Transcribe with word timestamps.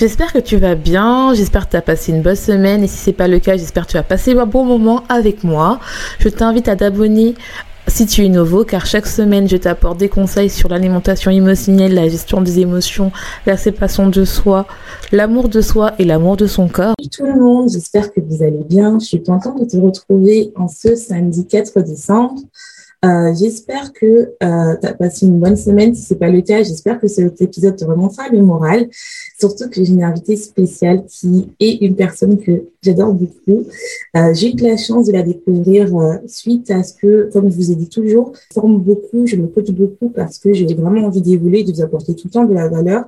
J'espère 0.00 0.32
que 0.32 0.38
tu 0.38 0.56
vas 0.56 0.76
bien, 0.76 1.34
j'espère 1.34 1.66
que 1.66 1.72
tu 1.72 1.76
as 1.76 1.82
passé 1.82 2.10
une 2.10 2.22
bonne 2.22 2.34
semaine 2.34 2.82
et 2.82 2.86
si 2.86 2.96
c'est 2.96 3.12
pas 3.12 3.28
le 3.28 3.38
cas, 3.38 3.58
j'espère 3.58 3.86
que 3.86 3.90
tu 3.90 3.96
as 3.98 4.02
passé 4.02 4.32
un 4.32 4.46
bon 4.46 4.64
moment 4.64 5.04
avec 5.10 5.44
moi. 5.44 5.78
Je 6.20 6.30
t'invite 6.30 6.68
à 6.68 6.76
t'abonner 6.76 7.34
si 7.86 8.06
tu 8.06 8.24
es 8.24 8.30
nouveau, 8.30 8.64
car 8.64 8.86
chaque 8.86 9.06
semaine, 9.06 9.46
je 9.46 9.58
t'apporte 9.58 9.98
des 9.98 10.08
conseils 10.08 10.48
sur 10.48 10.70
l'alimentation 10.70 11.30
émotionnelle, 11.30 11.92
la 11.92 12.08
gestion 12.08 12.40
des 12.40 12.60
émotions, 12.60 13.12
la 13.44 13.58
séparation 13.58 14.08
de 14.08 14.24
soi, 14.24 14.66
l'amour 15.12 15.50
de 15.50 15.60
soi 15.60 15.92
et 15.98 16.06
l'amour 16.06 16.38
de 16.38 16.46
son 16.46 16.68
corps. 16.68 16.94
Salut 16.98 17.10
tout 17.10 17.26
le 17.26 17.38
monde, 17.38 17.68
j'espère 17.68 18.10
que 18.10 18.20
vous 18.22 18.42
allez 18.42 18.64
bien. 18.64 18.98
Je 19.00 19.04
suis 19.04 19.22
contente 19.22 19.60
de 19.60 19.66
te 19.66 19.76
retrouver 19.76 20.50
en 20.56 20.68
ce 20.68 20.96
samedi 20.96 21.46
4 21.46 21.78
décembre. 21.82 22.40
Euh, 23.02 23.32
j'espère 23.34 23.94
que 23.94 24.34
euh, 24.42 24.76
tu 24.78 24.86
as 24.86 24.92
passé 24.92 25.26
une 25.26 25.40
bonne 25.40 25.56
semaine. 25.56 25.94
Si 25.94 26.02
c'est 26.02 26.18
pas 26.18 26.28
le 26.28 26.42
cas, 26.42 26.62
j'espère 26.62 27.00
que 27.00 27.08
cet 27.08 27.40
épisode 27.40 27.76
te 27.76 27.84
remontera 27.84 28.28
le 28.28 28.42
moral. 28.42 28.88
Surtout 29.38 29.70
que 29.70 29.82
j'ai 29.82 29.92
une 29.92 30.02
invitée 30.02 30.36
spéciale 30.36 31.06
qui 31.06 31.48
est 31.60 31.80
une 31.80 31.96
personne 31.96 32.38
que 32.38 32.64
j'adore 32.82 33.14
beaucoup. 33.14 33.64
Euh, 34.16 34.34
j'ai 34.34 34.52
eu 34.52 34.56
la 34.56 34.76
chance 34.76 35.06
de 35.06 35.12
la 35.12 35.22
découvrir 35.22 35.96
euh, 35.96 36.16
suite 36.26 36.70
à 36.70 36.82
ce 36.82 36.92
que, 36.92 37.30
comme 37.32 37.50
je 37.50 37.56
vous 37.56 37.72
ai 37.72 37.74
dit 37.74 37.88
toujours, 37.88 38.32
je 38.50 38.54
forme 38.54 38.78
beaucoup, 38.78 39.26
je 39.26 39.36
me 39.36 39.46
coach 39.46 39.70
beaucoup 39.70 40.10
parce 40.10 40.38
que 40.38 40.52
j'ai 40.52 40.66
vraiment 40.74 41.06
envie 41.06 41.22
d'évoluer, 41.22 41.64
de 41.64 41.72
vous 41.72 41.80
apporter 41.80 42.14
tout 42.14 42.26
le 42.26 42.32
temps 42.32 42.44
de 42.44 42.52
la 42.52 42.68
valeur. 42.68 43.04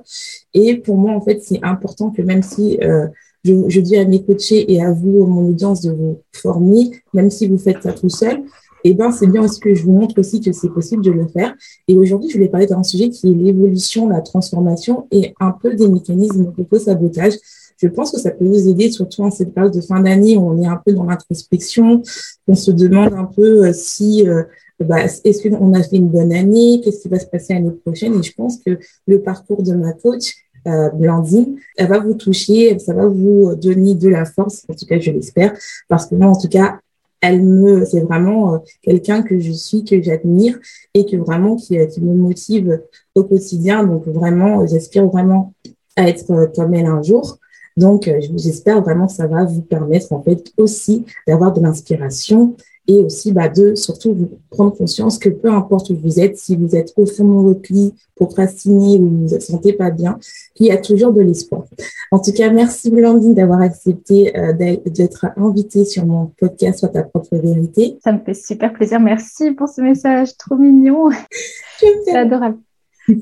Et 0.55 0.77
pour 0.77 0.97
moi, 0.97 1.11
en 1.13 1.21
fait, 1.21 1.43
c'est 1.43 1.59
important 1.61 2.09
que 2.09 2.23
même 2.23 2.41
si 2.41 2.79
euh, 2.81 3.05
je, 3.43 3.53
je 3.67 3.79
dis 3.79 3.97
à 3.97 4.05
mes 4.05 4.23
coachés 4.23 4.71
et 4.73 4.81
à 4.81 4.91
vous, 4.91 5.27
mon 5.27 5.49
audience, 5.49 5.81
de 5.81 5.91
vous 5.91 6.17
former, 6.31 6.89
même 7.13 7.29
si 7.29 7.47
vous 7.47 7.59
faites 7.59 7.83
ça 7.83 7.93
tout 7.93 8.09
seul, 8.09 8.41
eh 8.83 8.93
ben, 8.93 9.11
c'est 9.11 9.27
bien 9.27 9.43
aussi 9.43 9.59
que 9.59 9.73
je 9.73 9.83
vous 9.83 9.93
montre 9.93 10.19
aussi 10.19 10.41
que 10.41 10.51
c'est 10.51 10.69
possible 10.69 11.03
de 11.03 11.11
le 11.11 11.27
faire. 11.27 11.53
Et 11.87 11.95
aujourd'hui, 11.95 12.29
je 12.29 12.35
voulais 12.35 12.49
parler 12.49 12.67
d'un 12.67 12.83
sujet 12.83 13.09
qui 13.09 13.31
est 13.31 13.33
l'évolution, 13.33 14.07
la 14.07 14.21
transformation 14.21 15.07
et 15.11 15.33
un 15.39 15.51
peu 15.51 15.73
des 15.75 15.87
mécanismes 15.87 16.53
de 16.57 16.77
sabotage. 16.77 17.33
Je 17.77 17.87
pense 17.87 18.11
que 18.11 18.19
ça 18.19 18.31
peut 18.31 18.45
vous 18.45 18.67
aider, 18.67 18.91
surtout 18.91 19.23
en 19.23 19.31
cette 19.31 19.53
période 19.53 19.73
de 19.73 19.81
fin 19.81 19.99
d'année 19.99 20.37
où 20.37 20.41
on 20.41 20.61
est 20.61 20.67
un 20.67 20.79
peu 20.83 20.93
dans 20.93 21.03
l'introspection, 21.03 22.01
on 22.47 22.55
se 22.55 22.71
demande 22.71 23.13
un 23.13 23.25
peu 23.25 23.65
euh, 23.65 23.73
si 23.73 24.27
euh, 24.27 24.43
bah, 24.79 25.03
est-ce 25.03 25.47
qu'on 25.47 25.73
a 25.73 25.83
fait 25.83 25.97
une 25.97 26.09
bonne 26.09 26.33
année, 26.33 26.81
qu'est-ce 26.83 27.01
qui 27.01 27.09
va 27.09 27.19
se 27.19 27.25
passer 27.25 27.53
l'année 27.53 27.71
prochaine. 27.71 28.19
Et 28.19 28.23
je 28.23 28.33
pense 28.33 28.57
que 28.65 28.77
le 29.07 29.21
parcours 29.21 29.63
de 29.63 29.73
ma 29.73 29.93
coach, 29.93 30.33
euh, 30.67 30.89
Blandine, 30.91 31.57
elle 31.77 31.89
va 31.89 31.99
vous 31.99 32.13
toucher, 32.13 32.77
ça 32.79 32.93
va 32.93 33.05
vous 33.05 33.53
donner 33.55 33.95
de 33.95 34.07
la 34.07 34.23
force, 34.23 34.63
en 34.69 34.73
tout 34.73 34.85
cas 34.85 34.97
je 34.97 35.11
l'espère, 35.11 35.53
parce 35.89 36.05
que 36.05 36.15
moi 36.15 36.27
en 36.27 36.39
tout 36.39 36.47
cas, 36.47 36.79
elle 37.23 37.41
me, 37.41 37.85
c'est 37.85 38.01
vraiment 38.01 38.55
euh, 38.55 38.57
quelqu'un 38.81 39.23
que 39.23 39.39
je 39.39 39.53
suis, 39.53 39.85
que 39.85 40.01
j'admire 40.01 40.59
et 40.93 41.05
que 41.05 41.15
vraiment 41.15 41.55
qui, 41.55 41.79
euh, 41.79 41.87
me 42.01 42.13
motive 42.13 42.81
au 43.15 43.23
quotidien. 43.23 43.85
Donc 43.85 44.05
vraiment, 44.07 44.67
j'aspire 44.67 45.07
vraiment 45.07 45.53
à 45.95 46.09
être 46.09 46.29
euh, 46.31 46.47
comme 46.53 46.73
elle 46.73 46.85
un 46.85 47.01
jour. 47.01 47.39
Donc 47.77 48.11
j'espère 48.35 48.83
vraiment 48.83 49.07
que 49.07 49.13
ça 49.13 49.25
va 49.25 49.45
vous 49.45 49.63
permettre 49.63 50.11
en 50.13 50.21
fait 50.21 50.51
aussi 50.57 51.05
d'avoir 51.25 51.53
de 51.53 51.61
l'inspiration 51.61 52.55
et 52.87 52.95
aussi 53.01 53.31
bah, 53.31 53.47
de 53.47 53.75
surtout 53.75 54.13
vous 54.13 54.39
prendre 54.49 54.75
conscience 54.75 55.17
que 55.17 55.29
peu 55.29 55.49
importe 55.49 55.89
où 55.89 55.95
vous 55.95 56.19
êtes, 56.19 56.37
si 56.37 56.55
vous 56.55 56.75
êtes 56.75 56.93
au 56.97 57.05
fond 57.05 57.41
de 57.41 57.47
votre 57.47 57.71
lit, 57.71 57.93
procrastiné 58.15 58.97
ou 58.97 59.09
vous 59.09 59.17
ne 59.23 59.27
vous 59.27 59.39
sentez 59.39 59.73
pas 59.73 59.89
bien, 59.89 60.19
qu'il 60.53 60.67
y 60.67 60.71
a 60.71 60.77
toujours 60.77 61.13
de 61.13 61.21
l'espoir. 61.21 61.63
En 62.11 62.19
tout 62.19 62.33
cas, 62.33 62.49
merci 62.49 62.91
Blandine 62.91 63.33
d'avoir 63.33 63.61
accepté 63.61 64.37
euh, 64.37 64.53
d'être 64.53 65.27
invitée 65.37 65.85
sur 65.85 66.05
mon 66.05 66.31
podcast 66.37 66.79
Soit 66.79 66.89
ta 66.89 67.03
propre 67.03 67.37
vérité. 67.37 67.97
Ça 68.03 68.11
me 68.11 68.19
fait 68.19 68.33
super 68.33 68.73
plaisir. 68.73 68.99
Merci 68.99 69.51
pour 69.51 69.69
ce 69.69 69.81
message 69.81 70.35
trop 70.37 70.55
mignon. 70.55 71.09
C'est 71.79 72.15
adorable. 72.15 72.57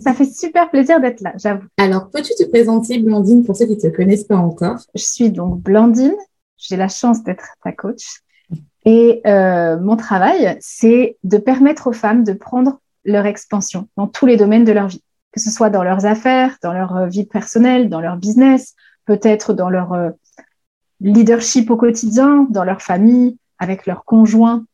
Ça 0.01 0.13
fait 0.13 0.31
super 0.31 0.69
plaisir 0.69 0.99
d'être 0.99 1.21
là, 1.21 1.33
j'avoue. 1.37 1.65
Alors, 1.77 2.09
peux-tu 2.09 2.33
te 2.35 2.47
présenter, 2.49 2.99
Blandine, 2.99 3.43
pour 3.43 3.55
ceux 3.55 3.65
qui 3.65 3.75
ne 3.75 3.79
te 3.79 3.87
connaissent 3.87 4.25
pas 4.25 4.37
encore? 4.37 4.77
Je 4.93 5.03
suis 5.03 5.31
donc 5.31 5.59
Blandine. 5.61 6.15
J'ai 6.57 6.77
la 6.77 6.87
chance 6.87 7.23
d'être 7.23 7.45
ta 7.63 7.71
coach. 7.71 8.21
Et 8.85 9.21
euh, 9.27 9.79
mon 9.79 9.95
travail, 9.95 10.57
c'est 10.59 11.17
de 11.23 11.37
permettre 11.37 11.87
aux 11.87 11.93
femmes 11.93 12.23
de 12.23 12.33
prendre 12.33 12.79
leur 13.05 13.25
expansion 13.25 13.87
dans 13.97 14.07
tous 14.07 14.25
les 14.25 14.37
domaines 14.37 14.63
de 14.63 14.71
leur 14.71 14.87
vie, 14.87 15.03
que 15.31 15.39
ce 15.39 15.51
soit 15.51 15.69
dans 15.69 15.83
leurs 15.83 16.05
affaires, 16.05 16.57
dans 16.63 16.73
leur 16.73 16.95
euh, 16.95 17.07
vie 17.07 17.25
personnelle, 17.25 17.89
dans 17.89 18.01
leur 18.01 18.17
business, 18.17 18.75
peut-être 19.05 19.53
dans 19.53 19.69
leur 19.69 19.93
euh, 19.93 20.09
leadership 20.99 21.69
au 21.69 21.77
quotidien, 21.77 22.47
dans 22.49 22.63
leur 22.63 22.81
famille, 22.81 23.37
avec 23.59 23.85
leurs 23.85 24.03
conjoints, 24.03 24.65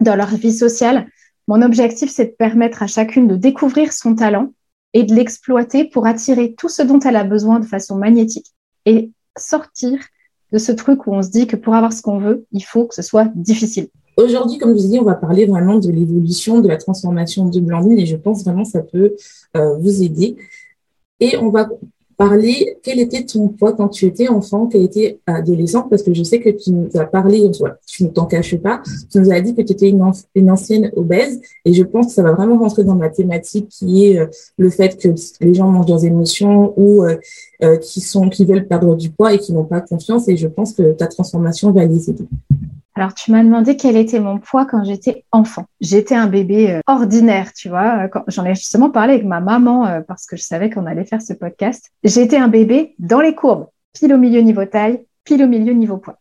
dans 0.00 0.16
leur 0.16 0.28
vie 0.28 0.52
sociale. 0.52 1.06
Mon 1.48 1.62
objectif, 1.62 2.10
c'est 2.10 2.26
de 2.26 2.36
permettre 2.36 2.82
à 2.82 2.86
chacune 2.86 3.26
de 3.26 3.36
découvrir 3.36 3.92
son 3.92 4.14
talent 4.14 4.52
et 4.92 5.02
de 5.02 5.14
l'exploiter 5.14 5.84
pour 5.84 6.06
attirer 6.06 6.54
tout 6.54 6.68
ce 6.68 6.82
dont 6.82 7.00
elle 7.00 7.16
a 7.16 7.24
besoin 7.24 7.58
de 7.58 7.66
façon 7.66 7.96
magnétique 7.96 8.52
et 8.84 9.10
sortir 9.36 9.98
de 10.52 10.58
ce 10.58 10.72
truc 10.72 11.06
où 11.06 11.14
on 11.14 11.22
se 11.22 11.30
dit 11.30 11.46
que 11.46 11.56
pour 11.56 11.74
avoir 11.74 11.92
ce 11.92 12.02
qu'on 12.02 12.18
veut, 12.18 12.46
il 12.52 12.62
faut 12.62 12.86
que 12.86 12.94
ce 12.94 13.02
soit 13.02 13.28
difficile. 13.34 13.88
Aujourd'hui, 14.16 14.58
comme 14.58 14.70
je 14.70 14.78
vous 14.78 14.84
ai 14.84 14.88
dit, 14.88 15.00
on 15.00 15.04
va 15.04 15.14
parler 15.14 15.46
vraiment 15.46 15.78
de 15.78 15.90
l'évolution, 15.90 16.60
de 16.60 16.68
la 16.68 16.76
transformation 16.76 17.46
de 17.46 17.60
Blandine 17.60 17.98
et 17.98 18.06
je 18.06 18.16
pense 18.16 18.44
vraiment 18.44 18.62
que 18.62 18.68
ça 18.68 18.82
peut 18.82 19.16
euh, 19.56 19.76
vous 19.78 20.02
aider. 20.02 20.36
Et 21.20 21.36
on 21.38 21.50
va 21.50 21.68
parler, 22.16 22.76
quel 22.82 23.00
était 23.00 23.24
ton 23.24 23.48
poids 23.48 23.72
quand 23.72 23.88
tu 23.88 24.06
étais 24.06 24.28
enfant, 24.28 24.66
quel 24.66 24.82
était 24.82 25.18
adolescent, 25.26 25.82
parce 25.88 26.02
que 26.02 26.14
je 26.14 26.22
sais 26.22 26.40
que 26.40 26.50
tu 26.50 26.70
nous 26.70 26.88
as 26.94 27.04
parlé, 27.04 27.50
tu 27.86 28.04
ne 28.04 28.08
t'en 28.08 28.26
caches 28.26 28.56
pas, 28.56 28.82
tu 29.10 29.18
nous 29.18 29.32
as 29.32 29.40
dit 29.40 29.54
que 29.54 29.62
tu 29.62 29.72
étais 29.72 29.88
une, 29.88 30.50
ancienne 30.50 30.90
obèse, 30.96 31.40
et 31.64 31.72
je 31.72 31.82
pense 31.82 32.06
que 32.06 32.12
ça 32.12 32.22
va 32.22 32.32
vraiment 32.32 32.58
rentrer 32.58 32.84
dans 32.84 32.96
ma 32.96 33.08
thématique 33.08 33.68
qui 33.68 34.06
est 34.06 34.18
euh, 34.18 34.26
le 34.56 34.70
fait 34.70 34.96
que 34.96 35.08
les 35.40 35.54
gens 35.54 35.68
mangent 35.68 35.88
leurs 35.88 36.04
émotions 36.04 36.74
ou 36.76 37.04
euh, 37.04 37.16
euh, 37.62 37.76
qui 37.76 38.00
sont 38.00 38.28
qui 38.28 38.44
veulent 38.44 38.66
perdre 38.66 38.96
du 38.96 39.10
poids 39.10 39.32
et 39.32 39.38
qui 39.38 39.52
n'ont 39.52 39.64
pas 39.64 39.80
confiance, 39.80 40.28
et 40.28 40.36
je 40.36 40.48
pense 40.48 40.72
que 40.72 40.92
ta 40.92 41.06
transformation 41.06 41.72
va 41.72 41.84
les 41.84 42.10
aider. 42.10 42.24
Alors, 42.94 43.14
tu 43.14 43.32
m'as 43.32 43.42
demandé 43.42 43.76
quel 43.76 43.96
était 43.96 44.20
mon 44.20 44.38
poids 44.38 44.66
quand 44.66 44.84
j'étais 44.84 45.24
enfant. 45.32 45.64
J'étais 45.80 46.14
un 46.14 46.26
bébé 46.26 46.72
euh, 46.72 46.80
ordinaire, 46.86 47.52
tu 47.54 47.70
vois. 47.70 48.08
J'en 48.28 48.44
ai 48.44 48.54
justement 48.54 48.90
parlé 48.90 49.14
avec 49.14 49.24
ma 49.24 49.40
maman 49.40 49.86
euh, 49.86 50.00
parce 50.02 50.26
que 50.26 50.36
je 50.36 50.42
savais 50.42 50.68
qu'on 50.68 50.84
allait 50.84 51.06
faire 51.06 51.22
ce 51.22 51.32
podcast. 51.32 51.90
J'étais 52.04 52.36
un 52.36 52.48
bébé 52.48 52.94
dans 52.98 53.20
les 53.20 53.34
courbes, 53.34 53.68
pile 53.94 54.12
au 54.12 54.18
milieu 54.18 54.40
niveau 54.40 54.66
taille, 54.66 55.06
pile 55.24 55.42
au 55.42 55.48
milieu 55.48 55.72
niveau 55.72 55.96
poids. 55.96 56.18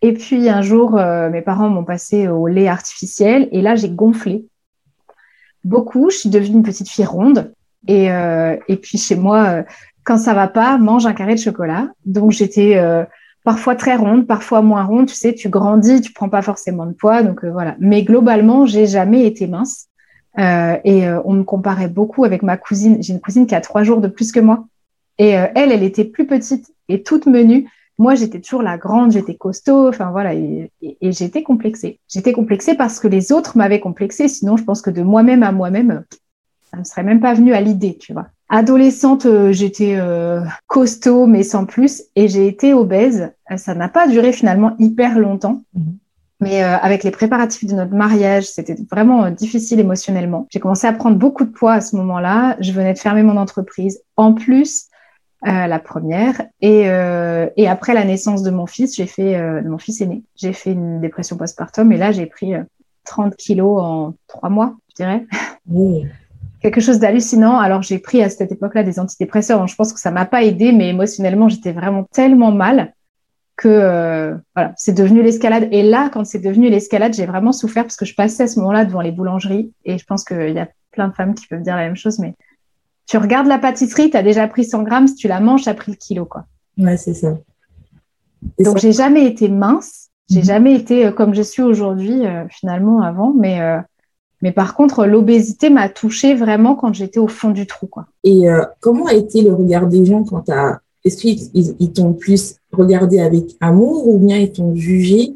Et 0.00 0.12
puis 0.12 0.48
un 0.48 0.62
jour, 0.62 0.96
euh, 0.96 1.28
mes 1.28 1.42
parents 1.42 1.68
m'ont 1.68 1.84
passé 1.84 2.28
au 2.28 2.46
lait 2.46 2.68
artificiel 2.68 3.48
et 3.50 3.60
là, 3.60 3.74
j'ai 3.74 3.90
gonflé 3.90 4.46
beaucoup. 5.64 6.08
Je 6.10 6.18
suis 6.18 6.30
devenue 6.30 6.58
une 6.58 6.62
petite 6.62 6.88
fille 6.88 7.04
ronde. 7.04 7.52
Et, 7.88 8.08
et 8.68 8.76
puis 8.76 8.98
chez 8.98 9.16
moi, 9.16 9.64
quand 10.04 10.18
ça 10.18 10.34
va 10.34 10.48
pas, 10.48 10.76
mange 10.76 11.06
un 11.06 11.14
carré 11.14 11.34
de 11.34 11.40
chocolat. 11.40 11.88
Donc 12.04 12.30
j'étais 12.30 12.78
parfois 13.44 13.74
très 13.74 13.96
ronde, 13.96 14.26
parfois 14.26 14.62
moins 14.62 14.84
ronde. 14.84 15.06
Tu 15.06 15.14
sais, 15.14 15.34
tu 15.34 15.48
grandis, 15.48 16.00
tu 16.00 16.12
prends 16.12 16.28
pas 16.28 16.42
forcément 16.42 16.86
de 16.86 16.92
poids, 16.92 17.22
donc 17.22 17.44
euh, 17.44 17.50
voilà. 17.50 17.76
Mais 17.78 18.02
globalement, 18.02 18.66
j'ai 18.66 18.86
jamais 18.86 19.26
été 19.26 19.46
mince. 19.46 19.86
Euh, 20.38 20.76
et 20.84 21.08
euh, 21.08 21.20
on 21.24 21.32
me 21.32 21.42
comparait 21.42 21.88
beaucoup 21.88 22.24
avec 22.24 22.42
ma 22.42 22.56
cousine. 22.56 23.02
J'ai 23.02 23.12
une 23.12 23.20
cousine 23.20 23.46
qui 23.46 23.54
a 23.54 23.60
trois 23.60 23.82
jours 23.82 24.00
de 24.00 24.08
plus 24.08 24.32
que 24.32 24.40
moi. 24.40 24.66
Et 25.18 25.30
elle, 25.30 25.70
elle 25.70 25.82
était 25.82 26.06
plus 26.06 26.26
petite 26.26 26.72
et 26.88 27.02
toute 27.02 27.26
menue. 27.26 27.68
Moi, 27.98 28.14
j'étais 28.14 28.40
toujours 28.40 28.62
la 28.62 28.78
grande, 28.78 29.12
j'étais 29.12 29.34
costaud, 29.34 29.88
enfin 29.88 30.10
voilà, 30.10 30.32
et, 30.32 30.72
et 30.80 31.12
j'étais 31.12 31.42
complexée. 31.42 32.00
J'étais 32.08 32.32
complexée 32.32 32.74
parce 32.74 32.98
que 32.98 33.06
les 33.06 33.30
autres 33.30 33.58
m'avaient 33.58 33.80
complexée. 33.80 34.28
Sinon, 34.28 34.56
je 34.56 34.64
pense 34.64 34.80
que 34.80 34.88
de 34.88 35.02
moi-même 35.02 35.42
à 35.42 35.52
moi-même, 35.52 36.04
ça 36.70 36.78
ne 36.78 36.84
serait 36.84 37.02
même 37.02 37.20
pas 37.20 37.34
venu 37.34 37.52
à 37.52 37.60
l'idée, 37.60 37.98
tu 37.98 38.14
vois. 38.14 38.28
Adolescente, 38.50 39.26
euh, 39.26 39.52
j'étais 39.52 39.94
euh, 39.96 40.42
costaud, 40.66 41.26
mais 41.26 41.44
sans 41.44 41.64
plus, 41.64 42.02
et 42.16 42.28
j'ai 42.28 42.48
été 42.48 42.74
obèse. 42.74 43.32
Ça 43.56 43.74
n'a 43.74 43.88
pas 43.88 44.08
duré 44.08 44.32
finalement 44.32 44.74
hyper 44.78 45.18
longtemps. 45.18 45.62
Mhm. 45.74 45.98
Mais 46.40 46.64
euh, 46.64 46.76
avec 46.78 47.04
les 47.04 47.10
préparatifs 47.10 47.68
de 47.68 47.74
notre 47.74 47.94
mariage, 47.94 48.44
c'était 48.44 48.76
vraiment 48.90 49.24
euh, 49.24 49.30
difficile 49.30 49.78
émotionnellement. 49.78 50.46
J'ai 50.50 50.58
commencé 50.58 50.86
à 50.86 50.92
prendre 50.92 51.16
beaucoup 51.16 51.44
de 51.44 51.50
poids 51.50 51.74
à 51.74 51.80
ce 51.80 51.94
moment-là. 51.96 52.56
Je 52.60 52.72
venais 52.72 52.94
de 52.94 52.98
fermer 52.98 53.22
mon 53.22 53.36
entreprise. 53.36 54.02
En 54.16 54.32
plus, 54.32 54.86
euh, 55.46 55.66
la 55.66 55.78
première. 55.78 56.42
Et, 56.62 56.80
et 57.56 57.68
après 57.68 57.94
la 57.94 58.04
naissance 58.04 58.42
de 58.42 58.50
mon 58.50 58.66
fils, 58.66 58.96
j'ai 58.96 59.06
fait, 59.06 59.34
de 59.62 59.68
mon 59.68 59.78
fils 59.78 60.00
aîné, 60.00 60.22
j'ai 60.36 60.52
fait 60.52 60.72
une 60.72 61.00
dépression 61.00 61.36
postpartum. 61.36 61.92
Et 61.92 61.96
là, 61.96 62.12
j'ai 62.12 62.26
pris 62.26 62.52
30 63.04 63.36
kilos 63.36 63.80
en 63.80 64.14
trois 64.26 64.50
mois, 64.50 64.74
je 64.90 64.96
dirais. 64.96 65.26
Quelque 66.60 66.80
chose 66.80 66.98
d'hallucinant. 66.98 67.58
Alors, 67.58 67.82
j'ai 67.82 67.98
pris 67.98 68.22
à 68.22 68.28
cette 68.28 68.52
époque-là 68.52 68.82
des 68.82 69.00
antidépresseurs. 69.00 69.66
je 69.66 69.74
pense 69.74 69.92
que 69.92 70.00
ça 70.00 70.10
m'a 70.10 70.26
pas 70.26 70.42
aidé, 70.42 70.72
mais 70.72 70.88
émotionnellement, 70.88 71.48
j'étais 71.48 71.72
vraiment 71.72 72.04
tellement 72.12 72.52
mal 72.52 72.92
que 73.56 73.68
euh, 73.68 74.34
voilà, 74.54 74.72
c'est 74.76 74.94
devenu 74.94 75.22
l'escalade. 75.22 75.68
Et 75.70 75.82
là, 75.82 76.10
quand 76.12 76.24
c'est 76.24 76.38
devenu 76.38 76.70
l'escalade, 76.70 77.12
j'ai 77.14 77.26
vraiment 77.26 77.52
souffert 77.52 77.84
parce 77.84 77.96
que 77.96 78.06
je 78.06 78.14
passais 78.14 78.44
à 78.44 78.46
ce 78.46 78.58
moment-là 78.60 78.86
devant 78.86 79.02
les 79.02 79.12
boulangeries 79.12 79.72
et 79.84 79.98
je 79.98 80.04
pense 80.06 80.24
qu'il 80.24 80.52
y 80.54 80.58
a 80.58 80.68
plein 80.92 81.08
de 81.08 81.14
femmes 81.14 81.34
qui 81.34 81.46
peuvent 81.46 81.62
dire 81.62 81.76
la 81.76 81.82
même 81.82 81.96
chose, 81.96 82.18
mais 82.18 82.34
tu 83.06 83.18
regardes 83.18 83.48
la 83.48 83.58
pâtisserie, 83.58 84.10
tu 84.10 84.16
as 84.16 84.22
déjà 84.22 84.48
pris 84.48 84.64
100 84.64 84.82
grammes, 84.84 85.08
si 85.08 85.14
tu 85.14 85.28
la 85.28 85.40
manges, 85.40 85.62
tu 85.64 85.68
as 85.68 85.74
pris 85.74 85.92
le 85.92 85.96
kilo. 85.96 86.24
Quoi. 86.24 86.46
Ouais, 86.78 86.96
c'est 86.96 87.12
ça. 87.12 87.36
Donc, 88.58 88.78
j'ai 88.78 88.92
jamais 88.92 89.26
été 89.26 89.48
mince, 89.48 90.10
j'ai 90.30 90.40
mhm. 90.40 90.46
jamais 90.46 90.74
été 90.74 91.06
euh, 91.06 91.12
comme 91.12 91.34
je 91.34 91.42
suis 91.42 91.62
aujourd'hui, 91.62 92.24
euh, 92.24 92.46
finalement, 92.48 93.02
avant, 93.02 93.34
mais, 93.34 93.60
mais 94.42 94.52
par 94.52 94.74
contre, 94.74 95.06
l'obésité 95.06 95.70
m'a 95.70 95.88
touchée 95.88 96.34
vraiment 96.34 96.74
quand 96.74 96.92
j'étais 96.92 97.20
au 97.20 97.28
fond 97.28 97.50
du 97.50 97.66
trou. 97.66 97.86
Quoi. 97.86 98.06
Et 98.24 98.46
comment 98.80 99.06
a 99.06 99.14
été 99.14 99.42
le 99.42 99.52
regard 99.52 99.86
des 99.86 100.06
gens 100.06 100.24
quand 100.24 100.42
tu 100.42 100.52
as 100.52 100.80
est-ce 101.04 101.16
qu'ils 101.16 101.92
t'ont 101.92 102.12
plus 102.12 102.56
regardé 102.72 103.20
avec 103.20 103.56
amour 103.60 104.06
ou 104.06 104.18
bien 104.18 104.36
ils 104.36 104.52
t'ont 104.52 104.74
jugé 104.74 105.34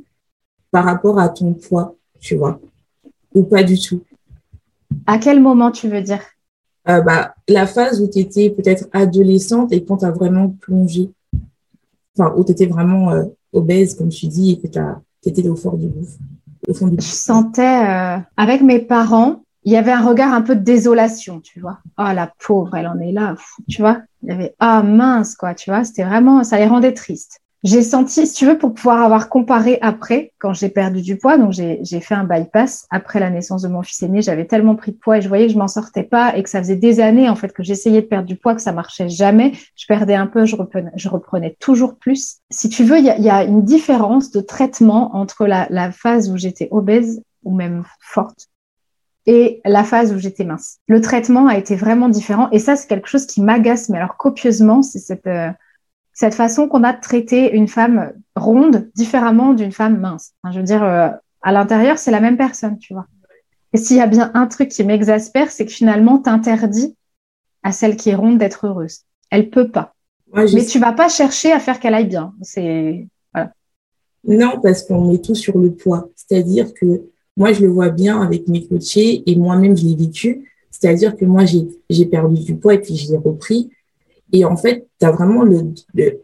par 0.71 0.85
rapport 0.85 1.19
à 1.19 1.29
ton 1.29 1.55
poids, 1.55 1.95
tu 2.21 2.37
vois, 2.37 2.61
ou 3.35 3.45
pas 3.45 3.63
du 3.63 3.79
tout? 3.79 4.03
À 5.07 5.19
quel 5.19 5.41
moment 5.41 5.71
tu 5.71 5.89
veux 5.89 6.03
dire? 6.03 6.21
Euh, 6.89 7.01
bah, 7.01 7.35
La 7.49 7.67
phase 7.67 8.03
où 8.03 8.09
tu 8.09 8.19
étais 8.19 8.51
peut-être 8.51 8.89
adolescente 8.93 9.73
et 9.73 9.85
quand 9.85 9.99
tu 9.99 10.05
as 10.05 10.11
vraiment 10.11 10.49
plongé, 10.49 11.11
enfin, 12.17 12.35
où 12.37 12.45
tu 12.45 12.53
étais 12.53 12.67
vraiment 12.67 13.13
euh, 13.13 13.25
obèse, 13.53 13.95
comme 13.95 14.11
tu 14.11 14.27
dis, 14.27 14.53
et 14.53 14.59
que 14.59 14.67
tu 14.67 15.29
étais 15.29 15.49
au 15.49 15.57
fond 15.57 15.73
du 15.73 15.89
gouffre. 15.89 16.19
Je 16.69 17.01
sentais, 17.01 17.87
euh, 17.87 18.19
avec 18.37 18.63
mes 18.63 18.79
parents, 18.79 19.45
il 19.65 19.73
y 19.73 19.77
avait 19.77 19.93
un 19.93 20.07
regard 20.07 20.33
un 20.33 20.43
peu 20.43 20.57
de 20.57 20.63
désolation, 20.63 21.41
tu 21.41 21.61
vois. 21.61 21.79
Oh, 21.99 22.13
la 22.15 22.33
pauvre, 22.39 22.77
elle 22.77 22.87
en 22.87 22.99
est 22.99 23.13
là, 23.13 23.35
tu 23.69 23.81
vois. 23.81 24.03
Il 24.23 24.29
y 24.29 24.33
avait, 24.33 24.55
ah 24.61 24.83
mince, 24.83 25.37
quoi, 25.37 25.55
tu 25.55 25.71
vois. 25.71 25.85
C'était 25.85 26.05
vraiment, 26.05 26.45
ça 26.45 26.59
les 26.59 26.67
rendait 26.67 26.93
tristes. 26.93 27.41
J'ai 27.65 27.81
senti, 27.81 28.27
si 28.27 28.35
tu 28.35 28.45
veux, 28.45 28.59
pour 28.59 28.75
pouvoir 28.75 29.01
avoir 29.01 29.31
comparé 29.31 29.79
après, 29.81 30.33
quand 30.39 30.53
j'ai 30.53 30.69
perdu 30.69 31.01
du 31.01 31.17
poids, 31.17 31.39
donc 31.39 31.53
j'ai 31.53 32.01
fait 32.01 32.15
un 32.15 32.25
bypass 32.25 32.87
après 32.91 33.21
la 33.21 33.31
naissance 33.31 33.63
de 33.63 33.69
mon 33.69 33.83
fils 33.83 34.03
aîné, 34.03 34.21
j'avais 34.21 34.45
tellement 34.45 34.77
pris 34.77 34.93
de 34.93 34.99
poids 34.99 35.17
et 35.17 35.23
je 35.23 35.29
voyais 35.29 35.47
que 35.47 35.53
je 35.55 35.59
m'en 35.59 35.67
sortais 35.67 36.03
pas 36.03 36.37
et 36.37 36.43
que 36.43 36.51
ça 36.51 36.59
faisait 36.59 36.77
des 36.77 37.01
années, 37.01 37.27
en 37.27 37.37
fait, 37.37 37.55
que 37.55 37.63
j'essayais 37.63 38.03
de 38.03 38.07
perdre 38.07 38.27
du 38.27 38.37
poids, 38.37 38.55
que 38.55 38.61
ça 38.61 38.73
marchait 38.73 39.09
jamais. 39.09 39.53
Je 39.77 39.87
perdais 39.87 40.15
un 40.15 40.27
peu, 40.27 40.45
je 40.45 40.57
reprenais, 41.09 41.57
toujours 41.59 41.97
plus. 41.97 42.41
Si 42.51 42.69
tu 42.69 42.85
veux, 42.85 42.99
il 42.99 43.05
y 43.07 43.11
a, 43.11 43.19
y 43.19 43.31
a, 43.31 43.45
une 43.45 43.65
différence 43.65 44.31
de 44.31 44.43
traitement 44.43 45.17
entre 45.17 45.47
la, 45.47 45.67
la 45.71 45.91
phase 45.91 46.31
où 46.31 46.37
j'étais 46.37 46.69
obèse 46.71 47.23
ou 47.45 47.55
même 47.57 47.85
forte 47.99 48.49
et 49.25 49.63
la 49.65 49.85
phase 49.85 50.13
où 50.13 50.19
j'étais 50.19 50.45
mince. 50.45 50.81
Le 50.87 51.01
traitement 51.01 51.47
a 51.47 51.57
été 51.57 51.77
vraiment 51.77 52.11
différent 52.11 52.51
et 52.51 52.59
ça, 52.59 52.77
c'est 52.77 52.89
quelque 52.89 53.09
chose 53.09 53.25
qui 53.25 53.41
m'agace, 53.41 53.89
mais 53.89 53.97
alors 53.97 54.19
copieusement, 54.19 54.83
c'est 54.83 54.99
cette, 54.99 55.27
euh, 55.27 55.49
cette 56.15 56.35
façon 56.35 56.69
qu'on 56.69 56.85
a 56.85 56.93
de 56.93 57.01
traiter 57.01 57.53
une 57.55 57.69
femme 57.69 58.13
ronde 58.37 58.89
différemment 58.95 59.53
d'une 59.53 59.73
femme 59.73 59.99
mince. 59.99 60.33
je 60.51 60.59
veux 60.59 60.65
dire, 60.65 60.83
euh, 60.83 61.09
à 61.43 61.53
l'intérieur, 61.53 61.99
c'est 61.99 62.13
la 62.13 62.21
même 62.21 62.37
personne, 62.37 62.79
tu 62.79 62.95
vois. 62.95 63.07
Et 63.73 63.77
s'il 63.77 63.97
y 63.97 64.01
a 64.01 64.07
bien 64.07 64.31
un 64.35 64.47
truc 64.47 64.69
qui 64.69 64.85
m'exaspère, 64.85 65.51
c'est 65.51 65.67
que 65.67 65.73
finalement, 65.73 66.19
t'interdis 66.19 66.97
à 67.65 67.73
celle 67.73 67.97
qui 67.97 68.11
est 68.11 68.15
ronde 68.15 68.39
d'être 68.39 68.67
heureuse. 68.67 69.01
Elle 69.31 69.51
peut 69.51 69.71
pas. 69.71 69.95
mais 70.33 70.65
tu 70.65 70.79
vas 70.79 70.93
pas 70.93 71.09
chercher 71.09 71.51
à 71.51 71.59
faire 71.59 71.81
qu'elle 71.81 71.95
aille 71.95 72.07
bien. 72.07 72.33
C'est 72.43 73.09
voilà. 73.33 73.53
Non, 74.27 74.61
parce 74.63 74.85
qu'on 74.85 75.11
met 75.11 75.19
tout 75.19 75.35
sur 75.35 75.59
le 75.59 75.73
poids. 75.73 76.09
C'est-à-dire 76.15 76.73
que 76.73 77.03
moi, 77.37 77.53
je 77.53 77.63
le 77.63 77.69
vois 77.69 77.89
bien 77.89 78.23
avec 78.23 78.47
mes 78.47 78.65
coachés 78.65 79.29
et 79.29 79.35
moi-même, 79.35 79.77
je 79.77 79.85
l'ai 79.85 79.97
vécu. 79.97 80.49
C'est-à-dire 80.71 81.17
que 81.17 81.25
moi, 81.25 81.45
j'ai 81.45 82.07
perdu 82.07 82.45
du 82.45 82.55
poids 82.55 82.75
et 82.75 82.81
puis 82.81 82.97
je 82.97 83.11
l'ai 83.11 83.19
repris. 83.19 83.71
Et 84.35 84.45
en 84.45 84.57
fait, 84.57 84.89
tu 84.99 85.07
as 85.07 85.13
vraiment 85.13 85.45
le, 85.45 85.75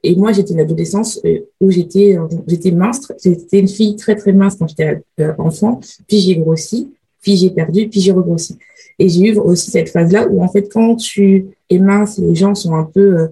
Et 0.02 0.16
moi, 0.16 0.32
j'étais 0.32 0.52
une 0.52 0.60
adolescence 0.60 1.20
euh, 1.24 1.38
où 1.60 1.70
j'étais 1.70 2.18
j'étais 2.48 2.72
mince. 2.72 3.12
J'étais 3.22 3.60
une 3.60 3.68
fille 3.68 3.94
très, 3.94 4.16
très 4.16 4.32
mince 4.32 4.56
quand 4.56 4.66
j'étais 4.66 5.00
euh, 5.20 5.32
enfant. 5.38 5.78
Puis 6.08 6.18
j'ai 6.18 6.34
grossi. 6.34 6.92
Puis 7.22 7.36
j'ai 7.36 7.50
perdu. 7.50 7.88
Puis 7.88 8.00
j'ai 8.00 8.10
regrossi. 8.10 8.58
Et 8.98 9.08
j'ai 9.08 9.28
eu 9.28 9.38
aussi 9.38 9.70
cette 9.70 9.90
phase-là 9.90 10.26
où, 10.28 10.42
en 10.42 10.48
fait, 10.48 10.68
quand 10.72 10.96
tu 10.96 11.46
es 11.70 11.78
mince, 11.78 12.18
les 12.18 12.34
gens 12.34 12.56
sont 12.56 12.74
un 12.74 12.82
peu... 12.82 13.16
Euh, 13.16 13.28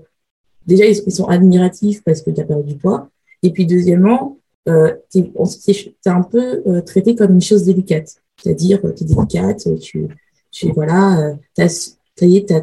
déjà, 0.64 0.86
ils, 0.86 1.12
sont 1.12 1.26
admiratifs 1.26 2.04
parce 2.04 2.22
que 2.22 2.30
tu 2.30 2.40
as 2.40 2.44
perdu 2.44 2.75
du 2.75 2.78
poids. 2.78 3.10
Et 3.42 3.50
puis, 3.50 3.66
deuxièmement, 3.66 4.38
euh, 4.69 4.94
tu 5.10 5.19
es, 5.19 5.92
un 6.06 6.22
peu 6.22 6.62
euh, 6.69 6.82
traité 6.82 7.16
comme 7.16 7.32
une 7.32 7.42
chose 7.42 7.64
délicate. 7.64 8.14
C'est-à-dire, 8.40 8.80
tu 8.94 9.02
es 9.02 9.06
délicate, 9.06 9.80
tu, 9.80 10.06
tu 10.52 10.70
voilà, 10.72 11.20
euh, 11.20 11.34
ça 11.56 12.26
y 12.26 12.36
est, 12.36 12.46
tu 12.46 12.54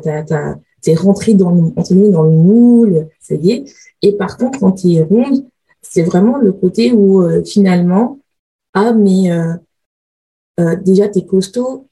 es 0.91 0.95
rentré 0.95 1.33
dans 1.33 1.51
le, 1.51 2.11
dans 2.11 2.23
le 2.23 2.31
moule, 2.31 3.07
ça 3.19 3.35
y 3.35 3.51
est. 3.51 3.65
Et 4.01 4.13
par 4.13 4.37
contre, 4.37 4.59
quand 4.59 4.73
tu 4.73 4.93
es 4.93 5.01
ronde, 5.01 5.45
c'est 5.81 6.03
vraiment 6.03 6.37
le 6.37 6.51
côté 6.51 6.91
où 6.91 7.21
euh, 7.21 7.43
finalement, 7.43 8.19
ah, 8.73 8.93
mais 8.93 9.29
déjà, 10.83 11.07
tu 11.07 11.19
es 11.19 11.25
costaud, 11.25 11.87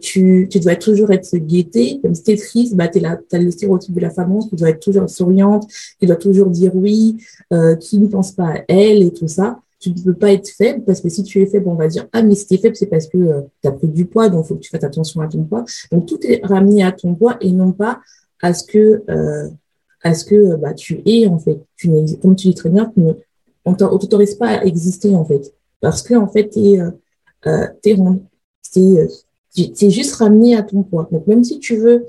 tu, 0.00 0.48
tu 0.50 0.60
dois 0.60 0.76
toujours 0.76 1.10
être 1.12 1.34
gaieté. 1.36 1.98
Comme 2.02 2.14
si 2.14 2.22
tu 2.22 2.32
es 2.32 2.36
triste, 2.36 2.74
bah, 2.76 2.88
tu 2.88 3.00
as 3.04 3.38
le 3.38 3.50
stéréotype 3.50 3.94
de 3.94 4.00
la 4.00 4.10
femme 4.10 4.32
ronde, 4.32 4.48
tu 4.50 4.56
dois 4.56 4.70
être 4.70 4.80
toujours 4.80 5.08
souriante, 5.08 5.66
tu 5.98 6.06
dois 6.06 6.16
toujours 6.16 6.50
dire 6.50 6.74
oui, 6.74 7.16
qui 7.80 7.98
ne 7.98 8.06
pense 8.06 8.32
pas 8.32 8.48
à 8.48 8.64
elle 8.68 9.02
et 9.02 9.12
tout 9.12 9.28
ça 9.28 9.60
tu 9.78 9.90
ne 9.90 10.02
peux 10.02 10.14
pas 10.14 10.32
être 10.32 10.48
faible 10.48 10.84
parce 10.84 11.00
que 11.00 11.08
si 11.08 11.22
tu 11.22 11.40
es 11.42 11.46
faible, 11.46 11.68
on 11.68 11.74
va 11.74 11.88
dire 11.88 12.06
ah 12.12 12.22
mais 12.22 12.34
si 12.34 12.46
tu 12.46 12.54
es 12.54 12.58
faible, 12.58 12.76
c'est 12.76 12.86
parce 12.86 13.06
que 13.06 13.18
euh, 13.18 13.40
tu 13.62 13.68
as 13.68 13.72
pris 13.72 13.88
du 13.88 14.06
poids, 14.06 14.28
donc 14.28 14.44
il 14.44 14.48
faut 14.48 14.54
que 14.56 14.60
tu 14.60 14.70
fasses 14.70 14.84
attention 14.84 15.20
à 15.20 15.28
ton 15.28 15.44
poids. 15.44 15.64
Donc 15.92 16.06
tout 16.06 16.18
est 16.22 16.44
ramené 16.44 16.82
à 16.82 16.92
ton 16.92 17.14
poids 17.14 17.36
et 17.40 17.52
non 17.52 17.72
pas 17.72 18.00
à 18.42 18.54
ce 18.54 18.64
que 18.64 19.02
euh, 19.08 19.48
à 20.02 20.14
ce 20.14 20.24
que 20.24 20.56
bah, 20.56 20.74
tu 20.74 21.02
es 21.06 21.26
en 21.26 21.38
fait. 21.38 21.60
Tu 21.76 21.90
comme 22.22 22.36
tu 22.36 22.48
dis 22.48 22.54
très 22.54 22.70
bien, 22.70 22.92
on 23.64 23.70
ne 23.70 23.76
t'autorise 23.76 24.34
pas 24.34 24.48
à 24.48 24.64
exister 24.64 25.14
en 25.14 25.24
fait 25.24 25.54
parce 25.80 26.02
que 26.02 26.14
en 26.14 26.28
fait 26.28 26.50
tu 26.50 26.60
es 26.60 26.80
euh, 26.80 26.90
euh 27.46 27.66
c'est 29.50 29.90
juste 29.90 30.14
ramené 30.16 30.54
à 30.54 30.62
ton 30.62 30.82
poids. 30.82 31.08
Donc 31.10 31.26
même 31.26 31.42
si 31.42 31.58
tu 31.58 31.76
veux 31.76 32.06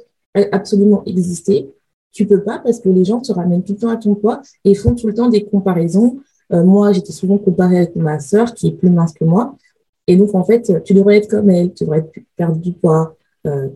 absolument 0.52 1.04
exister, 1.06 1.70
tu 2.12 2.26
peux 2.26 2.44
pas 2.44 2.60
parce 2.60 2.80
que 2.80 2.90
les 2.90 3.06
gens 3.06 3.22
te 3.22 3.32
ramènent 3.32 3.64
tout 3.64 3.74
le 3.74 3.80
temps 3.80 3.90
à 3.90 3.98
ton 3.98 4.16
poids 4.16 4.42
et 4.66 4.76
font 4.76 4.96
tout 4.96 5.08
le 5.08 5.14
temps 5.14 5.30
des 5.30 5.46
comparaisons 5.46 6.20
euh, 6.54 6.64
moi, 6.64 6.94
j'étais 6.94 7.12
souvent 7.12 7.38
comparée 7.38 7.78
avec 7.78 7.96
ma 7.96 8.20
sœur 8.20 8.54
qui 8.54 8.68
est 8.68 8.72
plus 8.72 8.90
mince 8.90 9.14
que 9.14 9.26
moi. 9.26 9.56
Et 10.08 10.16
donc, 10.16 10.34
en 10.36 10.44
fait, 10.44 10.84
tu 10.84 10.94
devrais 10.94 11.18
être 11.18 11.30
comme 11.30 11.50
elle, 11.50 11.74
tu 11.74 11.84
devrais 11.84 12.10
perdre 12.36 12.58
du 12.58 12.72
poids. 12.72 13.16
Euh, 13.46 13.70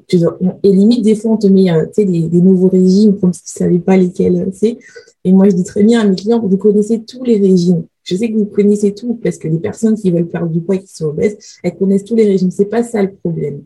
Et 0.63 0.72
limite, 0.72 1.03
des 1.03 1.15
fois, 1.15 1.32
on 1.32 1.38
te 1.38 1.48
met 1.48 1.72
euh, 1.72 1.86
des, 1.96 2.41
nouveaux 2.41 2.68
régimes 2.68 3.18
comme 3.20 3.34
si 3.34 3.44
tu 3.44 3.51
savais 3.51 3.80
pas 3.80 3.96
lesquels 3.96 4.50
c'est. 4.53 4.77
Et 5.24 5.32
moi, 5.32 5.48
je 5.50 5.56
dis 5.56 5.63
très 5.63 5.84
bien 5.84 6.01
à 6.01 6.06
mes 6.06 6.15
clients, 6.15 6.39
vous 6.39 6.58
connaissez 6.58 7.03
tous 7.03 7.24
les 7.24 7.38
régimes. 7.38 7.86
Je 8.03 8.15
sais 8.15 8.32
que 8.32 8.38
vous 8.38 8.46
connaissez 8.46 8.94
tout 8.94 9.20
parce 9.22 9.38
que 9.38 9.48
les 9.48 9.60
personnes 9.60 9.96
qui 9.96 10.12
veulent 10.12 10.27
perdre 10.27 10.50
du 10.50 10.60
poids 10.60 10.75
et 10.75 10.80
qui 10.80 10.94
sont 10.94 11.06
obèses, 11.06 11.38
elles 11.63 11.75
connaissent 11.75 12.03
tous 12.03 12.15
les 12.15 12.25
régimes. 12.25 12.51
C'est 12.51 12.65
pas 12.65 12.84
ça 12.84 13.03
le 13.03 13.13
problème. 13.13 13.62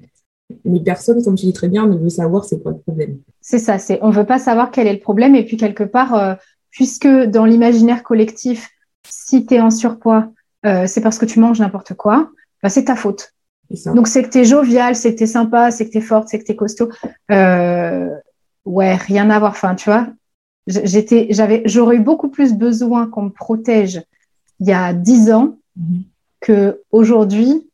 Mais 0.64 0.80
personne, 0.80 1.24
comme 1.24 1.36
tu 1.36 1.46
dis 1.46 1.54
très 1.54 1.70
bien, 1.70 1.88
ne 1.88 1.98
veut 1.98 2.10
savoir 2.10 2.44
c'est 2.44 2.62
quoi 2.62 2.74
le 2.74 2.80
problème. 2.80 3.18
C'est 3.42 3.60
ça, 3.60 3.80
c'est 3.80 4.00
on 4.02 4.10
veut 4.12 4.26
pas 4.26 4.38
savoir 4.38 4.72
quel 4.72 4.88
est 4.88 4.94
le 4.94 5.00
problème. 5.00 5.36
Et 5.36 5.46
puis 5.46 5.58
quelque 5.58 5.84
part, 5.84 6.14
euh, 6.14 6.36
puisque 6.70 7.08
dans 7.08 7.46
l'imaginaire 7.46 8.04
collectif, 8.04 8.70
si 9.08 9.46
tu 9.46 9.56
es 9.56 9.62
en 9.62 9.72
surpoids, 9.72 10.32
euh, 10.66 10.86
c'est 10.88 11.02
parce 11.02 11.18
que 11.18 11.26
tu 11.26 11.40
manges 11.40 11.60
n'importe 11.60 11.94
quoi, 11.94 12.30
bah, 12.62 12.70
c'est 12.70 12.86
ta 12.86 12.96
faute. 12.96 13.34
Donc, 13.94 14.08
c'est 14.08 14.24
que 14.24 14.30
tu 14.30 14.40
es 14.40 14.46
jovial, 14.46 14.96
c'est 14.96 15.14
que 15.14 15.18
tu 15.18 15.24
es 15.24 15.28
sympa, 15.28 15.72
c'est 15.72 15.88
que 15.88 15.92
tu 15.92 15.98
es 15.98 16.02
forte, 16.02 16.28
c'est 16.30 16.40
que 16.40 16.44
tu 16.46 16.52
es 16.52 16.56
costaud. 16.56 16.90
Euh, 17.32 18.10
ouais, 18.66 18.96
rien 18.96 19.30
à 19.30 19.40
voir. 19.40 19.52
Enfin, 19.52 19.76
tu 19.76 19.90
vois, 19.90 20.08
j'étais, 20.68 21.28
j'avais, 21.32 21.64
j'aurais 21.66 21.98
eu 21.98 22.02
beaucoup 22.02 22.30
plus 22.30 22.54
besoin 22.54 23.08
qu'on 23.08 23.24
me 23.24 23.30
protège 23.30 24.02
il 24.60 24.68
y 24.68 24.72
a 24.72 24.94
dix 24.94 25.32
ans 25.32 25.58
mm-hmm. 25.80 26.02
que 26.42 26.82
aujourd'hui, 26.92 27.68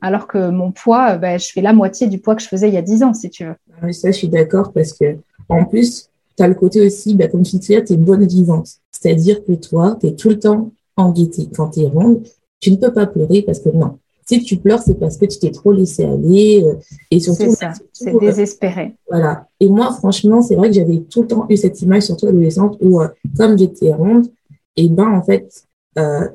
alors 0.00 0.26
que 0.26 0.50
mon 0.50 0.72
poids, 0.72 1.16
bah, 1.16 1.38
je 1.38 1.50
fais 1.50 1.62
la 1.62 1.72
moitié 1.72 2.08
du 2.08 2.18
poids 2.18 2.34
que 2.34 2.42
je 2.42 2.48
faisais 2.48 2.68
il 2.68 2.74
y 2.74 2.78
a 2.78 2.82
dix 2.82 3.02
ans, 3.02 3.14
si 3.14 3.30
tu 3.30 3.44
veux. 3.44 3.54
Ah 3.80 3.92
ça, 3.92 4.10
je 4.10 4.16
suis 4.16 4.28
d'accord 4.28 4.72
parce 4.72 4.92
que, 4.92 5.16
en 5.48 5.64
plus, 5.64 6.10
tu 6.36 6.42
as 6.42 6.48
le 6.48 6.54
côté 6.54 6.84
aussi, 6.84 7.14
bah, 7.14 7.28
comme 7.28 7.42
tu 7.42 7.56
disais, 7.56 7.82
tu 7.84 7.94
es 7.94 7.96
bonne 7.96 8.26
vivante. 8.26 8.68
C'est-à-dire 8.90 9.44
que 9.44 9.52
toi, 9.52 9.96
tu 10.00 10.08
es 10.08 10.14
tout 10.14 10.28
le 10.28 10.38
temps 10.38 10.72
en 10.96 11.12
gaieté. 11.12 11.48
Quand 11.54 11.70
tu 11.70 11.80
es 11.80 11.86
ronde, 11.86 12.22
tu 12.60 12.70
ne 12.70 12.76
peux 12.76 12.92
pas 12.92 13.06
pleurer 13.06 13.42
parce 13.42 13.60
que 13.60 13.70
non. 13.70 13.98
Si 14.26 14.42
tu 14.42 14.56
pleures, 14.56 14.80
c'est 14.82 14.98
parce 14.98 15.16
que 15.16 15.26
tu 15.26 15.38
t'es 15.38 15.50
trop 15.50 15.72
laissé 15.72 16.04
aller. 16.04 16.62
Euh, 16.64 16.74
et 17.10 17.20
surtout, 17.20 17.50
c'est 17.50 17.56
ça, 17.56 17.72
c'est 17.92 18.18
désespéré. 18.18 18.96
voilà. 19.08 19.48
Et 19.60 19.68
moi, 19.68 19.92
franchement, 19.92 20.40
c'est 20.42 20.54
vrai 20.54 20.68
que 20.68 20.74
j'avais 20.74 21.00
tout 21.00 21.22
le 21.22 21.28
temps 21.28 21.46
eu 21.48 21.56
cette 21.56 21.80
image, 21.82 22.04
surtout 22.04 22.26
adolescente, 22.26 22.78
où 22.80 23.00
euh, 23.00 23.08
comme 23.36 23.58
j'étais 23.58 23.92
ronde, 23.92 24.26
et 24.76 24.88
ben 24.88 25.12
en 25.12 25.22
fait, 25.22 25.66
euh, 25.98 26.28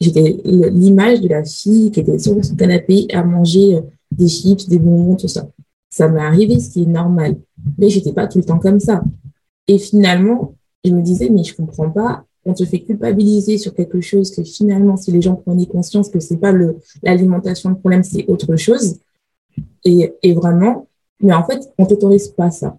j'étais 0.00 0.36
l'image 0.44 1.20
de 1.20 1.28
la 1.28 1.44
fille 1.44 1.90
qui 1.90 2.00
était 2.00 2.18
sur 2.18 2.44
son 2.44 2.56
canapé 2.56 3.06
à 3.12 3.24
manger 3.24 3.76
euh, 3.76 3.80
des 4.10 4.28
chips, 4.28 4.68
des 4.68 4.78
bonbons, 4.78 5.16
tout 5.16 5.28
ça. 5.28 5.48
Ça 5.90 6.08
m'est 6.08 6.20
arrivé, 6.20 6.60
ce 6.60 6.70
qui 6.70 6.82
est 6.82 6.86
normal. 6.86 7.36
Mais 7.78 7.88
j'étais 7.88 8.12
pas 8.12 8.26
tout 8.26 8.38
le 8.38 8.44
temps 8.44 8.58
comme 8.58 8.80
ça. 8.80 9.02
Et 9.66 9.78
finalement, 9.78 10.54
je 10.84 10.92
me 10.92 11.02
disais, 11.02 11.30
mais 11.30 11.44
je 11.44 11.54
comprends 11.54 11.90
pas. 11.90 12.24
On 12.44 12.54
te 12.54 12.64
fait 12.64 12.80
culpabiliser 12.80 13.58
sur 13.58 13.74
quelque 13.74 14.00
chose 14.00 14.30
que 14.30 14.42
finalement, 14.42 14.96
si 14.96 15.10
les 15.12 15.20
gens 15.20 15.34
prenaient 15.34 15.66
conscience 15.66 16.08
que 16.08 16.20
c'est 16.20 16.38
pas 16.38 16.52
l'alimentation 17.02 17.70
le 17.70 17.76
problème, 17.76 18.02
c'est 18.02 18.24
autre 18.28 18.56
chose. 18.56 18.98
Et, 19.84 20.12
et 20.22 20.32
vraiment, 20.34 20.88
mais 21.20 21.34
en 21.34 21.44
fait, 21.44 21.68
on 21.78 21.86
t'autorise 21.86 22.28
pas 22.28 22.50
ça. 22.50 22.76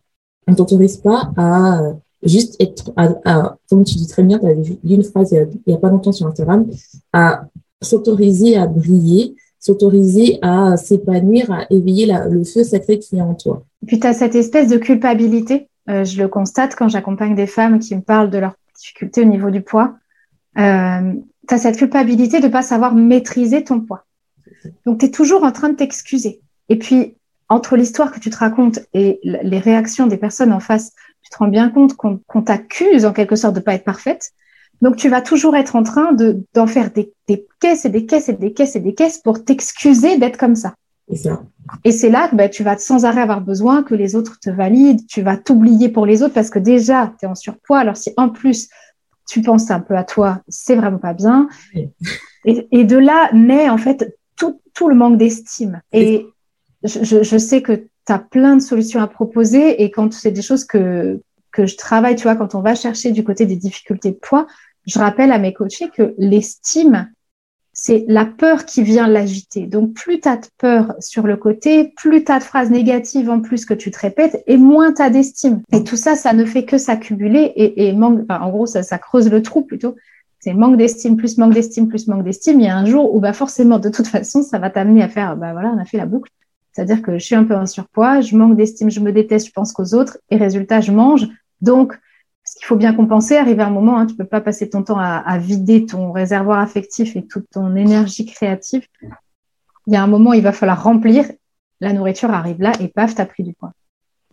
On 0.47 0.55
t'autorise 0.55 0.97
pas 0.97 1.31
à 1.37 1.93
juste 2.23 2.55
être, 2.61 2.91
à, 2.97 3.55
comme 3.69 3.83
tu 3.83 3.95
dis 3.95 4.07
très 4.07 4.23
bien, 4.23 4.39
tu 4.39 4.47
as 4.47 4.55
dit 4.55 4.79
une 4.83 5.03
phrase 5.03 5.31
il 5.31 5.71
y, 5.71 5.73
a, 5.73 5.77
pas 5.77 5.89
longtemps 5.89 6.11
sur 6.11 6.27
Instagram, 6.27 6.67
à 7.13 7.45
s'autoriser 7.81 8.57
à 8.57 8.67
briller, 8.67 9.35
s'autoriser 9.59 10.39
à 10.41 10.77
s'épanouir, 10.77 11.51
à 11.51 11.65
éveiller 11.69 12.11
le 12.29 12.43
feu 12.43 12.63
sacré 12.63 12.99
qui 12.99 13.17
est 13.17 13.21
en 13.21 13.35
toi. 13.35 13.63
Puis 13.87 13.99
tu 13.99 14.13
cette 14.13 14.35
espèce 14.35 14.69
de 14.69 14.77
culpabilité, 14.77 15.67
euh, 15.89 16.03
je 16.03 16.21
le 16.21 16.27
constate 16.27 16.75
quand 16.75 16.89
j'accompagne 16.89 17.35
des 17.35 17.47
femmes 17.47 17.79
qui 17.79 17.95
me 17.95 18.01
parlent 18.01 18.29
de 18.29 18.37
leurs 18.37 18.55
difficultés 18.79 19.21
au 19.21 19.25
niveau 19.25 19.51
du 19.51 19.61
poids. 19.61 19.95
Euh, 20.57 21.13
tu 21.47 21.53
as 21.53 21.57
cette 21.57 21.77
culpabilité 21.77 22.39
de 22.39 22.47
ne 22.47 22.51
pas 22.51 22.61
savoir 22.61 22.95
maîtriser 22.95 23.63
ton 23.63 23.81
poids. 23.81 24.05
Donc 24.85 24.99
tu 24.99 25.05
es 25.05 25.11
toujours 25.11 25.43
en 25.43 25.51
train 25.51 25.69
de 25.69 25.75
t'excuser. 25.75 26.41
Et 26.69 26.77
puis, 26.77 27.15
entre 27.49 27.75
l'histoire 27.75 28.11
que 28.11 28.19
tu 28.19 28.29
te 28.29 28.37
racontes 28.37 28.79
et 28.93 29.19
les 29.23 29.59
réactions 29.59 30.05
des 30.05 30.17
personnes 30.17 30.53
en 30.53 30.59
face, 30.59 30.93
tu 31.23 31.29
te 31.31 31.37
rends 31.37 31.47
bien 31.47 31.69
compte 31.69 31.95
qu'on 31.95 32.41
t'accuse 32.41 33.05
en 33.05 33.13
quelque 33.13 33.35
sorte 33.35 33.55
de 33.55 33.59
pas 33.59 33.73
être 33.73 33.83
parfaite. 33.83 34.31
Donc 34.81 34.95
tu 34.95 35.09
vas 35.09 35.21
toujours 35.21 35.55
être 35.55 35.75
en 35.75 35.83
train 35.83 36.13
de 36.13 36.45
d'en 36.53 36.67
faire 36.67 36.91
des, 36.91 37.11
caisses 37.59 37.85
et 37.85 37.89
des 37.89 38.05
caisses 38.05 38.29
et 38.29 38.33
des 38.33 38.53
caisses 38.53 38.75
et 38.75 38.79
des 38.79 38.93
caisses 38.93 39.17
pour 39.17 39.43
t'excuser 39.43 40.17
d'être 40.17 40.37
comme 40.37 40.55
ça. 40.55 40.75
Ça. 41.15 41.41
Et 41.83 41.91
c'est 41.91 42.09
là 42.09 42.27
que 42.27 42.35
bah, 42.35 42.49
tu 42.49 42.63
vas 42.63 42.77
sans 42.77 43.05
arrêt 43.05 43.21
avoir 43.21 43.41
besoin 43.41 43.83
que 43.83 43.95
les 43.95 44.15
autres 44.15 44.39
te 44.39 44.49
valident, 44.49 45.05
tu 45.07 45.21
vas 45.21 45.37
t'oublier 45.37 45.89
pour 45.89 46.05
les 46.05 46.23
autres 46.23 46.33
parce 46.33 46.49
que 46.49 46.59
déjà 46.59 47.13
tu 47.19 47.25
es 47.25 47.27
en 47.27 47.35
surpoids. 47.35 47.79
Alors 47.79 47.97
si 47.97 48.13
en 48.17 48.29
plus 48.29 48.69
tu 49.27 49.41
penses 49.41 49.69
un 49.69 49.79
peu 49.79 49.95
à 49.95 50.03
toi, 50.03 50.41
c'est 50.47 50.75
vraiment 50.75 50.97
pas 50.97 51.13
bien. 51.13 51.47
Et, 52.45 52.67
et, 52.71 52.83
de 52.83 52.97
là 52.97 53.29
naît 53.33 53.69
en 53.69 53.77
fait 53.77 54.17
tout, 54.35 54.59
tout 54.73 54.89
le 54.89 54.95
manque 54.95 55.17
d'estime. 55.17 55.81
Et 55.91 56.25
je, 56.83 57.23
je 57.23 57.37
sais 57.37 57.61
que 57.61 57.73
tu 57.73 58.13
as 58.13 58.19
plein 58.19 58.55
de 58.55 58.61
solutions 58.61 59.01
à 59.01 59.07
proposer 59.07 59.83
et 59.83 59.91
quand 59.91 60.13
c'est 60.13 60.31
des 60.31 60.41
choses 60.41 60.65
que, 60.65 61.21
que 61.51 61.65
je 61.65 61.77
travaille, 61.77 62.15
tu 62.15 62.23
vois, 62.23 62.35
quand 62.35 62.55
on 62.55 62.61
va 62.61 62.75
chercher 62.75 63.11
du 63.11 63.23
côté 63.23 63.45
des 63.45 63.55
difficultés 63.55 64.11
de 64.11 64.15
poids, 64.15 64.47
je 64.87 64.97
rappelle 64.99 65.31
à 65.31 65.39
mes 65.39 65.53
coachés 65.53 65.89
que 65.89 66.15
l'estime, 66.17 67.11
c'est 67.89 68.05
la 68.07 68.25
peur 68.25 68.65
qui 68.65 68.83
vient 68.83 69.07
l'agiter. 69.07 69.65
Donc, 69.65 69.95
plus 69.95 70.19
tu 70.19 70.29
as 70.29 70.37
de 70.37 70.45
peur 70.59 70.93
sur 70.99 71.25
le 71.25 71.37
côté, 71.37 71.91
plus 71.97 72.23
tu 72.23 72.31
as 72.31 72.37
de 72.37 72.43
phrases 72.43 72.69
négatives 72.69 73.31
en 73.31 73.39
plus 73.41 73.65
que 73.65 73.73
tu 73.73 73.89
te 73.89 73.97
répètes, 73.97 74.43
et 74.45 74.57
moins 74.57 74.93
tu 74.93 75.01
as 75.01 75.09
d'estime. 75.09 75.63
Et 75.71 75.83
tout 75.83 75.95
ça, 75.95 76.15
ça 76.15 76.33
ne 76.33 76.45
fait 76.45 76.65
que 76.65 76.77
s'accumuler 76.77 77.51
et, 77.55 77.87
et 77.87 77.93
manque, 77.93 78.25
en 78.29 78.49
gros, 78.51 78.67
ça, 78.67 78.83
ça 78.83 78.99
creuse 78.99 79.31
le 79.31 79.41
trou 79.41 79.63
plutôt. 79.63 79.95
C'est 80.39 80.53
manque 80.53 80.77
d'estime, 80.77 81.17
plus 81.17 81.39
manque 81.39 81.55
d'estime, 81.55 81.87
plus 81.87 82.07
manque 82.07 82.23
d'estime. 82.23 82.59
Il 82.59 82.67
y 82.67 82.69
a 82.69 82.77
un 82.77 82.85
jour 82.85 83.11
où, 83.15 83.19
bah, 83.19 83.33
forcément, 83.33 83.79
de 83.79 83.89
toute 83.89 84.07
façon, 84.07 84.43
ça 84.43 84.59
va 84.59 84.69
t'amener 84.69 85.01
à 85.01 85.09
faire, 85.09 85.35
bah 85.35 85.53
voilà, 85.53 85.73
on 85.75 85.79
a 85.79 85.85
fait 85.85 85.97
la 85.97 86.05
boucle. 86.05 86.29
C'est-à-dire 86.73 87.01
que 87.01 87.17
je 87.17 87.25
suis 87.25 87.35
un 87.35 87.43
peu 87.43 87.55
en 87.55 87.65
surpoids, 87.65 88.21
je 88.21 88.37
manque 88.37 88.55
d'estime, 88.55 88.91
je 88.91 88.99
me 88.99 89.11
déteste, 89.11 89.47
je 89.47 89.51
pense 89.51 89.73
qu'aux 89.73 89.95
autres, 89.95 90.19
et 90.29 90.37
résultat, 90.37 90.79
je 90.79 90.91
mange. 90.91 91.27
Donc, 91.61 91.97
qu'il 92.59 92.67
faut 92.67 92.75
bien 92.75 92.93
compenser, 92.93 93.37
arriver 93.37 93.63
à 93.63 93.67
un 93.67 93.71
moment, 93.71 93.97
hein, 93.97 94.05
tu 94.05 94.15
peux 94.15 94.25
pas 94.25 94.41
passer 94.41 94.69
ton 94.69 94.83
temps 94.83 94.99
à, 94.99 95.37
vider 95.37 95.85
ton 95.85 96.11
réservoir 96.11 96.59
affectif 96.59 97.15
et 97.15 97.25
toute 97.25 97.49
ton 97.49 97.75
énergie 97.75 98.25
créative. 98.25 98.85
Il 99.87 99.93
y 99.93 99.95
a 99.95 100.03
un 100.03 100.07
moment, 100.07 100.33
il 100.33 100.43
va 100.43 100.51
falloir 100.51 100.83
remplir. 100.83 101.25
La 101.81 101.93
nourriture 101.93 102.31
arrive 102.31 102.61
là 102.61 102.73
et 102.79 102.89
paf, 102.89 103.15
tu 103.15 103.21
as 103.21 103.25
pris 103.25 103.43
du 103.43 103.53
poids. 103.53 103.71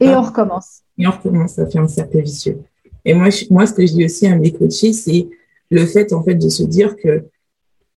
Et 0.01 0.09
ah. 0.09 0.21
on 0.21 0.23
recommence. 0.23 0.83
Et 0.99 1.07
on 1.07 1.13
recommence, 1.13 1.53
ça 1.53 1.67
fait 1.67 1.79
un 1.79 1.89
cercle 1.89 2.21
vicieux. 2.21 2.59
Et 3.05 3.15
moi, 3.15 3.29
moi, 3.51 3.67
ce 3.67 3.73
que 3.73 3.87
je 3.87 3.93
dis 3.93 4.05
aussi 4.05 4.27
à 4.27 4.37
mes 4.37 4.53
coachés, 4.53 4.93
c'est 4.93 5.29
le 5.71 5.87
fait, 5.87 6.13
en 6.13 6.23
fait, 6.23 6.35
de 6.35 6.49
se 6.49 6.65
dire 6.65 6.97
que 6.97 7.25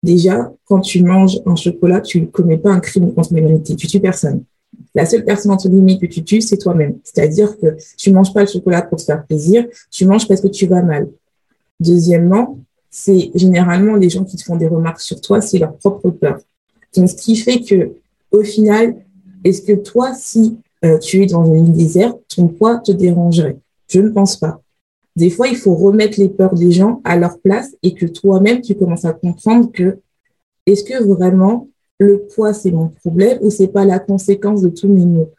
Déjà, 0.07 0.53
quand 0.67 0.81
tu 0.81 1.03
manges 1.03 1.41
un 1.47 1.57
chocolat, 1.57 2.01
tu 2.01 2.21
ne 2.21 2.27
commets 2.27 2.59
pas 2.59 2.71
un 2.71 2.79
crime 2.79 3.13
contre 3.13 3.35
l'humanité, 3.35 3.75
tu 3.75 3.89
tues 3.89 3.99
personne. 3.99 4.45
La 4.97 5.05
seule 5.05 5.25
personne 5.27 5.53
entre 5.53 5.69
guillemets 5.69 5.99
que 5.99 6.07
tu 6.07 6.25
tues, 6.25 6.41
c'est 6.41 6.57
toi-même. 6.57 6.99
C'est-à-dire 7.05 7.59
que 7.59 7.77
tu 7.99 8.11
manges 8.13 8.33
pas 8.33 8.41
le 8.41 8.47
chocolat 8.47 8.81
pour 8.81 8.99
te 8.99 9.05
faire 9.05 9.25
plaisir, 9.27 9.67
tu 9.91 10.07
manges 10.07 10.27
parce 10.27 10.41
que 10.41 10.49
tu 10.49 10.67
vas 10.67 10.81
mal. 10.81 11.11
Deuxièmement, 11.79 12.59
c'est 12.91 13.31
généralement 13.35 13.97
les 13.97 14.09
gens 14.09 14.25
qui 14.25 14.37
te 14.37 14.43
font 14.43 14.57
des 14.57 14.67
remarques 14.67 15.03
sur 15.03 15.21
toi, 15.21 15.43
c'est 15.43 15.59
leur 15.59 15.77
propre 15.77 16.09
peur. 16.09 16.39
Donc, 16.97 17.11
ce 17.11 17.15
qui 17.15 17.37
fait 17.37 17.61
que, 17.61 17.93
au 18.31 18.43
final, 18.43 18.97
est-ce 19.45 19.61
que 19.61 19.73
toi, 19.75 20.15
si 20.15 20.57
euh, 20.83 20.99
tu 20.99 21.23
es 21.23 21.27
dans 21.27 21.45
une 21.45 21.67
île 21.67 21.73
déserte, 21.75 22.19
ton 22.35 22.49
poids 22.49 22.79
te 22.79 22.91
dérangerait? 22.91 23.59
Je 23.89 24.01
ne 24.01 24.09
pense 24.09 24.39
pas. 24.39 24.63
Des 25.15 25.29
fois, 25.29 25.49
il 25.49 25.57
faut 25.57 25.75
remettre 25.75 26.19
les 26.19 26.31
peurs 26.31 26.55
des 26.55 26.73
gens 26.73 27.03
à 27.05 27.19
leur 27.19 27.39
place 27.41 27.77
et 27.83 27.93
que 27.93 28.07
toi-même, 28.07 28.63
tu 28.63 28.75
commences 28.75 29.05
à 29.05 29.13
comprendre 29.13 29.71
que 29.71 29.99
est-ce 30.65 30.85
que 30.85 31.05
vraiment 31.05 31.69
le 31.99 32.27
poids, 32.35 32.53
c'est 32.53 32.71
mon 32.71 32.89
problème 32.89 33.39
ou 33.41 33.51
c'est 33.51 33.69
pas 33.69 33.85
la 33.85 33.99
conséquence 33.99 34.63
de 34.63 34.69
tous 34.69 34.89
mes 34.89 35.05
maux 35.05 35.31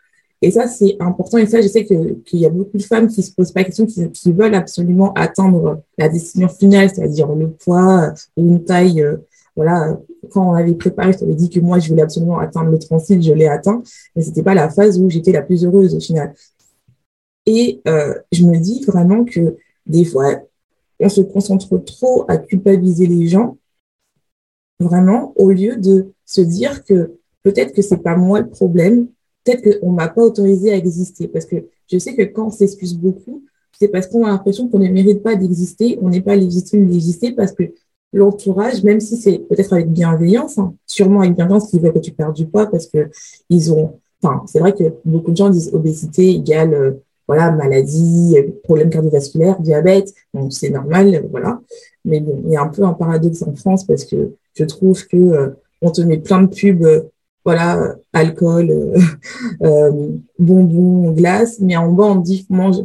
Et 0.41 0.51
ça, 0.51 0.67
c'est 0.67 0.97
important. 0.99 1.37
Et 1.37 1.45
ça, 1.45 1.61
je 1.61 1.67
sais 1.67 1.85
qu'il 1.85 2.39
y 2.39 2.45
a 2.45 2.49
beaucoup 2.49 2.77
de 2.77 2.83
femmes 2.83 3.07
qui 3.07 3.21
se 3.21 3.31
posent 3.31 3.51
pas 3.51 3.61
la 3.61 3.65
question, 3.65 3.85
qui, 3.85 4.31
veulent 4.31 4.55
absolument 4.55 5.13
atteindre 5.13 5.81
la 5.97 6.09
destination 6.09 6.55
finale, 6.57 6.89
c'est-à-dire 6.89 7.33
le 7.33 7.49
poids 7.49 8.13
une 8.37 8.63
taille. 8.63 9.01
Euh, 9.01 9.17
voilà, 9.55 9.99
quand 10.31 10.51
on 10.51 10.53
avait 10.53 10.75
préparé, 10.75 11.13
je 11.13 11.19
t'avais 11.19 11.33
dit 11.33 11.49
que 11.49 11.59
moi, 11.59 11.79
je 11.79 11.89
voulais 11.89 12.03
absolument 12.03 12.37
atteindre 12.37 12.69
le 12.69 12.77
36, 12.77 13.23
je 13.23 13.33
l'ai 13.33 13.47
atteint, 13.47 13.81
mais 14.15 14.21
c'était 14.21 14.43
pas 14.43 14.53
la 14.53 14.69
phase 14.69 14.99
où 14.99 15.09
j'étais 15.09 15.31
la 15.31 15.41
plus 15.41 15.65
heureuse 15.65 15.95
au 15.95 15.99
final. 15.99 16.35
Et 17.47 17.81
euh, 17.87 18.13
je 18.31 18.43
me 18.43 18.57
dis 18.57 18.83
vraiment 18.85 19.25
que 19.25 19.57
des 19.87 20.05
fois, 20.05 20.41
on 20.99 21.09
se 21.09 21.21
concentre 21.21 21.77
trop 21.77 22.25
à 22.27 22.37
culpabiliser 22.37 23.07
les 23.07 23.27
gens, 23.27 23.57
vraiment, 24.79 25.33
au 25.37 25.49
lieu 25.49 25.77
de 25.77 26.11
se 26.27 26.41
dire 26.41 26.83
que 26.83 27.13
peut-être 27.41 27.73
que 27.73 27.81
c'est 27.81 28.03
pas 28.03 28.15
moi 28.15 28.41
le 28.41 28.49
problème, 28.49 29.07
peut-être 29.43 29.79
qu'on 29.79 29.91
m'a 29.91 30.09
pas 30.09 30.21
autorisé 30.21 30.71
à 30.71 30.75
exister. 30.75 31.27
Parce 31.27 31.45
que 31.45 31.55
je 31.91 31.97
sais 31.97 32.15
que 32.15 32.23
quand 32.23 32.47
on 32.47 32.51
s'excuse 32.51 32.95
beaucoup, 32.95 33.43
c'est 33.79 33.87
parce 33.87 34.07
qu'on 34.07 34.25
a 34.25 34.29
l'impression 34.29 34.67
qu'on 34.67 34.79
ne 34.79 34.89
mérite 34.89 35.23
pas 35.23 35.35
d'exister, 35.35 35.97
on 36.01 36.09
n'est 36.09 36.21
pas 36.21 36.35
légitime 36.35 36.87
d'exister 36.87 37.31
parce 37.31 37.53
que 37.53 37.63
l'entourage, 38.11 38.83
même 38.83 38.99
si 38.99 39.17
c'est 39.17 39.39
peut-être 39.39 39.73
avec 39.73 39.91
bienveillance, 39.91 40.57
hein, 40.57 40.73
sûrement 40.85 41.21
avec 41.21 41.35
bienveillance 41.35 41.69
qui 41.69 41.79
veut 41.79 41.91
que 41.91 41.99
tu 41.99 42.11
perds 42.11 42.33
du 42.33 42.45
poids 42.45 42.67
parce 42.67 42.87
que 42.87 43.09
ils 43.49 43.71
ont, 43.71 43.99
enfin, 44.21 44.43
c'est 44.47 44.59
vrai 44.59 44.73
que 44.73 44.83
beaucoup 45.05 45.31
de 45.31 45.37
gens 45.37 45.49
disent 45.49 45.73
obésité 45.73 46.29
égale 46.29 46.73
euh, 46.73 46.91
voilà, 47.27 47.51
maladie, 47.51 48.37
problème 48.63 48.89
cardiovasculaire, 48.89 49.59
diabète, 49.59 50.13
donc 50.33 50.53
c'est 50.53 50.69
normal, 50.69 51.27
voilà. 51.29 51.59
Mais 52.05 52.21
bon, 52.21 52.41
il 52.45 52.51
y 52.51 52.55
a 52.55 52.61
un 52.61 52.69
peu 52.69 52.83
un 52.83 52.93
paradoxe 52.93 53.43
en 53.43 53.53
France 53.53 53.85
parce 53.85 54.05
que 54.05 54.31
je 54.53 54.63
trouve 54.63 55.05
que 55.07 55.17
euh, 55.17 55.49
on 55.81 55.91
te 55.91 56.01
met 56.01 56.17
plein 56.17 56.43
de 56.43 56.47
pubs, 56.47 56.83
euh, 56.83 57.01
voilà, 57.45 57.95
alcool, 58.13 58.69
euh, 58.69 58.99
euh, 59.63 60.09
bonbons, 60.37 61.11
glace, 61.11 61.59
mais 61.59 61.77
en 61.77 61.91
bas 61.91 62.05
on 62.05 62.15
dit 62.15 62.45
mange, 62.49 62.77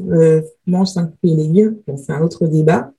mange 0.66 0.88
5 0.88 1.10
fruits 1.18 1.32
et 1.32 1.36
légumes, 1.36 1.76
bon, 1.86 1.96
c'est 1.96 2.12
un 2.12 2.22
autre 2.22 2.46
débat. 2.46 2.92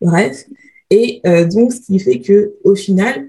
Bref, 0.00 0.44
et 0.90 1.20
donc 1.52 1.72
ce 1.72 1.80
qui 1.80 1.98
fait 1.98 2.20
que 2.20 2.54
au 2.64 2.74
final, 2.74 3.28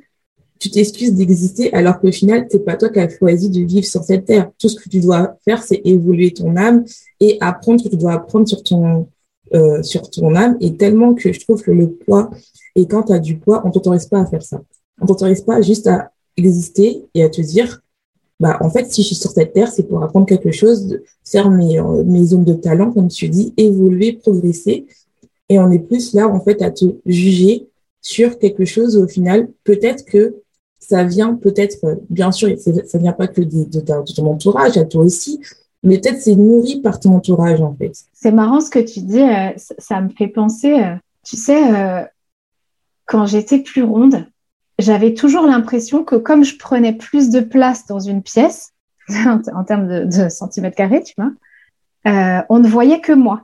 tu 0.59 0.69
t'excuses 0.69 1.13
d'exister 1.13 1.73
alors 1.73 1.99
qu'au 1.99 2.11
final, 2.11 2.45
c'est 2.51 2.65
pas 2.65 2.75
toi 2.75 2.89
qui 2.89 2.99
as 2.99 3.09
choisi 3.09 3.49
de 3.49 3.61
vivre 3.61 3.85
sur 3.85 4.03
cette 4.03 4.25
terre. 4.25 4.51
Tout 4.59 4.67
ce 4.67 4.79
que 4.79 4.89
tu 4.89 4.99
dois 4.99 5.37
faire, 5.45 5.63
c'est 5.63 5.81
évoluer 5.85 6.31
ton 6.31 6.55
âme 6.57 6.83
et 7.19 7.37
apprendre 7.39 7.79
ce 7.79 7.85
que 7.85 7.89
tu 7.89 7.97
dois 7.97 8.13
apprendre 8.13 8.47
sur 8.47 8.61
ton, 8.61 9.07
euh, 9.53 9.81
sur 9.81 10.09
ton 10.09 10.35
âme. 10.35 10.57
Et 10.59 10.75
tellement 10.75 11.13
que 11.13 11.31
je 11.31 11.39
trouve 11.39 11.63
que 11.63 11.71
le 11.71 11.89
poids, 11.89 12.29
et 12.75 12.85
quand 12.87 13.03
tu 13.03 13.13
as 13.13 13.19
du 13.19 13.37
poids, 13.37 13.61
on 13.65 13.71
t'autorise 13.71 14.05
pas 14.05 14.19
à 14.19 14.25
faire 14.25 14.43
ça. 14.43 14.61
On 15.01 15.05
t'autorise 15.05 15.41
pas 15.41 15.61
juste 15.61 15.87
à 15.87 16.11
exister 16.37 17.05
et 17.13 17.23
à 17.23 17.29
te 17.29 17.41
dire, 17.41 17.81
bah, 18.39 18.57
en 18.61 18.69
fait, 18.69 18.91
si 18.91 19.01
je 19.01 19.07
suis 19.07 19.15
sur 19.15 19.31
cette 19.31 19.53
terre, 19.53 19.69
c'est 19.69 19.83
pour 19.83 20.01
apprendre 20.01 20.25
quelque 20.25 20.51
chose, 20.51 20.99
faire 21.25 21.49
mes, 21.49 21.79
euh, 21.79 22.03
mes 22.05 22.25
zones 22.25 22.45
de 22.45 22.53
talent, 22.53 22.91
comme 22.91 23.09
tu 23.09 23.27
dis, 23.27 23.53
évoluer, 23.57 24.13
progresser. 24.13 24.87
Et 25.49 25.59
on 25.59 25.69
est 25.71 25.79
plus 25.79 26.13
là, 26.13 26.27
en 26.27 26.39
fait, 26.39 26.61
à 26.61 26.71
te 26.71 26.85
juger 27.05 27.67
sur 28.01 28.39
quelque 28.39 28.63
chose. 28.63 28.95
Au 28.95 29.07
final, 29.07 29.49
peut-être 29.65 30.05
que 30.05 30.35
ça 30.79 31.03
vient 31.03 31.35
peut-être, 31.35 31.83
euh, 31.83 31.95
bien 32.09 32.31
sûr, 32.31 32.49
ça 32.57 32.97
vient 32.97 33.11
pas 33.11 33.27
que 33.27 33.41
de, 33.41 33.79
ton 33.81 34.25
entourage, 34.27 34.77
à 34.77 34.85
toi 34.85 35.03
aussi, 35.03 35.41
mais 35.83 35.99
peut-être 35.99 36.21
c'est 36.21 36.35
nourri 36.35 36.79
par 36.81 36.99
ton 36.99 37.15
entourage 37.15 37.61
en 37.61 37.75
fait. 37.75 37.91
C'est 38.13 38.31
marrant 38.31 38.61
ce 38.61 38.69
que 38.69 38.79
tu 38.79 39.01
dis, 39.01 39.21
euh, 39.21 39.51
ça, 39.57 39.99
me 39.99 40.09
fait 40.09 40.29
penser, 40.29 40.77
tu 41.25 41.35
sais, 41.35 42.07
quand 43.05 43.25
j'étais 43.25 43.59
plus 43.59 43.83
ronde, 43.83 44.25
j'avais 44.79 45.13
toujours 45.13 45.45
l'impression 45.45 46.03
que 46.03 46.15
comme 46.15 46.43
je 46.43 46.57
prenais 46.57 46.93
plus 46.93 47.29
de 47.29 47.41
place 47.41 47.85
dans 47.85 47.99
une 47.99 48.23
pièce, 48.23 48.73
en, 49.09 49.63
termes 49.63 50.07
de, 50.07 50.29
centimètres 50.29 50.75
carrés, 50.75 51.03
tu 51.03 51.13
vois, 51.17 51.31
on 52.49 52.59
ne 52.59 52.67
voyait 52.67 53.01
que 53.01 53.13
moi. 53.13 53.43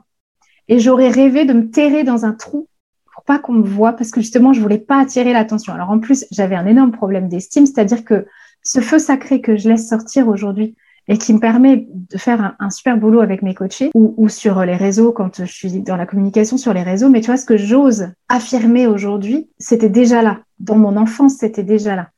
Et 0.68 0.80
j'aurais 0.80 1.10
rêvé 1.10 1.44
de 1.44 1.52
me 1.52 1.70
terrer 1.70 2.02
dans 2.02 2.24
un 2.24 2.32
trou 2.32 2.68
pour 3.14 3.22
pas 3.24 3.38
qu'on 3.38 3.52
me 3.52 3.66
voit 3.66 3.92
parce 3.92 4.10
que 4.10 4.20
justement, 4.20 4.52
je 4.52 4.60
voulais 4.60 4.78
pas 4.78 5.00
attirer 5.00 5.32
l'attention. 5.32 5.72
Alors 5.72 5.90
en 5.90 6.00
plus, 6.00 6.26
j'avais 6.32 6.56
un 6.56 6.66
énorme 6.66 6.92
problème 6.92 7.28
d'estime, 7.28 7.66
c'est-à-dire 7.66 8.04
que 8.04 8.26
ce 8.62 8.80
feu 8.80 8.98
sacré 8.98 9.40
que 9.40 9.56
je 9.56 9.68
laisse 9.68 9.88
sortir 9.88 10.26
aujourd'hui 10.28 10.74
et 11.08 11.18
qui 11.18 11.32
me 11.32 11.38
permet 11.38 11.86
de 11.90 12.18
faire 12.18 12.56
un, 12.58 12.70
super 12.70 12.96
boulot 12.96 13.20
avec 13.20 13.42
mes 13.42 13.54
coachés 13.54 13.90
ou, 13.94 14.28
sur 14.28 14.64
les 14.64 14.76
réseaux 14.76 15.12
quand 15.12 15.44
je 15.44 15.52
suis 15.52 15.80
dans 15.80 15.96
la 15.96 16.06
communication 16.06 16.56
sur 16.56 16.72
les 16.72 16.82
réseaux. 16.82 17.08
Mais 17.08 17.20
tu 17.20 17.26
vois, 17.26 17.36
ce 17.36 17.46
que 17.46 17.56
j'ose 17.56 18.08
affirmer 18.28 18.86
aujourd'hui, 18.86 19.48
c'était 19.58 19.88
déjà 19.88 20.22
là. 20.22 20.40
Dans 20.58 20.76
mon 20.76 20.96
enfance, 20.96 21.34
c'était 21.34 21.62
déjà 21.62 21.94
là. 21.94 22.10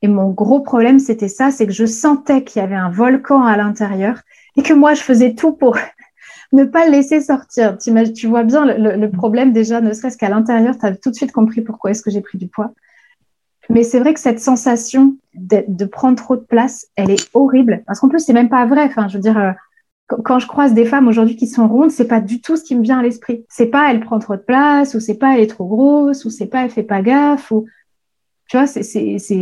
Et 0.00 0.08
mon 0.08 0.30
gros 0.30 0.60
problème, 0.60 0.98
c'était 0.98 1.28
ça, 1.28 1.50
c'est 1.50 1.66
que 1.66 1.72
je 1.72 1.86
sentais 1.86 2.42
qu'il 2.42 2.60
y 2.60 2.64
avait 2.64 2.74
un 2.74 2.90
volcan 2.90 3.44
à 3.44 3.56
l'intérieur 3.56 4.22
et 4.56 4.62
que 4.62 4.72
moi, 4.72 4.94
je 4.94 5.02
faisais 5.02 5.34
tout 5.34 5.52
pour 5.52 5.76
ne 6.52 6.64
pas 6.64 6.86
le 6.86 6.92
laisser 6.92 7.20
sortir. 7.20 7.76
Tu, 7.78 7.92
tu 8.14 8.26
vois 8.26 8.44
bien 8.44 8.64
le, 8.64 8.96
le 8.96 9.10
problème 9.10 9.52
déjà, 9.52 9.80
ne 9.80 9.92
serait-ce 9.92 10.16
qu'à 10.16 10.30
l'intérieur, 10.30 10.76
tu 10.78 10.86
as 10.86 10.96
tout 10.96 11.10
de 11.10 11.14
suite 11.14 11.32
compris 11.32 11.60
pourquoi 11.60 11.90
est-ce 11.90 12.02
que 12.02 12.10
j'ai 12.10 12.22
pris 12.22 12.38
du 12.38 12.48
poids. 12.48 12.72
Mais 13.72 13.84
c'est 13.84 14.00
vrai 14.00 14.12
que 14.12 14.20
cette 14.20 14.40
sensation 14.40 15.16
de, 15.34 15.64
de, 15.66 15.84
prendre 15.86 16.16
trop 16.16 16.36
de 16.36 16.42
place, 16.42 16.86
elle 16.96 17.10
est 17.10 17.28
horrible. 17.32 17.82
Parce 17.86 18.00
qu'en 18.00 18.08
plus, 18.08 18.20
c'est 18.20 18.32
même 18.32 18.48
pas 18.50 18.66
vrai. 18.66 18.84
Enfin, 18.84 19.08
je 19.08 19.16
veux 19.16 19.22
dire, 19.22 19.38
euh, 19.38 19.52
quand 20.08 20.38
je 20.38 20.46
croise 20.46 20.74
des 20.74 20.84
femmes 20.84 21.08
aujourd'hui 21.08 21.36
qui 21.36 21.46
sont 21.46 21.66
rondes, 21.68 21.90
c'est 21.90 22.08
pas 22.08 22.20
du 22.20 22.40
tout 22.40 22.56
ce 22.56 22.64
qui 22.64 22.76
me 22.76 22.82
vient 22.82 22.98
à 22.98 23.02
l'esprit. 23.02 23.44
C'est 23.48 23.66
pas 23.66 23.90
elle 23.90 24.00
prend 24.00 24.18
trop 24.18 24.36
de 24.36 24.42
place, 24.42 24.94
ou 24.94 25.00
c'est 25.00 25.16
pas 25.16 25.34
elle 25.34 25.40
est 25.40 25.46
trop 25.46 25.66
grosse, 25.66 26.24
ou 26.24 26.30
c'est 26.30 26.46
pas 26.46 26.64
elle 26.64 26.70
fait 26.70 26.82
pas 26.82 27.02
gaffe, 27.02 27.50
ou 27.50 27.66
tu 28.48 28.58
vois, 28.58 28.66
c'est, 28.66 28.82
c'est, 28.82 29.18
c'est, 29.18 29.36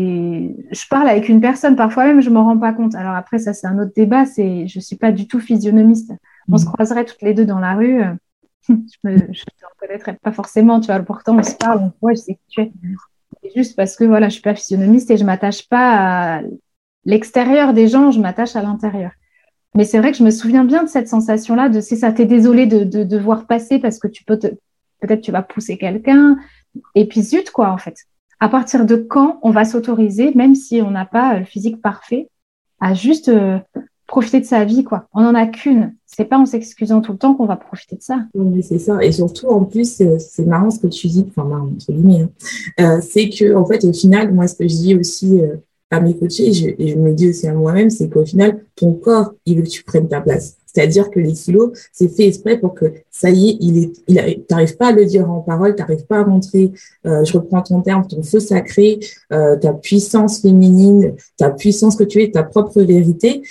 je 0.71 0.89
parle 0.89 1.09
avec 1.09 1.29
une 1.29 1.41
personne, 1.41 1.75
parfois 1.75 2.05
même 2.05 2.21
je 2.21 2.31
m'en 2.31 2.45
rends 2.45 2.59
pas 2.59 2.73
compte. 2.73 2.95
Alors 2.95 3.15
après, 3.15 3.41
ça 3.41 3.53
c'est 3.53 3.67
un 3.67 3.79
autre 3.81 3.93
débat. 3.97 4.25
C'est, 4.27 4.69
je 4.69 4.79
suis 4.79 4.97
pas 4.97 5.11
du 5.11 5.27
tout 5.27 5.41
physionomiste. 5.41 6.13
On 6.49 6.59
se 6.59 6.65
mmh. 6.65 6.69
croiserait 6.69 7.05
toutes 7.05 7.23
les 7.23 7.35
deux 7.35 7.45
dans 7.45 7.59
la 7.59 7.75
rue. 7.75 8.03
Euh, 8.03 8.15
je 8.69 8.75
me, 9.03 9.17
je 9.33 9.43
te 9.43 9.67
reconnaîtrais 9.75 10.17
pas 10.23 10.31
forcément. 10.31 10.79
Tu 10.79 10.87
vois, 10.87 11.01
pourtant 11.01 11.37
on 11.37 11.43
se 11.43 11.57
parle, 11.57 11.81
on 11.81 11.93
voit, 12.01 12.13
je 12.13 12.21
sais 12.21 12.35
qui 12.35 12.47
tu 12.49 12.61
es 12.61 12.73
juste 13.55 13.77
parce 13.77 13.97
que 13.97 14.05
voilà, 14.05 14.29
je 14.29 14.35
suis 14.35 14.43
pas 14.43 14.55
physionomiste 14.55 15.11
et 15.11 15.17
je 15.17 15.25
m'attache 15.25 15.69
pas 15.69 16.39
à 16.39 16.43
l'extérieur 17.05 17.73
des 17.73 17.89
gens, 17.89 18.11
je 18.11 18.21
m'attache 18.21 18.57
à 18.57 18.63
l'intérieur. 18.63 19.13
Mais 19.75 19.85
c'est 19.85 19.99
vrai 19.99 20.11
que 20.11 20.19
je 20.19 20.25
me 20.25 20.31
souviens 20.31 20.65
bien 20.65 20.83
de 20.83 20.89
cette 20.89 21.09
sensation-là, 21.09 21.69
de 21.69 21.81
c'est 21.81 21.97
ça, 21.97 22.13
t'es 22.13 22.27
désolé 22.27 22.67
de, 22.67 22.85
de, 22.85 23.05
de 23.05 23.19
voir 23.19 23.47
passer 23.47 23.79
parce 23.79 23.99
que 23.99 24.09
tu 24.09 24.25
peux 24.25 24.39
te, 24.39 24.49
peut-être 25.01 25.21
tu 25.21 25.33
vas 25.33 25.43
pousser 25.43 25.79
quelqu'un. 25.79 26.37
Et 26.95 27.07
puis 27.07 27.23
zut, 27.23 27.51
quoi, 27.51 27.71
en 27.71 27.79
fait. 27.79 27.97
À 28.41 28.49
partir 28.49 28.87
de 28.87 28.97
quand 28.97 29.39
on 29.43 29.51
va 29.51 29.65
s'autoriser, 29.65 30.33
même 30.35 30.55
si 30.55 30.81
on 30.83 30.91
n'a 30.91 31.05
pas 31.05 31.39
le 31.39 31.45
physique 31.45 31.81
parfait, 31.81 32.29
à 32.81 32.95
juste 32.95 33.29
euh, 33.29 33.59
profiter 34.11 34.41
de 34.41 34.45
sa 34.45 34.65
vie, 34.65 34.83
quoi. 34.83 35.07
On 35.15 35.23
n'en 35.23 35.37
a 35.37 35.47
qu'une. 35.47 35.95
C'est 36.05 36.25
pas 36.25 36.37
en 36.37 36.45
s'excusant 36.45 37.01
tout 37.01 37.13
le 37.13 37.19
temps 37.19 37.35
qu'on 37.35 37.47
va 37.47 37.55
profiter 37.55 37.95
de 37.95 38.03
ça. 38.03 38.19
Oui, 38.35 38.61
c'est 38.61 38.81
ça. 38.81 39.03
Et 39.05 39.13
surtout, 39.13 39.47
en 39.47 39.65
plus, 39.65 40.01
euh, 40.01 40.17
c'est 40.19 40.45
marrant 40.45 40.71
ce 40.71 40.81
que 40.81 40.89
tu 40.89 41.07
dis, 41.07 41.25
enfin, 41.29 41.49
marrant, 41.49 41.69
entre 41.69 41.93
guillemets, 41.93 42.23
hein. 42.23 42.31
euh, 42.81 43.01
c'est 43.01 43.29
que, 43.29 43.55
en 43.55 43.65
fait, 43.65 43.85
au 43.85 43.93
final, 43.93 44.35
moi, 44.35 44.49
ce 44.49 44.57
que 44.57 44.67
je 44.67 44.75
dis 44.75 44.97
aussi 44.97 45.41
euh, 45.41 45.55
à 45.93 46.01
mes 46.01 46.17
coachés, 46.17 46.49
et 46.49 46.89
je, 46.89 46.97
me 46.97 47.13
dis 47.13 47.29
aussi 47.29 47.47
à 47.47 47.55
moi-même, 47.55 47.89
c'est 47.89 48.09
qu'au 48.09 48.27
final, 48.27 48.65
ton 48.75 48.95
corps, 48.95 49.33
il 49.47 49.59
veut 49.59 49.63
que 49.63 49.69
tu 49.69 49.85
prennes 49.85 50.09
ta 50.09 50.21
place. 50.21 50.57
C'est-à-dire 50.67 51.09
que 51.11 51.21
les 51.21 51.33
kilos, 51.33 51.71
c'est 51.93 52.09
fait 52.09 52.27
exprès 52.27 52.59
pour 52.59 52.75
que 52.75 52.87
ça 53.13 53.31
y 53.31 53.51
est, 53.51 53.57
il 53.61 53.79
est, 53.79 53.93
il 54.09 54.45
t'arrives 54.49 54.77
pas 54.77 54.89
à 54.89 54.93
le 54.93 55.05
dire 55.05 55.29
en 55.29 55.41
parole, 55.41 55.75
t'arrives 55.75 56.07
pas 56.07 56.21
à 56.21 56.25
montrer, 56.25 56.71
je 57.05 57.33
reprends 57.33 57.61
ton 57.61 57.81
terme, 57.81 58.07
ton 58.07 58.23
feu 58.23 58.39
sacré, 58.39 59.01
ta 59.31 59.73
puissance 59.73 60.43
féminine, 60.43 61.17
ta 61.37 61.51
puissance 61.51 61.97
que 61.97 62.05
tu 62.05 62.23
es, 62.23 62.31
ta 62.31 62.45
propre 62.45 62.83
vérité 62.83 63.43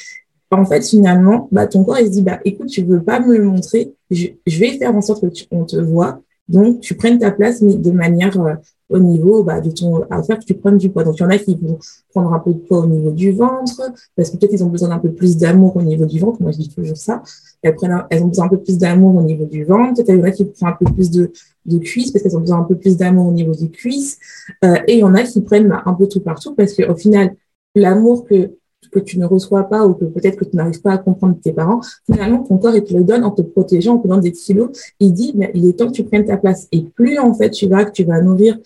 en 0.52 0.66
fait, 0.66 0.86
finalement, 0.86 1.48
bah, 1.52 1.68
ton 1.68 1.84
corps, 1.84 2.00
il 2.00 2.08
se 2.08 2.12
dit, 2.12 2.22
bah, 2.22 2.40
écoute, 2.44 2.68
tu 2.68 2.84
veux 2.84 3.02
pas 3.02 3.20
me 3.20 3.38
le 3.38 3.44
montrer, 3.44 3.94
je, 4.10 4.28
vais 4.48 4.78
faire 4.78 4.96
en 4.96 5.02
sorte 5.02 5.22
que 5.22 5.28
tu, 5.28 5.46
on 5.52 5.66
te 5.66 5.78
voit, 5.78 6.22
donc 6.48 6.80
tu 6.80 6.96
prennes 6.96 7.20
ta 7.20 7.32
place, 7.32 7.62
mais 7.62 7.76
de 7.76 7.92
manière 7.92 8.40
euh, 8.42 8.56
au 8.90 8.98
niveau 8.98 9.44
bah, 9.44 9.62
de 9.62 9.70
ton, 9.70 10.04
à 10.10 10.24
faire 10.24 10.40
que 10.40 10.46
tu 10.46 10.56
prennes 10.56 10.78
du 10.78 10.90
poids. 10.90 11.04
Donc, 11.04 11.18
il 11.18 11.22
y 11.22 11.26
en 11.26 11.30
a 11.30 11.38
qui 11.38 11.56
vont 11.56 11.78
prendre 12.10 12.34
un 12.34 12.40
peu 12.40 12.54
de 12.54 12.58
poids 12.58 12.80
au 12.80 12.88
niveau 12.88 13.12
du 13.12 13.32
ventre, 13.32 13.82
parce 14.16 14.32
que 14.32 14.38
peut-être 14.38 14.54
ils 14.54 14.64
ont 14.64 14.70
besoin 14.70 14.90
d'un 14.90 14.98
peu 14.98 15.12
plus 15.12 15.38
d'amour 15.38 15.78
au 15.78 15.84
niveau 15.84 16.06
du 16.06 16.20
ventre. 16.20 16.42
Moi, 16.42 16.52
je 16.52 16.58
dis 16.58 16.70
toujours 16.70 16.98
ça. 16.98 17.22
Elles, 17.62 17.76
prennent 17.76 18.04
elles 18.10 18.24
ont 18.24 18.28
besoin 18.28 18.46
un 18.46 18.50
peu 18.50 18.58
plus 18.58 18.80
d'amour 18.80 19.16
au 19.16 19.22
niveau 19.22 19.46
du 19.46 19.64
ventre. 19.64 19.94
Peut-être 19.94 20.10
il 20.10 20.20
y 20.20 20.22
en 20.22 20.24
a 20.24 20.32
qui 20.32 20.46
prennent 20.46 20.70
un 20.70 20.78
peu 20.84 20.92
plus 20.92 21.12
de, 21.12 21.32
de 21.68 21.78
cuisses, 21.78 22.12
parce 22.12 22.24
qu'elles 22.24 22.36
ont 22.36 22.42
besoin 22.42 22.62
un 22.62 22.64
peu 22.64 22.76
plus 22.76 22.98
d'amour 22.98 23.28
au 23.28 23.32
niveau 23.32 23.54
des 23.54 23.70
cuisses. 23.70 24.18
Euh, 24.66 24.78
et 24.88 24.94
il 24.94 25.00
y 25.00 25.04
en 25.04 25.14
a 25.14 25.22
qui 25.22 25.42
prennent 25.42 25.68
bah, 25.68 25.84
un 25.86 25.94
peu 25.94 26.08
tout 26.08 26.22
partout, 26.22 26.56
parce 26.56 26.74
qu'au 26.74 26.96
final, 26.96 27.36
l'amour 27.76 28.26
que 28.26 28.54
que 28.92 29.00
tu 29.00 29.20
ne 29.20 29.26
reçois 29.26 29.64
pas 29.64 29.86
ou 29.86 29.94
que 29.94 30.06
peut-être 30.06 30.38
que 30.38 30.46
tu 30.46 30.56
n'arrives 30.56 30.82
pas 30.82 30.94
à 30.94 30.98
comprendre 30.98 31.38
tes 31.42 31.52
parents, 31.52 31.82
finalement, 32.06 32.44
ton 32.44 32.58
corps, 32.58 32.76
il 32.76 32.84
te 32.84 32.94
le 32.94 33.04
donne 33.04 33.24
en 33.24 33.32
te 33.32 33.42
protégeant, 33.42 33.96
en 33.96 33.98
te 34.00 34.08
donnant 34.08 34.22
des 34.22 34.32
kilos. 34.32 34.70
Il 35.00 35.14
dit, 35.14 35.34
mais 35.36 35.52
il 35.54 35.68
est 35.68 35.74
temps 35.74 35.88
que 35.88 35.94
tu 35.94 36.04
prennes 36.04 36.26
ta 36.26 36.38
place. 36.38 36.68
Et 36.72 36.82
plus, 36.82 37.18
en 37.20 37.34
fait, 37.34 37.52
tu 37.52 37.68
vas, 37.68 37.86
que 37.86 37.92
tu 37.92 38.04
vas 38.04 38.22
nourrir, 38.22 38.58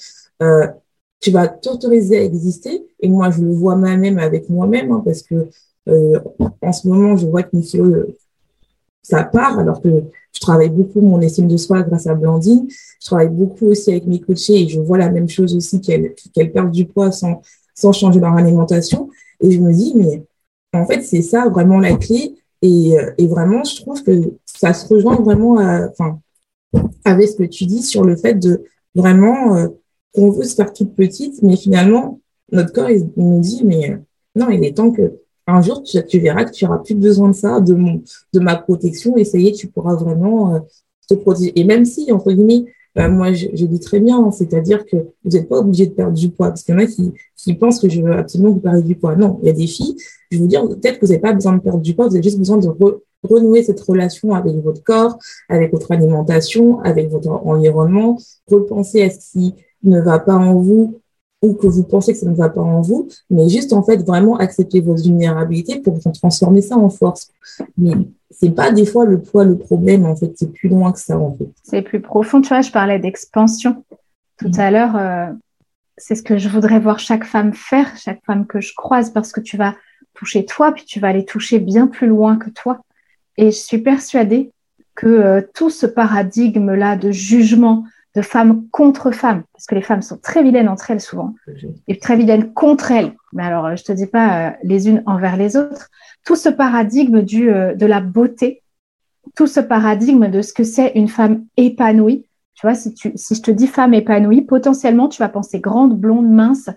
euh, 0.42 0.68
tu 1.20 1.32
vas 1.32 1.48
t'autoriser 1.48 2.18
à 2.18 2.24
exister. 2.24 2.86
Et 3.00 3.10
moi, 3.10 3.32
je 3.32 3.42
le 3.42 3.52
vois 3.52 3.76
moi-même 3.76 4.20
avec 4.20 4.50
moi-même, 4.50 4.92
hein, 4.92 5.02
parce 5.04 5.22
que 5.22 5.48
euh, 5.90 6.20
en 6.62 6.72
ce 6.72 6.88
moment, 6.88 7.18
je 7.18 7.28
vois 7.28 7.44
que 7.44 7.56
mes 7.56 7.62
kilos, 7.62 8.06
ça 9.02 9.24
part, 9.24 9.60
alors 9.60 9.82
que 9.82 9.90
je 10.34 10.40
travaille 10.40 10.70
beaucoup 10.70 11.02
mon 11.02 11.22
estime 11.22 11.48
de 11.48 11.58
soi 11.58 11.84
grâce 11.84 12.08
à 12.08 12.16
Blandine. 12.16 12.68
Je 12.70 13.06
travaille 13.06 13.30
beaucoup 13.30 13.68
aussi 13.68 13.92
avec 13.92 14.08
mes 14.08 14.20
coachés 14.20 14.62
et 14.62 14.68
je 14.68 14.80
vois 14.80 14.98
la 14.98 15.10
même 15.10 15.30
chose 15.30 15.56
aussi 15.56 15.80
qu'elles 15.80 16.16
qu'elles 16.34 16.52
perdent 16.52 16.72
du 16.72 16.86
poids 16.86 17.12
sans, 17.12 17.42
sans 17.76 17.92
changer 17.92 18.20
leur 18.20 18.34
alimentation. 18.34 19.10
Et 19.44 19.52
je 19.52 19.60
me 19.60 19.72
dis, 19.72 19.94
mais 19.96 20.26
en 20.74 20.86
fait, 20.86 21.02
c'est 21.04 21.22
ça 21.22 21.48
vraiment 21.50 21.80
la 21.80 21.96
clé. 21.96 22.36
Et, 22.62 22.98
euh, 22.98 23.12
et, 23.18 23.28
vraiment, 23.28 23.64
je 23.64 23.82
trouve 23.82 24.02
que 24.04 24.34
ça 24.46 24.74
se 24.74 24.92
rejoint 24.92 25.18
vraiment 25.18 25.56
enfin, 25.56 26.20
avec 27.04 27.28
ce 27.28 27.36
que 27.36 27.44
tu 27.44 27.66
dis 27.66 27.84
sur 27.84 28.04
le 28.04 28.16
fait 28.16 28.36
de 28.36 28.64
vraiment 28.96 29.58
euh, 29.58 29.68
qu'on 30.14 30.32
veut 30.32 30.46
se 30.46 30.56
faire 30.56 30.72
toute 30.72 30.96
petite, 30.96 31.44
mais 31.44 31.58
finalement, 31.58 32.22
notre 32.52 32.72
corps, 32.72 32.90
il, 32.90 33.10
nous 33.18 33.42
dit, 33.42 33.64
mais 33.66 33.92
euh, 33.92 33.98
non, 34.36 34.50
il 34.50 34.64
est 34.64 34.78
temps 34.78 34.92
que 34.92 35.20
un 35.46 35.62
jour, 35.62 35.84
tu, 35.84 36.20
verras 36.20 36.46
que 36.46 36.52
tu 36.52 36.66
auras 36.66 36.78
plus 36.78 36.96
besoin 36.96 37.28
de 37.28 37.36
ça, 37.36 37.60
de, 37.60 37.76
de 37.76 38.40
ma 38.40 38.56
protection, 38.56 39.18
et 39.18 39.26
ça 39.26 39.38
y 39.38 39.50
est, 39.50 39.52
tu 39.52 39.68
pourras 39.68 39.96
vraiment 39.96 40.58
te 41.10 41.16
protéger. 41.16 41.52
Et 41.60 41.66
même 41.66 41.84
si, 41.84 42.10
entre 42.14 42.32
guillemets, 42.32 42.64
bah, 42.96 43.10
moi, 43.10 43.34
je, 43.34 43.48
je, 43.54 43.66
dis 43.66 43.80
très 43.80 44.00
bien, 44.00 44.30
c'est-à-dire 44.32 44.86
que 44.86 44.98
vous 45.24 45.32
n'êtes 45.32 45.50
pas 45.50 45.60
obligé 45.60 45.88
de 45.88 45.94
perdre 45.94 46.14
du 46.14 46.30
poids, 46.30 46.50
parce 46.50 46.64
qu'il 46.64 46.76
y 46.76 46.78
en 46.78 46.82
a 46.82 46.86
qui, 46.86 47.12
qui 47.36 47.54
pensent 47.56 47.80
que 47.80 47.90
je 47.90 48.02
veux 48.02 48.14
absolument 48.14 48.50
que 48.52 48.56
vous 48.56 48.62
perdiez 48.62 48.84
du 48.84 48.96
poids. 48.96 49.16
Non, 49.16 49.40
il 49.42 49.48
y 49.48 49.50
a 49.50 49.54
des 49.54 49.68
filles, 49.68 49.96
je 50.30 50.38
veux 50.38 50.48
dire, 50.48 50.68
peut-être 50.68 51.00
que 51.00 51.06
vous 51.06 51.12
n'avez 51.12 51.22
pas 51.22 51.34
besoin 51.34 51.54
de 51.54 51.62
perdre 51.62 51.82
du 51.82 51.96
poids, 51.96 52.08
vous 52.08 52.16
avez 52.16 52.24
juste 52.24 52.38
besoin 52.38 52.58
de 52.58 52.70
renouer 53.24 53.64
cette 53.64 53.82
relation 53.82 54.34
avec 54.34 54.56
votre 54.58 54.84
corps, 54.84 55.18
avec 55.50 55.72
votre 55.72 55.92
alimentation, 55.92 56.80
avec 56.82 57.10
votre 57.10 57.30
environnement, 57.30 58.20
repenser 58.48 59.04
à 59.04 59.10
ce 59.10 59.32
qui 59.32 59.56
ne 59.84 60.00
va 60.00 60.20
pas 60.20 60.36
en 60.36 60.56
vous 60.56 61.00
ou 61.44 61.54
que 61.54 61.68
vous 61.68 61.84
pensez 61.84 62.14
que 62.14 62.20
ça 62.20 62.26
ne 62.26 62.36
va 62.36 62.50
pas 62.50 62.62
en 62.62 62.82
vous, 62.82 63.08
mais 63.30 63.50
juste 63.50 63.74
en 63.74 63.84
fait 63.84 63.98
vraiment 63.98 64.38
accepter 64.38 64.80
vos 64.80 64.96
vulnérabilités 64.96 65.80
pour 65.80 66.00
transformer 66.00 66.62
ça 66.62 66.78
en 66.78 66.90
force. 66.90 67.30
Mais 67.78 67.92
c'est 68.32 68.52
pas 68.52 68.72
des 68.72 68.86
fois 68.86 69.06
le 69.06 69.22
poids 69.22 69.44
le 69.44 69.58
problème 69.58 70.06
en 70.06 70.16
fait, 70.16 70.32
c'est 70.36 70.52
plus 70.52 70.70
loin 70.70 70.92
que 70.92 71.00
ça 71.00 71.20
en 71.20 71.36
fait. 71.36 71.50
C'est 71.64 71.82
plus 71.82 72.02
profond, 72.02 72.42
tu 72.42 72.50
vois. 72.50 72.62
Je 72.62 72.72
parlais 72.72 72.98
d'expansion 72.98 73.84
tout 74.40 74.50
mm. 74.50 74.60
à 74.60 74.72
l'heure. 74.72 74.96
Euh, 74.96 75.34
c'est 75.98 76.16
ce 76.16 76.24
que 76.24 76.38
je 76.38 76.50
voudrais 76.50 76.80
voir 76.80 77.00
chaque 77.00 77.26
femme 77.26 77.54
faire, 77.54 77.96
chaque 77.98 78.24
femme 78.26 78.48
que 78.48 78.62
je 78.62 78.74
croise, 78.76 79.12
parce 79.12 79.32
que 79.32 79.42
tu 79.42 79.58
vas 79.58 79.76
toucher 80.14 80.46
toi, 80.46 80.72
puis 80.72 80.86
tu 80.86 81.00
vas 81.00 81.10
aller 81.10 81.26
toucher 81.26 81.60
bien 81.60 81.88
plus 81.88 82.08
loin 82.08 82.38
que 82.38 82.50
toi. 82.50 82.82
Et 83.38 83.52
je 83.52 83.58
suis 83.58 83.80
persuadée 83.80 84.52
que 84.96 85.08
euh, 85.08 85.42
tout 85.54 85.70
ce 85.70 85.86
paradigme-là 85.86 86.96
de 86.98 87.12
jugement, 87.12 87.84
de 88.16 88.22
femmes 88.22 88.68
contre 88.70 89.12
femmes, 89.12 89.44
parce 89.54 89.66
que 89.66 89.76
les 89.76 89.82
femmes 89.82 90.02
sont 90.02 90.18
très 90.18 90.44
vilaines 90.44 90.70
entre 90.70 90.92
elles 90.92 91.02
souvent, 91.02 91.34
et 91.88 91.98
très 91.98 92.16
vilaines 92.16 92.54
contre 92.54 92.92
elles. 92.92 93.14
Mais 93.34 93.44
alors, 93.44 93.76
je 93.76 93.84
te 93.84 93.92
dis 93.92 94.06
pas 94.06 94.50
euh, 94.50 94.52
les 94.64 94.88
unes 94.88 95.02
envers 95.06 95.36
les 95.36 95.58
autres. 95.58 95.90
Tout 96.24 96.36
ce 96.36 96.50
paradigme 96.50 97.22
du, 97.22 97.50
euh, 97.50 97.74
de 97.74 97.86
la 97.86 98.02
beauté, 98.02 98.62
tout 99.36 99.48
ce 99.48 99.60
paradigme 99.60 100.28
de 100.28 100.42
ce 100.42 100.54
que 100.54 100.64
c'est 100.64 100.92
une 100.96 101.08
femme 101.08 101.46
épanouie. 101.58 102.28
Tu 102.54 102.68
vois, 102.68 102.76
si, 102.76 102.94
tu, 102.94 103.12
si 103.16 103.36
je 103.36 103.42
te 103.42 103.52
dis 103.52 103.68
femme 103.68 103.96
épanouie, 103.96 104.44
potentiellement, 104.44 105.10
tu 105.10 105.20
vas 105.20 105.30
penser 105.30 105.60
grande, 105.60 106.00
blonde, 106.00 106.30
mince, 106.30 106.70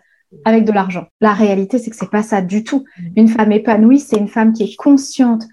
avec 0.44 0.64
de 0.64 0.72
l'argent. 0.72 1.07
La 1.20 1.35
réalité, 1.35 1.79
c'est 1.79 1.90
que 1.90 1.96
c'est 1.96 2.11
pas 2.11 2.22
ça 2.22 2.40
du 2.40 2.64
tout. 2.64 2.85
Une 3.14 3.29
femme 3.29 3.53
épanouie, 3.53 4.01
c'est 4.01 4.16
une 4.16 4.29
femme 4.29 4.53
qui 4.53 4.64
est 4.64 4.77
consciente 4.77 5.44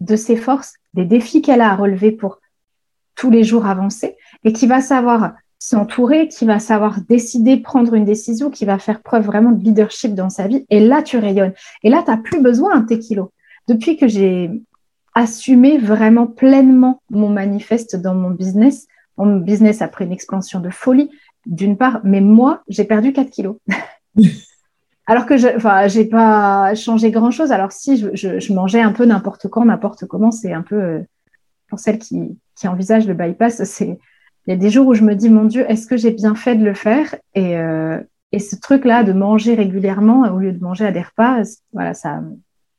de 0.00 0.16
ses 0.16 0.36
forces, 0.36 0.74
des 0.94 1.04
défis 1.04 1.42
qu'elle 1.42 1.60
a 1.60 1.70
à 1.70 1.76
relever 1.76 2.12
pour 2.12 2.40
tous 3.16 3.30
les 3.30 3.44
jours 3.44 3.66
avancer 3.66 4.16
et 4.44 4.52
qui 4.52 4.66
va 4.66 4.80
savoir 4.80 5.34
s'entourer, 5.58 6.28
qui 6.28 6.44
va 6.44 6.58
savoir 6.58 7.00
décider, 7.08 7.56
prendre 7.56 7.94
une 7.94 8.04
décision, 8.04 8.50
qui 8.50 8.64
va 8.64 8.78
faire 8.78 9.02
preuve 9.02 9.24
vraiment 9.24 9.50
de 9.50 9.62
leadership 9.64 10.14
dans 10.14 10.28
sa 10.28 10.46
vie. 10.46 10.66
Et 10.68 10.80
là, 10.80 11.02
tu 11.02 11.16
rayonnes. 11.16 11.54
Et 11.82 11.90
là, 11.90 12.02
tu 12.04 12.10
n'as 12.10 12.18
plus 12.18 12.42
besoin 12.42 12.80
de 12.80 12.86
tes 12.86 12.98
kilos. 12.98 13.28
Depuis 13.66 13.96
que 13.96 14.06
j'ai 14.06 14.50
assumé 15.14 15.78
vraiment 15.78 16.26
pleinement 16.26 17.00
mon 17.08 17.30
manifeste 17.30 17.96
dans 17.96 18.14
mon 18.14 18.30
business, 18.30 18.86
mon 19.16 19.36
business 19.36 19.80
a 19.80 19.88
pris 19.88 20.04
une 20.04 20.12
expansion 20.12 20.60
de 20.60 20.70
folie, 20.70 21.10
d'une 21.46 21.76
part, 21.76 22.00
mais 22.04 22.20
moi, 22.20 22.62
j'ai 22.68 22.84
perdu 22.84 23.12
4 23.12 23.30
kilos. 23.30 23.56
Alors 25.06 25.26
que 25.26 25.36
je, 25.36 25.48
enfin, 25.56 25.86
j'ai 25.86 26.06
pas 26.06 26.74
changé 26.74 27.10
grand 27.10 27.30
chose. 27.30 27.52
Alors 27.52 27.72
si 27.72 27.98
je, 27.98 28.38
je 28.38 28.52
mangeais 28.54 28.80
un 28.80 28.92
peu 28.92 29.04
n'importe 29.04 29.48
quand, 29.48 29.64
n'importe 29.64 30.06
comment, 30.06 30.30
c'est 30.30 30.52
un 30.52 30.62
peu 30.62 30.76
euh, 30.76 31.00
pour 31.68 31.78
celles 31.78 31.98
qui, 31.98 32.38
qui 32.56 32.68
envisagent 32.68 33.06
le 33.06 33.12
bypass, 33.12 33.64
c'est 33.64 33.98
Il 34.46 34.50
y 34.50 34.52
a 34.52 34.56
des 34.56 34.70
jours 34.70 34.86
où 34.86 34.94
je 34.94 35.02
me 35.02 35.14
dis, 35.14 35.30
mon 35.30 35.44
Dieu, 35.44 35.64
est-ce 35.70 35.86
que 35.86 35.96
j'ai 35.96 36.10
bien 36.10 36.34
fait 36.34 36.54
de 36.54 36.64
le 36.64 36.74
faire? 36.74 37.14
Et, 37.34 37.56
euh, 37.56 38.00
et 38.32 38.38
ce 38.38 38.56
truc-là 38.56 39.04
de 39.04 39.12
manger 39.12 39.54
régulièrement 39.54 40.22
au 40.32 40.38
lieu 40.38 40.52
de 40.52 40.62
manger 40.62 40.86
à 40.86 40.92
des 40.92 41.02
repas, 41.02 41.42
voilà, 41.72 41.94
ça, 41.94 42.20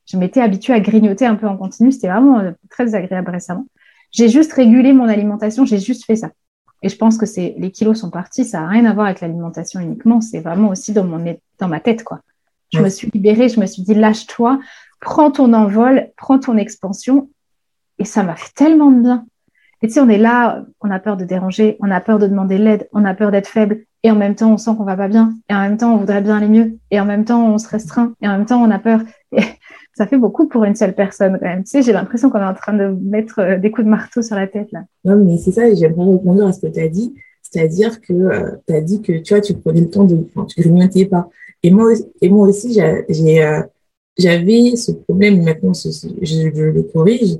je 0.05 0.17
m'étais 0.17 0.41
habituée 0.41 0.73
à 0.73 0.79
grignoter 0.79 1.25
un 1.25 1.35
peu 1.35 1.47
en 1.47 1.57
continu. 1.57 1.91
C'était 1.91 2.09
vraiment 2.09 2.39
euh, 2.39 2.51
très 2.69 2.93
agréable 2.93 3.31
récemment. 3.31 3.65
J'ai 4.11 4.29
juste 4.29 4.53
régulé 4.53 4.93
mon 4.93 5.07
alimentation, 5.07 5.65
j'ai 5.65 5.79
juste 5.79 6.05
fait 6.05 6.15
ça. 6.15 6.31
Et 6.81 6.89
je 6.89 6.97
pense 6.97 7.17
que 7.17 7.25
c'est 7.25 7.55
les 7.57 7.71
kilos 7.71 7.99
sont 7.99 8.11
partis, 8.11 8.45
ça 8.45 8.61
n'a 8.61 8.67
rien 8.67 8.85
à 8.85 8.93
voir 8.93 9.07
avec 9.07 9.21
l'alimentation 9.21 9.79
uniquement, 9.79 10.21
c'est 10.21 10.39
vraiment 10.39 10.69
aussi 10.69 10.93
dans 10.93 11.03
mon 11.03 11.23
dans 11.57 11.67
ma 11.67 11.79
tête 11.79 12.03
quoi. 12.03 12.21
Je 12.71 12.79
me 12.79 12.89
suis 12.89 13.09
libérée, 13.13 13.49
je 13.49 13.59
me 13.59 13.65
suis 13.65 13.81
dit 13.81 13.93
lâche-toi, 13.93 14.59
prends 14.99 15.31
ton 15.31 15.53
envol, 15.53 16.11
prends 16.17 16.37
ton 16.37 16.57
expansion 16.57 17.29
et 17.97 18.05
ça 18.05 18.23
m'a 18.23 18.35
fait 18.35 18.53
tellement 18.53 18.91
de 18.91 19.01
bien. 19.01 19.25
Et 19.85 19.87
tu 19.87 19.93
sais, 19.93 19.99
on 19.99 20.09
est 20.09 20.17
là, 20.17 20.65
on 20.81 20.89
a 20.89 20.97
peur 20.97 21.15
de 21.15 21.25
déranger, 21.25 21.77
on 21.79 21.91
a 21.91 22.01
peur 22.01 22.17
de 22.17 22.25
demander 22.25 22.57
l'aide, 22.57 22.89
on 22.91 23.05
a 23.05 23.13
peur 23.13 23.29
d'être 23.29 23.45
faible, 23.45 23.83
et 24.01 24.09
en 24.09 24.15
même 24.15 24.33
temps, 24.33 24.51
on 24.51 24.57
sent 24.57 24.71
qu'on 24.75 24.83
va 24.83 24.97
pas 24.97 25.07
bien, 25.07 25.35
et 25.47 25.53
en 25.53 25.59
même 25.59 25.77
temps, 25.77 25.93
on 25.93 25.97
voudrait 25.97 26.21
bien 26.21 26.37
aller 26.37 26.47
mieux, 26.47 26.79
et 26.89 26.99
en 26.99 27.05
même 27.05 27.23
temps, 27.23 27.53
on 27.53 27.59
se 27.59 27.69
restreint, 27.69 28.15
et 28.19 28.27
en 28.27 28.31
même 28.31 28.47
temps, 28.47 28.59
on 28.63 28.71
a 28.71 28.79
peur. 28.79 29.01
Et 29.31 29.41
ça 29.93 30.07
fait 30.07 30.17
beaucoup 30.17 30.47
pour 30.47 30.63
une 30.63 30.73
seule 30.73 30.95
personne 30.95 31.37
quand 31.39 31.45
même. 31.45 31.63
Tu 31.65 31.69
sais, 31.69 31.81
j'ai 31.83 31.93
l'impression 31.93 32.31
qu'on 32.31 32.39
est 32.39 32.45
en 32.45 32.55
train 32.55 32.73
de 32.73 32.87
mettre 32.99 33.37
euh, 33.37 33.57
des 33.59 33.69
coups 33.69 33.85
de 33.85 33.91
marteau 33.91 34.23
sur 34.23 34.35
la 34.35 34.47
tête 34.47 34.71
là. 34.71 34.85
Non, 35.03 35.23
mais 35.23 35.37
c'est 35.37 35.51
ça, 35.51 35.71
j'aimerais 35.71 36.13
répondre 36.13 36.47
à 36.47 36.51
ce 36.51 36.61
que 36.61 36.73
tu 36.73 36.79
as 36.79 36.87
dit, 36.87 37.13
c'est-à-dire 37.43 38.01
que 38.01 38.13
euh, 38.13 38.51
tu 38.67 38.73
as 38.73 38.81
dit 38.81 39.03
que 39.03 39.19
tu 39.19 39.35
vois, 39.35 39.41
tu 39.41 39.53
prenais 39.53 39.81
le 39.81 39.89
temps 39.91 40.05
de, 40.05 40.17
enfin, 40.35 40.47
tu 40.47 40.61
grignotais 40.61 41.05
pas. 41.05 41.29
Et 41.61 41.69
moi, 41.69 41.91
et 42.23 42.29
moi 42.29 42.47
aussi, 42.47 42.81
euh, 42.81 43.03
j'avais 44.17 44.75
ce 44.77 44.93
problème, 44.93 45.43
maintenant, 45.43 45.73
je 45.73 46.71
le 46.71 46.81
corrige, 46.91 47.37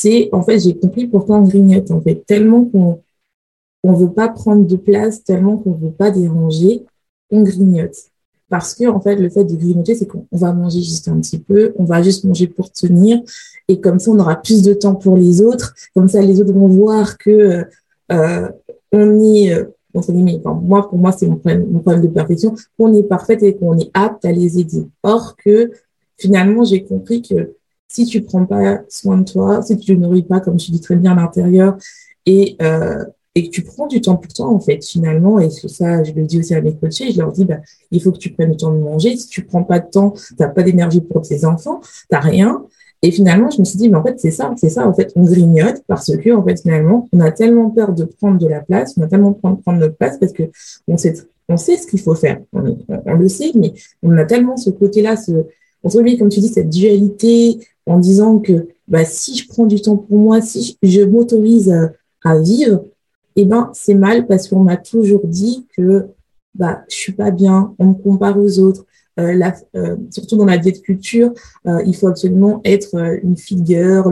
c'est 0.00 0.28
en 0.32 0.42
fait 0.42 0.58
j'ai 0.60 0.76
compris 0.76 1.06
pourquoi 1.06 1.38
on 1.38 1.42
grignote 1.44 1.90
en 1.90 2.00
fait. 2.00 2.24
Tellement 2.26 2.64
qu'on 2.64 3.00
on 3.82 3.92
veut 3.92 4.12
pas 4.12 4.28
prendre 4.28 4.66
de 4.66 4.76
place 4.76 5.24
tellement 5.24 5.56
qu'on 5.56 5.72
veut 5.72 5.90
pas 5.90 6.10
déranger 6.10 6.84
on 7.30 7.42
grignote. 7.42 7.96
Parce 8.48 8.74
que 8.74 8.86
en 8.86 9.00
fait 9.00 9.16
le 9.16 9.28
fait 9.28 9.44
de 9.44 9.56
grignoter 9.56 9.94
c'est 9.94 10.06
qu'on 10.06 10.26
va 10.32 10.52
manger 10.52 10.82
juste 10.82 11.08
un 11.08 11.18
petit 11.20 11.38
peu 11.38 11.72
on 11.76 11.84
va 11.84 12.02
juste 12.02 12.24
manger 12.24 12.46
pour 12.46 12.70
tenir 12.70 13.20
et 13.68 13.80
comme 13.80 13.98
ça 13.98 14.10
on 14.10 14.18
aura 14.18 14.36
plus 14.36 14.62
de 14.62 14.74
temps 14.74 14.94
pour 14.94 15.16
les 15.16 15.40
autres. 15.40 15.74
Comme 15.94 16.08
ça 16.08 16.20
les 16.20 16.40
autres 16.40 16.52
vont 16.52 16.68
voir 16.68 17.18
que 17.18 17.64
euh, 18.12 18.48
on 18.92 19.20
est 19.20 19.54
euh, 19.54 19.64
entre 19.94 20.12
moi 20.12 20.88
pour 20.88 20.98
moi 20.98 21.12
c'est 21.12 21.26
mon 21.26 21.36
problème, 21.36 21.66
mon 21.70 21.80
problème 21.80 22.02
de 22.02 22.08
perfection 22.08 22.54
qu'on 22.78 22.92
est 22.94 23.02
parfaite 23.02 23.42
et 23.42 23.56
qu'on 23.56 23.78
est 23.78 23.90
apte 23.94 24.24
à 24.24 24.32
les 24.32 24.58
aider. 24.58 24.86
Or 25.02 25.36
que 25.36 25.70
finalement 26.18 26.64
j'ai 26.64 26.84
compris 26.84 27.22
que 27.22 27.55
si 27.88 28.04
tu 28.06 28.22
prends 28.22 28.46
pas 28.46 28.80
soin 28.88 29.18
de 29.18 29.24
toi, 29.24 29.62
si 29.62 29.76
tu 29.78 29.96
ne 29.96 30.06
nourris 30.06 30.22
pas, 30.22 30.40
comme 30.40 30.56
tu 30.56 30.70
dis 30.70 30.80
très 30.80 30.96
bien 30.96 31.12
à 31.12 31.14
l'intérieur, 31.14 31.76
et, 32.26 32.56
euh, 32.60 33.04
et 33.34 33.48
que 33.48 33.50
tu 33.50 33.62
prends 33.62 33.86
du 33.86 34.00
temps 34.00 34.16
pour 34.16 34.32
toi, 34.32 34.46
en 34.46 34.60
fait, 34.60 34.84
finalement, 34.84 35.38
et 35.38 35.50
ça, 35.50 36.02
je 36.02 36.12
le 36.12 36.24
dis 36.24 36.38
aussi 36.38 36.54
à 36.54 36.60
mes 36.60 36.74
coachés, 36.74 37.12
je 37.12 37.18
leur 37.18 37.32
dis, 37.32 37.44
bah, 37.44 37.58
il 37.90 38.02
faut 38.02 38.10
que 38.10 38.18
tu 38.18 38.32
prennes 38.32 38.50
le 38.50 38.56
temps 38.56 38.72
de 38.72 38.78
manger. 38.78 39.16
Si 39.16 39.28
tu 39.28 39.44
prends 39.44 39.62
pas 39.62 39.78
de 39.78 39.90
temps, 39.90 40.10
tu 40.10 40.34
n'as 40.40 40.48
pas 40.48 40.62
d'énergie 40.62 41.02
pour 41.02 41.20
tes 41.22 41.44
enfants, 41.44 41.80
tu 41.82 42.06
n'as 42.12 42.20
rien. 42.20 42.64
Et 43.02 43.10
finalement, 43.10 43.50
je 43.50 43.60
me 43.60 43.64
suis 43.64 43.76
dit, 43.78 43.90
mais 43.90 43.96
en 43.96 44.02
fait, 44.02 44.18
c'est 44.18 44.30
ça, 44.30 44.52
c'est 44.56 44.70
ça, 44.70 44.88
en 44.88 44.94
fait, 44.94 45.12
on 45.16 45.24
grignote 45.24 45.82
parce 45.86 46.16
que, 46.16 46.34
en 46.34 46.42
fait, 46.42 46.62
finalement, 46.62 47.08
on 47.12 47.20
a 47.20 47.30
tellement 47.30 47.70
peur 47.70 47.92
de 47.92 48.04
prendre 48.04 48.38
de 48.38 48.48
la 48.48 48.60
place, 48.60 48.94
on 48.96 49.02
a 49.02 49.06
tellement 49.06 49.34
peur 49.34 49.54
de 49.54 49.60
prendre 49.60 49.78
notre 49.80 49.96
place 49.96 50.18
parce 50.18 50.32
que 50.32 50.44
on 50.88 50.96
sait, 50.96 51.14
on 51.50 51.58
sait 51.58 51.76
ce 51.76 51.86
qu'il 51.86 52.00
faut 52.00 52.14
faire. 52.14 52.40
On, 52.54 52.78
on, 52.88 53.14
le 53.14 53.28
sait, 53.28 53.52
mais 53.54 53.74
on 54.02 54.16
a 54.16 54.24
tellement 54.24 54.56
ce 54.56 54.70
côté-là, 54.70 55.16
ce, 55.16 55.44
on 55.86 55.88
se 55.88 56.18
comme 56.18 56.30
tu 56.30 56.40
dis, 56.40 56.48
cette 56.48 56.68
dualité, 56.68 57.60
en 57.86 58.00
disant 58.00 58.40
que 58.40 58.66
bah, 58.88 59.04
si 59.04 59.36
je 59.36 59.46
prends 59.46 59.66
du 59.66 59.80
temps 59.80 59.96
pour 59.96 60.18
moi, 60.18 60.40
si 60.40 60.76
je 60.82 61.02
m'autorise 61.02 61.72
à, 62.24 62.38
vivre, 62.40 62.84
eh 63.36 63.44
ben 63.44 63.70
c'est 63.72 63.94
mal 63.94 64.26
parce 64.26 64.48
qu'on 64.48 64.64
m'a 64.64 64.76
toujours 64.76 65.24
dit 65.24 65.64
que 65.76 66.06
bah 66.56 66.82
je 66.88 66.96
suis 66.96 67.12
pas 67.12 67.30
bien, 67.30 67.72
on 67.78 67.88
me 67.88 67.94
compare 67.94 68.36
aux 68.36 68.58
autres. 68.58 68.84
Euh, 69.20 69.40
euh, 69.76 69.96
surtout 70.10 70.36
dans 70.36 70.44
la 70.44 70.58
de 70.58 70.70
culture, 70.70 71.32
euh, 71.68 71.82
il 71.86 71.94
faut 71.94 72.08
absolument 72.08 72.60
être 72.64 73.20
une 73.22 73.36
figure, 73.36 74.10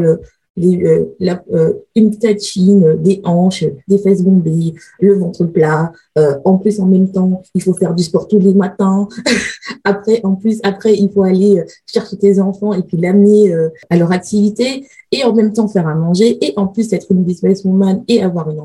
euh, 0.56 1.06
la, 1.18 1.42
euh, 1.52 1.72
une 1.96 2.16
tatine, 2.16 2.94
des 3.02 3.20
hanches, 3.24 3.64
des 3.88 3.98
fesses 3.98 4.22
bombées, 4.22 4.74
le 5.00 5.14
ventre 5.14 5.44
plat. 5.46 5.92
Euh, 6.16 6.38
en 6.44 6.58
plus, 6.58 6.78
en 6.78 6.86
même 6.86 7.10
temps, 7.10 7.42
il 7.54 7.62
faut 7.62 7.74
faire 7.74 7.94
du 7.94 8.04
sport 8.04 8.28
tous 8.28 8.38
les 8.38 8.54
matins. 8.54 9.08
après, 9.84 10.20
en 10.22 10.36
plus, 10.36 10.60
après, 10.62 10.94
il 10.94 11.10
faut 11.10 11.24
aller 11.24 11.62
chercher 11.92 12.16
tes 12.16 12.40
enfants 12.40 12.72
et 12.72 12.82
puis 12.82 12.96
l'amener 12.96 13.52
à 13.90 13.96
leur 13.96 14.12
activité 14.12 14.86
et 15.10 15.24
en 15.24 15.34
même 15.34 15.52
temps 15.52 15.66
faire 15.66 15.88
à 15.88 15.94
manger 15.94 16.38
et 16.44 16.54
en 16.56 16.68
plus 16.68 16.92
être 16.92 17.10
une 17.10 17.24
businesswoman 17.24 18.04
et 18.06 18.22
avoir 18.22 18.48
une 18.50 18.60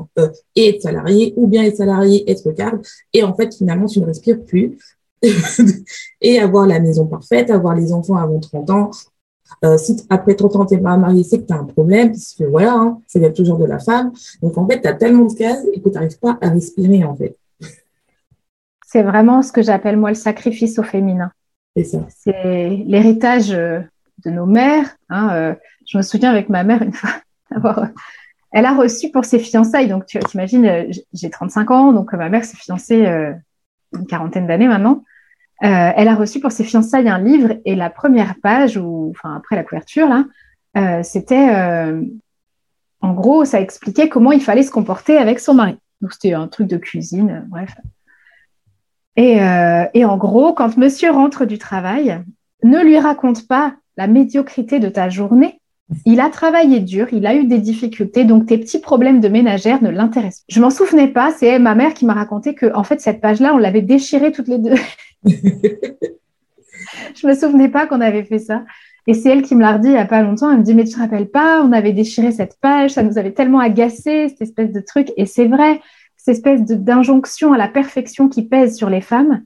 et 0.54 0.68
être 0.68 0.82
salarié 0.82 1.34
ou 1.36 1.46
bien 1.48 1.64
être 1.64 1.76
salarié, 1.76 2.30
être 2.30 2.50
garde. 2.52 2.80
Et 3.12 3.24
en 3.24 3.34
fait, 3.34 3.54
finalement, 3.54 3.86
tu 3.86 4.00
ne 4.00 4.06
respires 4.06 4.42
plus. 4.44 4.78
et 6.22 6.38
avoir 6.38 6.66
la 6.66 6.80
maison 6.80 7.06
parfaite, 7.06 7.50
avoir 7.50 7.74
les 7.74 7.92
enfants 7.92 8.16
avant 8.16 8.40
30 8.40 8.70
ans, 8.70 8.90
euh, 9.64 9.78
si 9.78 10.04
après 10.08 10.34
30 10.34 10.56
ans, 10.56 10.66
tu 10.66 10.74
n'es 10.74 10.80
pas 10.80 10.96
marié, 10.96 11.22
c'est 11.22 11.40
que 11.40 11.46
tu 11.46 11.52
as 11.52 11.58
un 11.58 11.64
problème, 11.64 12.08
parce 12.08 12.34
que 12.34 12.44
voilà, 12.44 12.74
hein, 12.74 13.00
ça 13.06 13.18
vient 13.18 13.30
toujours 13.30 13.58
de 13.58 13.66
la 13.66 13.78
femme. 13.78 14.12
Donc, 14.42 14.56
en 14.56 14.66
fait, 14.66 14.80
tu 14.80 14.88
as 14.88 14.94
tellement 14.94 15.26
de 15.26 15.34
cases 15.34 15.64
et 15.72 15.80
que 15.80 15.88
tu 15.88 15.94
n'arrives 15.94 16.18
pas 16.18 16.38
à 16.40 16.48
respirer, 16.48 17.04
en 17.04 17.14
fait. 17.14 17.36
C'est 18.86 19.02
vraiment 19.02 19.42
ce 19.42 19.52
que 19.52 19.62
j'appelle, 19.62 19.96
moi, 19.96 20.10
le 20.10 20.16
sacrifice 20.16 20.78
au 20.78 20.82
féminin. 20.82 21.30
C'est 21.76 21.84
ça. 21.84 22.06
C'est 22.16 22.68
l'héritage 22.86 23.52
euh, 23.52 23.80
de 24.24 24.30
nos 24.30 24.46
mères. 24.46 24.96
Hein, 25.08 25.30
euh, 25.32 25.54
je 25.86 25.98
me 25.98 26.02
souviens 26.02 26.30
avec 26.30 26.48
ma 26.48 26.64
mère, 26.64 26.82
une 26.82 26.92
fois, 26.92 27.10
avoir, 27.54 27.88
elle 28.52 28.66
a 28.66 28.74
reçu 28.74 29.10
pour 29.10 29.24
ses 29.24 29.38
fiançailles. 29.38 29.88
Donc, 29.88 30.06
tu 30.06 30.18
imagines, 30.34 30.88
j'ai 31.12 31.30
35 31.30 31.70
ans, 31.70 31.92
donc 31.92 32.12
ma 32.12 32.28
mère 32.28 32.44
s'est 32.44 32.56
fiancée 32.56 33.06
une 33.92 34.06
quarantaine 34.06 34.46
d'années 34.46 34.68
maintenant. 34.68 35.04
Euh, 35.62 35.92
elle 35.94 36.08
a 36.08 36.14
reçu 36.14 36.40
pour 36.40 36.52
ses 36.52 36.64
fiançailles 36.64 37.08
un 37.08 37.18
livre 37.18 37.54
et 37.64 37.74
la 37.74 37.90
première 37.90 38.34
page, 38.42 38.76
ou 38.78 39.10
enfin 39.10 39.36
après 39.36 39.56
la 39.56 39.64
couverture 39.64 40.08
là, 40.08 40.24
euh, 40.76 41.02
c'était 41.02 41.54
euh, 41.54 42.02
en 43.02 43.12
gros 43.12 43.44
ça 43.44 43.60
expliquait 43.60 44.08
comment 44.08 44.32
il 44.32 44.40
fallait 44.40 44.62
se 44.62 44.70
comporter 44.70 45.18
avec 45.18 45.38
son 45.38 45.54
mari. 45.54 45.76
Donc 46.00 46.12
c'était 46.14 46.32
un 46.32 46.48
truc 46.48 46.66
de 46.66 46.78
cuisine, 46.78 47.46
bref. 47.48 47.74
Et, 49.16 49.38
et 49.92 50.04
en 50.06 50.16
gros, 50.16 50.54
quand 50.54 50.78
Monsieur 50.78 51.10
rentre 51.10 51.44
du 51.44 51.58
travail, 51.58 52.22
ne 52.62 52.82
lui 52.82 52.98
raconte 52.98 53.46
pas 53.46 53.74
la 53.98 54.06
médiocrité 54.06 54.78
de 54.78 54.88
ta 54.88 55.10
journée, 55.10 55.60
il 56.06 56.20
a 56.20 56.30
travaillé 56.30 56.80
dur, 56.80 57.08
il 57.12 57.26
a 57.26 57.34
eu 57.34 57.44
des 57.44 57.58
difficultés, 57.58 58.24
donc 58.24 58.46
tes 58.46 58.58
petits 58.58 58.78
problèmes 58.78 59.20
de 59.20 59.28
ménagère 59.28 59.82
ne 59.82 59.90
l'intéressent. 59.90 60.44
Je 60.48 60.60
m'en 60.60 60.70
souvenais 60.70 61.08
pas, 61.08 61.32
c'est 61.32 61.58
ma 61.58 61.74
mère 61.74 61.94
qui 61.94 62.06
m'a 62.06 62.14
raconté 62.14 62.54
que 62.54 62.72
en 62.74 62.84
fait 62.84 63.00
cette 63.00 63.20
page-là, 63.20 63.52
on 63.54 63.58
l'avait 63.58 63.82
déchirée 63.82 64.32
toutes 64.32 64.48
les 64.48 64.58
deux. 64.58 64.74
je 67.14 67.26
me 67.26 67.34
souvenais 67.34 67.68
pas 67.68 67.86
qu'on 67.86 68.00
avait 68.00 68.24
fait 68.24 68.38
ça. 68.38 68.64
Et 69.06 69.14
c'est 69.14 69.30
elle 69.30 69.42
qui 69.42 69.54
me 69.54 69.60
l'a 69.60 69.74
redit 69.74 69.88
il 69.88 69.94
y 69.94 69.98
a 69.98 70.04
pas 70.06 70.22
longtemps. 70.22 70.50
Elle 70.50 70.58
me 70.58 70.62
dit 70.62 70.74
mais 70.74 70.84
tu 70.84 70.94
te 70.94 70.98
rappelles 70.98 71.30
pas, 71.30 71.62
on 71.62 71.72
avait 71.72 71.92
déchiré 71.92 72.32
cette 72.32 72.58
page, 72.60 72.92
ça 72.92 73.02
nous 73.02 73.18
avait 73.18 73.32
tellement 73.32 73.60
agacé 73.60 74.28
cette 74.28 74.42
espèce 74.42 74.72
de 74.72 74.80
truc. 74.80 75.12
Et 75.16 75.26
c'est 75.26 75.46
vrai, 75.46 75.80
cette 76.16 76.36
espèce 76.36 76.62
d'injonction 76.62 77.52
à 77.52 77.58
la 77.58 77.68
perfection 77.68 78.28
qui 78.28 78.46
pèse 78.46 78.76
sur 78.76 78.90
les 78.90 79.00
femmes, 79.00 79.42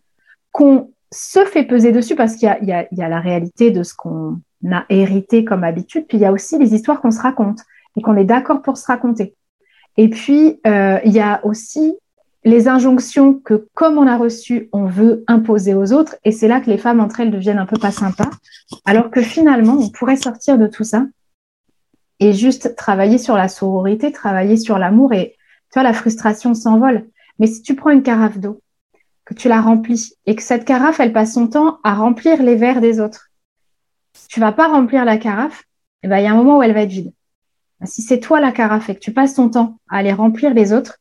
qu'on 0.52 0.90
se 1.12 1.44
fait 1.44 1.64
peser 1.64 1.92
dessus 1.92 2.16
parce 2.16 2.36
qu'il 2.36 2.48
y, 2.62 2.66
y 2.66 3.02
a, 3.02 3.08
la 3.08 3.20
réalité 3.20 3.70
de 3.70 3.82
ce 3.82 3.94
qu'on 3.94 4.40
a 4.70 4.84
hérité 4.88 5.44
comme 5.44 5.62
habitude, 5.62 6.06
puis 6.08 6.18
il 6.18 6.22
y 6.22 6.26
a 6.26 6.32
aussi 6.32 6.58
les 6.58 6.74
histoires 6.74 7.00
qu'on 7.00 7.12
se 7.12 7.20
raconte 7.20 7.60
et 7.96 8.02
qu'on 8.02 8.16
est 8.16 8.24
d'accord 8.24 8.62
pour 8.62 8.76
se 8.76 8.86
raconter. 8.86 9.34
Et 9.96 10.08
puis, 10.08 10.60
euh, 10.66 10.98
il 11.04 11.12
y 11.12 11.20
a 11.20 11.44
aussi 11.44 11.94
les 12.44 12.68
injonctions 12.68 13.34
que, 13.34 13.68
comme 13.74 13.96
on 13.96 14.06
a 14.06 14.16
reçu, 14.16 14.68
on 14.72 14.84
veut 14.84 15.24
imposer 15.26 15.74
aux 15.74 15.92
autres. 15.92 16.16
Et 16.24 16.32
c'est 16.32 16.48
là 16.48 16.60
que 16.60 16.70
les 16.70 16.78
femmes 16.78 17.00
entre 17.00 17.20
elles 17.20 17.30
deviennent 17.30 17.58
un 17.58 17.66
peu 17.66 17.78
pas 17.78 17.90
sympas. 17.90 18.30
Alors 18.84 19.10
que 19.10 19.22
finalement, 19.22 19.76
on 19.78 19.90
pourrait 19.90 20.16
sortir 20.16 20.58
de 20.58 20.66
tout 20.66 20.84
ça 20.84 21.06
et 22.20 22.32
juste 22.32 22.76
travailler 22.76 23.18
sur 23.18 23.36
la 23.36 23.48
sororité, 23.48 24.12
travailler 24.12 24.56
sur 24.56 24.78
l'amour. 24.78 25.14
Et 25.14 25.36
tu 25.72 25.74
vois, 25.74 25.82
la 25.82 25.94
frustration 25.94 26.54
s'envole. 26.54 27.08
Mais 27.38 27.46
si 27.46 27.62
tu 27.62 27.74
prends 27.74 27.90
une 27.90 28.02
carafe 28.02 28.38
d'eau, 28.38 28.60
que 29.24 29.34
tu 29.34 29.48
la 29.48 29.62
remplis 29.62 30.12
et 30.26 30.36
que 30.36 30.42
cette 30.42 30.66
carafe, 30.66 31.00
elle 31.00 31.12
passe 31.12 31.32
son 31.32 31.48
temps 31.48 31.78
à 31.82 31.94
remplir 31.94 32.42
les 32.42 32.56
verres 32.56 32.82
des 32.82 33.00
autres, 33.00 33.30
tu 34.28 34.38
vas 34.38 34.52
pas 34.52 34.68
remplir 34.68 35.04
la 35.06 35.16
carafe, 35.16 35.64
eh 36.02 36.08
ben, 36.08 36.18
il 36.18 36.24
y 36.24 36.26
a 36.26 36.32
un 36.32 36.36
moment 36.36 36.58
où 36.58 36.62
elle 36.62 36.74
va 36.74 36.82
être 36.82 36.90
vide. 36.90 37.12
Si 37.84 38.02
c'est 38.02 38.20
toi 38.20 38.40
la 38.40 38.52
carafe 38.52 38.90
et 38.90 38.94
que 38.94 39.00
tu 39.00 39.12
passes 39.12 39.34
ton 39.34 39.48
temps 39.48 39.78
à 39.88 39.96
aller 39.96 40.12
remplir 40.12 40.52
les 40.54 40.72
autres, 40.72 40.98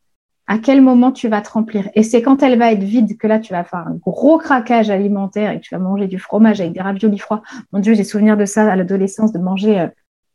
à 0.53 0.59
quel 0.59 0.83
moment 0.83 1.11
tu 1.11 1.29
vas 1.29 1.41
te 1.41 1.49
remplir. 1.49 1.89
Et 1.95 2.03
c'est 2.03 2.21
quand 2.21 2.43
elle 2.43 2.59
va 2.59 2.71
être 2.71 2.83
vide 2.83 3.17
que 3.17 3.25
là, 3.25 3.39
tu 3.39 3.53
vas 3.53 3.63
faire 3.63 3.87
un 3.87 3.95
gros 3.95 4.37
craquage 4.37 4.91
alimentaire 4.91 5.49
et 5.49 5.59
que 5.59 5.63
tu 5.63 5.73
vas 5.73 5.79
manger 5.79 6.05
du 6.05 6.19
fromage 6.19 6.61
avec 6.61 6.73
des 6.73 6.79
raviolis 6.79 7.17
froids. 7.17 7.41
Mon 7.71 7.79
Dieu, 7.79 7.95
j'ai 7.95 8.03
souvenir 8.03 8.37
de 8.37 8.45
ça 8.45 8.71
à 8.71 8.75
l'adolescence, 8.75 9.31
de 9.31 9.39
manger, 9.39 9.79
euh, 9.79 9.87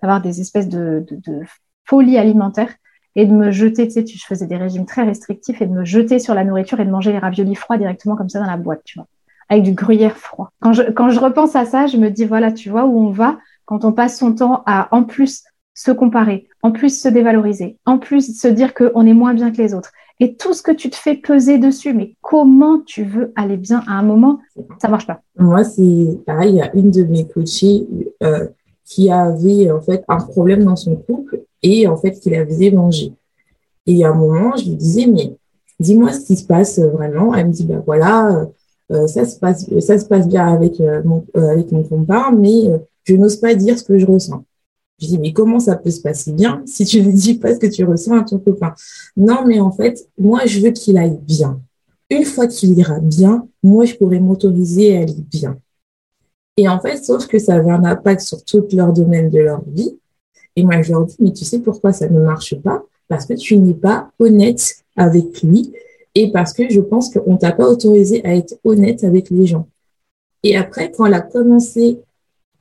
d'avoir 0.02 0.20
des 0.20 0.40
espèces 0.40 0.68
de, 0.68 1.06
de, 1.08 1.42
folie 1.84 2.18
alimentaire 2.18 2.74
et 3.14 3.26
de 3.26 3.32
me 3.32 3.52
jeter, 3.52 3.86
tu 3.86 3.94
sais, 3.94 4.04
je 4.04 4.26
faisais 4.26 4.48
des 4.48 4.56
régimes 4.56 4.86
très 4.86 5.04
restrictifs 5.04 5.62
et 5.62 5.66
de 5.66 5.72
me 5.72 5.84
jeter 5.84 6.18
sur 6.18 6.34
la 6.34 6.42
nourriture 6.42 6.80
et 6.80 6.84
de 6.84 6.90
manger 6.90 7.12
les 7.12 7.18
raviolis 7.18 7.54
froids 7.54 7.78
directement 7.78 8.16
comme 8.16 8.28
ça 8.28 8.40
dans 8.40 8.50
la 8.50 8.56
boîte, 8.56 8.82
tu 8.84 8.98
vois, 8.98 9.06
avec 9.48 9.62
du 9.62 9.72
gruyère 9.72 10.16
froid. 10.16 10.50
Quand 10.60 10.72
je, 10.72 10.82
quand 10.82 11.10
je 11.10 11.20
repense 11.20 11.54
à 11.54 11.64
ça, 11.64 11.86
je 11.86 11.96
me 11.96 12.10
dis, 12.10 12.24
voilà, 12.24 12.50
tu 12.50 12.70
vois 12.70 12.86
où 12.86 12.98
on 12.98 13.10
va 13.10 13.38
quand 13.66 13.84
on 13.84 13.92
passe 13.92 14.18
son 14.18 14.34
temps 14.34 14.64
à, 14.66 14.88
en 14.90 15.04
plus, 15.04 15.44
se 15.74 15.92
comparer, 15.92 16.48
en 16.62 16.72
plus 16.72 17.00
se 17.00 17.08
dévaloriser, 17.08 17.78
en 17.86 17.98
plus 17.98 18.36
se 18.36 18.48
dire 18.48 18.74
qu'on 18.74 19.06
est 19.06 19.14
moins 19.14 19.32
bien 19.32 19.52
que 19.52 19.58
les 19.58 19.74
autres. 19.74 19.92
Et 20.20 20.34
tout 20.34 20.52
ce 20.52 20.62
que 20.62 20.72
tu 20.72 20.90
te 20.90 20.96
fais 20.96 21.14
peser 21.14 21.58
dessus, 21.58 21.94
mais 21.94 22.14
comment 22.20 22.80
tu 22.80 23.04
veux 23.04 23.32
aller 23.36 23.56
bien 23.56 23.84
à 23.86 23.92
un 23.92 24.02
moment, 24.02 24.40
ça 24.82 24.88
marche 24.88 25.06
pas. 25.06 25.22
Moi, 25.36 25.62
c'est 25.62 26.18
pareil, 26.26 26.54
il 26.54 26.56
y 26.56 26.60
a 26.60 26.74
une 26.74 26.90
de 26.90 27.04
mes 27.04 27.26
coachées 27.26 27.86
euh, 28.24 28.48
qui 28.84 29.10
avait 29.10 29.70
en 29.70 29.80
fait 29.80 30.04
un 30.08 30.16
problème 30.16 30.64
dans 30.64 30.74
son 30.74 30.96
couple 30.96 31.42
et 31.62 31.86
en 31.86 31.96
fait 31.96 32.18
qui 32.18 32.30
la 32.30 32.44
faisait 32.44 32.72
manger. 32.72 33.12
Et 33.86 34.04
à 34.04 34.10
un 34.10 34.14
moment, 34.14 34.56
je 34.56 34.64
lui 34.64 34.76
disais, 34.76 35.06
mais 35.06 35.36
dis-moi 35.78 36.12
ce 36.12 36.26
qui 36.26 36.36
se 36.36 36.44
passe 36.44 36.80
vraiment. 36.80 37.32
Elle 37.34 37.46
me 37.46 37.52
dit, 37.52 37.64
ben 37.64 37.82
voilà, 37.86 38.48
euh, 38.90 39.06
ça 39.06 39.24
se 39.24 39.38
passe, 39.38 39.66
ça 39.80 39.98
se 39.98 40.06
passe 40.06 40.26
bien 40.26 40.48
avec 40.48 40.80
euh, 40.80 41.00
mon, 41.04 41.24
avec 41.34 41.70
mon 41.70 41.86
mais 42.36 42.80
je 43.04 43.14
n'ose 43.14 43.36
pas 43.36 43.54
dire 43.54 43.78
ce 43.78 43.84
que 43.84 43.98
je 43.98 44.06
ressens. 44.06 44.44
Je 45.00 45.06
dis, 45.06 45.18
mais 45.18 45.32
comment 45.32 45.60
ça 45.60 45.76
peut 45.76 45.90
se 45.90 46.00
passer 46.00 46.32
bien 46.32 46.62
si 46.66 46.84
tu 46.84 47.02
ne 47.02 47.12
dis 47.12 47.34
pas 47.34 47.54
ce 47.54 47.60
que 47.60 47.68
tu 47.68 47.84
ressens 47.84 48.18
à 48.18 48.24
ton 48.24 48.38
copain? 48.38 48.74
Non, 49.16 49.44
mais 49.46 49.60
en 49.60 49.70
fait, 49.70 50.08
moi, 50.18 50.40
je 50.46 50.60
veux 50.60 50.70
qu'il 50.70 50.98
aille 50.98 51.18
bien. 51.22 51.60
Une 52.10 52.24
fois 52.24 52.48
qu'il 52.48 52.76
ira 52.76 52.98
bien, 52.98 53.46
moi, 53.62 53.84
je 53.84 53.94
pourrais 53.94 54.18
m'autoriser 54.18 54.96
à 54.96 55.02
aller 55.02 55.14
bien. 55.30 55.58
Et 56.56 56.68
en 56.68 56.80
fait, 56.80 56.96
sauf 57.04 57.26
que 57.28 57.38
ça 57.38 57.54
avait 57.54 57.70
un 57.70 57.84
impact 57.84 58.22
sur 58.22 58.44
tout 58.44 58.66
leur 58.72 58.92
domaine 58.92 59.30
de 59.30 59.38
leur 59.38 59.62
vie. 59.68 59.96
Et 60.56 60.64
moi, 60.64 60.82
je 60.82 60.90
leur 60.90 61.06
dis, 61.06 61.16
mais 61.20 61.32
tu 61.32 61.44
sais 61.44 61.60
pourquoi 61.60 61.92
ça 61.92 62.08
ne 62.08 62.20
marche 62.20 62.56
pas? 62.56 62.82
Parce 63.06 63.26
que 63.26 63.34
tu 63.34 63.56
n'es 63.58 63.74
pas 63.74 64.10
honnête 64.18 64.82
avec 64.96 65.42
lui 65.42 65.72
et 66.16 66.32
parce 66.32 66.52
que 66.52 66.68
je 66.68 66.80
pense 66.80 67.10
qu'on 67.14 67.36
t'a 67.36 67.52
pas 67.52 67.68
autorisé 67.68 68.24
à 68.26 68.34
être 68.34 68.58
honnête 68.64 69.04
avec 69.04 69.30
les 69.30 69.46
gens. 69.46 69.68
Et 70.42 70.56
après, 70.56 70.90
quand 70.90 71.06
elle 71.06 71.14
a 71.14 71.20
commencé 71.20 72.00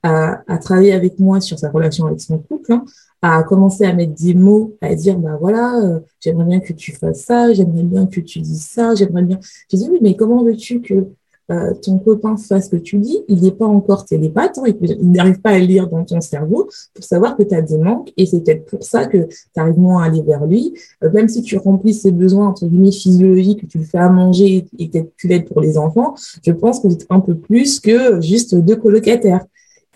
à, 0.03 0.57
travailler 0.59 0.93
avec 0.93 1.19
moi 1.19 1.41
sur 1.41 1.59
sa 1.59 1.69
relation 1.69 2.05
avec 2.05 2.21
son 2.21 2.37
couple, 2.37 2.73
hein, 2.73 2.85
à 3.21 3.43
commencer 3.43 3.83
à 3.83 3.93
mettre 3.93 4.13
des 4.13 4.33
mots, 4.33 4.75
à 4.81 4.93
dire, 4.95 5.17
bah 5.17 5.37
voilà, 5.39 5.79
euh, 5.79 5.99
j'aimerais 6.19 6.45
bien 6.45 6.59
que 6.59 6.73
tu 6.73 6.91
fasses 6.93 7.21
ça, 7.21 7.53
j'aimerais 7.53 7.83
bien 7.83 8.05
que 8.05 8.19
tu 8.21 8.39
dises 8.39 8.65
ça, 8.65 8.95
j'aimerais 8.95 9.23
bien. 9.23 9.39
Je 9.71 9.77
dis, 9.77 9.89
oui, 9.91 9.99
mais 10.01 10.15
comment 10.15 10.43
veux-tu 10.43 10.81
que 10.81 11.07
euh, 11.49 11.73
ton 11.81 11.97
copain 11.97 12.35
fasse 12.35 12.65
ce 12.65 12.71
que 12.71 12.75
tu 12.75 12.97
dis, 12.97 13.19
il 13.29 13.41
n'est 13.41 13.51
pas 13.51 13.65
encore 13.65 14.03
télépathe, 14.03 14.57
hein, 14.57 14.63
il, 14.67 15.11
n'arrive 15.11 15.39
pas 15.39 15.51
à 15.51 15.59
lire 15.59 15.87
dans 15.87 16.03
ton 16.03 16.19
cerveau 16.19 16.67
pour 16.93 17.05
savoir 17.05 17.37
que 17.37 17.43
tu 17.43 17.55
as 17.55 17.61
des 17.61 17.77
manques 17.77 18.11
et 18.17 18.25
c'est 18.25 18.41
peut-être 18.41 18.65
pour 18.65 18.83
ça 18.83 19.05
que 19.05 19.27
tu 19.27 19.37
arrives 19.55 19.79
moins 19.79 20.03
à 20.03 20.07
aller 20.07 20.21
vers 20.21 20.45
lui. 20.45 20.73
Euh, 21.05 21.11
même 21.11 21.29
si 21.29 21.41
tu 21.43 21.57
remplis 21.57 21.93
ses 21.93 22.11
besoins 22.11 22.49
entre 22.49 22.65
guillemets 22.65 22.91
physiologiques, 22.91 23.61
que 23.61 23.65
tu 23.65 23.77
le 23.77 23.85
fais 23.85 23.97
à 23.97 24.09
manger 24.09 24.65
et 24.77 24.89
que 24.89 24.97
tu 25.15 25.29
l'aides 25.29 25.47
pour 25.47 25.61
les 25.61 25.77
enfants, 25.77 26.15
je 26.45 26.51
pense 26.51 26.81
que 26.81 26.89
c'est 26.89 27.05
un 27.09 27.21
peu 27.21 27.35
plus 27.35 27.79
que 27.79 28.19
juste 28.19 28.53
deux 28.53 28.75
colocataires. 28.75 29.45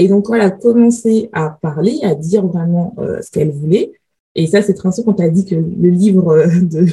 Et 0.02 0.08
donc, 0.08 0.26
quand 0.26 0.34
elle 0.34 0.42
a 0.42 0.50
commencé 0.50 1.30
à 1.32 1.52
parler, 1.62 2.00
à 2.02 2.16
dire 2.16 2.44
vraiment 2.48 2.96
euh, 2.98 3.22
ce 3.22 3.30
qu'elle 3.30 3.52
voulait, 3.52 3.92
et 4.34 4.48
ça, 4.48 4.64
c'est 4.64 4.74
très 4.74 4.90
quand 5.06 5.14
tu 5.14 5.22
as 5.22 5.30
dit 5.30 5.46
que 5.46 5.54
le 5.54 5.90
livre 5.90 6.30
euh, 6.30 6.48
de, 6.48 6.88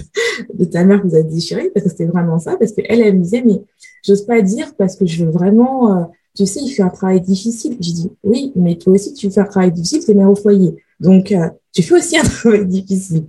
de 0.53 0.65
ta 0.67 0.85
mère 0.85 1.01
vous 1.03 1.17
a 1.17 1.23
déchiré, 1.23 1.71
parce 1.71 1.85
que 1.85 1.91
c'était 1.91 2.05
vraiment 2.05 2.39
ça, 2.39 2.59
parce 2.59 2.73
qu'elle, 2.73 3.01
elle 3.01 3.17
me 3.17 3.23
disait, 3.23 3.43
mais 3.47 3.63
j'ose 4.05 4.27
pas 4.27 4.43
dire 4.43 4.75
parce 4.77 4.95
que 4.95 5.07
je 5.07 5.25
veux 5.25 5.31
vraiment, 5.31 5.97
euh, 5.97 6.05
tu 6.37 6.45
sais, 6.45 6.61
il 6.63 6.69
fait 6.69 6.83
un 6.83 6.91
travail 6.91 7.23
difficile. 7.23 7.79
J'ai 7.81 7.93
dit, 7.93 8.11
oui, 8.25 8.53
mais 8.55 8.77
toi 8.77 8.93
aussi, 8.93 9.15
tu 9.15 9.31
fais 9.31 9.41
un 9.41 9.45
travail 9.45 9.73
difficile, 9.73 10.05
tu 10.05 10.11
es 10.11 10.15
mère 10.15 10.31
au 10.31 10.37
foyer. 10.37 10.77
Donc, 11.01 11.35
tu 11.73 11.83
fais 11.83 11.95
aussi 11.95 12.19
un 12.19 12.23
travail 12.25 12.67
difficile. 12.67 13.25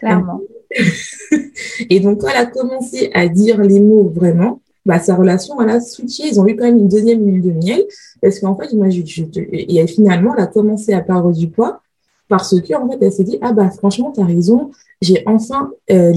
Clairement. 0.00 0.42
et 1.88 2.00
donc, 2.00 2.20
quand 2.20 2.28
elle 2.28 2.36
a 2.36 2.46
commencé 2.46 3.10
à 3.14 3.28
dire 3.28 3.62
les 3.62 3.80
mots 3.80 4.12
vraiment, 4.14 4.60
bah, 4.84 4.98
sa 4.98 5.14
relation, 5.14 5.58
a 5.58 5.80
switché. 5.80 6.24
Ils 6.28 6.40
ont 6.40 6.46
eu 6.46 6.56
quand 6.56 6.64
même 6.64 6.78
une 6.78 6.88
deuxième 6.88 7.24
lune 7.24 7.40
de 7.40 7.50
miel. 7.50 7.84
Parce 8.20 8.40
qu'en 8.40 8.56
fait, 8.56 8.72
moi, 8.74 8.90
je, 8.90 9.02
je, 9.04 9.22
et 9.34 9.86
finalement, 9.86 10.34
elle 10.36 10.44
a 10.44 10.46
commencé 10.46 10.92
à 10.92 11.00
perdre 11.00 11.32
du 11.32 11.48
poids 11.48 11.80
parce 12.28 12.58
que, 12.60 12.74
en 12.74 12.88
fait, 12.88 12.98
elle 13.00 13.12
s'est 13.12 13.24
dit, 13.24 13.38
ah 13.42 13.52
bah, 13.52 13.70
franchement, 13.70 14.10
tu 14.12 14.20
as 14.20 14.24
raison. 14.24 14.70
J'ai 15.00 15.22
enfin, 15.26 15.70
euh, 15.90 16.14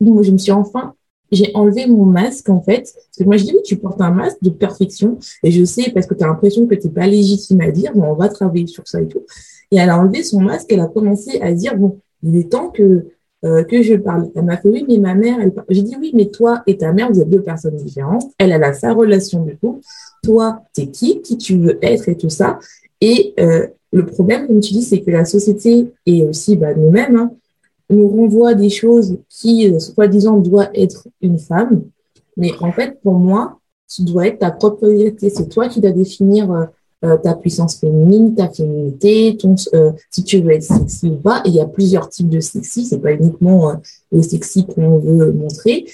je 0.00 0.30
me 0.30 0.38
suis 0.38 0.52
enfin, 0.52 0.94
j'ai 1.30 1.50
enlevé 1.54 1.86
mon 1.86 2.04
masque, 2.04 2.48
en 2.50 2.60
fait. 2.60 2.82
Parce 2.82 3.18
que 3.18 3.24
moi, 3.24 3.36
je 3.36 3.44
dis, 3.44 3.52
oui, 3.54 3.62
tu 3.64 3.76
portes 3.76 4.00
un 4.00 4.10
masque 4.10 4.38
de 4.42 4.50
perfection. 4.50 5.18
Et 5.42 5.50
je 5.50 5.64
sais, 5.64 5.90
parce 5.94 6.06
que 6.06 6.14
tu 6.14 6.22
as 6.22 6.26
l'impression 6.26 6.66
que 6.66 6.74
tu 6.74 6.86
n'es 6.86 6.92
pas 6.92 7.06
légitime 7.06 7.62
à 7.62 7.70
dire, 7.70 7.92
bon, 7.94 8.04
on 8.04 8.14
va 8.14 8.28
travailler 8.28 8.66
sur 8.66 8.86
ça 8.86 9.00
et 9.00 9.08
tout. 9.08 9.22
Et 9.70 9.76
elle 9.76 9.88
a 9.88 9.98
enlevé 9.98 10.22
son 10.22 10.40
masque, 10.40 10.70
elle 10.70 10.80
a 10.80 10.86
commencé 10.86 11.40
à 11.40 11.52
dire, 11.54 11.76
bon, 11.76 11.98
il 12.22 12.36
est 12.36 12.50
temps 12.52 12.68
que 12.68 13.06
euh, 13.44 13.64
que 13.64 13.82
je 13.82 13.94
parle. 13.94 14.30
Elle 14.36 14.44
m'a 14.44 14.56
fait 14.56 14.84
mais 14.86 14.98
ma 14.98 15.14
mère, 15.14 15.38
elle... 15.40 15.52
j'ai 15.68 15.82
dit 15.82 15.96
oui, 15.98 16.12
mais 16.14 16.26
toi 16.26 16.62
et 16.66 16.76
ta 16.76 16.92
mère, 16.92 17.10
vous 17.12 17.20
êtes 17.20 17.28
deux 17.28 17.42
personnes 17.42 17.76
différentes. 17.76 18.30
Elle, 18.38 18.52
elle 18.52 18.62
a 18.62 18.72
sa 18.72 18.92
relation 18.92 19.44
du 19.44 19.56
coup. 19.56 19.80
Toi, 20.22 20.62
t'es 20.72 20.86
qui, 20.86 21.20
qui 21.22 21.36
tu 21.36 21.56
veux 21.56 21.78
être 21.82 22.08
et 22.08 22.16
tout 22.16 22.30
ça. 22.30 22.58
Et 23.00 23.34
euh, 23.40 23.66
le 23.92 24.06
problème, 24.06 24.46
comme 24.46 24.60
tu 24.60 24.72
dis, 24.72 24.82
c'est 24.82 25.00
que 25.00 25.10
la 25.10 25.24
société 25.24 25.92
et 26.06 26.22
aussi 26.24 26.56
bah, 26.56 26.72
nous-mêmes 26.74 27.16
hein, 27.16 27.32
nous 27.90 28.08
renvoient 28.08 28.54
des 28.54 28.70
choses 28.70 29.18
qui, 29.28 29.68
euh, 29.68 29.80
soi-disant, 29.80 30.38
doit 30.38 30.70
être 30.74 31.08
une 31.20 31.38
femme. 31.38 31.82
Mais 32.36 32.52
en 32.60 32.70
fait, 32.70 33.00
pour 33.02 33.14
moi, 33.14 33.58
tu 33.88 34.02
dois 34.02 34.28
être 34.28 34.38
ta 34.38 34.52
propre 34.52 34.86
vérité. 34.86 35.30
C'est 35.30 35.48
toi 35.48 35.68
qui 35.68 35.80
dois 35.80 35.90
définir 35.90 36.68
euh, 37.04 37.16
ta 37.16 37.34
puissance 37.34 37.76
féminine, 37.76 38.34
ta 38.34 38.48
féminité, 38.48 39.36
ton, 39.36 39.56
euh, 39.74 39.90
si 40.10 40.22
tu 40.22 40.40
veux 40.40 40.52
être 40.52 40.62
sexy 40.62 41.08
ou 41.08 41.16
pas. 41.16 41.42
Et 41.44 41.48
il 41.48 41.54
y 41.54 41.60
a 41.60 41.66
plusieurs 41.66 42.08
types 42.08 42.28
de 42.28 42.38
sexy, 42.38 42.84
c'est 42.84 42.98
pas 42.98 43.12
uniquement 43.12 43.70
euh, 43.70 43.74
le 44.12 44.22
sexy 44.22 44.64
qu'on 44.66 44.98
veut 44.98 45.32
montrer. 45.32 45.86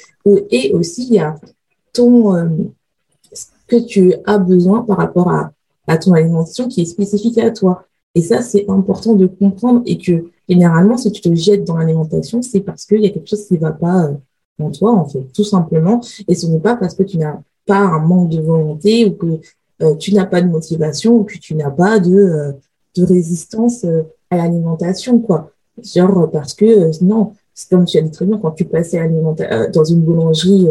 Et 0.50 0.72
aussi, 0.74 1.06
il 1.08 1.14
y 1.14 1.18
a 1.18 1.36
ton 1.94 2.34
ce 3.32 3.46
que 3.66 3.76
tu 3.76 4.12
as 4.26 4.36
besoin 4.36 4.82
par 4.82 4.98
rapport 4.98 5.30
à, 5.30 5.52
à 5.86 5.96
ton 5.96 6.12
alimentation 6.12 6.68
qui 6.68 6.82
est 6.82 6.86
spécifique 6.86 7.38
à 7.38 7.50
toi. 7.50 7.84
Et 8.14 8.20
ça, 8.20 8.42
c'est 8.42 8.68
important 8.68 9.14
de 9.14 9.26
comprendre 9.26 9.82
et 9.86 9.96
que 9.96 10.26
généralement, 10.46 10.98
si 10.98 11.10
tu 11.10 11.22
te 11.22 11.34
jettes 11.34 11.64
dans 11.64 11.78
l'alimentation, 11.78 12.42
c'est 12.42 12.60
parce 12.60 12.84
qu'il 12.84 13.00
y 13.00 13.06
a 13.06 13.10
quelque 13.10 13.28
chose 13.28 13.46
qui 13.46 13.54
ne 13.54 13.60
va 13.60 13.72
pas 13.72 14.10
en 14.62 14.70
toi, 14.70 14.92
en 14.92 15.08
fait, 15.08 15.24
tout 15.32 15.44
simplement. 15.44 16.00
Et 16.26 16.34
ce 16.34 16.46
n'est 16.46 16.60
pas 16.60 16.76
parce 16.76 16.94
que 16.94 17.02
tu 17.02 17.16
n'as 17.16 17.38
pas 17.66 17.78
un 17.78 18.00
manque 18.00 18.30
de 18.30 18.40
volonté 18.40 19.06
ou 19.06 19.12
que 19.12 19.40
tu 19.98 20.14
n'as 20.14 20.26
pas 20.26 20.40
de 20.40 20.48
motivation 20.48 21.16
ou 21.16 21.24
que 21.24 21.38
tu 21.38 21.54
n'as 21.54 21.70
pas 21.70 21.98
de, 22.00 22.14
euh, 22.14 22.52
de 22.96 23.04
résistance 23.04 23.84
euh, 23.84 24.02
à 24.30 24.36
l'alimentation, 24.36 25.20
quoi. 25.20 25.52
Genre, 25.82 26.30
parce 26.30 26.54
que 26.54 27.04
non, 27.04 27.34
c'est 27.54 27.70
comme 27.70 27.84
tu 27.84 27.98
as 27.98 28.02
dit 28.02 28.10
très 28.10 28.26
bien, 28.26 28.38
quand 28.38 28.50
tu 28.50 28.64
passais 28.64 29.00
dans 29.72 29.84
une 29.84 30.00
boulangerie, 30.00 30.68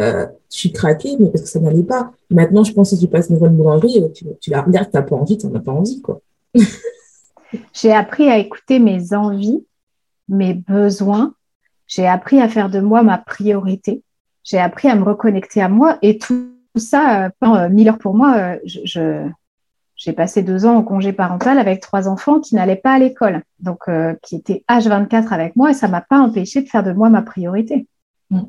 euh, 0.00 0.26
tu 0.50 0.70
craquais, 0.70 1.16
mais 1.18 1.28
parce 1.28 1.42
que 1.42 1.48
ça 1.48 1.60
n'allait 1.60 1.84
pas. 1.84 2.12
Maintenant, 2.30 2.64
je 2.64 2.72
pense 2.72 2.90
que 2.90 2.96
si 2.96 3.02
tu 3.02 3.08
passes 3.08 3.28
une 3.28 3.38
boulangerie, 3.38 4.02
tu, 4.12 4.26
tu 4.40 4.50
la 4.50 4.62
regardes, 4.62 4.90
tu 4.90 4.96
n'as 4.96 5.02
pas 5.02 5.16
envie, 5.16 5.38
tu 5.38 5.46
n'en 5.46 5.54
as 5.54 5.60
pas 5.60 5.72
envie, 5.72 6.00
quoi. 6.02 6.20
J'ai 7.72 7.92
appris 7.92 8.28
à 8.28 8.38
écouter 8.38 8.78
mes 8.78 9.14
envies, 9.14 9.64
mes 10.28 10.54
besoins. 10.54 11.34
J'ai 11.86 12.06
appris 12.06 12.40
à 12.40 12.48
faire 12.48 12.68
de 12.68 12.80
moi 12.80 13.02
ma 13.02 13.16
priorité. 13.16 14.02
J'ai 14.44 14.58
appris 14.58 14.88
à 14.88 14.94
me 14.94 15.04
reconnecter 15.04 15.62
à 15.62 15.68
moi 15.68 15.98
et 16.02 16.18
tout 16.18 16.57
ça, 16.78 17.24
euh, 17.24 17.30
pendant 17.40 17.56
euh, 17.56 17.68
mille 17.68 17.88
heures 17.88 17.98
pour 17.98 18.14
moi, 18.14 18.36
euh, 18.36 18.58
je, 18.64 19.26
j'ai 19.96 20.12
passé 20.12 20.42
deux 20.42 20.66
ans 20.66 20.76
en 20.76 20.82
congé 20.82 21.12
parental 21.12 21.58
avec 21.58 21.80
trois 21.80 22.08
enfants 22.08 22.40
qui 22.40 22.54
n'allaient 22.54 22.76
pas 22.76 22.92
à 22.92 22.98
l'école, 22.98 23.42
donc 23.58 23.86
qui 24.22 24.36
étaient 24.36 24.64
H24 24.68 25.28
avec 25.30 25.56
moi 25.56 25.70
et 25.70 25.74
ça 25.74 25.88
m'a 25.88 26.00
pas 26.00 26.20
empêché 26.20 26.62
de 26.62 26.68
faire 26.68 26.84
de 26.84 26.92
moi 26.92 27.08
ma 27.08 27.22
priorité. 27.22 27.88
Mm. 28.30 28.42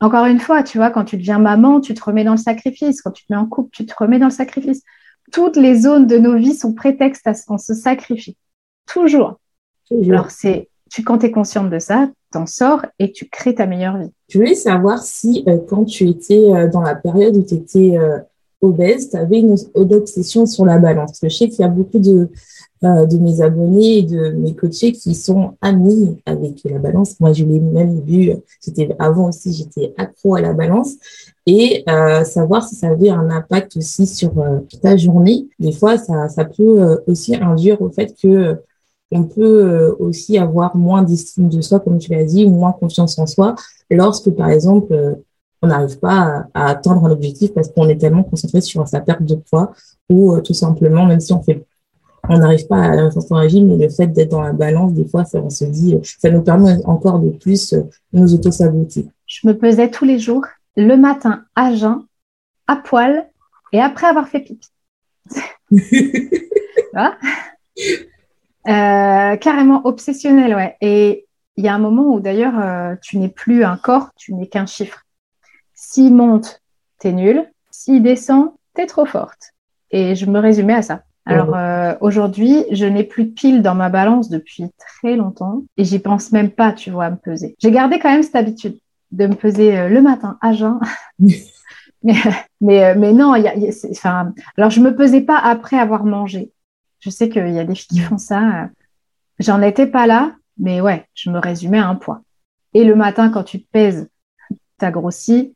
Encore 0.00 0.24
une 0.24 0.40
fois, 0.40 0.62
tu 0.62 0.78
vois, 0.78 0.90
quand 0.90 1.04
tu 1.04 1.18
deviens 1.18 1.38
maman, 1.38 1.82
tu 1.82 1.92
te 1.92 2.02
remets 2.02 2.24
dans 2.24 2.30
le 2.32 2.38
sacrifice. 2.38 3.02
Quand 3.02 3.10
tu 3.10 3.26
te 3.26 3.32
mets 3.32 3.38
en 3.38 3.44
couple, 3.44 3.68
tu 3.72 3.84
te 3.84 3.92
remets 3.94 4.18
dans 4.18 4.28
le 4.28 4.32
sacrifice. 4.32 4.82
Toutes 5.30 5.56
les 5.56 5.80
zones 5.80 6.06
de 6.06 6.16
nos 6.16 6.36
vies 6.36 6.54
sont 6.54 6.72
prétextes 6.72 7.26
à 7.26 7.34
ce 7.34 7.44
qu'on 7.44 7.58
se 7.58 7.74
sacrifie. 7.74 8.38
Toujours. 8.86 9.38
Alors, 9.92 10.30
c'est, 10.30 10.70
tu, 10.90 11.02
quand 11.04 11.18
tu 11.18 11.26
es 11.26 11.30
consciente 11.30 11.68
de 11.68 11.78
ça, 11.78 12.08
t'en 12.30 12.46
sors 12.46 12.84
et 12.98 13.12
tu 13.12 13.28
crées 13.28 13.54
ta 13.54 13.66
meilleure 13.66 13.98
vie. 13.98 14.10
Je 14.28 14.38
voulais 14.38 14.54
savoir 14.54 15.02
si, 15.02 15.44
euh, 15.48 15.58
quand 15.68 15.84
tu 15.84 16.08
étais 16.08 16.44
euh, 16.52 16.68
dans 16.68 16.82
la 16.82 16.94
période 16.94 17.36
où 17.36 17.42
tu 17.42 17.54
étais 17.54 17.98
euh, 17.98 18.18
obèse, 18.60 19.10
tu 19.10 19.16
avais 19.16 19.40
une, 19.40 19.56
obsession 19.74 20.46
sur 20.46 20.64
la 20.64 20.78
balance. 20.78 21.18
Je 21.22 21.28
sais 21.28 21.48
qu'il 21.48 21.60
y 21.60 21.64
a 21.64 21.68
beaucoup 21.68 21.98
de, 21.98 22.28
de 22.82 23.18
mes 23.18 23.40
abonnés 23.40 23.98
et 23.98 24.02
de 24.02 24.30
mes 24.32 24.54
coachés 24.54 24.92
qui 24.92 25.14
sont 25.14 25.54
amis 25.62 26.18
avec 26.26 26.62
la 26.64 26.78
balance. 26.78 27.18
Moi, 27.20 27.32
je 27.32 27.44
l'ai 27.44 27.58
même 27.58 28.00
vu, 28.00 28.32
avant 28.98 29.30
aussi, 29.30 29.54
j'étais 29.54 29.94
accro 29.96 30.34
à 30.34 30.42
la 30.42 30.52
balance. 30.52 30.92
Et 31.46 31.84
savoir 32.24 32.68
si 32.68 32.74
ça 32.74 32.88
avait 32.88 33.08
un 33.08 33.30
impact 33.30 33.78
aussi 33.78 34.06
sur 34.06 34.32
ta 34.82 34.94
journée. 34.98 35.48
Des 35.58 35.72
fois, 35.72 35.96
ça 35.96 36.44
peut 36.44 37.02
aussi 37.06 37.34
induire 37.36 37.80
au 37.80 37.88
fait 37.88 38.14
que 38.20 38.58
on 39.10 39.24
peut 39.24 39.64
euh, 39.64 39.94
aussi 39.98 40.38
avoir 40.38 40.76
moins 40.76 41.02
d'estime 41.02 41.48
de 41.48 41.60
soi, 41.60 41.80
comme 41.80 41.98
tu 41.98 42.10
l'as 42.12 42.24
dit, 42.24 42.44
ou 42.44 42.50
moins 42.50 42.72
confiance 42.72 43.18
en 43.18 43.26
soi, 43.26 43.56
lorsque, 43.90 44.30
par 44.30 44.50
exemple, 44.50 44.92
euh, 44.92 45.14
on 45.62 45.66
n'arrive 45.68 45.98
pas 45.98 46.46
à, 46.54 46.68
atteindre 46.68 47.04
un 47.04 47.10
objectif 47.10 47.52
parce 47.52 47.68
qu'on 47.68 47.88
est 47.88 47.98
tellement 47.98 48.22
concentré 48.22 48.60
sur 48.60 48.86
sa 48.86 49.00
perte 49.00 49.22
de 49.22 49.34
poids, 49.34 49.72
ou 50.08 50.34
euh, 50.34 50.40
tout 50.40 50.54
simplement, 50.54 51.06
même 51.06 51.20
si 51.20 51.32
on 51.32 51.42
fait 51.42 51.64
on 52.28 52.36
n'arrive 52.36 52.66
pas 52.66 52.76
à 52.76 52.94
la 52.94 53.08
dans 53.08 53.36
régime, 53.36 53.66
mais 53.66 53.82
le 53.82 53.90
fait 53.90 54.06
d'être 54.06 54.28
dans 54.28 54.42
la 54.42 54.52
balance, 54.52 54.92
des 54.92 55.06
fois, 55.06 55.24
ça, 55.24 55.40
on 55.40 55.48
se 55.48 55.64
dit, 55.64 55.96
ça 56.02 56.30
nous 56.30 56.42
permet 56.42 56.76
encore 56.84 57.18
de 57.18 57.30
plus 57.30 57.74
nous 58.12 58.34
auto-saboter. 58.34 59.08
Je 59.26 59.48
me 59.48 59.56
pesais 59.56 59.90
tous 59.90 60.04
les 60.04 60.18
jours, 60.18 60.44
le 60.76 60.96
matin 60.96 61.44
à 61.56 61.74
jeun, 61.74 62.04
à 62.66 62.76
poil, 62.76 63.26
et 63.72 63.80
après 63.80 64.06
avoir 64.06 64.28
fait 64.28 64.40
pipi. 64.40 64.68
carrément 68.64 69.82
obsessionnel, 69.84 70.54
ouais. 70.54 70.76
Et 70.80 71.26
il 71.56 71.64
y 71.64 71.68
a 71.68 71.74
un 71.74 71.78
moment 71.78 72.14
où 72.14 72.20
d'ailleurs, 72.20 72.96
tu 73.02 73.18
n'es 73.18 73.28
plus 73.28 73.64
un 73.64 73.76
corps, 73.76 74.10
tu 74.16 74.34
n'es 74.34 74.46
qu'un 74.46 74.66
chiffre. 74.66 75.04
S'il 75.74 76.14
monte, 76.14 76.60
t'es 76.98 77.12
nul. 77.12 77.50
S'il 77.70 78.02
descend, 78.02 78.52
t'es 78.74 78.86
trop 78.86 79.06
forte. 79.06 79.54
Et 79.90 80.14
je 80.14 80.26
me 80.26 80.38
résumais 80.38 80.74
à 80.74 80.82
ça. 80.82 81.02
Alors 81.26 81.54
euh, 81.54 81.94
aujourd'hui, 82.00 82.64
je 82.72 82.86
n'ai 82.86 83.04
plus 83.04 83.24
de 83.24 83.30
pile 83.30 83.62
dans 83.62 83.74
ma 83.74 83.88
balance 83.88 84.30
depuis 84.30 84.64
très 84.78 85.16
longtemps 85.16 85.62
et 85.76 85.84
j'y 85.84 85.98
pense 85.98 86.32
même 86.32 86.50
pas, 86.50 86.72
tu 86.72 86.90
vois, 86.90 87.06
à 87.06 87.10
me 87.10 87.16
peser. 87.16 87.56
J'ai 87.58 87.70
gardé 87.70 87.98
quand 87.98 88.10
même 88.10 88.22
cette 88.22 88.36
habitude 88.36 88.78
de 89.12 89.26
me 89.26 89.34
peser 89.34 89.78
euh, 89.78 89.88
le 89.88 90.00
matin 90.00 90.38
à 90.40 90.52
jeun. 90.52 90.80
mais, 91.18 91.34
mais, 92.60 92.84
euh, 92.84 92.94
mais, 92.96 93.12
non, 93.12 93.34
y 93.36 93.46
a, 93.46 93.54
enfin, 93.90 94.32
alors 94.56 94.70
je 94.70 94.80
me 94.80 94.94
pesais 94.96 95.20
pas 95.20 95.38
après 95.38 95.78
avoir 95.78 96.04
mangé. 96.04 96.50
Je 97.00 97.10
sais 97.10 97.28
qu'il 97.28 97.50
y 97.50 97.58
a 97.58 97.64
des 97.64 97.74
filles 97.74 97.98
qui 97.98 98.00
font 98.00 98.18
ça. 98.18 98.68
J'en 99.38 99.62
étais 99.62 99.86
pas 99.86 100.06
là, 100.06 100.34
mais 100.58 100.80
ouais, 100.80 101.06
je 101.14 101.30
me 101.30 101.38
résumais 101.38 101.78
à 101.78 101.88
un 101.88 101.96
poids. 101.96 102.22
Et 102.74 102.84
le 102.84 102.94
matin, 102.94 103.30
quand 103.30 103.42
tu 103.42 103.62
te 103.62 103.68
pèses, 103.70 104.08
as 104.80 104.90
grossi 104.90 105.54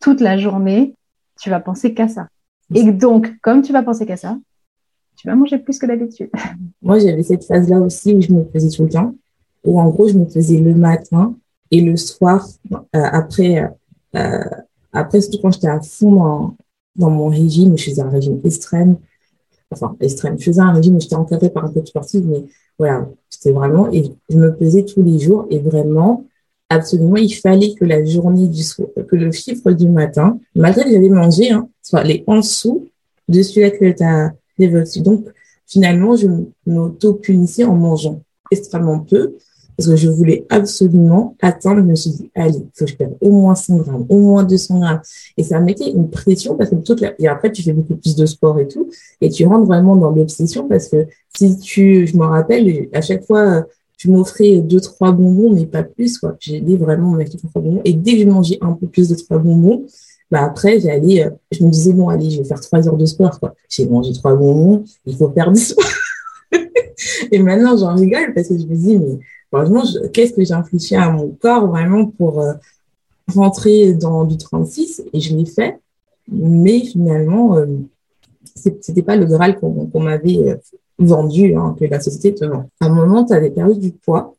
toute 0.00 0.20
la 0.20 0.36
journée, 0.36 0.94
tu 1.40 1.50
vas 1.50 1.60
penser 1.60 1.94
qu'à 1.94 2.08
ça. 2.08 2.28
Et 2.74 2.90
donc, 2.92 3.38
comme 3.40 3.62
tu 3.62 3.72
vas 3.72 3.82
penser 3.82 4.06
qu'à 4.06 4.16
ça, 4.16 4.36
tu 5.16 5.28
vas 5.28 5.34
manger 5.34 5.58
plus 5.58 5.78
que 5.78 5.86
d'habitude. 5.86 6.30
Moi, 6.82 6.98
j'avais 6.98 7.22
cette 7.22 7.44
phase-là 7.44 7.80
aussi 7.80 8.14
où 8.14 8.20
je 8.20 8.32
me 8.32 8.44
faisais 8.52 8.68
tout 8.68 8.84
le 8.84 8.90
temps, 8.90 9.14
où 9.64 9.80
en 9.80 9.88
gros, 9.88 10.08
je 10.08 10.14
me 10.14 10.26
faisais 10.26 10.58
le 10.58 10.74
matin 10.74 11.34
et 11.70 11.80
le 11.80 11.96
soir, 11.96 12.46
euh, 12.72 12.76
après, 12.92 13.70
euh, 14.14 14.44
après, 14.92 15.20
surtout 15.20 15.38
quand 15.42 15.50
j'étais 15.52 15.68
à 15.68 15.80
fond 15.80 16.56
dans, 16.96 17.10
mon 17.10 17.28
régime, 17.28 17.76
je 17.76 17.84
faisais 17.90 18.02
un 18.02 18.10
régime 18.10 18.40
extrême, 18.44 18.96
enfin, 19.70 19.96
extrême, 20.00 20.38
je 20.38 20.44
faisais 20.44 20.60
un 20.60 20.72
régime 20.72 21.00
j'étais 21.00 21.16
encadrée 21.16 21.50
par 21.50 21.64
un 21.64 21.72
coach 21.72 21.88
sportif, 21.88 22.22
mais 22.24 22.44
voilà, 22.78 23.08
c'était 23.30 23.52
vraiment, 23.52 23.90
et 23.92 24.04
je 24.28 24.36
me 24.36 24.54
pesais 24.54 24.84
tous 24.84 25.02
les 25.02 25.18
jours 25.18 25.46
et 25.50 25.58
vraiment, 25.58 26.24
absolument, 26.68 27.16
il 27.16 27.34
fallait 27.34 27.74
que 27.74 27.84
la 27.84 28.04
journée 28.04 28.48
du 28.48 28.62
soir, 28.62 28.88
que 29.08 29.16
le 29.16 29.32
chiffre 29.32 29.72
du 29.72 29.88
matin, 29.88 30.38
malgré 30.54 30.84
que 30.84 30.90
j'avais 30.90 31.08
mangé, 31.08 31.50
hein, 31.50 31.68
soit 31.82 32.02
les 32.04 32.24
en 32.26 32.38
dessous 32.38 32.88
de 33.28 33.42
celui-là 33.42 33.70
que 33.70 33.92
tu 33.92 34.02
as 34.02 34.32
développé. 34.58 35.00
Donc, 35.00 35.26
finalement, 35.66 36.16
je 36.16 36.28
m'auto-punissais 36.66 37.64
en 37.64 37.74
mangeant 37.74 38.22
extrêmement 38.50 39.00
peu 39.00 39.36
parce 39.76 39.88
que 39.88 39.96
je 39.96 40.08
voulais 40.08 40.46
absolument 40.48 41.36
atteindre. 41.40 41.80
Je 41.80 41.86
me 41.86 41.94
suis 41.94 42.10
dit, 42.10 42.30
allez, 42.34 42.58
il 42.58 42.70
faut 42.74 42.84
que 42.84 42.90
je 42.90 42.96
perde 42.96 43.16
au 43.20 43.30
moins 43.30 43.54
100 43.54 43.76
grammes, 43.78 44.06
au 44.08 44.18
moins 44.18 44.44
200 44.44 44.80
grammes. 44.80 45.00
Et 45.36 45.42
ça 45.42 45.60
mettait 45.60 45.90
une 45.90 46.10
pression 46.10 46.56
parce 46.56 46.70
que 46.70 46.76
toute 46.76 47.00
la... 47.00 47.12
et 47.18 47.28
après, 47.28 47.52
tu 47.52 47.62
fais 47.62 47.72
beaucoup 47.72 47.96
plus 47.96 48.16
de 48.16 48.26
sport 48.26 48.58
et 48.58 48.68
tout. 48.68 48.88
Et 49.20 49.28
tu 49.28 49.46
rentres 49.46 49.66
vraiment 49.66 49.96
dans 49.96 50.10
l'obsession 50.10 50.66
parce 50.68 50.88
que 50.88 51.06
si 51.36 51.58
tu, 51.58 52.06
je 52.06 52.16
me 52.16 52.24
rappelle, 52.24 52.88
à 52.92 53.02
chaque 53.02 53.24
fois, 53.24 53.66
je 53.98 54.10
m'offrais 54.10 54.58
deux, 54.58 54.80
trois 54.80 55.12
bonbons, 55.12 55.52
mais 55.52 55.66
pas 55.66 55.82
plus, 55.82 56.18
quoi. 56.18 56.36
J'ai 56.40 56.60
vraiment 56.76 57.10
m'acheter 57.10 57.38
trois 57.38 57.62
bonbons. 57.62 57.82
Et 57.84 57.92
dès 57.92 58.14
que 58.14 58.22
je 58.22 58.26
mangeais 58.26 58.58
un 58.60 58.72
peu 58.72 58.86
plus 58.86 59.08
de 59.08 59.14
trois 59.14 59.38
bonbons, 59.38 59.84
bah 60.30 60.44
après, 60.44 60.80
j'allais, 60.80 61.24
euh, 61.24 61.30
je 61.52 61.64
me 61.64 61.70
disais, 61.70 61.92
bon, 61.92 62.08
allez, 62.08 62.30
je 62.30 62.38
vais 62.38 62.48
faire 62.48 62.60
trois 62.60 62.86
heures 62.88 62.96
de 62.96 63.06
sport, 63.06 63.38
quoi. 63.38 63.54
J'ai 63.68 63.86
mangé 63.86 64.12
trois 64.12 64.34
bonbons, 64.34 64.84
il 65.06 65.16
faut 65.16 65.28
perdre 65.28 65.52
du 65.52 65.62
Et 67.32 67.38
maintenant, 67.38 67.76
j'en 67.76 67.94
rigole 67.94 68.32
parce 68.34 68.48
que 68.48 68.58
je 68.58 68.66
me 68.66 68.74
dis, 68.74 68.96
mais 68.96 69.18
franchement, 69.64 69.82
qu'est-ce 70.12 70.32
que 70.32 70.44
j'ai 70.44 70.54
infligé 70.54 70.96
à 70.96 71.10
mon 71.10 71.28
corps 71.30 71.66
vraiment 71.66 72.06
pour 72.06 72.40
euh, 72.40 72.54
rentrer 73.34 73.94
dans 73.94 74.24
du 74.24 74.36
36 74.36 75.04
et 75.12 75.20
je 75.20 75.34
l'ai 75.34 75.46
fait. 75.46 75.80
Mais 76.28 76.80
finalement, 76.80 77.56
euh, 77.56 77.66
c'était 78.54 79.02
pas 79.02 79.16
le 79.16 79.26
Graal 79.26 79.58
qu'on 79.58 80.00
m'avait 80.00 80.58
vendu, 80.98 81.54
hein, 81.54 81.76
que 81.78 81.84
la 81.84 82.00
société 82.00 82.34
te 82.34 82.44
vend. 82.44 82.68
À 82.80 82.86
un 82.86 82.88
moment, 82.88 83.24
tu 83.24 83.32
avais 83.32 83.50
perdu 83.50 83.78
du 83.78 83.92
poids. 83.92 84.34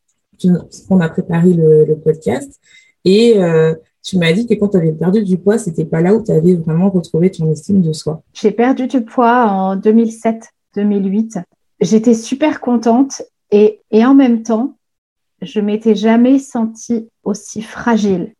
On 0.89 0.99
a 0.99 1.09
préparé 1.09 1.53
le, 1.53 1.95
podcast 1.95 2.59
et 3.03 3.41
euh, 3.41 3.73
tu 4.03 4.17
m'as 4.17 4.31
dit 4.33 4.45
que 4.45 4.53
quand 4.53 4.69
tu 4.69 4.77
avais 4.77 4.91
perdu 4.91 5.23
du 5.23 5.37
poids, 5.37 5.57
c'était 5.57 5.85
pas 5.85 6.01
là 6.01 6.13
où 6.13 6.23
tu 6.23 6.31
avais 6.31 6.53
vraiment 6.53 6.89
retrouvé 6.89 7.31
ton 7.31 7.51
estime 7.51 7.81
de 7.81 7.91
soi. 7.91 8.21
J'ai 8.33 8.51
perdu 8.51 8.87
du 8.87 9.01
poids 9.01 9.47
en 9.47 9.75
2007-2008. 9.77 11.41
J'étais 11.79 12.13
super 12.13 12.59
contente 12.59 13.23
et 13.51 13.79
en 13.93 14.13
même 14.13 14.43
temps, 14.43 14.76
je 15.41 15.59
m'étais 15.59 15.95
jamais 15.95 16.39
sentie 16.39 17.09
aussi 17.23 17.61
fragile. 17.61 18.33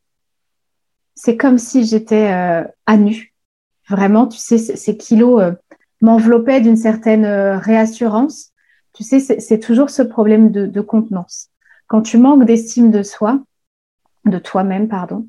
C'est 1.15 1.37
comme 1.37 1.57
si 1.57 1.85
j'étais 1.85 2.31
euh, 2.31 2.63
à 2.85 2.97
nu. 2.97 3.33
Vraiment, 3.89 4.27
tu 4.27 4.37
sais, 4.37 4.57
ces 4.57 4.97
kilos, 4.97 5.41
euh, 5.41 5.51
m'enveloppait 6.01 6.61
d'une 6.61 6.77
certaine 6.77 7.25
euh, 7.25 7.57
réassurance. 7.57 8.51
Tu 8.93 9.03
sais, 9.03 9.19
c'est 9.19 9.59
toujours 9.59 9.89
ce 9.89 10.01
problème 10.01 10.51
de, 10.51 10.81
contenance. 10.81 11.49
Quand 11.87 12.01
tu 12.01 12.17
manques 12.17 12.45
d'estime 12.45 12.89
de 12.89 13.03
soi, 13.03 13.39
de 14.25 14.39
toi-même, 14.39 14.87
pardon, 14.87 15.27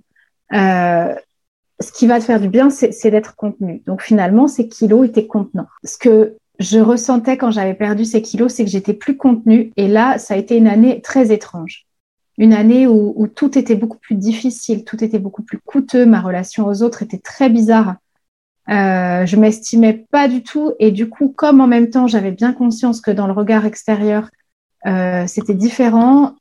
euh, 0.54 1.14
ce 1.78 1.92
qui 1.92 2.06
va 2.06 2.18
te 2.18 2.24
faire 2.24 2.40
du 2.40 2.48
bien, 2.48 2.70
c'est 2.70 3.10
d'être 3.10 3.36
contenu. 3.36 3.82
Donc 3.86 4.00
finalement, 4.00 4.48
ces 4.48 4.68
kilos 4.68 5.06
étaient 5.06 5.26
contenants. 5.26 5.68
Ce 5.84 5.98
que 5.98 6.36
je 6.58 6.78
ressentais 6.78 7.36
quand 7.36 7.50
j'avais 7.50 7.74
perdu 7.74 8.04
ces 8.04 8.22
kilos, 8.22 8.52
c'est 8.52 8.64
que 8.64 8.70
j'étais 8.70 8.94
plus 8.94 9.16
contenue. 9.16 9.72
Et 9.76 9.88
là, 9.88 10.18
ça 10.18 10.34
a 10.34 10.36
été 10.36 10.56
une 10.56 10.66
année 10.66 11.00
très 11.00 11.32
étrange. 11.32 11.86
Une 12.36 12.52
année 12.52 12.86
où, 12.86 13.14
où, 13.16 13.26
tout 13.26 13.58
était 13.58 13.74
beaucoup 13.74 13.98
plus 13.98 14.14
difficile, 14.14 14.84
tout 14.84 15.02
était 15.02 15.18
beaucoup 15.18 15.42
plus 15.42 15.58
coûteux. 15.58 16.06
Ma 16.06 16.20
relation 16.20 16.66
aux 16.66 16.82
autres 16.82 17.02
était 17.02 17.18
très 17.18 17.48
bizarre. 17.48 17.96
Euh, 18.68 19.24
je 19.24 19.36
m'estimais 19.36 20.06
pas 20.10 20.28
du 20.28 20.42
tout 20.42 20.74
et 20.78 20.90
du 20.90 21.08
coup, 21.08 21.32
comme 21.34 21.60
en 21.60 21.66
même 21.66 21.90
temps, 21.90 22.06
j'avais 22.06 22.32
bien 22.32 22.52
conscience 22.52 23.00
que 23.00 23.10
dans 23.10 23.26
le 23.26 23.32
regard 23.32 23.64
extérieur, 23.64 24.28
euh, 24.86 25.26
c'était 25.26 25.54
différent. 25.54 26.34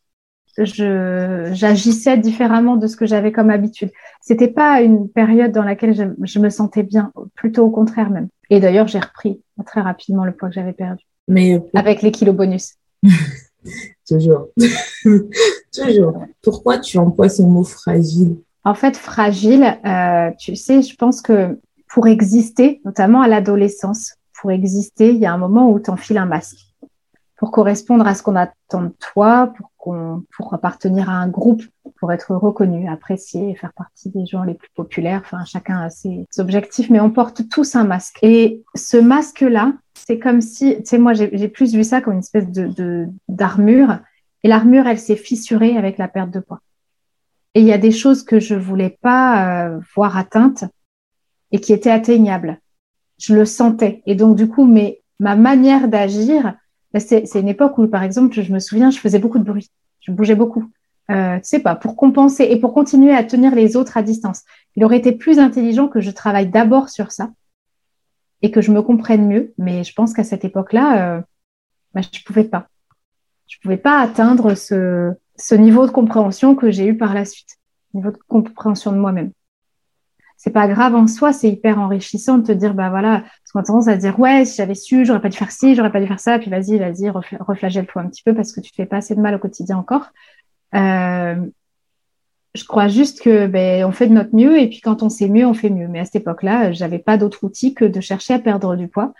Je, 0.57 1.49
j'agissais 1.53 2.17
différemment 2.17 2.77
de 2.77 2.87
ce 2.87 2.95
que 2.95 3.05
j'avais 3.05 3.31
comme 3.31 3.49
habitude. 3.49 3.91
C'était 4.21 4.47
pas 4.47 4.81
une 4.81 5.07
période 5.07 5.51
dans 5.51 5.63
laquelle 5.63 5.93
je, 5.93 6.03
je, 6.23 6.39
me 6.39 6.49
sentais 6.49 6.83
bien, 6.83 7.11
plutôt 7.35 7.65
au 7.65 7.69
contraire 7.69 8.09
même. 8.09 8.27
Et 8.49 8.59
d'ailleurs, 8.59 8.87
j'ai 8.87 8.99
repris 8.99 9.41
très 9.65 9.81
rapidement 9.81 10.25
le 10.25 10.31
poids 10.31 10.49
que 10.49 10.55
j'avais 10.55 10.73
perdu. 10.73 11.03
Mais 11.27 11.55
euh, 11.55 11.59
avec 11.75 12.01
les 12.01 12.11
kilos 12.11 12.35
bonus. 12.35 12.75
Toujours. 14.07 14.47
Toujours. 15.73 16.25
Pourquoi 16.41 16.79
tu 16.79 16.97
emploies 16.97 17.29
ce 17.29 17.41
mot 17.41 17.63
fragile? 17.63 18.37
En 18.63 18.73
fait, 18.73 18.97
fragile, 18.97 19.77
euh, 19.85 20.31
tu 20.37 20.55
sais, 20.55 20.81
je 20.81 20.95
pense 20.95 21.21
que 21.21 21.59
pour 21.89 22.07
exister, 22.07 22.81
notamment 22.85 23.21
à 23.21 23.27
l'adolescence, 23.27 24.15
pour 24.39 24.51
exister, 24.51 25.09
il 25.09 25.17
y 25.17 25.25
a 25.25 25.33
un 25.33 25.37
moment 25.37 25.71
où 25.71 25.79
tu 25.79 25.89
enfiles 25.89 26.17
un 26.17 26.25
masque. 26.25 26.66
Pour 27.37 27.51
correspondre 27.51 28.07
à 28.07 28.15
ce 28.15 28.23
qu'on 28.23 28.35
attend 28.35 28.81
de 28.81 28.93
toi, 28.99 29.53
pour, 29.55 29.71
qu'on, 29.77 30.23
pour 30.35 30.53
appartenir 30.53 31.09
à 31.09 31.13
un 31.13 31.27
groupe, 31.27 31.63
pour 31.99 32.11
être 32.11 32.35
reconnu, 32.35 32.89
apprécié, 32.89 33.55
faire 33.55 33.73
partie 33.73 34.09
des 34.09 34.25
gens 34.25 34.43
les 34.43 34.55
plus 34.55 34.69
populaires. 34.75 35.21
Enfin, 35.23 35.45
chacun 35.45 35.79
a 35.79 35.89
ses 35.89 36.25
objectifs, 36.39 36.89
mais 36.89 36.99
on 36.99 37.11
porte 37.11 37.47
tous 37.49 37.75
un 37.75 37.83
masque. 37.83 38.17
Et 38.21 38.63
ce 38.75 38.97
masque-là, 38.97 39.73
c'est 39.93 40.19
comme 40.19 40.41
si, 40.41 40.77
tu 40.77 40.85
sais, 40.85 40.97
moi, 40.97 41.13
j'ai, 41.13 41.47
plus 41.47 41.73
vu 41.73 41.83
ça 41.83 42.01
comme 42.01 42.13
une 42.13 42.19
espèce 42.19 42.51
de, 42.51 43.07
d'armure. 43.27 43.99
Et 44.43 44.47
l'armure, 44.47 44.87
elle 44.87 44.99
s'est 44.99 45.15
fissurée 45.15 45.77
avec 45.77 45.97
la 45.97 46.07
perte 46.07 46.31
de 46.31 46.39
poids. 46.39 46.61
Et 47.53 47.61
il 47.61 47.65
y 47.65 47.73
a 47.73 47.77
des 47.77 47.91
choses 47.91 48.23
que 48.23 48.39
je 48.39 48.55
voulais 48.55 48.97
pas 49.01 49.67
euh, 49.67 49.79
voir 49.95 50.17
atteintes 50.17 50.65
et 51.51 51.59
qui 51.59 51.73
était 51.73 51.91
atteignable. 51.91 52.59
Je 53.19 53.33
le 53.33 53.45
sentais. 53.45 54.03
Et 54.05 54.15
donc, 54.15 54.35
du 54.35 54.47
coup, 54.47 54.65
mais 54.65 55.01
ma 55.19 55.35
manière 55.35 55.87
d'agir, 55.87 56.55
c'est 56.99 57.39
une 57.39 57.47
époque 57.47 57.77
où, 57.77 57.87
par 57.87 58.03
exemple, 58.03 58.39
je 58.41 58.51
me 58.51 58.59
souviens, 58.59 58.91
je 58.91 58.99
faisais 58.99 59.19
beaucoup 59.19 59.39
de 59.39 59.43
bruit. 59.43 59.69
Je 60.01 60.11
bougeais 60.11 60.35
beaucoup. 60.35 60.69
Euh, 61.09 61.37
tu 61.37 61.43
sais 61.43 61.59
pas, 61.59 61.75
pour 61.75 61.95
compenser 61.95 62.43
et 62.43 62.59
pour 62.59 62.73
continuer 62.73 63.13
à 63.13 63.23
tenir 63.23 63.55
les 63.55 63.75
autres 63.75 63.97
à 63.97 64.03
distance. 64.03 64.43
Il 64.75 64.83
aurait 64.83 64.97
été 64.97 65.11
plus 65.11 65.39
intelligent 65.39 65.87
que 65.87 66.01
je 66.01 66.11
travaille 66.11 66.49
d'abord 66.49 66.89
sur 66.89 67.11
ça 67.11 67.31
et 68.41 68.51
que 68.51 68.61
je 68.61 68.71
me 68.71 68.81
comprenne 68.81 69.27
mieux. 69.27 69.53
Mais 69.57 69.83
je 69.83 69.93
pense 69.93 70.13
qu'à 70.13 70.23
cette 70.23 70.43
époque-là, 70.43 71.17
euh, 71.17 71.21
bah, 71.93 72.01
je 72.01 72.23
pouvais 72.23 72.43
pas. 72.43 72.67
Je 73.47 73.57
pouvais 73.61 73.77
pas 73.77 73.99
atteindre 73.99 74.55
ce 74.55 75.55
niveau 75.55 75.85
de 75.85 75.91
compréhension 75.91 76.55
que 76.55 76.69
j'ai 76.69 76.87
eu 76.87 76.97
par 76.97 77.13
la 77.13 77.23
suite, 77.23 77.57
niveau 77.93 78.11
de 78.11 78.17
compréhension 78.27 78.91
de 78.91 78.97
moi-même 78.97 79.31
c'est 80.37 80.51
pas 80.51 80.67
grave 80.67 80.95
en 80.95 81.07
soi, 81.07 81.33
c'est 81.33 81.49
hyper 81.49 81.79
enrichissant 81.79 82.37
de 82.37 82.45
te 82.45 82.51
dire, 82.51 82.75
bah 82.75 82.89
voilà, 82.89 83.21
parce 83.21 83.51
qu'on 83.51 83.59
a 83.59 83.63
tendance 83.63 83.87
à 83.87 83.97
dire, 83.97 84.19
ouais, 84.19 84.45
si 84.45 84.57
j'avais 84.57 84.75
su, 84.75 85.03
j'aurais 85.03 85.19
pas 85.21 85.29
dû 85.29 85.37
faire 85.37 85.51
ci, 85.51 85.75
j'aurais 85.75 85.91
pas 85.91 85.99
dû 85.99 86.07
faire 86.07 86.19
ça, 86.19 86.37
puis 86.37 86.51
vas-y, 86.51 86.77
vas-y, 86.77 87.09
reflagelle-toi 87.09 88.03
un 88.03 88.07
petit 88.07 88.21
peu 88.23 88.35
parce 88.35 88.51
que 88.51 88.61
tu 88.61 88.69
te 88.69 88.75
fais 88.75 88.85
pas 88.85 88.97
assez 88.97 89.15
de 89.15 89.19
mal 89.19 89.33
au 89.35 89.39
quotidien 89.39 89.77
encore. 89.77 90.11
Euh, 90.75 91.35
je 92.53 92.63
crois 92.65 92.87
juste 92.87 93.21
que 93.21 93.47
ben, 93.47 93.83
on 93.85 93.91
fait 93.91 94.07
de 94.07 94.13
notre 94.13 94.35
mieux 94.35 94.59
et 94.59 94.67
puis 94.67 94.79
quand 94.81 95.01
on 95.01 95.09
sait 95.09 95.27
mieux, 95.27 95.45
on 95.45 95.53
fait 95.53 95.69
mieux. 95.69 95.87
Mais 95.87 95.99
à 95.99 96.05
cette 96.05 96.17
époque-là, 96.17 96.71
j'avais 96.71 96.99
pas 96.99 97.17
d'autre 97.17 97.43
outil 97.43 97.73
que 97.73 97.85
de 97.85 97.99
chercher 97.99 98.35
à 98.35 98.39
perdre 98.39 98.75
du 98.75 98.87
poids. 98.87 99.13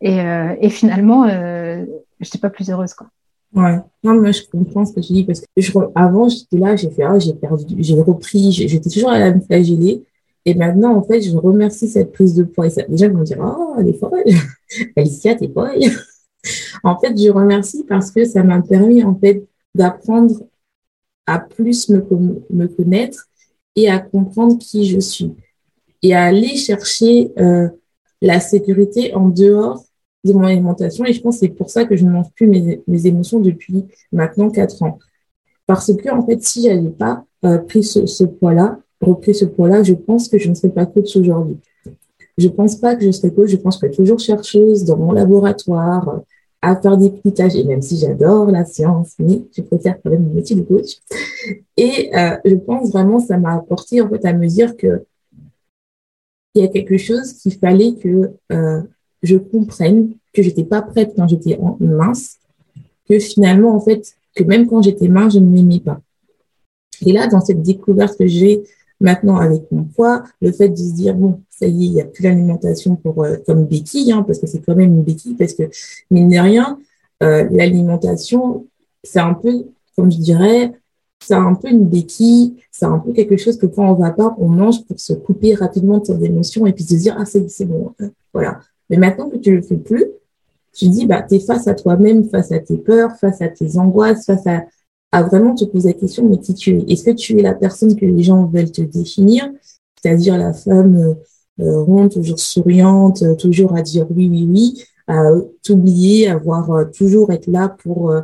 Et, 0.00 0.20
euh, 0.20 0.54
et 0.60 0.68
finalement, 0.68 1.24
euh, 1.24 1.84
j'étais 2.20 2.38
pas 2.38 2.50
plus 2.50 2.70
heureuse, 2.70 2.94
quoi. 2.94 3.08
Ouais, 3.54 3.78
non, 4.02 4.14
mais 4.14 4.32
je 4.32 4.48
comprends 4.48 4.84
ce 4.86 4.94
que 4.94 5.00
tu 5.00 5.12
dis 5.12 5.24
parce 5.24 5.40
que 5.40 5.46
je, 5.56 5.72
avant, 5.94 6.28
j'étais 6.28 6.56
là, 6.56 6.74
j'ai 6.74 6.90
fait, 6.90 7.02
ah, 7.02 7.18
j'ai 7.18 7.34
perdu, 7.34 7.76
j'ai 7.78 8.00
repris, 8.00 8.50
j'étais 8.50 8.88
toujours 8.88 9.10
à 9.10 9.18
la 9.18 9.38
flageller. 9.40 10.02
Et 10.44 10.54
maintenant, 10.54 10.96
en 10.96 11.02
fait, 11.02 11.20
je 11.20 11.36
remercie 11.36 11.88
cette 11.88 12.12
prise 12.12 12.34
de 12.34 12.42
poids. 12.44 12.66
Et 12.66 12.70
ça, 12.70 12.82
déjà, 12.88 13.06
ils 13.06 13.12
vont 13.12 13.22
dire, 13.22 13.38
oh, 13.40 13.74
elle 13.78 13.88
est 13.88 13.98
folle. 13.98 14.24
Alicia, 14.96 15.34
t'es 15.34 15.48
folle. 15.48 15.78
en 16.82 16.98
fait, 16.98 17.16
je 17.16 17.30
remercie 17.30 17.84
parce 17.84 18.10
que 18.10 18.24
ça 18.24 18.42
m'a 18.42 18.60
permis 18.60 19.04
en 19.04 19.14
fait 19.14 19.46
d'apprendre 19.74 20.34
à 21.26 21.38
plus 21.38 21.88
me, 21.88 22.04
me 22.50 22.66
connaître 22.66 23.28
et 23.76 23.88
à 23.88 23.98
comprendre 24.00 24.58
qui 24.58 24.86
je 24.86 24.98
suis 24.98 25.32
et 26.02 26.14
à 26.14 26.24
aller 26.24 26.56
chercher 26.56 27.32
euh, 27.38 27.68
la 28.20 28.40
sécurité 28.40 29.14
en 29.14 29.28
dehors 29.28 29.84
de 30.24 30.32
mon 30.32 30.44
alimentation. 30.44 31.04
Et 31.04 31.12
je 31.12 31.20
pense 31.20 31.36
que 31.36 31.46
c'est 31.46 31.52
pour 31.52 31.70
ça 31.70 31.84
que 31.84 31.96
je 31.96 32.04
ne 32.04 32.10
mange 32.10 32.30
plus 32.34 32.46
mes, 32.46 32.82
mes 32.86 33.06
émotions 33.06 33.40
depuis 33.40 33.84
maintenant 34.10 34.50
quatre 34.50 34.82
ans. 34.82 34.98
Parce 35.66 35.94
que, 35.94 36.08
en 36.10 36.26
fait, 36.26 36.42
si 36.42 36.62
j'avais 36.62 36.90
pas 36.90 37.24
euh, 37.44 37.58
pris 37.58 37.84
ce, 37.84 38.06
ce 38.06 38.24
poids-là, 38.24 38.78
repris 39.02 39.34
ce 39.34 39.44
poids-là, 39.44 39.82
je 39.82 39.94
pense 39.94 40.28
que 40.28 40.38
je 40.38 40.48
ne 40.48 40.54
serais 40.54 40.70
pas 40.70 40.86
coach 40.86 41.16
aujourd'hui. 41.16 41.56
Je 42.38 42.48
pense 42.48 42.76
pas 42.76 42.96
que 42.96 43.04
je 43.04 43.10
serais 43.10 43.30
coach, 43.30 43.50
je 43.50 43.56
pense 43.56 43.78
que 43.78 43.86
toujours 43.86 44.18
chercheuse 44.18 44.84
dans 44.84 44.96
mon 44.96 45.12
laboratoire, 45.12 46.22
à 46.62 46.76
faire 46.76 46.96
des 46.96 47.10
piquetages, 47.10 47.56
et 47.56 47.64
même 47.64 47.82
si 47.82 47.98
j'adore 47.98 48.46
la 48.46 48.64
science, 48.64 49.14
mais 49.18 49.42
je 49.54 49.62
préfère 49.62 50.00
quand 50.00 50.10
même 50.10 50.24
mon 50.24 50.34
métier 50.34 50.54
de 50.54 50.62
coach. 50.62 51.00
Et 51.76 52.16
euh, 52.16 52.36
je 52.44 52.54
pense 52.54 52.90
vraiment 52.90 53.18
ça 53.18 53.36
m'a 53.36 53.54
apporté 53.54 54.00
en 54.00 54.08
fait 54.08 54.24
à 54.24 54.32
me 54.32 54.46
dire 54.46 54.76
que 54.76 55.04
il 56.54 56.62
y 56.62 56.64
a 56.64 56.68
quelque 56.68 56.98
chose 56.98 57.32
qu'il 57.32 57.54
fallait 57.54 57.94
que 57.94 58.30
euh, 58.52 58.82
je 59.22 59.36
comprenne, 59.36 60.12
que 60.32 60.42
j'étais 60.42 60.64
pas 60.64 60.82
prête 60.82 61.14
quand 61.16 61.26
j'étais 61.26 61.58
mince, 61.80 62.38
que 63.08 63.18
finalement 63.18 63.74
en 63.74 63.80
fait 63.80 64.14
que 64.34 64.44
même 64.44 64.68
quand 64.68 64.82
j'étais 64.82 65.08
mince, 65.08 65.34
je 65.34 65.38
ne 65.40 65.48
m'aimais 65.48 65.80
pas. 65.80 66.00
Et 67.04 67.12
là, 67.12 67.26
dans 67.26 67.40
cette 67.40 67.62
découverte 67.62 68.16
que 68.16 68.26
j'ai 68.26 68.62
maintenant 69.02 69.36
avec 69.36 69.70
mon 69.70 69.84
poids, 69.84 70.22
le 70.40 70.52
fait 70.52 70.68
de 70.68 70.76
se 70.76 70.92
dire 70.92 71.14
bon, 71.14 71.40
ça 71.50 71.66
y 71.66 71.84
est, 71.84 71.86
il 71.86 71.92
n'y 71.92 72.00
a 72.00 72.04
plus 72.04 72.22
l'alimentation 72.22 72.96
pour 72.96 73.24
euh, 73.24 73.36
comme 73.46 73.66
béquille, 73.66 74.12
hein, 74.12 74.22
parce 74.22 74.38
que 74.38 74.46
c'est 74.46 74.60
quand 74.60 74.74
même 74.74 74.94
une 74.94 75.02
béquille, 75.02 75.34
parce 75.34 75.54
que 75.54 75.64
mine 76.10 76.28
de 76.28 76.38
rien, 76.38 76.78
euh, 77.22 77.46
l'alimentation, 77.50 78.66
c'est 79.04 79.20
un 79.20 79.34
peu, 79.34 79.66
comme 79.96 80.10
je 80.10 80.18
dirais, 80.18 80.72
c'est 81.22 81.34
un 81.34 81.54
peu 81.54 81.68
une 81.68 81.86
béquille, 81.86 82.56
c'est 82.70 82.86
un 82.86 82.98
peu 82.98 83.12
quelque 83.12 83.36
chose 83.36 83.56
que 83.56 83.66
quand 83.66 83.90
on 83.90 83.94
va 83.94 84.10
pas, 84.10 84.34
on 84.38 84.48
mange 84.48 84.84
pour 84.84 84.98
se 84.98 85.12
couper 85.12 85.54
rapidement 85.54 85.98
de 85.98 86.06
ses 86.06 86.24
émotions 86.24 86.66
et 86.66 86.72
puis 86.72 86.84
se 86.84 86.94
dire 86.94 87.16
ah 87.18 87.24
c'est 87.24 87.64
bon, 87.64 87.94
hein, 88.00 88.10
voilà. 88.32 88.60
Mais 88.90 88.96
maintenant 88.96 89.28
que 89.28 89.36
tu 89.36 89.54
le 89.54 89.62
fais 89.62 89.76
plus, 89.76 90.06
tu 90.74 90.88
dis 90.88 91.06
bah 91.06 91.24
es 91.30 91.38
face 91.38 91.68
à 91.68 91.74
toi-même, 91.74 92.28
face 92.28 92.50
à 92.50 92.58
tes 92.58 92.76
peurs, 92.76 93.16
face 93.16 93.40
à 93.40 93.48
tes 93.48 93.78
angoisses, 93.78 94.24
face 94.24 94.46
à 94.46 94.64
à 95.12 95.22
vraiment 95.22 95.54
te 95.54 95.64
poser 95.64 95.90
la 95.90 95.94
question 95.94 96.28
mais 96.28 96.38
qui 96.38 96.54
tu 96.54 96.78
es 96.78 96.84
Est-ce 96.88 97.04
que 97.04 97.10
tu 97.10 97.38
es 97.38 97.42
la 97.42 97.54
personne 97.54 97.94
que 97.94 98.06
les 98.06 98.22
gens 98.22 98.46
veulent 98.46 98.72
te 98.72 98.80
définir, 98.80 99.50
c'est-à-dire 100.02 100.38
la 100.38 100.54
femme 100.54 100.96
euh, 100.96 101.14
euh, 101.60 101.82
ronde, 101.82 102.10
toujours 102.10 102.40
souriante, 102.40 103.22
euh, 103.22 103.34
toujours 103.34 103.76
à 103.76 103.82
dire 103.82 104.06
oui, 104.10 104.28
oui, 104.28 104.46
oui, 104.48 104.84
à 105.06 105.30
t'oublier, 105.62 106.28
à 106.28 106.38
voir 106.38 106.90
toujours 106.92 107.30
être 107.30 107.46
là 107.46 107.68
pour 107.68 108.14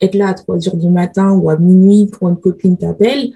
être 0.00 0.14
là 0.16 0.28
à 0.28 0.34
3 0.34 0.68
heures 0.68 0.76
du 0.76 0.88
matin 0.88 1.32
ou 1.32 1.48
à 1.48 1.56
minuit 1.56 2.06
pour 2.06 2.28
une 2.28 2.36
copine 2.36 2.76
t'appelle, 2.76 3.32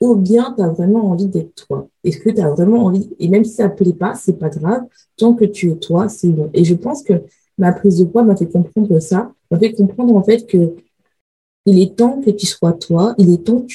ou 0.00 0.16
bien 0.16 0.52
tu 0.56 0.62
as 0.62 0.68
vraiment 0.68 1.10
envie 1.10 1.26
d'être 1.26 1.66
toi. 1.66 1.88
Est-ce 2.04 2.18
que 2.18 2.30
tu 2.30 2.40
as 2.40 2.50
vraiment 2.50 2.86
envie, 2.86 3.08
et 3.20 3.28
même 3.28 3.44
si 3.44 3.52
ça 3.52 3.68
ne 3.68 3.74
plaît 3.74 3.92
pas, 3.92 4.14
c'est 4.14 4.38
pas 4.38 4.48
grave, 4.48 4.82
tant 5.16 5.34
que 5.34 5.44
tu 5.44 5.70
es 5.70 5.76
toi, 5.76 6.08
c'est 6.08 6.28
bon. 6.28 6.50
Et 6.54 6.64
je 6.64 6.74
pense 6.74 7.02
que 7.04 7.22
ma 7.56 7.72
prise 7.72 7.98
de 7.98 8.04
poids 8.04 8.24
m'a 8.24 8.36
fait 8.36 8.50
comprendre 8.50 8.98
ça, 8.98 9.32
m'a 9.50 9.58
fait 9.58 9.72
comprendre 9.72 10.14
en 10.16 10.22
fait 10.22 10.46
que 10.46 10.74
il 11.68 11.82
est 11.82 11.96
temps 11.96 12.20
que 12.22 12.30
tu 12.30 12.46
sois 12.46 12.72
toi, 12.72 13.14
il 13.18 13.30
est 13.30 13.44
temps 13.44 13.60
que 13.60 13.66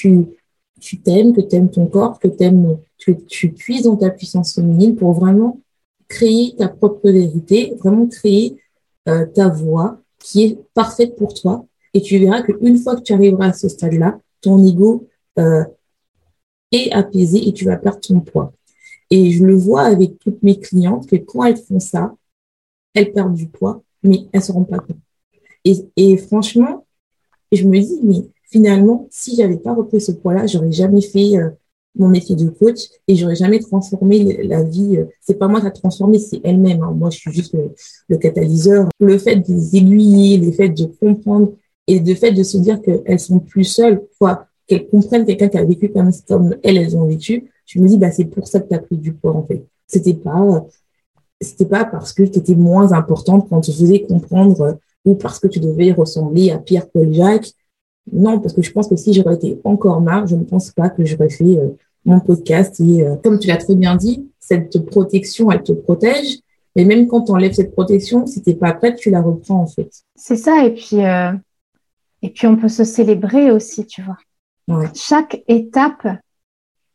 tu 0.80 1.00
t'aimes, 1.00 1.32
que 1.32 1.40
tu 1.40 1.54
aimes 1.54 1.70
ton 1.70 1.86
corps, 1.86 2.18
que 2.18 2.28
aimes, 2.40 2.78
tu, 2.98 3.52
puisses 3.52 3.84
dans 3.84 3.96
ta 3.96 4.10
puissance 4.10 4.54
féminine 4.54 4.96
pour 4.96 5.12
vraiment 5.12 5.60
créer 6.08 6.54
ta 6.56 6.68
propre 6.68 7.08
vérité, 7.08 7.74
vraiment 7.78 8.06
créer 8.06 8.56
euh, 9.08 9.26
ta 9.26 9.48
voix 9.48 10.00
qui 10.18 10.42
est 10.42 10.58
parfaite 10.74 11.14
pour 11.16 11.34
toi. 11.34 11.66
Et 11.92 12.02
tu 12.02 12.18
verras 12.18 12.42
qu'une 12.42 12.78
fois 12.78 12.96
que 12.96 13.02
tu 13.02 13.12
arriveras 13.12 13.48
à 13.48 13.52
ce 13.52 13.68
stade-là, 13.68 14.18
ton 14.40 14.64
ego 14.66 15.06
euh, 15.38 15.64
est 16.72 16.90
apaisé 16.92 17.48
et 17.48 17.52
tu 17.52 17.64
vas 17.64 17.76
perdre 17.76 18.00
ton 18.00 18.20
poids. 18.20 18.52
Et 19.10 19.30
je 19.30 19.44
le 19.44 19.54
vois 19.54 19.82
avec 19.82 20.18
toutes 20.18 20.42
mes 20.42 20.58
clientes 20.58 21.06
que 21.08 21.16
quand 21.16 21.44
elles 21.44 21.56
font 21.56 21.78
ça, 21.78 22.12
elles 22.94 23.12
perdent 23.12 23.34
du 23.34 23.46
poids, 23.46 23.82
mais 24.02 24.26
elles 24.32 24.42
se 24.42 24.50
rendent 24.50 24.68
pas 24.68 24.80
compte. 24.80 24.96
Et 25.64 26.16
franchement, 26.18 26.83
je 27.56 27.66
me 27.66 27.78
dis, 27.78 28.00
mais 28.02 28.24
finalement, 28.50 29.08
si 29.10 29.36
j'avais 29.36 29.56
pas 29.56 29.74
repris 29.74 30.00
ce 30.00 30.12
poids-là, 30.12 30.46
j'aurais 30.46 30.72
jamais 30.72 31.00
fait 31.00 31.36
euh, 31.36 31.50
mon 31.96 32.08
métier 32.08 32.36
de 32.36 32.48
coach 32.48 32.78
et 33.08 33.16
j'aurais 33.16 33.36
jamais 33.36 33.58
transformé 33.58 34.42
la 34.44 34.62
vie. 34.62 34.96
Euh, 34.98 35.06
c'est 35.20 35.38
pas 35.38 35.48
moi 35.48 35.60
qui 35.60 35.66
a 35.66 35.70
transformé, 35.70 36.18
c'est 36.18 36.40
elle-même. 36.44 36.82
Hein. 36.82 36.92
Moi, 36.92 37.10
je 37.10 37.18
suis 37.18 37.32
juste 37.32 37.56
le, 38.08 38.16
catalyseur. 38.16 38.88
Le 39.00 39.18
fait 39.18 39.36
de 39.36 39.52
les 39.52 39.76
aiguiller, 39.76 40.38
le 40.38 40.52
fait 40.52 40.68
de 40.68 40.86
comprendre 40.86 41.52
et 41.86 41.98
le 41.98 42.14
fait 42.14 42.32
de 42.32 42.42
se 42.42 42.56
dire 42.58 42.80
qu'elles 42.80 43.20
sont 43.20 43.40
plus 43.40 43.64
seules, 43.64 44.02
quoi, 44.18 44.46
qu'elles 44.66 44.88
comprennent 44.88 45.26
quelqu'un 45.26 45.48
qui 45.48 45.58
a 45.58 45.64
vécu 45.64 45.90
comme, 45.90 46.10
elles, 46.62 46.76
elles 46.76 46.96
ont 46.96 47.06
vécu. 47.06 47.50
Je 47.66 47.80
me 47.80 47.88
dis, 47.88 47.98
bah, 47.98 48.10
c'est 48.10 48.24
pour 48.24 48.46
ça 48.46 48.60
que 48.60 48.68
tu 48.68 48.74
as 48.74 48.78
pris 48.78 48.96
du 48.96 49.12
poids, 49.12 49.34
en 49.34 49.44
fait. 49.44 49.64
C'était 49.86 50.14
pas, 50.14 50.66
c'était 51.40 51.66
pas 51.66 51.84
parce 51.84 52.12
que 52.12 52.22
tu 52.22 52.38
étais 52.38 52.54
moins 52.54 52.92
importante 52.92 53.48
quand 53.48 53.60
tu 53.60 53.72
faisais 53.72 54.02
comprendre 54.02 54.78
ou 55.04 55.14
parce 55.14 55.38
que 55.38 55.48
tu 55.48 55.60
devais 55.60 55.92
ressembler 55.92 56.50
à 56.50 56.58
Pierre-Paul 56.58 57.12
Jacques 57.12 57.52
non, 58.12 58.38
parce 58.40 58.54
que 58.54 58.62
je 58.62 58.70
pense 58.70 58.88
que 58.88 58.96
si 58.96 59.14
j'aurais 59.14 59.34
été 59.34 59.60
encore 59.64 60.00
marre, 60.00 60.26
je 60.26 60.36
ne 60.36 60.44
pense 60.44 60.70
pas 60.70 60.90
que 60.90 61.04
j'aurais 61.04 61.30
fait 61.30 61.58
euh, 61.58 61.70
mon 62.04 62.20
podcast. 62.20 62.78
Et 62.80 63.02
euh, 63.02 63.16
comme 63.22 63.38
tu 63.38 63.48
l'as 63.48 63.56
très 63.56 63.74
bien 63.74 63.96
dit, 63.96 64.28
cette 64.38 64.84
protection, 64.86 65.50
elle 65.50 65.62
te 65.62 65.72
protège. 65.72 66.38
Mais 66.76 66.84
même 66.84 67.06
quand 67.06 67.22
tu 67.22 67.32
enlèves 67.32 67.52
cette 67.52 67.72
protection, 67.72 68.26
si 68.26 68.42
tu 68.42 68.50
n'es 68.50 68.56
pas 68.56 68.72
prête, 68.74 68.96
tu 68.96 69.10
la 69.10 69.22
reprends 69.22 69.60
en 69.60 69.66
fait. 69.66 69.90
C'est 70.16 70.36
ça. 70.36 70.64
Et 70.64 70.74
puis, 70.74 71.04
euh, 71.04 71.32
et 72.20 72.30
puis 72.30 72.46
on 72.46 72.56
peut 72.56 72.68
se 72.68 72.84
célébrer 72.84 73.50
aussi, 73.50 73.86
tu 73.86 74.02
vois. 74.02 74.18
Chaque 74.94 75.42
étape 75.46 76.06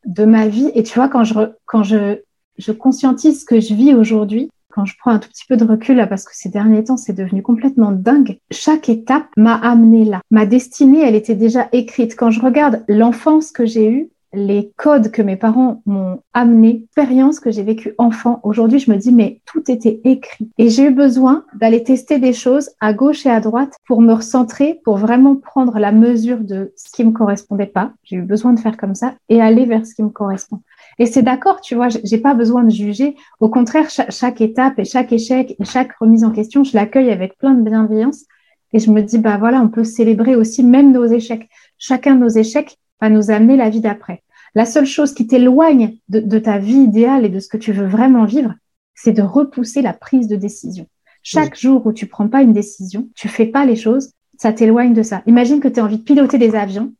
de 0.05 0.26
ma 0.26 0.47
vie, 0.47 0.72
et 0.74 0.84
tu 0.84 0.95
vois, 0.95 1.07
quand 1.07 1.24
je, 1.24 1.51
quand 1.66 1.84
je, 1.84 2.20
je 2.57 2.72
conscientise 2.72 3.41
ce 3.41 3.45
que 3.45 3.60
je 3.60 3.74
vis 3.74 3.93
aujourd'hui, 3.93 4.49
quand 4.72 4.86
je 4.86 4.96
prends 4.98 5.12
un 5.12 5.20
tout 5.20 5.30
petit 5.30 5.46
peu 5.48 5.58
de 5.58 5.66
recul 5.66 5.98
là, 5.98 6.08
parce 6.08 6.26
que 6.26 6.36
ces 6.36 6.50
derniers 6.50 6.84
temps, 6.84 6.98
c'est 6.98 7.14
devenu 7.14 7.42
complètement 7.42 7.92
dingue. 7.92 8.40
Chaque 8.52 8.90
étape 8.90 9.28
m'a 9.38 9.56
amené 9.56 10.06
là. 10.06 10.22
Ma 10.32 10.46
destinée, 10.46 11.02
elle 11.02 11.16
était 11.16 11.36
déjà 11.36 11.68
écrite. 11.72 12.16
Quand 12.16 12.32
je 12.32 12.42
regarde 12.42 12.84
l'enfance 12.88 13.52
que 13.52 13.66
j'ai 13.66 13.90
eue, 13.90 14.10
les 14.34 14.72
codes 14.78 15.12
que 15.12 15.22
mes 15.22 15.36
parents 15.36 15.82
m'ont 15.86 16.22
amené, 16.34 16.74
l'expérience 16.74 17.40
que 17.40 17.52
j'ai 17.52 17.64
vécue 17.64 17.96
enfant, 17.98 18.40
aujourd'hui, 18.44 18.80
je 18.80 18.92
me 18.92 18.98
dis, 18.98 19.12
mais 19.12 19.42
tout 19.46 19.72
était 19.72 20.02
écrit. 20.04 20.52
Et 20.58 20.70
j'ai 20.70 20.86
eu 20.86 20.92
besoin 20.92 21.46
d'aller 21.56 21.84
tester 21.84 22.20
des 22.20 22.34
choses 22.34 22.70
à 22.80 22.94
gauche 22.94 23.26
et 23.26 23.30
à 23.30 23.40
droite 23.40 23.74
pour 23.88 24.02
me 24.02 24.14
recentrer, 24.14 24.80
pour 24.84 24.98
vraiment 24.98 25.36
prendre 25.36 25.80
la 25.80 25.92
mesure 25.92 26.40
de 26.40 26.74
ce 26.76 26.92
qui 26.92 27.04
me 27.04 27.12
correspondait 27.12 27.66
pas. 27.66 27.92
J'ai 28.04 28.18
eu 28.18 28.22
besoin 28.22 28.54
de 28.54 28.60
faire 28.60 28.78
comme 28.78 28.96
ça 28.96 29.16
et 29.30 29.42
aller 29.42 29.66
vers 29.66 29.86
ce 29.86 29.96
qui 29.96 30.04
me 30.04 30.10
correspond. 30.10 30.62
Et 31.00 31.06
c'est 31.06 31.22
d'accord, 31.22 31.62
tu 31.62 31.76
vois, 31.76 31.88
j'ai 31.88 32.18
pas 32.18 32.34
besoin 32.34 32.64
de 32.64 32.70
juger. 32.70 33.16
Au 33.39 33.50
contraire, 33.50 33.89
chaque, 33.89 34.41
étape 34.41 34.78
et 34.80 34.86
chaque 34.86 35.14
échec 35.14 35.56
et 35.58 35.66
chaque 35.66 35.93
remise 35.93 36.26
en 36.26 36.32
question, 36.32 36.66
je 36.66 36.76
l'accueille 36.76 37.10
avec 37.10 37.38
plein 37.38 37.54
de 37.54 37.68
bienveillance. 37.68 38.26
Et 38.74 38.80
je 38.80 38.91
me 38.91 39.02
dis, 39.02 39.18
bah 39.18 39.38
voilà, 39.38 39.62
on 39.62 39.70
peut 39.70 39.86
célébrer 39.86 40.36
aussi 40.36 40.62
même 40.62 40.91
nos 40.91 41.06
échecs. 41.06 41.50
Chacun 41.78 42.16
de 42.16 42.20
nos 42.20 42.30
échecs 42.30 42.78
va 43.00 43.10
nous 43.10 43.32
amener 43.32 43.56
la 43.56 43.70
vie 43.70 43.80
d'après. 43.80 44.24
La 44.56 44.66
seule 44.66 44.86
chose 44.86 45.14
qui 45.14 45.26
t'éloigne 45.26 45.95
de, 46.10 46.39
ta 46.39 46.58
vie 46.58 46.82
idéale 46.82 47.26
et 47.26 47.30
de 47.30 47.39
ce 47.39 47.47
que 47.47 47.58
tu 47.58 47.72
veux 47.72 47.88
vraiment 47.88 48.26
vivre, 48.26 48.54
c'est 48.93 49.14
de 49.14 49.22
repousser 49.22 49.82
la 49.82 49.93
prise 49.93 50.28
de 50.28 50.36
décision. 50.36 50.86
Chaque 51.24 51.58
jour 51.58 51.86
où 51.86 51.93
tu 51.93 52.08
prends 52.08 52.28
pas 52.28 52.41
une 52.41 52.54
décision, 52.54 53.08
tu 53.16 53.30
fais 53.30 53.45
pas 53.45 53.66
les 53.66 53.76
choses, 53.76 54.12
ça 54.38 54.52
t'éloigne 54.52 54.93
de 54.93 55.04
ça. 55.04 55.22
Imagine 55.28 55.60
que 55.60 55.68
tu 55.68 55.80
as 55.80 55.84
envie 55.84 56.00
de 56.00 56.04
piloter 56.04 56.38
des 56.38 56.56
avions 56.56 56.93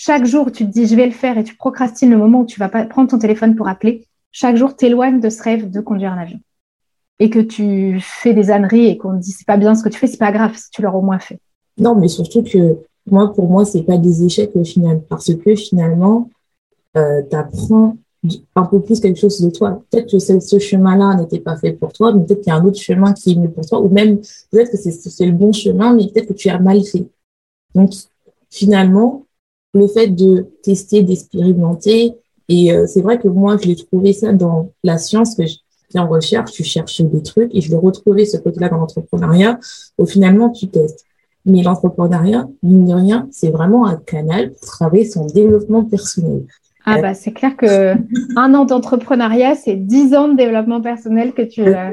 chaque 0.00 0.26
jour, 0.26 0.52
tu 0.52 0.64
te 0.64 0.70
dis 0.70 0.86
je 0.86 0.94
vais 0.94 1.06
le 1.06 1.12
faire 1.12 1.36
et 1.38 1.42
tu 1.42 1.56
procrastines 1.56 2.10
le 2.10 2.16
moment 2.16 2.42
où 2.42 2.46
tu 2.46 2.60
vas 2.60 2.68
pas 2.68 2.84
prendre 2.84 3.10
ton 3.10 3.18
téléphone 3.18 3.56
pour 3.56 3.66
appeler. 3.66 4.06
Chaque 4.30 4.54
jour, 4.54 4.76
t'éloignes 4.76 5.18
de 5.18 5.28
ce 5.28 5.42
rêve 5.42 5.72
de 5.72 5.80
conduire 5.80 6.12
un 6.12 6.18
avion. 6.18 6.38
Et 7.18 7.30
que 7.30 7.40
tu 7.40 7.98
fais 8.00 8.32
des 8.32 8.52
âneries 8.52 8.86
et 8.86 8.96
qu'on 8.96 9.16
te 9.18 9.22
dit 9.24 9.32
c'est 9.32 9.44
pas 9.46 9.56
bien 9.56 9.74
ce 9.74 9.82
que 9.82 9.88
tu 9.88 9.98
fais, 9.98 10.06
c'est 10.06 10.16
pas 10.16 10.30
grave 10.30 10.56
si 10.56 10.70
tu 10.70 10.82
l'auras 10.82 10.98
au 10.98 11.02
moins 11.02 11.18
fait. 11.18 11.40
Non, 11.78 11.96
mais 11.96 12.06
surtout 12.06 12.44
que 12.44 12.76
moi, 13.10 13.34
pour 13.34 13.50
moi, 13.50 13.64
c'est 13.64 13.82
pas 13.82 13.98
des 13.98 14.22
échecs 14.22 14.52
au 14.54 14.62
final, 14.62 15.02
parce 15.08 15.34
que 15.34 15.56
finalement, 15.56 16.30
euh, 16.96 17.22
tu 17.28 17.36
apprends 17.36 17.96
un 18.54 18.64
peu 18.66 18.80
plus 18.80 19.00
quelque 19.00 19.18
chose 19.18 19.40
de 19.40 19.50
toi. 19.50 19.82
Peut-être 19.90 20.12
que 20.12 20.20
ce, 20.20 20.58
chemin-là 20.60 21.16
n'était 21.16 21.40
pas 21.40 21.56
fait 21.56 21.72
pour 21.72 21.92
toi, 21.92 22.12
mais 22.12 22.24
peut-être 22.24 22.42
qu'il 22.42 22.52
y 22.52 22.54
a 22.54 22.56
un 22.56 22.64
autre 22.64 22.78
chemin 22.78 23.12
qui 23.14 23.32
est 23.32 23.34
mieux 23.34 23.50
pour 23.50 23.66
toi, 23.66 23.80
ou 23.80 23.88
même 23.88 24.20
peut-être 24.52 24.70
que 24.70 24.76
c'est 24.76 25.26
le 25.26 25.32
bon 25.32 25.52
chemin, 25.52 25.92
mais 25.92 26.06
peut-être 26.06 26.28
que 26.28 26.34
tu 26.34 26.48
as 26.50 26.60
mal 26.60 26.84
fait. 26.84 27.04
Donc, 27.74 27.90
finalement, 28.48 29.24
le 29.78 29.88
fait 29.88 30.08
de 30.08 30.46
tester, 30.62 31.02
d'expérimenter. 31.02 32.12
Et 32.48 32.72
euh, 32.72 32.86
c'est 32.86 33.02
vrai 33.02 33.18
que 33.18 33.28
moi, 33.28 33.56
je 33.60 33.68
l'ai 33.68 33.76
trouvé 33.76 34.12
ça 34.12 34.32
dans 34.32 34.72
la 34.82 34.98
science 34.98 35.34
que 35.34 35.44
j'étais 35.44 35.98
en 35.98 36.08
recherche, 36.08 36.52
tu 36.52 36.64
cherches 36.64 37.00
des 37.00 37.22
trucs 37.22 37.54
et 37.54 37.60
je 37.60 37.70
l'ai 37.70 37.76
retrouvé 37.76 38.24
ce 38.24 38.36
côté-là 38.36 38.68
dans 38.68 38.78
l'entrepreneuriat 38.78 39.58
où 39.98 40.06
finalement 40.06 40.50
tu 40.50 40.68
testes. 40.68 41.04
Mais 41.46 41.62
l'entrepreneuriat, 41.62 42.48
mine 42.62 42.86
de 42.86 42.94
rien, 42.94 43.28
c'est 43.30 43.50
vraiment 43.50 43.86
un 43.86 43.96
canal 43.96 44.52
pour 44.52 44.68
travailler 44.68 45.04
son 45.04 45.26
développement 45.26 45.84
personnel. 45.84 46.44
Ah 46.84 47.02
bah 47.02 47.12
c'est 47.12 47.32
clair 47.32 47.54
que 47.56 47.94
un 48.36 48.54
an 48.54 48.64
d'entrepreneuriat, 48.64 49.54
c'est 49.56 49.76
dix 49.76 50.14
ans 50.14 50.28
de 50.28 50.36
développement 50.36 50.80
personnel 50.80 51.32
que 51.32 51.42
tu 51.42 51.60
euh, 51.62 51.90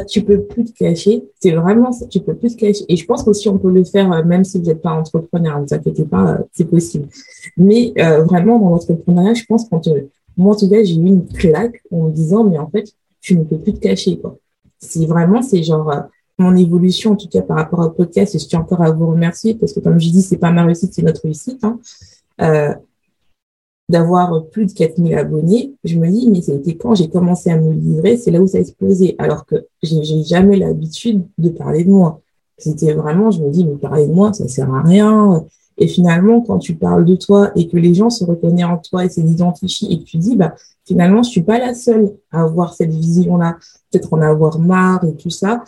tu 0.00 0.22
peux 0.22 0.42
plus 0.42 0.64
te 0.64 0.72
cacher. 0.72 1.24
C'est 1.40 1.52
vraiment 1.52 1.92
ça, 1.92 2.06
tu 2.06 2.20
peux 2.20 2.34
plus 2.34 2.56
te 2.56 2.60
cacher. 2.60 2.84
Et 2.88 2.96
je 2.96 3.04
pense 3.04 3.22
qu'aussi 3.22 3.48
on 3.48 3.58
peut 3.58 3.70
le 3.70 3.84
faire, 3.84 4.12
euh, 4.12 4.22
même 4.24 4.44
si 4.44 4.58
vous 4.58 4.64
n'êtes 4.64 4.82
pas 4.82 4.92
entrepreneur, 4.92 5.58
ne 5.58 5.66
vous 5.66 5.74
inquiétez 5.74 6.04
pas, 6.04 6.32
euh, 6.32 6.38
c'est 6.52 6.64
possible. 6.64 7.08
Mais 7.56 7.92
euh, 7.98 8.24
vraiment, 8.24 8.58
dans 8.58 8.70
l'entrepreneuriat, 8.70 9.34
je 9.34 9.44
pense 9.44 9.68
quand 9.68 9.88
moi, 10.36 10.54
en 10.54 10.56
tout 10.56 10.68
cas, 10.68 10.82
j'ai 10.82 10.94
eu 10.94 11.06
une 11.06 11.26
claque 11.26 11.82
en 11.90 12.04
me 12.04 12.10
disant, 12.10 12.44
mais 12.44 12.58
en 12.58 12.68
fait, 12.68 12.90
tu 13.20 13.36
ne 13.36 13.44
peux 13.44 13.58
plus 13.58 13.74
te 13.74 13.80
cacher. 13.80 14.18
Quoi. 14.18 14.38
C'est 14.78 15.04
vraiment, 15.04 15.42
c'est 15.42 15.62
genre 15.62 15.92
mon 16.38 16.56
évolution, 16.56 17.12
en 17.12 17.16
tout 17.16 17.28
cas 17.28 17.42
par 17.42 17.56
rapport 17.56 17.80
au 17.80 17.90
podcast, 17.90 18.34
et 18.34 18.38
je 18.38 18.46
tiens 18.46 18.60
encore 18.60 18.82
à 18.82 18.90
vous 18.90 19.06
remercier 19.08 19.54
parce 19.54 19.72
que 19.72 19.80
comme 19.80 20.00
je 20.00 20.10
dis, 20.10 20.22
c'est 20.22 20.38
pas 20.38 20.50
ma 20.50 20.64
réussite, 20.64 20.92
c'est 20.92 21.02
notre 21.02 21.22
réussite. 21.22 21.62
Hein. 21.62 21.78
Euh, 22.40 22.74
d'avoir 23.92 24.46
plus 24.46 24.66
de 24.66 24.72
4000 24.72 25.14
abonnés, 25.14 25.74
je 25.84 25.98
me 25.98 26.08
dis, 26.08 26.30
mais 26.30 26.40
c'était 26.40 26.74
quand 26.74 26.94
j'ai 26.94 27.08
commencé 27.08 27.50
à 27.50 27.60
me 27.60 27.72
livrer, 27.72 28.16
c'est 28.16 28.30
là 28.30 28.40
où 28.40 28.46
ça 28.48 28.56
a 28.58 28.60
explosé. 28.62 29.14
Alors 29.18 29.44
que 29.44 29.66
j'ai 29.82 30.24
jamais 30.24 30.56
l'habitude 30.56 31.22
de 31.38 31.50
parler 31.50 31.84
de 31.84 31.90
moi. 31.90 32.20
C'était 32.56 32.94
vraiment, 32.94 33.30
je 33.30 33.42
me 33.42 33.50
dis, 33.50 33.64
mais 33.64 33.76
parler 33.76 34.06
de 34.08 34.12
moi, 34.12 34.32
ça 34.32 34.48
sert 34.48 34.72
à 34.72 34.82
rien. 34.82 35.44
Et 35.76 35.86
finalement, 35.86 36.40
quand 36.40 36.58
tu 36.58 36.74
parles 36.74 37.04
de 37.04 37.16
toi 37.16 37.52
et 37.54 37.68
que 37.68 37.76
les 37.76 37.92
gens 37.92 38.08
se 38.08 38.24
reconnaissent 38.24 38.64
en 38.64 38.78
toi 38.78 39.04
et 39.04 39.10
s'identifient 39.10 39.92
et 39.92 39.98
que 39.98 40.04
tu 40.04 40.16
dis, 40.16 40.36
bah, 40.36 40.54
finalement, 40.86 41.22
je 41.22 41.30
suis 41.30 41.42
pas 41.42 41.58
la 41.58 41.74
seule 41.74 42.14
à 42.30 42.42
avoir 42.42 42.72
cette 42.72 42.92
vision-là, 42.92 43.58
peut-être 43.90 44.12
en 44.14 44.22
avoir 44.22 44.58
marre 44.58 45.04
et 45.04 45.14
tout 45.14 45.30
ça. 45.30 45.64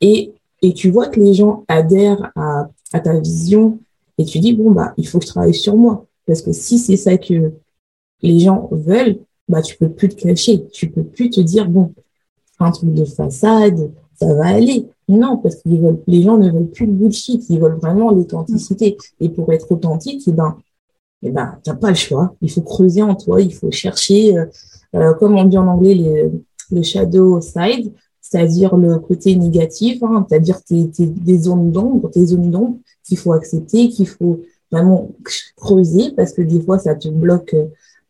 Et, 0.00 0.32
et 0.62 0.74
tu 0.74 0.90
vois 0.90 1.08
que 1.08 1.18
les 1.18 1.34
gens 1.34 1.64
adhèrent 1.66 2.30
à, 2.36 2.68
à 2.92 3.00
ta 3.00 3.18
vision 3.18 3.78
et 4.18 4.24
tu 4.24 4.38
dis, 4.38 4.52
bon, 4.52 4.70
bah, 4.70 4.94
il 4.96 5.08
faut 5.08 5.18
que 5.18 5.24
je 5.24 5.30
travaille 5.30 5.54
sur 5.54 5.76
moi. 5.76 6.06
Parce 6.26 6.40
que 6.40 6.52
si 6.52 6.78
c'est 6.78 6.96
ça 6.96 7.18
que 7.18 7.52
les 8.24 8.40
gens 8.40 8.68
veulent, 8.72 9.18
bah, 9.48 9.62
tu 9.62 9.76
peux 9.76 9.90
plus 9.90 10.08
te 10.08 10.22
cacher. 10.22 10.66
Tu 10.72 10.88
peux 10.88 11.04
plus 11.04 11.30
te 11.30 11.40
dire, 11.40 11.68
bon, 11.68 11.92
un 12.58 12.70
truc 12.70 12.92
de 12.94 13.04
façade, 13.04 13.90
ça 14.18 14.32
va 14.34 14.46
aller. 14.46 14.86
Non, 15.08 15.36
parce 15.36 15.56
que 15.56 15.68
les 16.06 16.22
gens 16.22 16.38
ne 16.38 16.50
veulent 16.50 16.70
plus 16.70 16.86
le 16.86 16.92
bullshit, 16.92 17.44
ils 17.50 17.60
veulent 17.60 17.78
vraiment 17.78 18.10
l'authenticité. 18.10 18.96
Et 19.20 19.28
pour 19.28 19.52
être 19.52 19.70
authentique, 19.70 20.22
eh 20.26 20.32
ben, 20.32 20.56
eh 21.22 21.30
ben, 21.30 21.58
t'as 21.62 21.74
pas 21.74 21.90
le 21.90 21.94
choix. 21.94 22.34
Il 22.40 22.50
faut 22.50 22.62
creuser 22.62 23.02
en 23.02 23.14
toi, 23.14 23.42
il 23.42 23.54
faut 23.54 23.70
chercher, 23.70 24.36
euh, 24.36 24.46
euh 24.94 25.14
comme 25.14 25.36
on 25.36 25.44
dit 25.44 25.58
en 25.58 25.66
anglais, 25.66 26.30
le 26.70 26.82
shadow 26.82 27.40
side, 27.42 27.92
c'est-à-dire 28.22 28.74
le 28.76 28.98
côté 28.98 29.36
négatif, 29.36 30.02
hein, 30.02 30.26
c'est-à-dire 30.26 30.62
tes, 30.62 30.88
tes, 30.88 31.06
des 31.06 31.38
zones 31.38 31.70
d'ombre, 31.70 32.10
tes 32.10 32.24
zones 32.24 32.50
d'ombre 32.50 32.78
qu'il 33.04 33.18
faut 33.18 33.32
accepter, 33.32 33.90
qu'il 33.90 34.08
faut 34.08 34.40
vraiment 34.70 35.10
creuser 35.56 36.12
parce 36.16 36.32
que 36.32 36.42
des 36.42 36.60
fois, 36.60 36.78
ça 36.78 36.94
te 36.94 37.08
bloque 37.08 37.54
euh, 37.54 37.66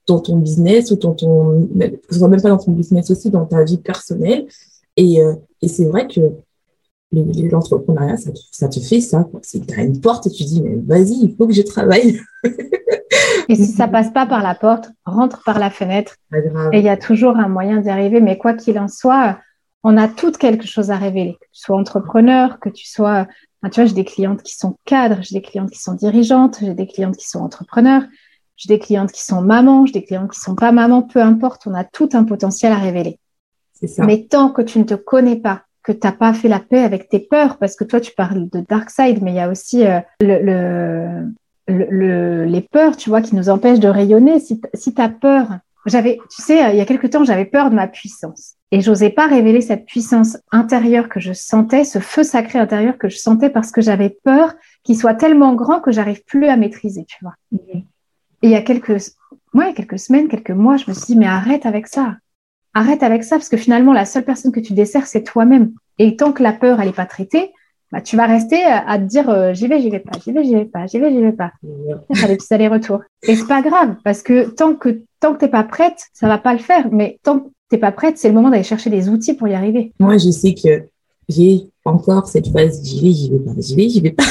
dans 0.06 0.20
ton 0.20 0.36
business 0.36 0.90
ou 0.90 0.96
dans 0.96 1.14
ton, 1.14 1.68
soit 2.10 2.28
même 2.28 2.42
pas 2.42 2.50
dans 2.50 2.58
ton 2.58 2.72
business 2.72 3.10
aussi, 3.10 3.30
dans 3.30 3.46
ta 3.46 3.64
vie 3.64 3.78
personnelle. 3.78 4.46
Et, 4.96 5.22
euh, 5.22 5.34
et 5.62 5.68
c'est 5.68 5.86
vrai 5.86 6.06
que 6.06 6.20
l'entrepreneuriat, 7.12 8.16
ça, 8.16 8.30
ça, 8.50 8.68
te 8.68 8.80
fait 8.80 9.00
ça. 9.00 9.26
Tu 9.50 9.60
as 9.76 9.82
une 9.82 10.00
porte 10.00 10.26
et 10.26 10.30
tu 10.30 10.44
dis, 10.44 10.62
mais 10.62 10.76
vas-y, 10.84 11.14
il 11.22 11.34
faut 11.36 11.46
que 11.46 11.54
je 11.54 11.62
travaille. 11.62 12.20
et 13.48 13.54
si 13.54 13.66
ça 13.66 13.88
passe 13.88 14.10
pas 14.10 14.26
par 14.26 14.42
la 14.42 14.54
porte, 14.54 14.90
rentre 15.04 15.42
par 15.44 15.58
la 15.58 15.70
fenêtre. 15.70 16.16
Et 16.72 16.78
il 16.78 16.84
y 16.84 16.88
a 16.88 16.96
toujours 16.96 17.36
un 17.36 17.48
moyen 17.48 17.80
d'y 17.80 17.88
arriver. 17.88 18.20
Mais 18.20 18.36
quoi 18.36 18.54
qu'il 18.54 18.78
en 18.78 18.88
soit, 18.88 19.38
on 19.84 19.96
a 19.96 20.08
toutes 20.08 20.38
quelque 20.38 20.66
chose 20.66 20.90
à 20.90 20.96
révéler. 20.96 21.36
Que 21.40 21.46
tu 21.52 21.60
sois 21.60 21.76
entrepreneur, 21.76 22.58
que 22.60 22.68
tu 22.68 22.86
sois 22.86 23.26
tu 23.70 23.80
vois, 23.80 23.86
j'ai 23.86 23.94
des 23.94 24.04
clientes 24.04 24.42
qui 24.42 24.56
sont 24.56 24.76
cadres, 24.84 25.18
j'ai 25.22 25.38
des 25.38 25.42
clientes 25.42 25.70
qui 25.70 25.80
sont 25.80 25.94
dirigeantes, 25.94 26.58
j'ai 26.60 26.74
des 26.74 26.86
clientes 26.86 27.16
qui 27.16 27.28
sont 27.28 27.40
entrepreneurs, 27.40 28.02
j'ai 28.56 28.68
des 28.68 28.78
clientes 28.78 29.12
qui 29.12 29.22
sont 29.22 29.40
mamans, 29.40 29.86
j'ai 29.86 29.92
des 29.92 30.04
clientes 30.04 30.30
qui 30.30 30.40
sont 30.40 30.54
pas 30.54 30.72
mamans, 30.72 31.02
peu 31.02 31.20
importe, 31.20 31.66
on 31.66 31.74
a 31.74 31.84
tout 31.84 32.08
un 32.12 32.24
potentiel 32.24 32.72
à 32.72 32.78
révéler. 32.78 33.18
Ça. 33.86 34.04
Mais 34.04 34.24
tant 34.24 34.50
que 34.50 34.62
tu 34.62 34.78
ne 34.78 34.84
te 34.84 34.94
connais 34.94 35.36
pas, 35.36 35.62
que 35.82 35.92
tu 35.92 36.00
n'as 36.04 36.12
pas 36.12 36.32
fait 36.32 36.48
la 36.48 36.60
paix 36.60 36.80
avec 36.80 37.08
tes 37.08 37.18
peurs, 37.18 37.58
parce 37.58 37.76
que 37.76 37.84
toi, 37.84 38.00
tu 38.00 38.12
parles 38.14 38.48
de 38.48 38.60
dark 38.60 38.88
side, 38.90 39.22
mais 39.22 39.32
il 39.32 39.36
y 39.36 39.40
a 39.40 39.50
aussi 39.50 39.84
euh, 39.84 40.00
le, 40.20 41.28
le, 41.68 42.44
les 42.44 42.60
peurs, 42.62 42.96
tu 42.96 43.10
vois, 43.10 43.20
qui 43.20 43.34
nous 43.34 43.50
empêchent 43.50 43.80
de 43.80 43.88
rayonner. 43.88 44.40
Si, 44.40 44.60
si 44.72 44.94
tu 44.94 45.02
as 45.02 45.10
peur, 45.10 45.58
j'avais, 45.86 46.18
tu 46.30 46.42
sais, 46.42 46.72
il 46.72 46.78
y 46.78 46.80
a 46.80 46.86
quelque 46.86 47.06
temps, 47.06 47.24
j'avais 47.24 47.44
peur 47.44 47.68
de 47.68 47.74
ma 47.74 47.88
puissance. 47.88 48.54
Et 48.70 48.80
j'osais 48.80 49.10
pas 49.10 49.26
révéler 49.26 49.60
cette 49.60 49.84
puissance 49.84 50.38
intérieure 50.50 51.08
que 51.08 51.20
je 51.20 51.32
sentais, 51.32 51.84
ce 51.84 51.98
feu 51.98 52.22
sacré 52.22 52.58
intérieur 52.58 52.96
que 52.98 53.08
je 53.08 53.18
sentais 53.18 53.50
parce 53.50 53.70
que 53.70 53.82
j'avais 53.82 54.10
peur 54.24 54.54
qu'il 54.82 54.96
soit 54.96 55.14
tellement 55.14 55.54
grand 55.54 55.80
que 55.80 55.92
j'arrive 55.92 56.24
plus 56.24 56.46
à 56.46 56.56
maîtriser, 56.56 57.04
tu 57.04 57.18
vois. 57.22 57.34
Et 58.44 58.48
il 58.48 58.50
y 58.50 58.56
a 58.56 58.60
quelques, 58.60 59.14
ouais, 59.54 59.72
quelques 59.72 59.98
semaines, 59.98 60.28
quelques 60.28 60.50
mois, 60.50 60.76
je 60.76 60.84
me 60.86 60.92
suis 60.92 61.06
dit, 61.06 61.16
mais 61.16 61.24
arrête 61.24 61.64
avec 61.64 61.86
ça. 61.86 62.18
Arrête 62.74 63.02
avec 63.02 63.24
ça 63.24 63.36
parce 63.36 63.48
que 63.48 63.56
finalement, 63.56 63.94
la 63.94 64.04
seule 64.04 64.26
personne 64.26 64.52
que 64.52 64.60
tu 64.60 64.74
desserres, 64.74 65.06
c'est 65.06 65.22
toi-même. 65.22 65.72
Et 65.98 66.14
tant 66.14 66.30
que 66.30 66.42
la 66.42 66.52
peur, 66.52 66.78
elle 66.78 66.88
est 66.88 66.92
pas 66.92 67.06
traitée, 67.06 67.52
bah, 67.90 68.02
tu 68.02 68.18
vas 68.18 68.26
rester 68.26 68.62
à 68.62 68.98
te 68.98 69.04
dire 69.04 69.30
euh, 69.30 69.54
j'y 69.54 69.66
vais, 69.66 69.80
j'y 69.80 69.88
vais 69.88 69.98
pas, 69.98 70.10
j'y 70.22 70.30
vais, 70.30 70.44
j'y 70.44 70.54
vais 70.56 70.66
pas, 70.66 70.86
j'y 70.86 70.98
vais, 70.98 71.10
j'y 71.10 71.22
vais 71.22 71.32
pas. 71.32 71.52
Faire 72.12 72.28
des 72.28 72.36
petits 72.36 72.52
allers-retours. 72.52 73.00
Et 73.22 73.34
c'est 73.34 73.46
pas 73.46 73.62
grave 73.62 73.96
parce 74.04 74.22
que 74.22 74.50
tant 74.50 74.74
que 74.74 75.00
tant 75.20 75.32
que 75.32 75.38
t'es 75.38 75.48
pas 75.48 75.64
prête, 75.64 76.04
ça 76.12 76.28
va 76.28 76.36
pas 76.36 76.52
le 76.52 76.58
faire. 76.58 76.92
Mais 76.92 77.18
tant 77.22 77.38
que 77.38 77.48
t'es 77.70 77.78
pas 77.78 77.92
prête, 77.92 78.18
c'est 78.18 78.28
le 78.28 78.34
moment 78.34 78.50
d'aller 78.50 78.62
chercher 78.62 78.90
des 78.90 79.08
outils 79.08 79.32
pour 79.32 79.48
y 79.48 79.54
arriver. 79.54 79.94
Moi, 79.98 80.18
je 80.18 80.28
sais 80.28 80.52
que 80.52 80.82
j'ai 81.30 81.62
encore 81.86 82.28
cette 82.28 82.48
phase 82.48 82.82
j'y 82.84 83.00
vais, 83.00 83.12
j'y 83.12 83.30
vais 83.30 83.38
pas, 83.38 83.52
j'y 83.56 83.74
vais, 83.74 83.88
j'y 83.88 84.00
vais 84.02 84.10
pas. 84.10 84.24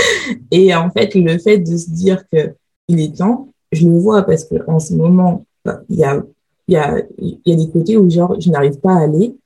Et 0.50 0.74
en 0.74 0.90
fait, 0.90 1.14
le 1.14 1.38
fait 1.38 1.58
de 1.58 1.76
se 1.76 1.88
dire 1.88 2.24
que 2.32 2.56
il 2.88 3.00
est 3.00 3.16
temps, 3.16 3.52
je 3.72 3.88
le 3.88 3.98
vois 3.98 4.22
parce 4.22 4.44
que 4.44 4.56
en 4.68 4.78
ce 4.78 4.94
moment, 4.94 5.44
il 5.88 5.96
y 5.96 6.04
a, 6.04 6.22
il 6.68 6.74
y 6.74 6.76
a, 6.76 6.98
il 7.18 7.38
y 7.46 7.52
a 7.52 7.56
des 7.56 7.68
côtés 7.70 7.96
où 7.96 8.08
genre, 8.10 8.40
je 8.40 8.50
n'arrive 8.50 8.78
pas 8.78 8.94
à 8.94 9.02
aller. 9.02 9.36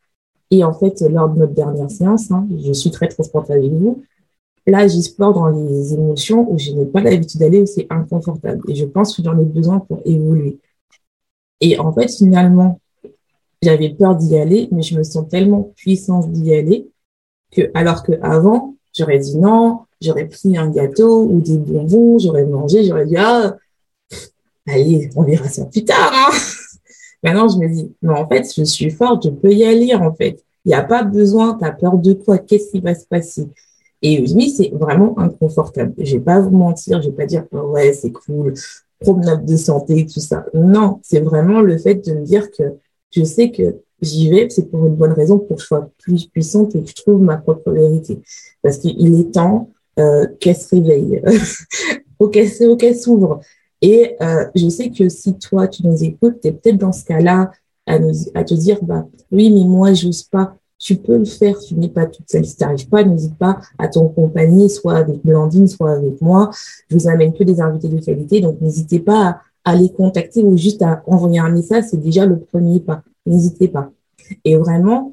Et 0.51 0.63
en 0.63 0.73
fait, 0.73 1.01
lors 1.01 1.29
de 1.29 1.39
notre 1.39 1.55
dernière 1.55 1.91
séance, 1.91 2.31
hein, 2.31 2.47
je 2.65 2.73
suis 2.73 2.91
très 2.91 3.09
transparente 3.09 3.51
avec 3.51 3.73
vous. 3.73 4.03
Là, 4.67 4.87
j'explore 4.89 5.35
dans 5.35 5.49
les 5.49 5.93
émotions 5.93 6.51
où 6.51 6.59
je 6.59 6.73
n'ai 6.73 6.87
pas 6.87 7.01
l'habitude 7.01 7.41
d'aller, 7.41 7.63
où 7.63 7.67
c'est 7.67 7.87
inconfortable. 7.91 8.63
Et 8.71 8.75
je 8.75 8.85
pense 8.85 9.17
que 9.17 9.23
j'en 9.23 9.39
ai 9.39 9.45
besoin 9.45 9.81
pour 9.81 10.01
évoluer. 10.05 10.59
Et 11.61 11.79
en 11.79 11.93
fait, 11.93 12.09
finalement, 12.09 12.81
j'avais 13.63 13.91
peur 13.91 14.17
d'y 14.17 14.37
aller, 14.37 14.69
mais 14.71 14.83
je 14.83 14.97
me 14.97 15.03
sens 15.03 15.29
tellement 15.29 15.73
puissante 15.77 16.31
d'y 16.31 16.55
aller 16.55 16.89
que, 17.51 17.71
alors 17.75 18.03
que 18.03 18.13
avant, 18.23 18.75
j'aurais 18.97 19.19
dit 19.19 19.39
non, 19.39 19.81
j'aurais 20.01 20.27
pris 20.27 20.57
un 20.57 20.71
gâteau 20.71 21.25
ou 21.25 21.41
des 21.41 21.59
bonbons, 21.59 22.19
j'aurais 22.19 22.45
mangé, 22.45 22.85
j'aurais 22.85 23.07
dit 23.07 23.17
ah, 23.17 23.57
allez, 24.67 25.11
on 25.17 25.23
verra 25.23 25.49
ça 25.49 25.65
plus 25.67 25.85
tard. 25.85 26.13
Hein. 26.13 26.37
Maintenant, 27.23 27.49
je 27.49 27.59
me 27.59 27.69
dis 27.73 27.93
non, 28.03 28.15
en 28.15 28.29
fait, 28.29 28.47
je 28.55 28.65
suis 28.65 28.91
forte, 28.91 29.25
je 29.25 29.31
peux 29.31 29.53
y 29.53 29.65
aller 29.65 29.95
en 29.95 30.15
fait. 30.15 30.45
Il 30.65 30.69
n'y 30.69 30.75
a 30.75 30.83
pas 30.83 31.03
besoin, 31.03 31.57
tu 31.59 31.65
as 31.65 31.73
peur 31.73 31.99
de 31.99 32.13
quoi 32.15 32.39
Qu'est-ce 32.39 32.71
qui 32.71 32.81
va 32.81 32.95
se 32.95 33.07
passer? 33.07 33.49
Et 34.03 34.21
oui, 34.35 34.51
c'est 34.51 34.71
vraiment 34.71 35.19
inconfortable. 35.19 35.95
Je 35.99 36.17
vais 36.17 36.23
pas 36.23 36.41
vous 36.41 36.51
mentir, 36.51 37.01
je 37.01 37.09
vais 37.09 37.15
pas 37.15 37.27
dire 37.27 37.45
oh, 37.53 37.71
ouais, 37.71 37.93
c'est 37.95 38.13
cool, 38.13 38.55
promenade 39.01 39.47
de 39.47 39.57
santé, 39.57 40.07
tout 40.07 40.21
ça. 40.21 40.45
Non, 40.53 41.01
c'est 41.03 41.21
vraiment 41.21 41.61
le 41.61 41.79
fait 41.79 41.95
de 42.07 42.13
me 42.13 42.25
dire 42.25 42.51
que 42.51 42.75
je 43.11 43.25
sais 43.25 43.51
que 43.51 43.77
j'y 44.03 44.29
vais, 44.29 44.49
c'est 44.51 44.71
pour 44.71 44.87
une 44.87 44.95
bonne 44.95 45.13
raison, 45.13 45.39
pour 45.39 45.57
que 45.57 45.63
je 45.63 45.67
sois 45.67 45.89
plus 45.99 46.27
puissante 46.27 46.75
et 46.75 46.83
que 46.83 46.89
je 46.89 46.95
trouve 46.95 47.23
ma 47.23 47.39
propre 47.39 47.71
vérité. 47.71 48.21
Parce 48.63 48.79
qu'il 48.79 49.19
est 49.21 49.33
temps 49.33 49.71
euh, 49.99 50.27
qu'elle 50.41 50.57
se 50.57 50.75
réveille, 50.75 51.23
qu'elle 52.79 52.97
s'ouvre. 52.97 53.41
Et 53.87 54.17
euh, 54.23 54.47
je 54.55 54.67
sais 54.71 54.89
que 54.89 55.11
si 55.11 55.35
toi, 55.35 55.69
tu 55.69 55.87
nous 55.87 56.03
écoutes, 56.03 56.41
tu 56.41 56.49
es 56.49 56.53
peut-être 56.53 56.79
dans 56.79 56.91
ce 56.93 57.05
cas-là 57.05 57.51
à, 57.87 57.99
à 58.35 58.43
te 58.43 58.55
dire, 58.55 58.83
bah 58.83 59.07
oui, 59.31 59.51
mais 59.53 59.65
moi, 59.65 59.93
j'ose 59.93 60.23
pas. 60.23 60.57
Tu 60.79 60.97
peux 60.97 61.19
le 61.19 61.27
faire, 61.27 61.59
tu 61.59 61.75
n'es 61.75 61.91
pas 61.91 62.07
toute 62.07 62.31
seule. 62.31 62.47
Si 62.47 62.57
tu 62.57 62.63
n'arrives 62.65 62.89
pas, 62.89 63.05
n'hésite 63.05 63.37
pas 63.37 63.61
à 63.77 63.89
t'accompagner, 63.89 64.71
soit 64.71 64.97
avec 64.97 65.23
Blandine, 65.23 65.69
soit 65.69 65.93
avec 65.93 66.19
moi. 66.23 66.49
Je 66.89 66.97
vous 66.97 67.09
amène 67.09 67.35
que 67.35 67.45
des 67.45 67.61
invités 67.61 67.89
de 67.89 68.03
qualité, 68.03 68.41
donc 68.41 68.59
n'hésitez 68.63 69.01
pas 69.01 69.43
à 69.67 69.77
les 69.77 69.93
contacter 69.93 70.43
ou 70.43 70.57
juste 70.57 70.81
à 70.81 71.03
envoyer 71.07 71.41
un 71.41 71.51
message, 71.51 71.85
c'est 71.91 72.01
déjà 72.01 72.25
le 72.25 72.39
premier 72.39 72.81
pas. 72.81 73.03
N'hésitez 73.27 73.69
pas. 73.69 73.91
Et 74.47 74.57
vraiment, 74.57 75.13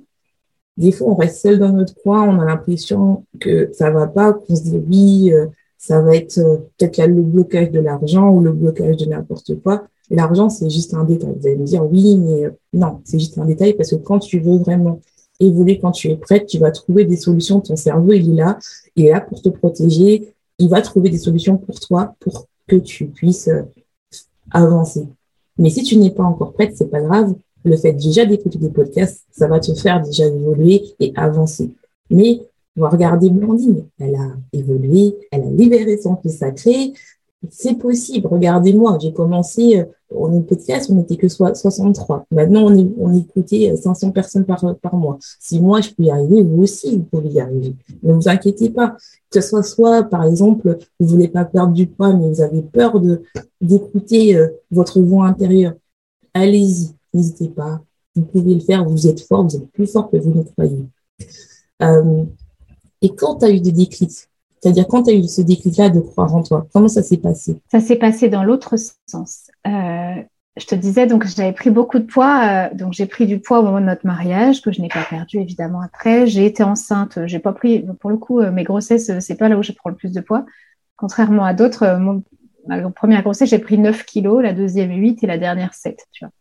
des 0.78 0.94
fois, 0.94 1.10
on 1.10 1.16
reste 1.16 1.42
seul 1.42 1.60
dans 1.60 1.74
notre 1.74 1.96
coin, 2.02 2.24
on 2.24 2.40
a 2.40 2.46
l'impression 2.46 3.26
que 3.38 3.70
ça 3.74 3.92
va 3.92 4.08
pas, 4.08 4.32
qu'on 4.32 4.56
se 4.56 4.64
dit 4.64 4.82
oui, 4.90 5.34
euh, 5.34 5.48
ça 5.82 6.00
va 6.00 6.16
être 6.16 6.38
euh, 6.38 6.58
peut-être 6.78 7.08
le 7.08 7.24
blocage 7.24 7.72
de 7.72 7.80
l'argent 7.80 8.30
ou 8.30 8.40
le 8.40 8.52
blocage 8.52 8.98
de 8.98 9.06
n'importe 9.06 9.60
quoi. 9.64 9.88
L'argent, 10.12 10.48
c'est 10.48 10.70
juste 10.70 10.94
un 10.94 11.04
détail. 11.04 11.34
Vous 11.40 11.48
allez 11.48 11.58
me 11.58 11.66
dire 11.66 11.84
oui, 11.84 12.18
mais 12.18 12.46
euh, 12.46 12.52
non, 12.72 13.02
c'est 13.04 13.18
juste 13.18 13.40
un 13.40 13.46
détail 13.46 13.74
parce 13.74 13.90
que 13.90 13.96
quand 13.96 14.20
tu 14.20 14.40
veux 14.40 14.58
vraiment 14.58 15.02
évoluer, 15.40 15.80
quand 15.80 15.92
tu 15.92 16.10
es 16.10 16.18
prête, 16.18 16.46
tu 16.46 16.60
vas 16.60 16.70
trouver 16.70 17.06
des 17.06 17.18
solutions. 17.18 17.62
Ton 17.62 17.76
cerveau, 17.76 18.12
il 18.12 18.30
est 18.30 18.36
là, 18.36 18.60
il 18.96 19.08
est 19.08 19.10
là 19.10 19.22
pour 19.22 19.42
te 19.42 19.50
protéger. 19.50 20.36
Il 20.60 20.70
va 20.70 20.84
trouver 20.84 21.10
des 21.10 21.18
solutions 21.18 21.58
pour 21.58 21.80
toi, 21.80 22.14
pour 22.20 22.46
que 22.68 22.76
tu 22.76 23.08
puisses 23.08 23.50
avancer. 24.52 25.08
Mais 25.58 25.72
si 25.72 25.82
tu 25.82 25.98
n'es 25.98 26.12
pas 26.12 26.24
encore 26.24 26.54
prête, 26.54 26.78
c'est 26.78 26.92
pas 26.92 27.02
grave. 27.02 27.34
Le 27.64 27.76
fait 27.76 27.94
déjà 27.94 28.24
d'écouter 28.26 28.60
des 28.60 28.70
podcasts, 28.70 29.26
ça 29.32 29.48
va 29.48 29.60
te 29.60 29.74
faire 29.74 30.00
déjà 30.04 30.28
évoluer 30.28 30.94
et 31.00 31.12
avancer. 31.16 31.72
Mais 32.12 32.42
on 32.78 32.82
va 32.82 32.90
regarder 32.90 33.30
Blandine. 33.30 33.86
Elle 34.00 34.16
a 34.16 34.28
évolué, 34.54 35.16
elle 35.32 35.44
a 35.44 35.50
libéré 35.50 35.98
son 35.98 36.16
fils 36.18 36.38
sacré. 36.38 36.94
C'est 37.50 37.74
possible. 37.74 38.28
Regardez-moi, 38.28 39.00
j'ai 39.02 39.14
commencé, 39.14 39.80
euh, 39.80 39.86
on 40.12 40.38
est 40.38 40.44
podcast, 40.44 40.92
on 40.92 40.96
n'était 40.96 41.18
que 41.18 41.28
63. 41.28 42.26
Maintenant, 42.30 42.68
on 43.00 43.14
écoutait 43.14 43.76
500 43.76 44.12
personnes 44.12 44.46
par, 44.46 44.64
par 44.76 44.96
mois. 44.96 45.18
Si 45.40 45.60
moi, 45.60 45.82
je 45.82 45.90
peux 45.90 46.04
y 46.04 46.12
arriver, 46.12 46.44
vous 46.44 46.62
aussi, 46.62 46.98
vous 46.98 47.04
pouvez 47.04 47.30
y 47.30 47.40
arriver. 47.42 47.76
Ne 48.04 48.14
vous 48.14 48.30
inquiétez 48.30 48.70
pas. 48.70 48.96
Que 49.32 49.42
ce 49.42 49.48
soit 49.48 49.64
soit, 49.64 50.04
par 50.04 50.24
exemple, 50.26 50.78
vous 51.00 51.08
voulez 51.08 51.30
pas 51.30 51.46
perdre 51.46 51.74
du 51.74 51.88
poids, 51.88 52.14
mais 52.14 52.30
vous 52.30 52.42
avez 52.42 52.62
peur 52.62 53.02
d'écouter 53.60 54.36
euh, 54.36 54.50
votre 54.70 55.02
voix 55.02 55.26
intérieure. 55.26 55.74
Allez-y. 56.36 56.92
N'hésitez 57.12 57.48
pas. 57.48 57.82
Vous 58.16 58.22
pouvez 58.24 58.54
le 58.54 58.60
faire. 58.60 58.86
Vous 58.86 59.08
êtes 59.08 59.22
fort. 59.22 59.44
Vous 59.46 59.56
êtes 59.56 59.72
plus 59.72 59.88
fort 59.88 60.12
que 60.12 60.18
vous 60.18 60.32
ne 60.32 60.44
croyez. 60.44 60.86
Euh, 61.82 62.24
et 63.02 63.10
quand 63.16 63.38
tu 63.38 63.46
as 63.46 63.52
eu 63.52 63.60
des 63.60 63.72
déclics, 63.72 64.28
c'est-à-dire 64.62 64.88
quand 64.88 65.04
tu 65.04 65.12
as 65.12 65.14
eu 65.14 65.24
ce 65.24 65.42
déclic-là 65.42 65.90
de 65.90 66.00
croire 66.00 66.36
en 66.36 66.44
toi, 66.44 66.68
comment 66.74 66.88
ça 66.88 67.02
s'est 67.02 67.18
passé? 67.18 67.60
Ça 67.72 67.80
s'est 67.80 67.96
passé 67.96 68.30
dans 68.30 68.44
l'autre 68.44 68.76
sens. 69.08 69.50
Euh, 69.68 70.22
je 70.58 70.66
te 70.66 70.76
disais 70.76 71.08
donc 71.08 71.26
j'avais 71.26 71.54
pris 71.54 71.70
beaucoup 71.70 71.98
de 71.98 72.06
poids, 72.06 72.70
euh, 72.70 72.76
donc 72.76 72.94
j'ai 72.94 73.06
pris 73.06 73.26
du 73.26 73.40
poids 73.40 73.60
au 73.60 73.64
moment 73.64 73.80
de 73.80 73.86
notre 73.86 74.06
mariage 74.06 74.62
que 74.62 74.72
je 74.72 74.82
n'ai 74.82 74.90
pas 74.90 75.04
perdu 75.10 75.40
évidemment 75.40 75.82
après. 75.82 76.28
J'ai 76.28 76.46
été 76.46 76.64
enceinte, 76.64 77.20
j'ai 77.26 77.40
pas 77.40 77.54
pris 77.54 77.86
pour 78.00 78.10
le 78.10 78.18
coup 78.18 78.42
mes 78.42 78.64
grossesses, 78.64 79.20
c'est 79.20 79.36
pas 79.36 79.50
là 79.50 79.58
où 79.58 79.64
je 79.64 79.72
prends 79.72 79.90
le 79.90 79.96
plus 79.96 80.12
de 80.12 80.22
poids, 80.22 80.46
contrairement 80.96 81.46
à 81.46 81.54
d'autres. 81.54 82.00
ma 82.68 82.90
première 82.92 83.24
grossesse 83.24 83.50
j'ai 83.50 83.60
pris 83.60 83.78
9 83.78 84.06
kilos, 84.06 84.44
la 84.44 84.54
deuxième 84.54 84.92
8 84.92 85.24
et 85.24 85.28
la 85.28 85.38
dernière 85.38 85.74
7, 85.74 86.06
tu 86.12 86.26
vois 86.26 86.32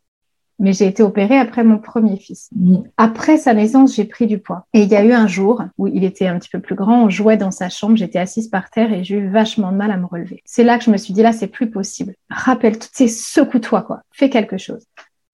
mais 0.60 0.72
j'ai 0.72 0.86
été 0.86 1.02
opérée 1.02 1.38
après 1.38 1.64
mon 1.64 1.78
premier 1.78 2.16
fils. 2.16 2.50
Après 2.96 3.38
sa 3.38 3.54
naissance, 3.54 3.96
j'ai 3.96 4.04
pris 4.04 4.26
du 4.26 4.38
poids. 4.38 4.66
Et 4.74 4.82
il 4.82 4.88
y 4.88 4.94
a 4.94 5.04
eu 5.04 5.12
un 5.12 5.26
jour 5.26 5.64
où 5.78 5.88
il 5.88 6.04
était 6.04 6.26
un 6.26 6.38
petit 6.38 6.50
peu 6.50 6.60
plus 6.60 6.74
grand, 6.74 7.04
on 7.04 7.10
jouait 7.10 7.38
dans 7.38 7.50
sa 7.50 7.68
chambre, 7.68 7.96
j'étais 7.96 8.18
assise 8.18 8.48
par 8.48 8.70
terre 8.70 8.92
et 8.92 9.02
j'ai 9.02 9.16
eu 9.16 9.28
vachement 9.28 9.72
de 9.72 9.76
mal 9.76 9.90
à 9.90 9.96
me 9.96 10.06
relever. 10.06 10.42
C'est 10.44 10.62
là 10.62 10.78
que 10.78 10.84
je 10.84 10.90
me 10.90 10.98
suis 10.98 11.14
dit, 11.14 11.22
là, 11.22 11.32
c'est 11.32 11.46
plus 11.48 11.70
possible. 11.70 12.14
Rappelle, 12.28 12.78
tu 12.78 12.88
sais, 12.92 13.08
secoue-toi, 13.08 13.82
quoi. 13.82 14.02
Fais 14.12 14.30
quelque 14.30 14.58
chose. 14.58 14.84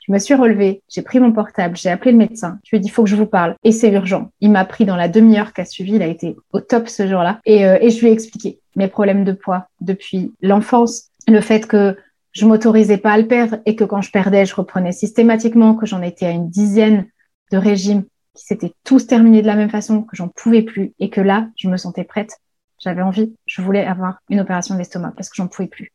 Je 0.06 0.12
me 0.12 0.18
suis 0.20 0.34
relevée, 0.34 0.82
j'ai 0.88 1.02
pris 1.02 1.18
mon 1.18 1.32
portable, 1.32 1.76
j'ai 1.76 1.90
appelé 1.90 2.12
le 2.12 2.18
médecin. 2.18 2.60
Je 2.62 2.70
lui 2.70 2.76
ai 2.76 2.80
dit, 2.80 2.88
faut 2.88 3.02
que 3.02 3.10
je 3.10 3.16
vous 3.16 3.26
parle. 3.26 3.56
Et 3.64 3.72
c'est 3.72 3.90
urgent. 3.90 4.30
Il 4.40 4.52
m'a 4.52 4.64
pris 4.64 4.84
dans 4.84 4.94
la 4.94 5.08
demi-heure 5.08 5.52
qui 5.52 5.60
a 5.60 5.64
suivi. 5.64 5.96
Il 5.96 6.02
a 6.02 6.06
été 6.06 6.36
au 6.52 6.60
top 6.60 6.88
ce 6.88 7.08
jour-là. 7.08 7.40
Et, 7.44 7.66
euh, 7.66 7.76
et 7.80 7.90
je 7.90 7.98
lui 7.98 8.08
ai 8.08 8.12
expliqué 8.12 8.60
mes 8.76 8.86
problèmes 8.86 9.24
de 9.24 9.32
poids 9.32 9.66
depuis 9.80 10.32
l'enfance, 10.40 11.10
le 11.26 11.40
fait 11.40 11.66
que 11.66 11.96
je 12.36 12.44
m'autorisais 12.44 12.98
pas 12.98 13.12
à 13.12 13.18
le 13.18 13.26
perdre 13.26 13.60
et 13.64 13.76
que 13.76 13.84
quand 13.84 14.02
je 14.02 14.10
perdais, 14.10 14.44
je 14.44 14.54
reprenais 14.54 14.92
systématiquement, 14.92 15.74
que 15.74 15.86
j'en 15.86 16.02
étais 16.02 16.26
à 16.26 16.32
une 16.32 16.50
dizaine 16.50 17.06
de 17.50 17.56
régimes 17.56 18.04
qui 18.34 18.44
s'étaient 18.44 18.74
tous 18.84 19.06
terminés 19.06 19.40
de 19.40 19.46
la 19.46 19.56
même 19.56 19.70
façon, 19.70 20.02
que 20.02 20.16
j'en 20.16 20.28
pouvais 20.28 20.60
plus 20.60 20.92
et 20.98 21.08
que 21.08 21.22
là, 21.22 21.48
je 21.56 21.70
me 21.70 21.78
sentais 21.78 22.04
prête. 22.04 22.36
J'avais 22.78 23.00
envie, 23.00 23.34
je 23.46 23.62
voulais 23.62 23.86
avoir 23.86 24.18
une 24.28 24.40
opération 24.40 24.74
de 24.74 24.80
l'estomac 24.80 25.14
parce 25.16 25.30
que 25.30 25.36
j'en 25.36 25.48
pouvais 25.48 25.66
plus. 25.66 25.94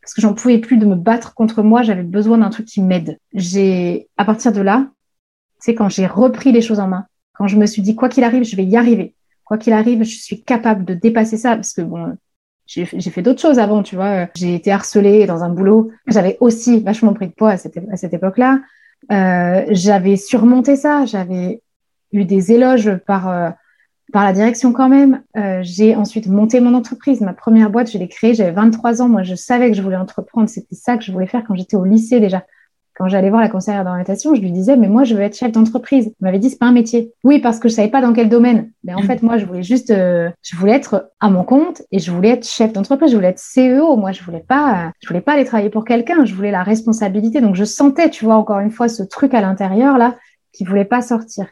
Parce 0.00 0.14
que 0.14 0.20
j'en 0.20 0.32
pouvais 0.32 0.58
plus 0.58 0.76
de 0.76 0.86
me 0.86 0.94
battre 0.94 1.34
contre 1.34 1.60
moi, 1.64 1.82
j'avais 1.82 2.04
besoin 2.04 2.38
d'un 2.38 2.50
truc 2.50 2.66
qui 2.66 2.82
m'aide. 2.82 3.18
J'ai, 3.34 4.08
à 4.16 4.24
partir 4.24 4.52
de 4.52 4.60
là, 4.60 4.88
c'est 5.58 5.74
quand 5.74 5.88
j'ai 5.88 6.06
repris 6.06 6.52
les 6.52 6.62
choses 6.62 6.78
en 6.78 6.86
main, 6.86 7.06
quand 7.32 7.48
je 7.48 7.56
me 7.56 7.66
suis 7.66 7.82
dit, 7.82 7.96
quoi 7.96 8.08
qu'il 8.08 8.22
arrive, 8.22 8.44
je 8.44 8.54
vais 8.54 8.64
y 8.64 8.76
arriver. 8.76 9.16
Quoi 9.42 9.58
qu'il 9.58 9.72
arrive, 9.72 10.04
je 10.04 10.16
suis 10.16 10.44
capable 10.44 10.84
de 10.84 10.94
dépasser 10.94 11.36
ça 11.36 11.56
parce 11.56 11.72
que 11.72 11.82
bon, 11.82 12.16
j'ai 12.70 12.84
fait 12.84 13.22
d'autres 13.22 13.40
choses 13.40 13.58
avant, 13.58 13.82
tu 13.82 13.96
vois. 13.96 14.28
J'ai 14.36 14.54
été 14.54 14.70
harcelée 14.70 15.26
dans 15.26 15.42
un 15.42 15.48
boulot. 15.48 15.90
J'avais 16.06 16.36
aussi 16.38 16.78
vachement 16.80 17.14
pris 17.14 17.26
de 17.26 17.32
poids 17.32 17.50
à 17.50 17.56
cette, 17.56 17.78
à 17.90 17.96
cette 17.96 18.14
époque-là. 18.14 18.60
Euh, 19.10 19.64
j'avais 19.70 20.16
surmonté 20.16 20.76
ça. 20.76 21.04
J'avais 21.04 21.62
eu 22.12 22.24
des 22.24 22.52
éloges 22.52 22.94
par 23.06 23.28
euh, 23.28 23.50
par 24.12 24.24
la 24.24 24.32
direction 24.32 24.72
quand 24.72 24.88
même. 24.88 25.22
Euh, 25.36 25.60
j'ai 25.62 25.96
ensuite 25.96 26.28
monté 26.28 26.60
mon 26.60 26.74
entreprise. 26.74 27.20
Ma 27.20 27.32
première 27.32 27.70
boîte, 27.70 27.90
je 27.90 27.98
l'ai 27.98 28.08
créée. 28.08 28.34
J'avais 28.34 28.52
23 28.52 29.02
ans. 29.02 29.08
Moi, 29.08 29.24
je 29.24 29.34
savais 29.34 29.70
que 29.70 29.76
je 29.76 29.82
voulais 29.82 29.96
entreprendre. 29.96 30.48
C'était 30.48 30.76
ça 30.76 30.96
que 30.96 31.02
je 31.02 31.10
voulais 31.10 31.26
faire 31.26 31.42
quand 31.46 31.56
j'étais 31.56 31.76
au 31.76 31.84
lycée 31.84 32.20
déjà 32.20 32.44
quand 33.00 33.08
j'allais 33.08 33.30
voir 33.30 33.40
la 33.40 33.48
conseillère 33.48 33.82
d'orientation, 33.82 34.34
je 34.34 34.42
lui 34.42 34.52
disais, 34.52 34.76
mais 34.76 34.86
moi, 34.86 35.04
je 35.04 35.14
veux 35.14 35.22
être 35.22 35.34
chef 35.34 35.52
d'entreprise. 35.52 36.08
Elle 36.08 36.14
m'avait 36.20 36.38
dit, 36.38 36.50
c'est 36.50 36.58
pas 36.58 36.66
un 36.66 36.72
métier. 36.72 37.14
Oui, 37.24 37.38
parce 37.38 37.58
que 37.58 37.70
je 37.70 37.72
savais 37.72 37.88
pas 37.88 38.02
dans 38.02 38.12
quel 38.12 38.28
domaine. 38.28 38.72
Mais 38.84 38.92
en 38.92 39.00
mm. 39.00 39.04
fait, 39.04 39.22
moi, 39.22 39.38
je 39.38 39.46
voulais 39.46 39.62
juste, 39.62 39.90
euh, 39.90 40.28
je 40.42 40.54
voulais 40.54 40.72
être 40.72 41.10
à 41.18 41.30
mon 41.30 41.42
compte 41.42 41.80
et 41.92 41.98
je 41.98 42.10
voulais 42.10 42.28
être 42.28 42.46
chef 42.46 42.74
d'entreprise. 42.74 43.12
Je 43.12 43.16
voulais 43.16 43.28
être 43.28 43.40
CEO. 43.40 43.96
Moi, 43.96 44.12
je 44.12 44.22
voulais 44.22 44.44
pas, 44.46 44.92
je 45.00 45.08
voulais 45.08 45.22
pas 45.22 45.32
aller 45.32 45.46
travailler 45.46 45.70
pour 45.70 45.86
quelqu'un. 45.86 46.26
Je 46.26 46.34
voulais 46.34 46.50
la 46.50 46.62
responsabilité. 46.62 47.40
Donc, 47.40 47.54
je 47.54 47.64
sentais, 47.64 48.10
tu 48.10 48.26
vois, 48.26 48.34
encore 48.34 48.58
une 48.58 48.70
fois, 48.70 48.90
ce 48.90 49.02
truc 49.02 49.32
à 49.32 49.40
l'intérieur, 49.40 49.96
là, 49.96 50.16
qui 50.52 50.64
voulait 50.64 50.84
pas 50.84 51.00
sortir. 51.00 51.46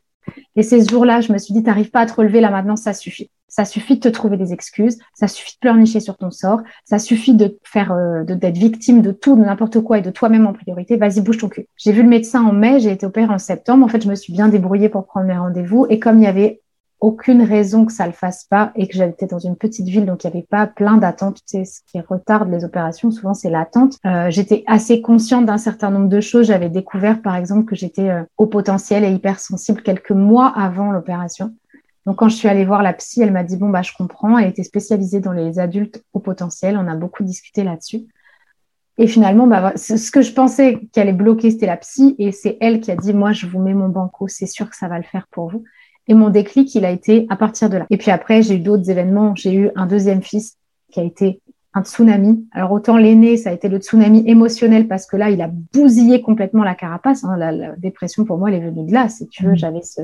Et 0.54 0.62
ces 0.62 0.84
jours-là, 0.84 1.22
je 1.22 1.32
me 1.32 1.38
suis 1.38 1.54
dit, 1.54 1.62
t'arrives 1.62 1.90
pas 1.90 2.00
à 2.00 2.06
te 2.06 2.12
relever 2.12 2.42
là 2.42 2.50
maintenant, 2.50 2.76
ça 2.76 2.92
suffit. 2.92 3.30
Ça 3.48 3.64
suffit 3.64 3.96
de 3.96 4.00
te 4.00 4.08
trouver 4.08 4.36
des 4.36 4.52
excuses, 4.52 4.98
ça 5.14 5.26
suffit 5.26 5.54
de 5.54 5.58
pleurnicher 5.60 6.00
sur 6.00 6.16
ton 6.16 6.30
sort, 6.30 6.60
ça 6.84 6.98
suffit 6.98 7.34
de 7.34 7.58
faire, 7.64 7.92
euh, 7.92 8.24
d'être 8.24 8.56
victime 8.56 9.02
de 9.02 9.12
tout, 9.12 9.36
de 9.36 9.42
n'importe 9.42 9.80
quoi 9.80 9.98
et 9.98 10.02
de 10.02 10.10
toi-même 10.10 10.46
en 10.46 10.52
priorité. 10.52 10.96
Vas-y, 10.96 11.20
bouge 11.20 11.38
ton 11.38 11.48
cul. 11.48 11.66
J'ai 11.76 11.92
vu 11.92 12.02
le 12.02 12.08
médecin 12.08 12.42
en 12.42 12.52
mai, 12.52 12.80
j'ai 12.80 12.92
été 12.92 13.06
opérée 13.06 13.32
en 13.32 13.38
septembre. 13.38 13.84
En 13.84 13.88
fait, 13.88 14.02
je 14.02 14.08
me 14.08 14.14
suis 14.14 14.32
bien 14.32 14.48
débrouillée 14.48 14.88
pour 14.88 15.06
prendre 15.06 15.26
mes 15.26 15.36
rendez-vous 15.36 15.86
et 15.88 15.98
comme 15.98 16.18
il 16.18 16.24
y 16.24 16.26
avait 16.28 16.60
aucune 17.00 17.42
raison 17.42 17.84
que 17.84 17.92
ça 17.92 18.06
le 18.06 18.12
fasse 18.12 18.44
pas 18.44 18.72
et 18.74 18.88
que 18.88 18.94
j'étais 18.94 19.26
dans 19.26 19.38
une 19.38 19.56
petite 19.56 19.86
ville 19.86 20.04
donc 20.04 20.24
il 20.24 20.26
n'y 20.26 20.36
avait 20.36 20.46
pas 20.48 20.66
plein 20.66 20.96
d'attentes 20.96 21.40
tu 21.48 21.64
ce 21.64 21.80
qui 21.86 22.00
retarde 22.00 22.50
les 22.50 22.64
opérations 22.64 23.10
souvent 23.10 23.34
c'est 23.34 23.50
l'attente 23.50 23.98
euh, 24.04 24.30
j'étais 24.30 24.64
assez 24.66 25.00
consciente 25.00 25.46
d'un 25.46 25.58
certain 25.58 25.90
nombre 25.90 26.08
de 26.08 26.20
choses 26.20 26.48
j'avais 26.48 26.68
découvert 26.68 27.22
par 27.22 27.36
exemple 27.36 27.66
que 27.66 27.76
j'étais 27.76 28.08
euh, 28.08 28.24
au 28.36 28.46
potentiel 28.46 29.04
et 29.04 29.12
hypersensible 29.12 29.82
quelques 29.82 30.10
mois 30.10 30.48
avant 30.48 30.90
l'opération 30.90 31.54
donc 32.08 32.16
quand 32.16 32.28
je 32.28 32.34
suis 32.34 32.48
allée 32.48 32.64
voir 32.64 32.82
la 32.82 32.92
psy 32.94 33.22
elle 33.22 33.32
m'a 33.32 33.44
dit 33.44 33.56
bon 33.56 33.68
bah 33.68 33.82
je 33.82 33.92
comprends 33.92 34.36
elle 34.38 34.48
était 34.48 34.64
spécialisée 34.64 35.20
dans 35.20 35.32
les 35.32 35.60
adultes 35.60 36.02
au 36.12 36.18
potentiel 36.18 36.76
on 36.76 36.88
a 36.88 36.96
beaucoup 36.96 37.22
discuté 37.22 37.62
là-dessus 37.62 38.06
et 39.00 39.06
finalement, 39.06 39.46
bah, 39.46 39.74
ce 39.76 40.10
que 40.10 40.22
je 40.22 40.32
pensais 40.32 40.80
qu'elle 40.92 41.08
allait 41.08 41.16
bloquer, 41.16 41.52
c'était 41.52 41.66
la 41.66 41.76
psy. 41.76 42.16
Et 42.18 42.32
c'est 42.32 42.58
elle 42.60 42.80
qui 42.80 42.90
a 42.90 42.96
dit, 42.96 43.14
moi, 43.14 43.32
je 43.32 43.46
vous 43.46 43.60
mets 43.60 43.72
mon 43.72 43.88
banco, 43.88 44.26
c'est 44.26 44.46
sûr 44.46 44.68
que 44.68 44.76
ça 44.76 44.88
va 44.88 44.98
le 44.98 45.04
faire 45.04 45.28
pour 45.30 45.50
vous. 45.50 45.62
Et 46.08 46.14
mon 46.14 46.30
déclic, 46.30 46.74
il 46.74 46.84
a 46.84 46.90
été 46.90 47.26
à 47.30 47.36
partir 47.36 47.70
de 47.70 47.76
là. 47.76 47.86
Et 47.90 47.96
puis 47.96 48.10
après, 48.10 48.42
j'ai 48.42 48.56
eu 48.56 48.58
d'autres 48.58 48.90
événements. 48.90 49.36
J'ai 49.36 49.54
eu 49.54 49.70
un 49.76 49.86
deuxième 49.86 50.22
fils 50.22 50.56
qui 50.90 50.98
a 50.98 51.04
été 51.04 51.40
un 51.74 51.84
tsunami. 51.84 52.48
Alors 52.50 52.72
autant 52.72 52.96
l'aîné, 52.96 53.36
ça 53.36 53.50
a 53.50 53.52
été 53.52 53.68
le 53.68 53.78
tsunami 53.78 54.24
émotionnel 54.26 54.88
parce 54.88 55.06
que 55.06 55.16
là, 55.16 55.30
il 55.30 55.40
a 55.42 55.50
bousillé 55.72 56.20
complètement 56.20 56.64
la 56.64 56.74
carapace. 56.74 57.22
Hein. 57.22 57.36
La, 57.36 57.76
dépression, 57.76 58.24
pour 58.24 58.38
moi, 58.38 58.50
elle 58.50 58.56
est 58.56 58.68
venue 58.68 58.88
de 58.88 58.92
là. 58.92 59.08
Si 59.08 59.28
tu 59.28 59.44
veux, 59.44 59.52
mmh. 59.52 59.58
j'avais 59.58 59.82
ce, 59.82 60.00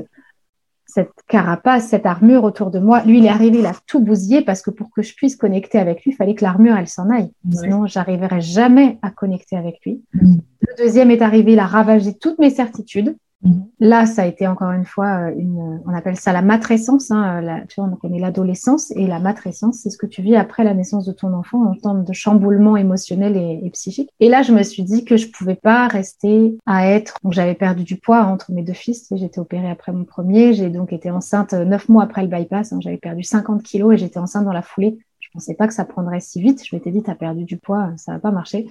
cette 0.95 1.11
carapace, 1.27 1.89
cette 1.89 2.05
armure 2.05 2.45
autour 2.45 2.71
de 2.71 2.79
moi. 2.79 3.03
Lui, 3.03 3.17
il 3.17 3.25
est 3.25 3.29
arrivé, 3.29 3.59
il 3.59 3.65
a 3.65 3.73
tout 3.85 3.99
bousillé 3.99 4.41
parce 4.41 4.61
que 4.61 4.71
pour 4.71 4.89
que 4.91 5.01
je 5.01 5.13
puisse 5.13 5.35
connecter 5.35 5.77
avec 5.77 6.05
lui, 6.05 6.11
il 6.11 6.15
fallait 6.15 6.35
que 6.35 6.45
l'armure, 6.45 6.77
elle 6.77 6.87
s'en 6.87 7.09
aille. 7.09 7.31
Sinon, 7.51 7.85
j'arriverais 7.85 8.39
jamais 8.39 8.97
à 9.01 9.11
connecter 9.11 9.57
avec 9.57 9.81
lui. 9.85 10.01
Mmh. 10.13 10.37
Le 10.61 10.73
deuxième 10.77 11.11
est 11.11 11.21
arrivé, 11.21 11.51
il 11.51 11.59
a 11.59 11.65
ravagé 11.65 12.13
toutes 12.13 12.39
mes 12.39 12.49
certitudes. 12.49 13.17
Mhm. 13.43 13.67
Là, 13.79 14.05
ça 14.05 14.23
a 14.23 14.25
été 14.25 14.47
encore 14.47 14.71
une 14.71 14.85
fois 14.85 15.27
euh, 15.27 15.35
une, 15.37 15.81
on 15.85 15.93
appelle 15.93 16.15
ça 16.15 16.31
la 16.33 16.41
matrescence. 16.41 17.11
Hein, 17.11 17.41
la, 17.41 17.61
tu 17.61 17.79
vois, 17.79 17.89
on 17.91 17.95
connaît 17.95 18.19
l'adolescence 18.19 18.91
et 18.95 19.07
la 19.07 19.19
matrescence, 19.19 19.79
c'est 19.79 19.89
ce 19.89 19.97
que 19.97 20.05
tu 20.05 20.21
vis 20.21 20.35
après 20.35 20.63
la 20.63 20.73
naissance 20.73 21.05
de 21.05 21.11
ton 21.11 21.33
enfant 21.33 21.63
en 21.63 21.75
termes 21.75 22.03
de 22.03 22.13
chamboulement 22.13 22.77
émotionnel 22.77 23.37
et, 23.37 23.69
psychique. 23.71 24.09
Et 24.19 24.29
là, 24.29 24.41
je 24.41 24.53
me 24.53 24.63
suis 24.63 24.83
dit 24.83 25.05
que 25.05 25.17
je 25.17 25.27
pouvais 25.27 25.55
pas 25.55 25.87
rester 25.87 26.57
à 26.65 26.87
être. 26.89 27.17
Donc, 27.23 27.33
j'avais 27.33 27.55
perdu 27.55 27.83
du 27.83 27.97
poids 27.97 28.23
entre 28.23 28.51
mes 28.51 28.63
deux 28.63 28.73
fils. 28.73 29.07
J'étais 29.11 29.39
opérée 29.39 29.69
après 29.69 29.91
mon 29.91 30.05
premier. 30.05 30.53
J'ai 30.53 30.69
donc 30.69 30.93
été 30.93 31.11
enceinte 31.11 31.53
euh, 31.53 31.65
neuf 31.65 31.89
mois 31.89 32.03
après 32.03 32.21
le 32.21 32.27
bypass. 32.27 32.73
Hein, 32.73 32.79
j'avais 32.81 32.97
perdu 32.97 33.23
50 33.23 33.63
kilos 33.63 33.93
et 33.93 33.97
j'étais 33.97 34.19
enceinte 34.19 34.45
dans 34.45 34.53
la 34.53 34.61
foulée 34.61 34.97
pensais 35.35 35.53
pas 35.53 35.67
que 35.67 35.73
ça 35.73 35.85
prendrait 35.85 36.19
si 36.19 36.41
vite. 36.41 36.65
Je 36.65 36.75
m'étais 36.75 36.91
dit, 36.91 37.03
tu 37.03 37.11
as 37.11 37.15
perdu 37.15 37.43
du 37.43 37.57
poids, 37.57 37.91
ça 37.97 38.13
va 38.13 38.19
pas 38.19 38.31
marcher. 38.31 38.67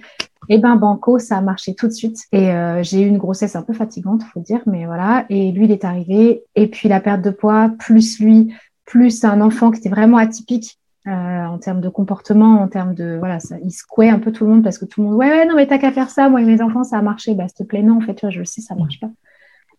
Et 0.47 0.55
eh 0.55 0.57
ben 0.59 0.75
banco, 0.75 1.17
ça 1.17 1.37
a 1.37 1.41
marché 1.41 1.73
tout 1.73 1.87
de 1.87 1.93
suite. 1.93 2.25
Et 2.31 2.51
euh, 2.51 2.83
j'ai 2.83 3.01
eu 3.01 3.07
une 3.07 3.17
grossesse 3.17 3.55
un 3.55 3.63
peu 3.63 3.73
fatigante, 3.73 4.23
faut 4.23 4.41
dire, 4.41 4.61
mais 4.65 4.85
voilà. 4.85 5.25
Et 5.29 5.51
lui, 5.51 5.65
il 5.65 5.71
est 5.71 5.85
arrivé. 5.85 6.43
Et 6.55 6.67
puis 6.67 6.89
la 6.89 6.99
perte 6.99 7.21
de 7.21 7.31
poids, 7.31 7.71
plus 7.79 8.19
lui, 8.19 8.53
plus 8.85 9.23
un 9.23 9.41
enfant 9.41 9.71
qui 9.71 9.79
était 9.79 9.89
vraiment 9.89 10.17
atypique. 10.17 10.79
Euh, 11.07 11.45
en 11.45 11.59
termes 11.59 11.81
de 11.81 11.89
comportement, 11.89 12.61
en 12.61 12.67
termes 12.67 12.95
de 12.95 13.17
voilà, 13.19 13.37
il 13.63 13.69
secouait 13.69 14.09
un 14.09 14.17
peu 14.17 14.31
tout 14.31 14.43
le 14.43 14.49
monde 14.49 14.63
parce 14.63 14.79
que 14.79 14.85
tout 14.85 15.03
le 15.03 15.07
monde 15.07 15.17
ouais, 15.17 15.29
ouais 15.29 15.45
non 15.45 15.55
mais 15.55 15.67
t'as 15.67 15.77
qu'à 15.77 15.91
faire 15.91 16.09
ça, 16.09 16.29
moi 16.29 16.41
et 16.41 16.45
mes 16.45 16.63
enfants 16.63 16.83
ça 16.83 16.97
a 16.97 17.03
marché, 17.03 17.35
bah 17.35 17.47
s'il 17.47 17.57
te 17.57 17.63
plaît 17.63 17.83
non 17.83 17.97
en 17.97 18.01
fait 18.01 18.15
tu 18.15 18.25
je 18.31 18.39
le 18.39 18.45
sais 18.45 18.61
ça 18.61 18.73
marche 18.73 18.99
pas. 18.99 19.11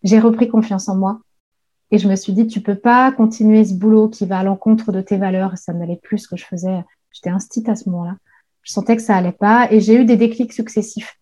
J'ai 0.03 0.21
repris 0.21 0.47
confiance 0.47 0.87
en 0.87 0.95
moi 0.95 1.19
et 1.91 1.97
je 1.97 2.07
me 2.07 2.15
suis 2.15 2.33
dit, 2.33 2.47
tu 2.47 2.61
peux 2.61 2.75
pas 2.75 3.11
continuer 3.11 3.63
ce 3.63 3.73
boulot 3.73 4.09
qui 4.09 4.25
va 4.25 4.39
à 4.39 4.43
l'encontre 4.43 4.91
de 4.91 5.01
tes 5.01 5.17
valeurs. 5.17 5.57
Ça 5.57 5.73
n'allait 5.73 5.99
plus 6.01 6.17
ce 6.17 6.27
que 6.27 6.35
je 6.35 6.45
faisais. 6.45 6.83
J'étais 7.11 7.29
instite 7.29 7.69
à 7.69 7.75
ce 7.75 7.89
moment-là. 7.89 8.17
Je 8.63 8.73
sentais 8.73 8.97
que 8.97 9.01
ça 9.01 9.15
allait 9.15 9.31
pas. 9.31 9.71
Et 9.71 9.79
j'ai 9.79 9.95
eu 9.95 10.05
des 10.05 10.17
déclics 10.17 10.51
successifs. 10.51 11.17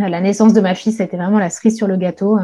Euh, 0.00 0.08
la 0.08 0.20
naissance 0.20 0.54
de 0.54 0.60
ma 0.60 0.74
fille, 0.74 0.92
ça 0.92 1.02
a 1.02 1.06
été 1.06 1.16
vraiment 1.16 1.38
la 1.38 1.50
cerise 1.50 1.76
sur 1.76 1.86
le 1.86 1.98
gâteau. 1.98 2.38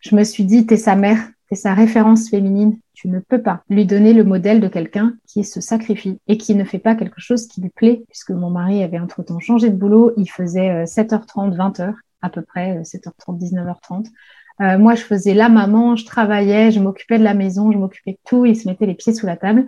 Je 0.00 0.16
me 0.16 0.24
suis 0.24 0.44
dit, 0.44 0.66
t'es 0.66 0.76
sa 0.76 0.96
mère, 0.96 1.18
t'es 1.48 1.54
sa 1.54 1.72
référence 1.72 2.28
féminine. 2.28 2.78
Tu 2.94 3.08
ne 3.08 3.20
peux 3.20 3.40
pas 3.40 3.62
lui 3.68 3.86
donner 3.86 4.12
le 4.12 4.24
modèle 4.24 4.60
de 4.60 4.66
quelqu'un 4.66 5.14
qui 5.28 5.44
se 5.44 5.60
sacrifie 5.60 6.18
et 6.26 6.36
qui 6.36 6.56
ne 6.56 6.64
fait 6.64 6.80
pas 6.80 6.96
quelque 6.96 7.20
chose 7.20 7.46
qui 7.46 7.60
lui 7.60 7.70
plaît, 7.70 8.02
puisque 8.08 8.30
mon 8.30 8.50
mari 8.50 8.82
avait 8.82 8.98
entre-temps 8.98 9.38
changé 9.38 9.70
de 9.70 9.76
boulot. 9.76 10.12
Il 10.16 10.28
faisait 10.28 10.84
7h30, 10.84 11.52
euh, 11.52 11.56
20h 11.56 11.94
à 12.22 12.30
peu 12.30 12.42
près, 12.42 12.82
7h30, 12.82 13.38
19h30. 13.38 14.06
Euh, 14.60 14.78
moi, 14.78 14.94
je 14.94 15.02
faisais 15.02 15.34
la 15.34 15.48
maman, 15.48 15.96
je 15.96 16.04
travaillais, 16.04 16.70
je 16.70 16.80
m'occupais 16.80 17.18
de 17.18 17.24
la 17.24 17.34
maison, 17.34 17.70
je 17.70 17.78
m'occupais 17.78 18.12
de 18.12 18.18
tout. 18.26 18.44
Il 18.44 18.56
se 18.56 18.68
mettait 18.68 18.86
les 18.86 18.94
pieds 18.94 19.14
sous 19.14 19.26
la 19.26 19.36
table. 19.36 19.66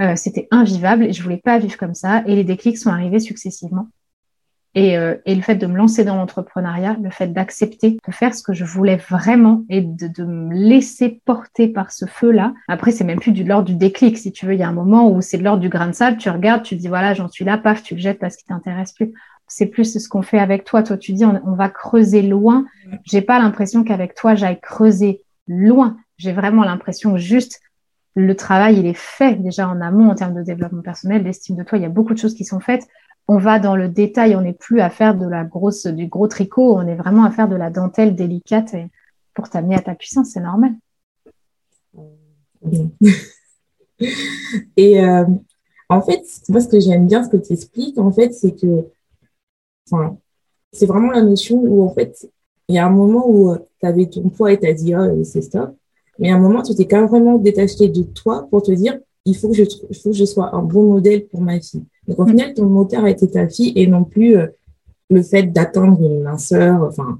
Euh, 0.00 0.14
c'était 0.14 0.46
invivable 0.50 1.04
et 1.04 1.12
je 1.12 1.22
voulais 1.22 1.40
pas 1.42 1.58
vivre 1.58 1.76
comme 1.78 1.94
ça. 1.94 2.22
Et 2.26 2.36
les 2.36 2.44
déclics 2.44 2.78
sont 2.78 2.90
arrivés 2.90 3.20
successivement. 3.20 3.88
Et, 4.74 4.98
euh, 4.98 5.16
et, 5.24 5.34
le 5.34 5.40
fait 5.40 5.54
de 5.54 5.66
me 5.66 5.74
lancer 5.74 6.04
dans 6.04 6.16
l'entrepreneuriat, 6.16 6.98
le 7.02 7.08
fait 7.08 7.28
d'accepter 7.28 7.96
de 8.06 8.12
faire 8.12 8.34
ce 8.34 8.42
que 8.42 8.52
je 8.52 8.66
voulais 8.66 8.96
vraiment 8.96 9.64
et 9.70 9.80
de, 9.80 10.22
me 10.22 10.54
laisser 10.54 11.22
porter 11.24 11.68
par 11.68 11.90
ce 11.92 12.04
feu-là. 12.04 12.52
Après, 12.68 12.92
c'est 12.92 13.04
même 13.04 13.18
plus 13.18 13.32
de 13.32 13.42
l'ordre 13.42 13.68
du 13.68 13.74
déclic, 13.74 14.18
si 14.18 14.32
tu 14.32 14.44
veux. 14.44 14.52
Il 14.52 14.60
y 14.60 14.62
a 14.62 14.68
un 14.68 14.74
moment 14.74 15.10
où 15.10 15.22
c'est 15.22 15.38
de 15.38 15.44
l'ordre 15.44 15.62
du 15.62 15.70
grain 15.70 15.86
de 15.86 15.92
sable. 15.92 16.18
Tu 16.18 16.28
regardes, 16.28 16.62
tu 16.62 16.76
dis 16.76 16.88
voilà, 16.88 17.14
j'en 17.14 17.28
suis 17.28 17.46
là, 17.46 17.56
paf, 17.56 17.82
tu 17.82 17.94
le 17.94 18.00
jettes 18.00 18.18
parce 18.18 18.36
qu'il 18.36 18.48
t'intéresse 18.48 18.92
plus. 18.92 19.14
C'est 19.48 19.64
plus 19.64 19.98
ce 19.98 20.08
qu'on 20.10 20.20
fait 20.20 20.40
avec 20.40 20.64
toi. 20.64 20.82
Toi, 20.82 20.98
tu 20.98 21.14
dis 21.14 21.24
on 21.24 21.54
va 21.54 21.70
creuser 21.70 22.20
loin. 22.20 22.66
J'ai 23.04 23.22
pas 23.22 23.38
l'impression 23.38 23.84
qu'avec 23.84 24.14
toi, 24.14 24.34
j'aille 24.34 24.60
creuser 24.60 25.22
loin. 25.46 25.96
J'ai 26.18 26.32
vraiment 26.32 26.64
l'impression 26.64 27.16
juste 27.16 27.60
le 28.14 28.34
travail, 28.34 28.78
il 28.78 28.86
est 28.86 28.96
fait 28.96 29.34
déjà 29.34 29.68
en 29.68 29.80
amont 29.82 30.08
en 30.10 30.14
termes 30.14 30.34
de 30.34 30.42
développement 30.42 30.80
personnel, 30.80 31.22
d'estime 31.22 31.56
de 31.56 31.62
toi. 31.62 31.76
Il 31.76 31.82
y 31.82 31.86
a 31.86 31.90
beaucoup 31.90 32.14
de 32.14 32.18
choses 32.18 32.34
qui 32.34 32.46
sont 32.46 32.60
faites 32.60 32.88
on 33.28 33.38
va 33.38 33.58
dans 33.58 33.76
le 33.76 33.88
détail, 33.88 34.36
on 34.36 34.42
n'est 34.42 34.52
plus 34.52 34.80
à 34.80 34.90
faire 34.90 35.16
de 35.16 35.26
la 35.26 35.44
grosse, 35.44 35.86
du 35.86 36.06
gros 36.06 36.28
tricot, 36.28 36.76
on 36.76 36.86
est 36.86 36.94
vraiment 36.94 37.24
à 37.24 37.30
faire 37.30 37.48
de 37.48 37.56
la 37.56 37.70
dentelle 37.70 38.14
délicate 38.14 38.76
pour 39.34 39.50
t'amener 39.50 39.74
à 39.74 39.80
ta 39.80 39.94
puissance, 39.94 40.30
c'est 40.30 40.40
normal. 40.40 40.74
Et 44.76 45.02
euh, 45.02 45.24
en 45.88 46.02
fait, 46.02 46.22
moi, 46.48 46.60
ce 46.60 46.68
que 46.68 46.80
j'aime 46.80 47.06
bien, 47.06 47.24
ce 47.24 47.30
que 47.30 47.36
tu 47.36 47.52
expliques, 47.52 47.98
en 47.98 48.12
fait, 48.12 48.32
c'est 48.32 48.54
que, 48.54 48.86
enfin, 49.90 50.16
c'est 50.72 50.86
vraiment 50.86 51.10
la 51.10 51.22
notion 51.22 51.56
où, 51.56 51.84
en 51.84 51.92
fait, 51.92 52.30
il 52.68 52.74
y 52.74 52.78
a 52.78 52.86
un 52.86 52.90
moment 52.90 53.28
où 53.28 53.50
euh, 53.50 53.58
tu 53.80 53.86
avais 53.86 54.06
ton 54.06 54.28
poids 54.28 54.52
et 54.52 54.58
tu 54.58 54.66
as 54.66 54.72
dit, 54.72 54.94
oh, 54.94 55.24
c'est 55.24 55.42
stop. 55.42 55.74
Mais 56.18 56.30
à 56.30 56.36
un 56.36 56.38
moment, 56.38 56.62
tu 56.62 56.74
t'es 56.74 56.86
quand 56.86 57.00
même 57.00 57.08
vraiment 57.08 57.38
détaché 57.38 57.88
de 57.88 58.02
toi 58.02 58.46
pour 58.50 58.62
te 58.62 58.72
dire, 58.72 58.98
il 59.24 59.36
faut 59.36 59.48
que 59.48 59.54
je, 59.54 59.64
il 59.90 59.96
faut 59.96 60.10
que 60.10 60.16
je 60.16 60.24
sois 60.24 60.54
un 60.54 60.62
bon 60.62 60.84
modèle 60.84 61.26
pour 61.26 61.40
ma 61.40 61.60
fille. 61.60 61.84
Donc, 62.08 62.18
au 62.18 62.24
mm. 62.24 62.28
final, 62.28 62.54
ton 62.54 62.66
moteur 62.66 63.04
a 63.04 63.10
été 63.10 63.28
ta 63.28 63.48
fille 63.48 63.72
et 63.76 63.86
non 63.86 64.04
plus 64.04 64.36
euh, 64.36 64.46
le 65.10 65.22
fait 65.22 65.44
d'atteindre 65.44 66.00
une 66.00 66.22
minceur, 66.22 66.82
enfin, 66.82 67.18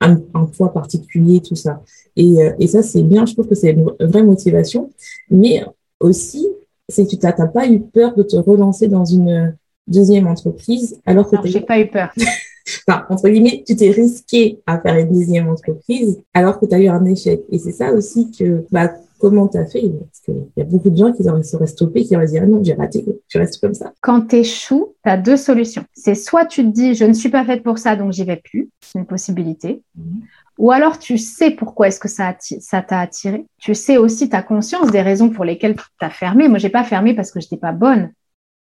un, 0.00 0.16
poids 0.46 0.72
particulier, 0.72 1.40
tout 1.40 1.54
ça. 1.54 1.82
Et, 2.16 2.42
euh, 2.42 2.52
et 2.58 2.66
ça, 2.66 2.82
c'est 2.82 3.02
bien. 3.02 3.26
Je 3.26 3.32
trouve 3.32 3.48
que 3.48 3.54
c'est 3.54 3.70
une 3.70 3.90
vraie 4.00 4.22
motivation. 4.22 4.90
Mais 5.30 5.64
aussi, 6.00 6.46
c'est 6.88 7.04
que 7.04 7.16
tu 7.16 7.16
n'as 7.16 7.32
pas 7.32 7.66
eu 7.68 7.80
peur 7.80 8.14
de 8.14 8.22
te 8.22 8.36
relancer 8.36 8.88
dans 8.88 9.04
une 9.04 9.56
deuxième 9.86 10.26
entreprise 10.26 11.00
alors 11.06 11.28
que 11.28 11.36
tu 11.36 11.54
n'as 11.54 11.62
pas 11.62 11.80
eu 11.80 11.88
peur. 11.88 12.12
enfin, 12.86 13.04
entre 13.08 13.28
guillemets, 13.28 13.62
tu 13.66 13.76
t'es 13.76 13.90
risqué 13.90 14.60
à 14.66 14.78
faire 14.80 14.96
une 14.96 15.12
deuxième 15.12 15.48
entreprise 15.48 16.20
alors 16.32 16.58
que 16.58 16.66
tu 16.66 16.74
as 16.74 16.80
eu 16.80 16.88
un 16.88 17.04
échec. 17.04 17.42
Et 17.50 17.58
c'est 17.58 17.72
ça 17.72 17.92
aussi 17.92 18.30
que, 18.30 18.64
bah, 18.70 18.92
comment 19.18 19.48
tu 19.48 19.58
as 19.58 19.66
fait? 19.66 19.82
Parce 19.82 20.20
qu'il 20.24 20.46
y 20.56 20.60
a 20.60 20.64
beaucoup 20.64 20.90
de 20.90 20.96
gens 20.96 21.12
qui 21.12 21.22
seraient 21.22 21.66
stoppés, 21.66 22.04
qui 22.04 22.16
auraient 22.16 22.26
dit 22.26 22.38
ah 22.38 22.46
non, 22.46 22.62
j'ai 22.62 22.74
raté, 22.74 23.04
je 23.28 23.38
reste 23.38 23.60
comme 23.60 23.74
ça. 23.74 23.92
Quand 24.00 24.28
tu 24.28 24.36
échoues, 24.36 24.94
tu 25.02 25.10
as 25.10 25.16
deux 25.16 25.36
solutions. 25.36 25.84
C'est 25.94 26.14
soit 26.14 26.44
tu 26.46 26.62
te 26.62 26.68
dis 26.68 26.94
je 26.94 27.04
ne 27.04 27.12
suis 27.12 27.30
pas 27.30 27.44
faite 27.44 27.62
pour 27.62 27.78
ça, 27.78 27.96
donc 27.96 28.12
j'y 28.12 28.24
vais 28.24 28.40
plus, 28.42 28.70
c'est 28.80 28.98
une 28.98 29.06
possibilité. 29.06 29.82
Mhm. 29.96 30.22
Ou 30.58 30.70
alors 30.70 30.98
tu 30.98 31.18
sais 31.18 31.50
pourquoi 31.50 31.88
est-ce 31.88 31.98
que 31.98 32.08
ça 32.08 32.36
t'a 32.82 33.00
attiré. 33.00 33.46
Tu 33.58 33.74
sais 33.74 33.96
aussi, 33.96 34.28
tu 34.28 34.36
as 34.36 34.42
conscience 34.42 34.90
des 34.90 35.02
raisons 35.02 35.30
pour 35.30 35.44
lesquelles 35.44 35.74
tu 35.74 35.82
as 36.00 36.10
fermé. 36.10 36.48
Moi, 36.48 36.58
j'ai 36.58 36.68
pas 36.68 36.84
fermé 36.84 37.12
parce 37.14 37.32
que 37.32 37.40
j'étais 37.40 37.56
pas 37.56 37.72
bonne. 37.72 38.12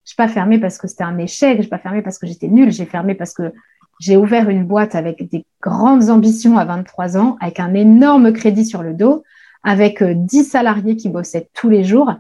J'ai 0.05 0.15
pas 0.17 0.29
fermé 0.29 0.59
parce 0.59 0.79
que 0.79 0.87
c'était 0.87 1.05
un 1.05 1.19
échec. 1.19 1.61
J'ai 1.61 1.69
pas 1.69 1.79
fermé 1.79 2.01
parce 2.03 2.19
que 2.19 2.29
j'étais 2.29 2.47
nulle. 2.47 2.71
J'ai 2.71 2.87
fermé 2.87 3.17
parce 3.17 3.35
que 3.35 3.53
j'ai 4.01 4.17
ouvert 4.17 4.49
une 4.49 4.65
boîte 4.65 4.97
avec 4.97 5.29
des 5.31 5.45
grandes 5.63 6.09
ambitions 6.09 6.59
à 6.59 6.65
23 6.65 7.17
ans, 7.19 7.37
avec 7.41 7.61
un 7.61 7.75
énorme 7.75 8.33
crédit 8.33 8.65
sur 8.65 8.83
le 8.83 8.95
dos, 8.95 9.23
avec 9.63 10.03
10 10.03 10.41
euh, 10.41 10.43
salariés 10.43 10.97
qui 10.97 11.11
bossaient 11.11 11.49
tous 11.55 11.69
les 11.69 11.85
jours 11.85 12.13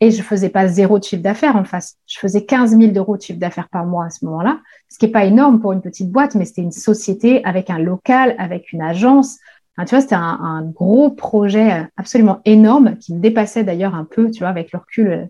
et 0.00 0.10
je 0.10 0.22
faisais 0.22 0.48
pas 0.48 0.68
zéro 0.68 0.98
de 0.98 1.04
chiffre 1.04 1.22
d'affaires 1.22 1.56
en 1.56 1.64
face. 1.64 1.96
Je 2.06 2.18
faisais 2.18 2.44
15 2.44 2.78
000 2.78 2.92
euros 2.96 3.16
de 3.16 3.22
chiffre 3.22 3.38
d'affaires 3.38 3.68
par 3.68 3.84
mois 3.84 4.06
à 4.06 4.10
ce 4.10 4.24
moment-là, 4.24 4.60
ce 4.88 4.98
qui 4.98 5.06
est 5.06 5.10
pas 5.10 5.24
énorme 5.24 5.60
pour 5.60 5.72
une 5.72 5.82
petite 5.82 6.10
boîte, 6.10 6.34
mais 6.34 6.44
c'était 6.44 6.62
une 6.62 6.72
société 6.72 7.44
avec 7.44 7.68
un 7.68 7.78
local, 7.78 8.34
avec 8.38 8.72
une 8.72 8.80
agence. 8.80 9.38
Tu 9.78 9.90
vois, 9.90 10.00
c'était 10.00 10.14
un, 10.14 10.38
un, 10.40 10.62
gros 10.62 11.10
projet 11.10 11.86
absolument 11.96 12.40
énorme 12.44 12.96
qui 12.96 13.14
me 13.14 13.20
dépassait 13.20 13.64
d'ailleurs 13.64 13.94
un 13.94 14.04
peu, 14.04 14.30
tu 14.30 14.40
vois, 14.40 14.48
avec 14.48 14.72
le 14.72 14.78
recul. 14.78 15.08
Euh, 15.08 15.24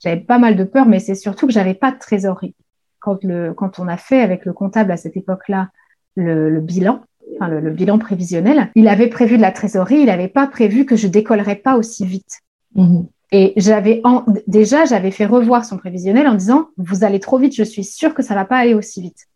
j'avais 0.00 0.20
pas 0.20 0.38
mal 0.38 0.56
de 0.56 0.64
peur, 0.64 0.86
mais 0.86 0.98
c'est 0.98 1.14
surtout 1.14 1.46
que 1.46 1.52
j'avais 1.52 1.74
pas 1.74 1.90
de 1.90 1.98
trésorerie. 1.98 2.54
Quand, 3.02 3.22
le, 3.24 3.52
quand 3.52 3.78
on 3.78 3.88
a 3.88 3.96
fait 3.96 4.20
avec 4.20 4.44
le 4.44 4.52
comptable 4.52 4.92
à 4.92 4.96
cette 4.96 5.16
époque-là 5.16 5.70
le, 6.14 6.48
le 6.48 6.60
bilan, 6.60 7.00
enfin 7.36 7.48
le, 7.48 7.70
bilan 7.70 7.98
prévisionnel, 7.98 8.70
il 8.74 8.88
avait 8.88 9.08
prévu 9.08 9.36
de 9.36 9.42
la 9.42 9.50
trésorerie, 9.50 10.00
il 10.00 10.06
n'avait 10.06 10.28
pas 10.28 10.46
prévu 10.46 10.86
que 10.86 10.96
je 10.96 11.08
décollerais 11.08 11.56
pas 11.56 11.76
aussi 11.76 12.06
vite. 12.06 12.40
Mhm. 12.74 13.06
Et 13.34 13.54
j'avais 13.56 14.02
déjà 14.46 14.84
j'avais 14.84 15.10
fait 15.10 15.24
revoir 15.24 15.64
son 15.64 15.78
prévisionnel 15.78 16.28
en 16.28 16.34
disant 16.34 16.68
vous 16.76 17.02
allez 17.02 17.18
trop 17.18 17.38
vite, 17.38 17.54
je 17.54 17.62
suis 17.62 17.84
sûre 17.84 18.14
que 18.14 18.22
ça 18.22 18.34
va 18.34 18.44
pas 18.44 18.58
aller 18.58 18.74
aussi 18.74 19.00
vite. 19.00 19.26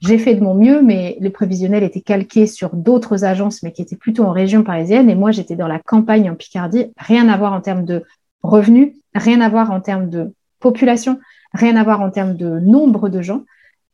J'ai 0.00 0.18
fait 0.18 0.34
de 0.34 0.42
mon 0.42 0.54
mieux, 0.54 0.82
mais 0.82 1.16
le 1.20 1.30
prévisionnel 1.30 1.82
était 1.82 2.02
calqué 2.02 2.46
sur 2.46 2.76
d'autres 2.76 3.24
agences, 3.24 3.62
mais 3.62 3.72
qui 3.72 3.80
étaient 3.80 3.96
plutôt 3.96 4.24
en 4.24 4.30
région 4.30 4.62
parisienne. 4.62 5.08
Et 5.08 5.14
moi, 5.14 5.30
j'étais 5.30 5.56
dans 5.56 5.68
la 5.68 5.78
campagne 5.78 6.30
en 6.30 6.34
Picardie. 6.34 6.92
Rien 6.98 7.28
à 7.30 7.36
voir 7.38 7.54
en 7.54 7.62
termes 7.62 7.86
de 7.86 8.04
revenus, 8.42 8.92
rien 9.14 9.40
à 9.40 9.48
voir 9.48 9.70
en 9.70 9.80
termes 9.80 10.10
de 10.10 10.34
population, 10.60 11.18
rien 11.56 11.76
à 11.76 11.84
voir 11.84 12.00
en 12.00 12.10
termes 12.10 12.36
de 12.36 12.60
nombre 12.60 13.08
de 13.08 13.22
gens. 13.22 13.44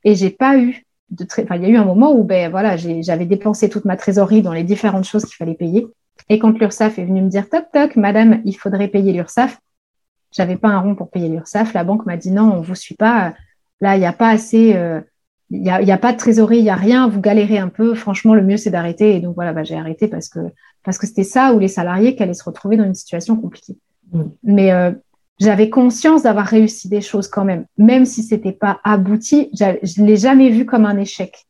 Et 0.04 0.14
j'ai 0.14 0.30
pas 0.30 0.58
eu 0.58 0.84
il 1.38 1.62
y 1.62 1.66
a 1.66 1.68
eu 1.68 1.76
un 1.76 1.84
moment 1.84 2.12
où 2.12 2.24
ben 2.24 2.50
voilà, 2.50 2.76
j'avais 2.76 3.26
dépensé 3.26 3.68
toute 3.68 3.84
ma 3.84 3.96
trésorerie 3.96 4.42
dans 4.42 4.52
les 4.52 4.64
différentes 4.64 5.04
choses 5.04 5.24
qu'il 5.24 5.36
fallait 5.36 5.54
payer. 5.54 5.86
Et 6.28 6.38
quand 6.38 6.58
l'URSSAF 6.58 6.98
est 6.98 7.04
venu 7.04 7.22
me 7.22 7.28
dire 7.28 7.48
toc 7.48 7.66
toc, 7.72 7.96
madame, 7.96 8.40
il 8.44 8.54
faudrait 8.54 8.88
payer 8.88 9.12
l'URSSAF, 9.12 9.58
j'avais 10.32 10.56
pas 10.56 10.68
un 10.68 10.80
rond 10.80 10.94
pour 10.94 11.10
payer 11.10 11.28
l'URSSAF. 11.28 11.74
La 11.74 11.84
banque 11.84 12.06
m'a 12.06 12.16
dit 12.16 12.30
non, 12.30 12.52
on 12.54 12.60
vous 12.60 12.74
suit 12.74 12.94
pas. 12.94 13.34
Là, 13.80 13.96
il 13.96 14.00
n'y 14.00 14.06
a 14.06 14.12
pas 14.12 14.30
assez, 14.30 14.74
euh, 14.74 15.00
il 15.50 15.62
y, 15.62 15.70
a, 15.70 15.98
pas 15.98 16.12
de 16.12 16.16
trésorerie, 16.16 16.58
il 16.58 16.64
y 16.64 16.70
a 16.70 16.76
rien. 16.76 17.08
Vous 17.08 17.20
galérez 17.20 17.58
un 17.58 17.68
peu. 17.68 17.94
Franchement, 17.94 18.34
le 18.34 18.42
mieux 18.42 18.56
c'est 18.56 18.70
d'arrêter. 18.70 19.16
Et 19.16 19.20
donc 19.20 19.34
voilà, 19.34 19.52
bah, 19.52 19.64
j'ai 19.64 19.76
arrêté 19.76 20.08
parce 20.08 20.28
que 20.28 20.40
parce 20.84 20.98
que 20.98 21.06
c'était 21.06 21.24
ça 21.24 21.52
où 21.52 21.58
les 21.58 21.68
salariés 21.68 22.16
qui 22.16 22.22
allaient 22.22 22.34
se 22.34 22.44
retrouver 22.44 22.76
dans 22.76 22.84
une 22.84 22.94
situation 22.94 23.36
compliquée. 23.36 23.76
Mm. 24.12 24.22
Mais 24.44 24.72
euh, 24.72 24.92
j'avais 25.40 25.70
conscience 25.70 26.22
d'avoir 26.22 26.46
réussi 26.46 26.88
des 26.88 27.00
choses 27.00 27.28
quand 27.28 27.44
même, 27.44 27.66
même 27.78 28.04
si 28.04 28.22
c'était 28.22 28.52
pas 28.52 28.80
abouti. 28.84 29.50
Je 29.52 30.02
l'ai 30.02 30.16
jamais 30.16 30.50
vu 30.50 30.66
comme 30.66 30.84
un 30.84 30.96
échec. 30.96 31.46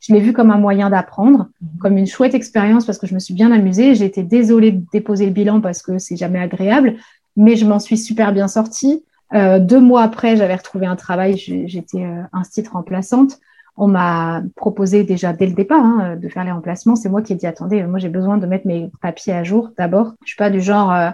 Je 0.00 0.12
l'ai 0.12 0.20
vu 0.20 0.32
comme 0.32 0.50
un 0.50 0.58
moyen 0.58 0.90
d'apprendre, 0.90 1.48
mhm. 1.60 1.78
comme 1.80 1.96
une 1.96 2.06
chouette 2.06 2.34
expérience 2.34 2.84
parce 2.84 2.98
que 2.98 3.06
je 3.06 3.14
me 3.14 3.18
suis 3.18 3.34
bien 3.34 3.52
amusée. 3.52 3.94
J'ai 3.94 4.04
été 4.04 4.22
désolée 4.22 4.72
de 4.72 4.84
déposer 4.92 5.26
le 5.26 5.32
bilan 5.32 5.60
parce 5.60 5.82
que 5.82 5.98
c'est 5.98 6.16
jamais 6.16 6.38
agréable, 6.38 6.96
mais 7.36 7.56
je 7.56 7.64
m'en 7.64 7.78
suis 7.78 7.96
super 7.96 8.32
bien 8.32 8.48
sortie. 8.48 9.04
Euh, 9.32 9.58
deux 9.58 9.80
mois 9.80 10.02
après, 10.02 10.36
j'avais 10.36 10.54
retrouvé 10.54 10.86
un 10.86 10.96
travail. 10.96 11.36
J'étais 11.38 12.04
euh, 12.04 12.42
titre 12.50 12.72
remplaçante. 12.72 13.38
On 13.76 13.88
m'a 13.88 14.42
proposé 14.54 15.02
déjà 15.02 15.32
dès 15.32 15.46
le 15.46 15.54
départ 15.54 15.84
hein, 15.84 16.16
de 16.16 16.28
faire 16.28 16.44
les 16.44 16.52
remplacements. 16.52 16.96
C'est 16.96 17.08
moi 17.08 17.22
qui 17.22 17.32
ai 17.32 17.36
dit 17.36 17.46
attendez, 17.46 17.82
moi 17.84 17.98
j'ai 17.98 18.08
besoin 18.08 18.36
de 18.38 18.46
mettre 18.46 18.66
mes 18.66 18.90
papiers 19.00 19.32
à 19.32 19.42
jour 19.42 19.70
d'abord. 19.76 20.12
Je 20.22 20.28
suis 20.28 20.36
pas 20.36 20.50
du 20.50 20.60
genre 20.60 20.92
euh, 20.92 21.10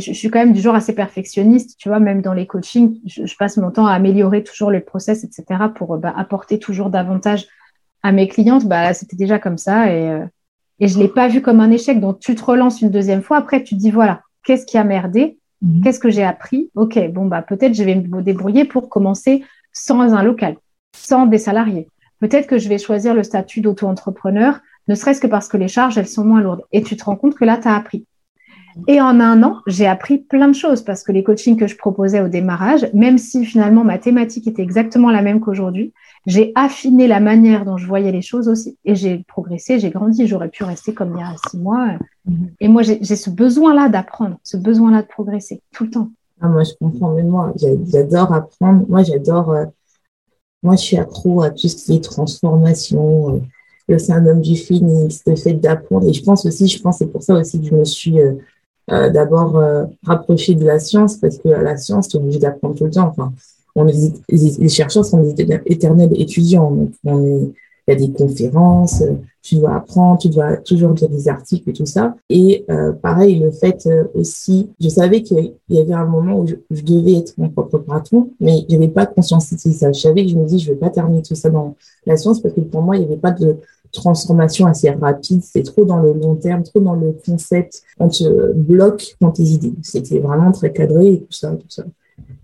je, 0.00 0.12
suis 0.12 0.30
quand 0.30 0.38
même 0.38 0.52
du 0.52 0.60
genre 0.60 0.74
assez 0.74 0.94
perfectionniste, 0.94 1.78
tu 1.78 1.88
vois, 1.88 2.00
même 2.00 2.22
dans 2.22 2.32
les 2.32 2.46
coachings, 2.46 3.00
je, 3.06 3.36
passe 3.38 3.56
mon 3.56 3.70
temps 3.70 3.86
à 3.86 3.92
améliorer 3.92 4.42
toujours 4.42 4.70
les 4.70 4.80
process, 4.80 5.24
etc., 5.24 5.44
pour 5.74 5.96
bah, 5.98 6.12
apporter 6.16 6.58
toujours 6.58 6.90
davantage 6.90 7.46
à 8.02 8.12
mes 8.12 8.28
clientes. 8.28 8.66
Bah, 8.66 8.94
c'était 8.94 9.16
déjà 9.16 9.38
comme 9.38 9.58
ça 9.58 9.92
et, 9.92 10.10
euh, 10.10 10.24
et 10.78 10.88
je 10.88 10.98
l'ai 10.98 11.08
pas 11.08 11.28
vu 11.28 11.40
comme 11.40 11.60
un 11.60 11.70
échec. 11.70 12.00
Donc, 12.00 12.20
tu 12.20 12.34
te 12.34 12.44
relances 12.44 12.82
une 12.82 12.90
deuxième 12.90 13.22
fois. 13.22 13.38
Après, 13.38 13.62
tu 13.62 13.74
te 13.74 13.80
dis, 13.80 13.90
voilà, 13.90 14.22
qu'est-ce 14.44 14.66
qui 14.66 14.78
a 14.78 14.84
merdé? 14.84 15.38
Mhm. 15.62 15.82
Qu'est-ce 15.82 16.00
que 16.00 16.10
j'ai 16.10 16.24
appris? 16.24 16.70
OK, 16.74 16.98
bon, 17.12 17.26
bah, 17.26 17.42
peut-être 17.42 17.74
je 17.74 17.82
vais 17.82 17.94
me 17.94 18.22
débrouiller 18.22 18.64
pour 18.64 18.88
commencer 18.88 19.44
sans 19.72 20.14
un 20.14 20.22
local, 20.22 20.56
sans 20.94 21.26
des 21.26 21.38
salariés. 21.38 21.88
Peut-être 22.20 22.46
que 22.46 22.58
je 22.58 22.68
vais 22.68 22.78
choisir 22.78 23.14
le 23.14 23.22
statut 23.22 23.60
d'auto-entrepreneur, 23.60 24.60
ne 24.88 24.94
serait-ce 24.94 25.20
que 25.20 25.26
parce 25.26 25.48
que 25.48 25.56
les 25.56 25.68
charges, 25.68 25.98
elles 25.98 26.06
sont 26.06 26.24
moins 26.24 26.40
lourdes. 26.40 26.62
Et 26.72 26.82
tu 26.82 26.96
te 26.96 27.04
rends 27.04 27.16
compte 27.16 27.34
que 27.34 27.44
là, 27.44 27.58
tu 27.58 27.68
as 27.68 27.74
appris. 27.74 28.06
Et 28.88 29.00
en 29.00 29.20
un 29.20 29.42
an, 29.42 29.60
j'ai 29.66 29.86
appris 29.86 30.18
plein 30.18 30.48
de 30.48 30.54
choses 30.54 30.82
parce 30.82 31.02
que 31.02 31.12
les 31.12 31.22
coachings 31.22 31.56
que 31.56 31.66
je 31.66 31.76
proposais 31.76 32.20
au 32.20 32.28
démarrage, 32.28 32.88
même 32.92 33.18
si 33.18 33.44
finalement 33.44 33.84
ma 33.84 33.98
thématique 33.98 34.46
était 34.46 34.62
exactement 34.62 35.10
la 35.10 35.22
même 35.22 35.40
qu'aujourd'hui, 35.40 35.92
j'ai 36.26 36.52
affiné 36.54 37.06
la 37.06 37.20
manière 37.20 37.64
dont 37.64 37.76
je 37.76 37.86
voyais 37.86 38.12
les 38.12 38.22
choses 38.22 38.48
aussi. 38.48 38.76
Et 38.84 38.94
j'ai 38.94 39.24
progressé, 39.28 39.78
j'ai 39.78 39.90
grandi. 39.90 40.26
J'aurais 40.26 40.48
pu 40.48 40.64
rester 40.64 40.92
comme 40.92 41.14
il 41.16 41.20
y 41.20 41.22
a 41.22 41.34
six 41.48 41.58
mois. 41.58 41.92
Mhm. 42.26 42.50
Et 42.60 42.68
moi, 42.68 42.82
j'ai 42.82 43.02
ce 43.02 43.30
besoin-là 43.30 43.88
d'apprendre, 43.88 44.38
ce 44.42 44.56
besoin-là 44.56 45.02
de 45.02 45.06
progresser 45.08 45.62
tout 45.72 45.84
le 45.84 45.90
temps. 45.90 46.10
Ah, 46.40 46.48
moi, 46.48 46.64
je 46.64 46.72
comprends. 46.78 47.10
Mais 47.14 47.22
moi, 47.22 47.54
j'adore 47.56 48.32
apprendre. 48.32 48.84
Moi, 48.88 49.02
j'adore. 49.04 49.50
Euh, 49.50 49.64
moi, 50.62 50.76
je 50.76 50.82
suis 50.82 50.96
accro 50.96 51.42
à 51.42 51.50
tout 51.50 51.68
ce 51.68 51.76
qui 51.76 51.94
est 51.94 52.04
transformation, 52.04 53.36
euh, 53.36 53.40
le 53.88 53.98
syndrome 53.98 54.40
du 54.40 54.56
phoenix, 54.56 55.22
le 55.26 55.36
fait 55.36 55.54
d'apprendre. 55.54 56.08
Et 56.08 56.12
je 56.12 56.22
pense 56.22 56.44
aussi, 56.44 56.66
je 56.66 56.82
pense, 56.82 56.98
c'est 56.98 57.06
pour 57.06 57.22
ça 57.22 57.34
aussi 57.34 57.60
que 57.60 57.66
je 57.66 57.74
me 57.74 57.84
suis 57.84 58.20
euh, 58.20 58.32
euh, 58.90 59.10
d'abord 59.10 59.56
euh, 59.56 59.84
rapprocher 60.04 60.54
de 60.54 60.64
la 60.64 60.78
science 60.78 61.16
parce 61.16 61.38
que 61.38 61.48
la 61.48 61.76
science, 61.76 62.08
tu 62.08 62.16
es 62.16 62.20
obligé 62.20 62.38
d'apprendre 62.38 62.74
tout 62.74 62.84
le 62.84 62.90
temps. 62.90 63.08
Enfin, 63.08 63.32
on 63.74 63.86
est, 63.88 64.12
les 64.28 64.68
chercheurs 64.68 65.04
sont 65.04 65.22
des 65.22 65.34
éternels 65.66 66.10
étudiants, 66.14 66.70
donc 66.70 66.90
on 67.04 67.24
est 67.24 67.52
il 67.86 67.92
y 67.92 67.96
a 67.96 68.06
des 68.06 68.12
conférences, 68.12 69.02
tu 69.42 69.56
dois 69.56 69.76
apprendre, 69.76 70.18
tu 70.18 70.28
dois 70.28 70.56
toujours 70.56 70.92
lire 70.92 71.08
des 71.08 71.28
articles 71.28 71.70
et 71.70 71.72
tout 71.72 71.86
ça. 71.86 72.16
Et 72.28 72.64
euh, 72.68 72.92
pareil, 72.92 73.38
le 73.38 73.52
fait 73.52 73.86
euh, 73.86 74.04
aussi, 74.14 74.70
je 74.80 74.88
savais 74.88 75.22
qu'il 75.22 75.52
y 75.68 75.78
avait 75.78 75.92
un 75.92 76.04
moment 76.04 76.40
où 76.40 76.46
je, 76.48 76.82
devais 76.82 77.14
être 77.14 77.34
mon 77.38 77.48
propre 77.48 77.78
patron, 77.78 78.30
mais 78.40 78.66
je 78.68 78.74
n'avais 78.74 78.88
pas 78.88 79.06
conscience 79.06 79.52
de 79.52 79.72
ça. 79.72 79.92
Je 79.92 80.00
savais 80.00 80.24
que 80.24 80.30
je 80.30 80.36
me 80.36 80.46
dis, 80.46 80.58
je 80.58 80.68
ne 80.68 80.74
vais 80.74 80.80
pas 80.80 80.90
terminer 80.90 81.22
tout 81.22 81.36
ça 81.36 81.48
dans 81.48 81.76
la 82.06 82.16
science 82.16 82.40
parce 82.40 82.54
que 82.54 82.60
pour 82.60 82.82
moi, 82.82 82.96
il 82.96 83.00
n'y 83.00 83.06
avait 83.06 83.16
pas 83.16 83.30
de 83.30 83.58
transformation 83.96 84.66
assez 84.66 84.90
rapide. 84.90 85.42
C'est 85.42 85.62
trop 85.62 85.84
dans 85.84 85.98
le 85.98 86.12
long 86.12 86.36
terme, 86.36 86.62
trop 86.62 86.80
dans 86.80 86.94
le 86.94 87.12
concept. 87.26 87.82
On 87.98 88.08
te 88.08 88.52
bloque 88.52 89.16
dans 89.20 89.32
tes 89.32 89.42
idées. 89.42 89.74
C'était 89.82 90.20
vraiment 90.20 90.52
très 90.52 90.72
cadré 90.72 91.14
et 91.14 91.20
tout 91.20 91.32
ça, 91.32 91.50
tout 91.50 91.68
ça. 91.68 91.84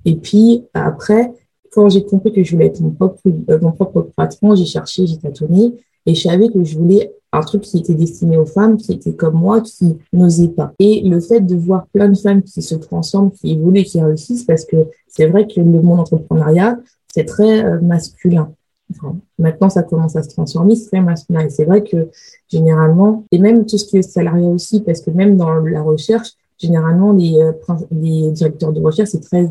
Et 0.04 0.16
puis 0.16 0.64
après, 0.74 1.32
quand 1.70 1.88
j'ai 1.88 2.04
compris 2.04 2.32
que 2.32 2.42
je 2.42 2.52
voulais 2.52 2.66
être 2.66 2.80
mon 2.80 2.90
propre, 2.90 3.20
euh, 3.26 4.02
patron, 4.16 4.54
j'ai 4.54 4.66
cherché, 4.66 5.06
j'ai 5.06 5.16
tâtonné 5.16 5.74
et 6.04 6.14
je 6.14 6.22
savais 6.22 6.48
que 6.48 6.62
je 6.64 6.78
voulais 6.78 7.12
un 7.32 7.40
truc 7.40 7.62
qui 7.62 7.78
était 7.78 7.94
destiné 7.94 8.36
aux 8.36 8.44
femmes 8.44 8.76
qui 8.76 8.92
étaient 8.92 9.14
comme 9.14 9.34
moi, 9.34 9.62
qui 9.62 9.96
n'osaient 10.12 10.48
pas. 10.48 10.74
Et 10.78 11.00
le 11.02 11.20
fait 11.20 11.40
de 11.40 11.56
voir 11.56 11.86
plein 11.92 12.08
de 12.08 12.16
femmes 12.16 12.42
qui 12.42 12.60
se 12.60 12.74
transforment, 12.74 13.30
qui 13.30 13.52
évoluent, 13.52 13.84
qui 13.84 14.02
réussissent, 14.02 14.44
parce 14.44 14.66
que 14.66 14.76
c'est 15.08 15.26
vrai 15.26 15.46
que 15.46 15.60
le 15.60 15.80
monde 15.80 16.00
entrepreneuriat, 16.00 16.78
c'est 17.14 17.24
très 17.24 17.64
euh, 17.64 17.80
masculin. 17.80 18.52
Maintenant, 19.38 19.70
ça 19.70 19.82
commence 19.82 20.16
à 20.16 20.22
se 20.22 20.28
transformer, 20.30 20.76
c'est 20.76 20.88
très 20.88 21.00
masculin. 21.00 21.40
Et 21.40 21.50
c'est 21.50 21.64
vrai 21.64 21.82
que 21.82 22.10
généralement, 22.48 23.24
et 23.30 23.38
même 23.38 23.66
tout 23.66 23.78
ce 23.78 23.86
qui 23.86 23.98
est 23.98 24.02
salarié 24.02 24.46
aussi, 24.46 24.80
parce 24.80 25.00
que 25.00 25.10
même 25.10 25.36
dans 25.36 25.54
la 25.54 25.82
recherche, 25.82 26.30
généralement, 26.58 27.12
les, 27.12 27.40
euh, 27.40 27.52
les 27.90 28.30
directeurs 28.30 28.72
de 28.72 28.80
recherche, 28.80 29.10
c'est 29.10 29.20
très 29.20 29.48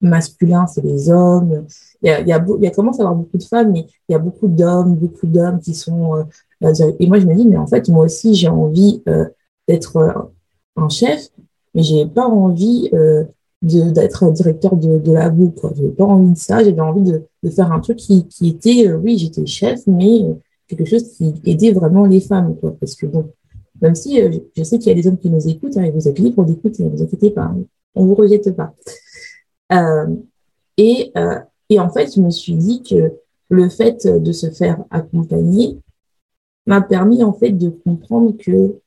masculin, 0.00 0.66
c'est 0.66 0.82
les 0.82 1.10
hommes. 1.10 1.66
Il 2.02 2.08
y 2.08 2.10
a, 2.10 2.20
il 2.20 2.28
y 2.28 2.66
y 2.66 2.72
commence 2.72 3.00
à 3.00 3.02
avoir 3.02 3.16
beaucoup 3.16 3.38
de 3.38 3.42
femmes, 3.42 3.72
mais 3.72 3.86
il 4.08 4.12
y 4.12 4.14
a 4.14 4.18
beaucoup 4.18 4.48
d'hommes, 4.48 4.94
beaucoup 4.94 5.26
d'hommes 5.26 5.60
qui 5.60 5.74
sont. 5.74 6.16
Euh, 6.16 6.94
et 6.98 7.06
moi, 7.06 7.18
je 7.18 7.26
me 7.26 7.34
dis, 7.34 7.46
mais 7.46 7.56
en 7.56 7.66
fait, 7.66 7.88
moi 7.88 8.04
aussi, 8.04 8.34
j'ai 8.34 8.48
envie 8.48 9.02
euh, 9.08 9.26
d'être 9.66 10.30
un 10.76 10.88
chef, 10.88 11.28
mais 11.74 11.82
j'ai 11.82 12.06
pas 12.06 12.26
envie 12.26 12.90
d'être 13.62 14.30
directeur 14.32 14.76
de, 14.76 14.98
de 14.98 15.12
la 15.12 15.30
boue. 15.30 15.50
Quoi. 15.50 15.72
J'ai 15.76 15.88
pas 15.88 16.04
envie 16.04 16.32
de 16.32 16.38
ça. 16.38 16.62
J'avais 16.62 16.80
envie 16.80 17.02
de, 17.02 17.22
de, 17.42 17.50
faire 17.50 17.72
un 17.72 17.80
truc 17.80 17.96
qui, 17.96 18.26
qui 18.28 18.48
était, 18.48 18.92
oui, 18.92 19.18
j'étais 19.18 19.46
chef, 19.46 19.80
mais 19.86 20.24
quelque 20.68 20.84
chose 20.84 21.12
qui 21.14 21.34
aidait 21.44 21.72
vraiment 21.72 22.06
les 22.06 22.20
femmes, 22.20 22.56
quoi. 22.56 22.76
Parce 22.78 22.94
que 22.94 23.06
bon, 23.06 23.30
même 23.80 23.94
si 23.94 24.20
je 24.56 24.62
sais 24.62 24.78
qu'il 24.78 24.88
y 24.88 24.92
a 24.92 24.94
des 24.94 25.06
hommes 25.06 25.18
qui 25.18 25.30
nous 25.30 25.48
écoutent, 25.48 25.76
hein, 25.76 25.84
et 25.84 25.90
vous 25.90 26.08
êtes 26.08 26.18
libres 26.18 26.44
d'écouter, 26.44 26.84
ne 26.84 26.90
vous 26.90 27.02
inquiétez 27.02 27.30
pas, 27.30 27.44
hein. 27.44 27.58
on 27.94 28.06
vous 28.06 28.14
rejette 28.14 28.54
pas. 28.54 28.74
Euh, 29.72 30.06
et, 30.76 31.12
euh, 31.16 31.40
et 31.68 31.78
en 31.80 31.90
fait, 31.90 32.14
je 32.14 32.20
me 32.20 32.30
suis 32.30 32.54
dit 32.54 32.82
que 32.82 33.12
le 33.48 33.68
fait 33.68 34.06
de 34.06 34.32
se 34.32 34.50
faire 34.50 34.84
accompagner 34.90 35.78
m'a 36.66 36.82
permis 36.82 37.22
en 37.22 37.32
fait 37.32 37.52
de 37.52 37.70
comprendre 37.70 38.36
que 38.36 38.78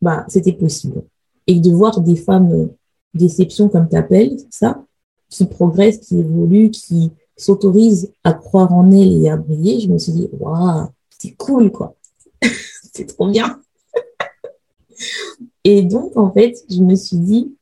bah, 0.00 0.26
c'était 0.28 0.52
possible 0.52 1.02
et 1.46 1.58
de 1.58 1.70
voir 1.70 2.00
des 2.00 2.16
femmes 2.16 2.68
déception 3.14 3.68
comme 3.68 3.88
tu 3.88 3.96
appelles 3.96 4.36
ça, 4.50 4.84
qui 5.28 5.46
progressent, 5.46 5.98
qui 5.98 6.18
évoluent, 6.18 6.70
qui 6.70 7.10
s'autorisent 7.36 8.12
à 8.24 8.32
croire 8.32 8.72
en 8.72 8.90
elles 8.90 9.24
et 9.24 9.30
à 9.30 9.36
briller, 9.36 9.80
je 9.80 9.88
me 9.88 9.98
suis 9.98 10.12
dit, 10.12 10.28
waouh, 10.32 10.88
c'est 11.18 11.32
cool, 11.32 11.70
quoi. 11.70 11.94
c'est 12.92 13.06
trop 13.06 13.28
bien. 13.28 13.60
et 15.64 15.82
donc, 15.82 16.16
en 16.16 16.30
fait, 16.32 16.54
je 16.68 16.80
me 16.82 16.94
suis 16.94 17.16
dit, 17.16 17.56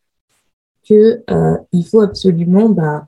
que 0.91 1.23
euh, 1.31 1.57
il 1.71 1.87
faut 1.87 2.01
absolument 2.01 2.69
bah, 2.69 3.07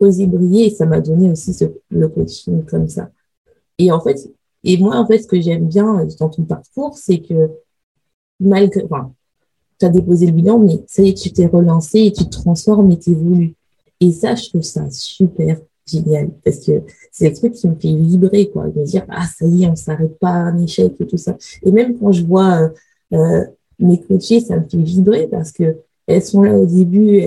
oser 0.00 0.26
briller 0.26 0.66
et 0.66 0.70
ça 0.70 0.86
m'a 0.86 1.02
donné 1.02 1.30
aussi 1.30 1.52
ce, 1.52 1.66
le 1.90 2.08
coaching 2.08 2.64
comme 2.64 2.88
ça. 2.88 3.10
Et 3.76 3.92
en 3.92 4.00
fait, 4.00 4.16
et 4.64 4.78
moi, 4.78 4.96
en 4.96 5.06
fait, 5.06 5.18
ce 5.18 5.26
que 5.26 5.38
j'aime 5.38 5.68
bien 5.68 6.06
dans 6.18 6.30
ton 6.30 6.44
parcours, 6.44 6.96
c'est 6.96 7.20
que 7.20 7.50
malgré, 8.40 8.82
enfin, 8.84 9.12
tu 9.78 9.86
as 9.86 9.88
déposé 9.88 10.26
le 10.26 10.32
bilan, 10.32 10.58
mais 10.58 10.82
ça 10.86 11.02
y 11.02 11.10
est, 11.10 11.14
tu 11.14 11.32
t'es 11.32 11.46
relancé 11.46 12.00
et 12.00 12.12
tu 12.12 12.24
te 12.24 12.30
transformes 12.30 12.90
et 12.90 12.98
tu 12.98 13.10
évolues. 13.10 13.54
Et 14.00 14.12
ça, 14.12 14.34
je 14.34 14.48
trouve 14.48 14.62
ça 14.62 14.86
super 14.90 15.58
génial 15.86 16.30
parce 16.44 16.58
que 16.58 16.82
c'est 17.12 17.28
un 17.28 17.32
truc 17.32 17.52
qui 17.54 17.68
me 17.68 17.74
fait 17.74 17.94
vibrer, 17.94 18.50
quoi, 18.50 18.68
de 18.68 18.80
me 18.80 18.84
dire, 18.84 19.04
ah, 19.08 19.26
ça 19.26 19.46
y 19.46 19.64
est, 19.64 19.68
on 19.68 19.76
s'arrête 19.76 20.18
pas 20.18 20.30
à 20.30 20.38
un 20.38 20.62
échec 20.62 20.92
et 20.98 21.06
tout 21.06 21.16
ça. 21.16 21.36
Et 21.62 21.70
même 21.70 21.98
quand 21.98 22.12
je 22.12 22.24
vois 22.24 22.62
euh, 22.62 22.68
euh 23.14 23.44
mes 23.78 24.00
coachés, 24.00 24.40
ça 24.40 24.56
me 24.56 24.66
fait 24.66 24.78
vibrer 24.78 25.28
parce 25.28 25.52
que 25.52 25.76
elles 26.06 26.22
sont 26.22 26.42
là 26.42 26.56
au 26.56 26.66
début, 26.66 27.18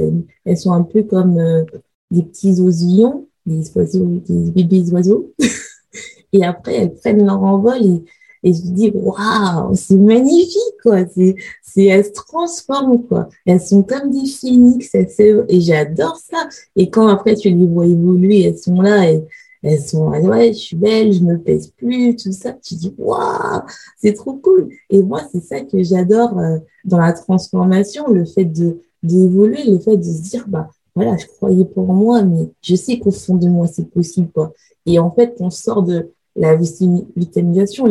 elles, 0.45 0.57
sont 0.57 0.71
un 0.71 0.81
peu 0.83 1.03
comme 1.03 1.37
euh, 1.37 1.63
des 2.09 2.23
petits 2.23 2.59
oisillons, 2.59 3.27
des 3.45 3.71
oiseaux, 3.75 4.21
des 4.27 4.51
bébés 4.51 4.91
oiseaux. 4.91 5.31
et 6.33 6.43
après, 6.43 6.75
elles 6.75 6.95
prennent 6.95 7.25
leur 7.25 7.43
envol 7.43 7.85
et, 7.85 8.03
et 8.43 8.53
je 8.53 8.61
dis, 8.61 8.91
waouh, 8.93 9.75
c'est 9.75 9.95
magnifique, 9.95 10.77
quoi. 10.81 11.05
C'est, 11.13 11.35
c'est, 11.61 11.85
elles 11.85 12.05
se 12.05 12.11
transforment, 12.11 13.03
quoi. 13.03 13.29
Elles 13.45 13.61
sont 13.61 13.83
comme 13.83 14.11
des 14.11 14.27
phénix, 14.27 14.89
et 14.95 15.61
j'adore 15.61 16.17
ça. 16.17 16.47
Et 16.75 16.89
quand 16.89 17.07
après 17.07 17.35
tu 17.35 17.49
les 17.49 17.65
vois 17.65 17.85
évoluer, 17.85 18.43
elles 18.43 18.57
sont 18.57 18.81
là 18.81 19.11
et 19.11 19.23
elles 19.61 19.81
sont, 19.81 20.07
ouais, 20.07 20.53
je 20.53 20.57
suis 20.57 20.75
belle, 20.77 21.11
je 21.11 21.21
me 21.21 21.37
pèse 21.37 21.67
plus, 21.67 22.15
tout 22.15 22.31
ça. 22.31 22.53
Tu 22.53 22.75
dis, 22.75 22.93
waouh, 22.97 23.61
c'est 23.97 24.13
trop 24.13 24.33
cool. 24.33 24.69
Et 24.89 25.03
moi, 25.03 25.21
c'est 25.31 25.43
ça 25.43 25.59
que 25.61 25.83
j'adore 25.83 26.39
euh, 26.39 26.59
dans 26.85 26.99
la 26.99 27.11
transformation, 27.13 28.07
le 28.07 28.25
fait 28.25 28.45
de 28.45 28.79
d'évoluer, 29.01 29.63
le 29.63 29.79
fait 29.79 29.95
de 29.95 30.03
se 30.03 30.21
dire, 30.23 30.45
bah, 30.47 30.69
voilà, 30.93 31.15
je 31.15 31.25
croyais 31.25 31.63
pour 31.63 31.93
moi, 31.93 32.21
mais 32.21 32.51
je 32.61 32.75
sais 32.75 32.99
qu'au 32.99 33.11
fond 33.11 33.35
de 33.35 33.47
moi, 33.47 33.67
c'est 33.67 33.89
possible, 33.89 34.29
quoi. 34.33 34.53
Et 34.85 34.99
en 34.99 35.11
fait, 35.11 35.35
on 35.39 35.49
sort 35.49 35.83
de 35.83 36.11
la 36.39 36.55
vitalisation, 36.55 37.85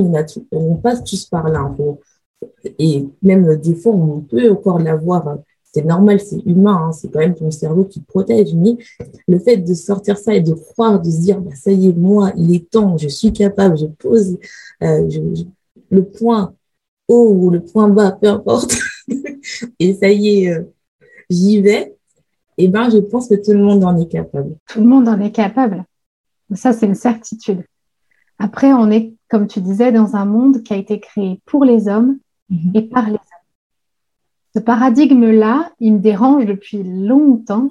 on 0.50 0.74
passe 0.76 1.04
tous 1.04 1.26
par 1.26 1.48
là. 1.48 1.70
et 2.78 3.06
même 3.22 3.56
des 3.56 3.74
fois, 3.74 3.92
on 3.92 4.20
peut 4.20 4.50
encore 4.50 4.80
l'avoir 4.80 5.38
c'est 5.72 5.84
normal, 5.84 6.18
c'est 6.20 6.40
humain, 6.46 6.86
hein, 6.88 6.92
c'est 6.92 7.08
quand 7.08 7.18
même 7.18 7.34
ton 7.34 7.50
cerveau 7.50 7.84
qui 7.84 8.00
protège. 8.00 8.54
Mais 8.54 8.76
le 9.26 9.38
fait 9.38 9.58
de 9.58 9.74
sortir 9.74 10.16
ça 10.16 10.34
et 10.34 10.40
de 10.40 10.54
croire, 10.54 11.00
de 11.00 11.10
se 11.10 11.20
dire, 11.20 11.40
bah, 11.40 11.54
ça 11.54 11.70
y 11.70 11.88
est, 11.88 11.92
moi, 11.92 12.32
il 12.36 12.54
est 12.54 12.70
temps, 12.70 12.96
je 12.96 13.08
suis 13.08 13.32
capable, 13.32 13.76
je 13.76 13.86
pose 13.86 14.38
euh, 14.82 15.08
le 15.90 16.04
point 16.04 16.54
haut 17.06 17.28
ou 17.32 17.50
le 17.50 17.60
point 17.60 17.88
bas, 17.88 18.12
peu 18.12 18.28
importe, 18.28 18.76
et 19.78 19.94
ça 19.94 20.08
y 20.08 20.44
est, 20.44 20.52
euh, 20.52 20.62
j'y 21.28 21.60
vais, 21.60 21.94
eh 22.56 22.68
ben, 22.68 22.90
je 22.90 22.98
pense 22.98 23.28
que 23.28 23.34
tout 23.34 23.52
le 23.52 23.62
monde 23.62 23.84
en 23.84 23.96
est 23.98 24.08
capable. 24.08 24.56
Tout 24.68 24.80
le 24.80 24.86
monde 24.86 25.08
en 25.08 25.20
est 25.20 25.30
capable. 25.30 25.84
Ça, 26.54 26.72
c'est 26.72 26.86
une 26.86 26.94
certitude. 26.94 27.62
Après, 28.38 28.72
on 28.72 28.90
est, 28.90 29.14
comme 29.28 29.46
tu 29.46 29.60
disais, 29.60 29.92
dans 29.92 30.16
un 30.16 30.24
monde 30.24 30.62
qui 30.62 30.72
a 30.72 30.76
été 30.76 31.00
créé 31.00 31.40
pour 31.44 31.64
les 31.64 31.88
hommes 31.88 32.18
mm-hmm. 32.50 32.78
et 32.78 32.82
par 32.82 33.06
les 33.06 33.14
hommes. 33.14 33.18
Ce 34.54 34.60
paradigme-là, 34.60 35.72
il 35.80 35.94
me 35.94 35.98
dérange 35.98 36.46
depuis 36.46 36.82
longtemps. 36.82 37.68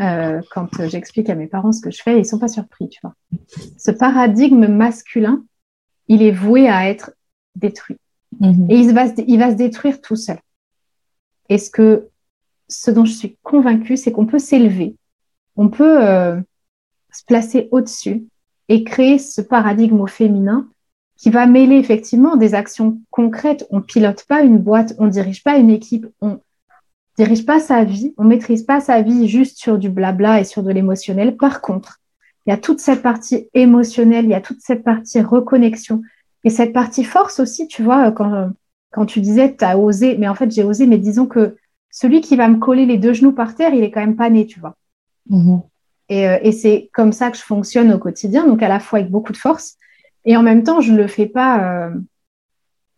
Euh, 0.00 0.42
quand 0.50 0.68
j'explique 0.86 1.30
à 1.30 1.34
mes 1.34 1.46
parents 1.46 1.72
ce 1.72 1.80
que 1.80 1.90
je 1.90 2.02
fais, 2.02 2.18
ils 2.18 2.26
sont 2.26 2.38
pas 2.38 2.48
surpris, 2.48 2.88
tu 2.88 3.00
vois. 3.02 3.14
Ce 3.78 3.90
paradigme 3.90 4.66
masculin, 4.66 5.44
il 6.08 6.22
est 6.22 6.32
voué 6.32 6.68
à 6.68 6.88
être 6.88 7.12
détruit. 7.54 7.96
Mm-hmm. 8.40 8.70
Et 8.70 8.76
il 8.78 8.92
va, 8.92 9.08
se, 9.08 9.22
il 9.26 9.38
va 9.38 9.50
se 9.50 9.56
détruire 9.56 10.00
tout 10.00 10.16
seul. 10.16 10.38
Et 11.48 11.58
ce, 11.58 11.70
que, 11.70 12.08
ce 12.68 12.90
dont 12.90 13.04
je 13.04 13.12
suis 13.12 13.38
convaincue, 13.42 13.96
c'est 13.96 14.12
qu'on 14.12 14.26
peut 14.26 14.38
s'élever, 14.38 14.96
on 15.56 15.68
peut 15.68 16.06
euh, 16.06 16.40
se 17.10 17.24
placer 17.24 17.68
au-dessus 17.70 18.26
et 18.68 18.84
créer 18.84 19.18
ce 19.18 19.40
paradigme 19.40 20.00
au 20.00 20.06
féminin 20.06 20.68
qui 21.16 21.30
va 21.30 21.46
mêler 21.46 21.76
effectivement 21.76 22.36
des 22.36 22.54
actions 22.54 23.00
concrètes. 23.10 23.66
On 23.70 23.80
pilote 23.80 24.24
pas 24.28 24.42
une 24.42 24.58
boîte, 24.58 24.94
on 24.98 25.08
dirige 25.08 25.42
pas 25.42 25.56
une 25.56 25.70
équipe, 25.70 26.06
on 26.20 26.40
dirige 27.16 27.44
pas 27.44 27.58
sa 27.58 27.84
vie, 27.84 28.14
on 28.16 28.24
maîtrise 28.24 28.62
pas 28.62 28.80
sa 28.80 29.02
vie 29.02 29.28
juste 29.28 29.58
sur 29.58 29.78
du 29.78 29.90
blabla 29.90 30.40
et 30.40 30.44
sur 30.44 30.62
de 30.62 30.70
l'émotionnel. 30.70 31.36
Par 31.36 31.60
contre, 31.60 31.98
il 32.46 32.50
y 32.50 32.52
a 32.52 32.56
toute 32.56 32.78
cette 32.78 33.02
partie 33.02 33.48
émotionnelle, 33.52 34.24
il 34.24 34.30
y 34.30 34.34
a 34.34 34.40
toute 34.40 34.60
cette 34.60 34.84
partie 34.84 35.20
reconnexion 35.20 36.02
et 36.44 36.50
cette 36.50 36.72
partie 36.72 37.04
force 37.04 37.40
aussi, 37.40 37.66
tu 37.66 37.82
vois, 37.82 38.12
quand, 38.12 39.06
tu 39.06 39.20
disais 39.20 39.54
tu 39.56 39.64
as 39.64 39.76
osé, 39.76 40.16
mais 40.16 40.28
en 40.28 40.34
fait 40.36 40.50
j'ai 40.50 40.62
osé, 40.62 40.86
mais 40.86 40.98
disons 40.98 41.26
que 41.26 41.56
celui 41.90 42.20
qui 42.20 42.36
va 42.36 42.48
me 42.48 42.58
coller 42.58 42.86
les 42.86 42.96
deux 42.96 43.12
genoux 43.12 43.32
par 43.32 43.56
terre, 43.56 43.74
il 43.74 43.82
est 43.82 43.90
quand 43.90 44.00
même 44.00 44.16
pas 44.16 44.30
né, 44.30 44.46
tu 44.46 44.60
vois. 44.60 44.76
Mm-hmm. 45.30 45.62
Et, 46.08 46.28
euh, 46.28 46.38
et 46.42 46.52
c'est 46.52 46.90
comme 46.92 47.12
ça 47.12 47.30
que 47.30 47.36
je 47.36 47.42
fonctionne 47.42 47.92
au 47.92 47.98
quotidien, 47.98 48.46
donc 48.46 48.62
à 48.62 48.68
la 48.68 48.80
fois 48.80 49.00
avec 49.00 49.10
beaucoup 49.10 49.32
de 49.32 49.36
force, 49.36 49.78
et 50.28 50.36
en 50.36 50.42
même 50.42 50.62
temps, 50.62 50.82
je 50.82 50.92
ne 50.92 50.98
le 50.98 51.06
fais 51.06 51.26
pas 51.26 51.86
euh, 51.86 51.90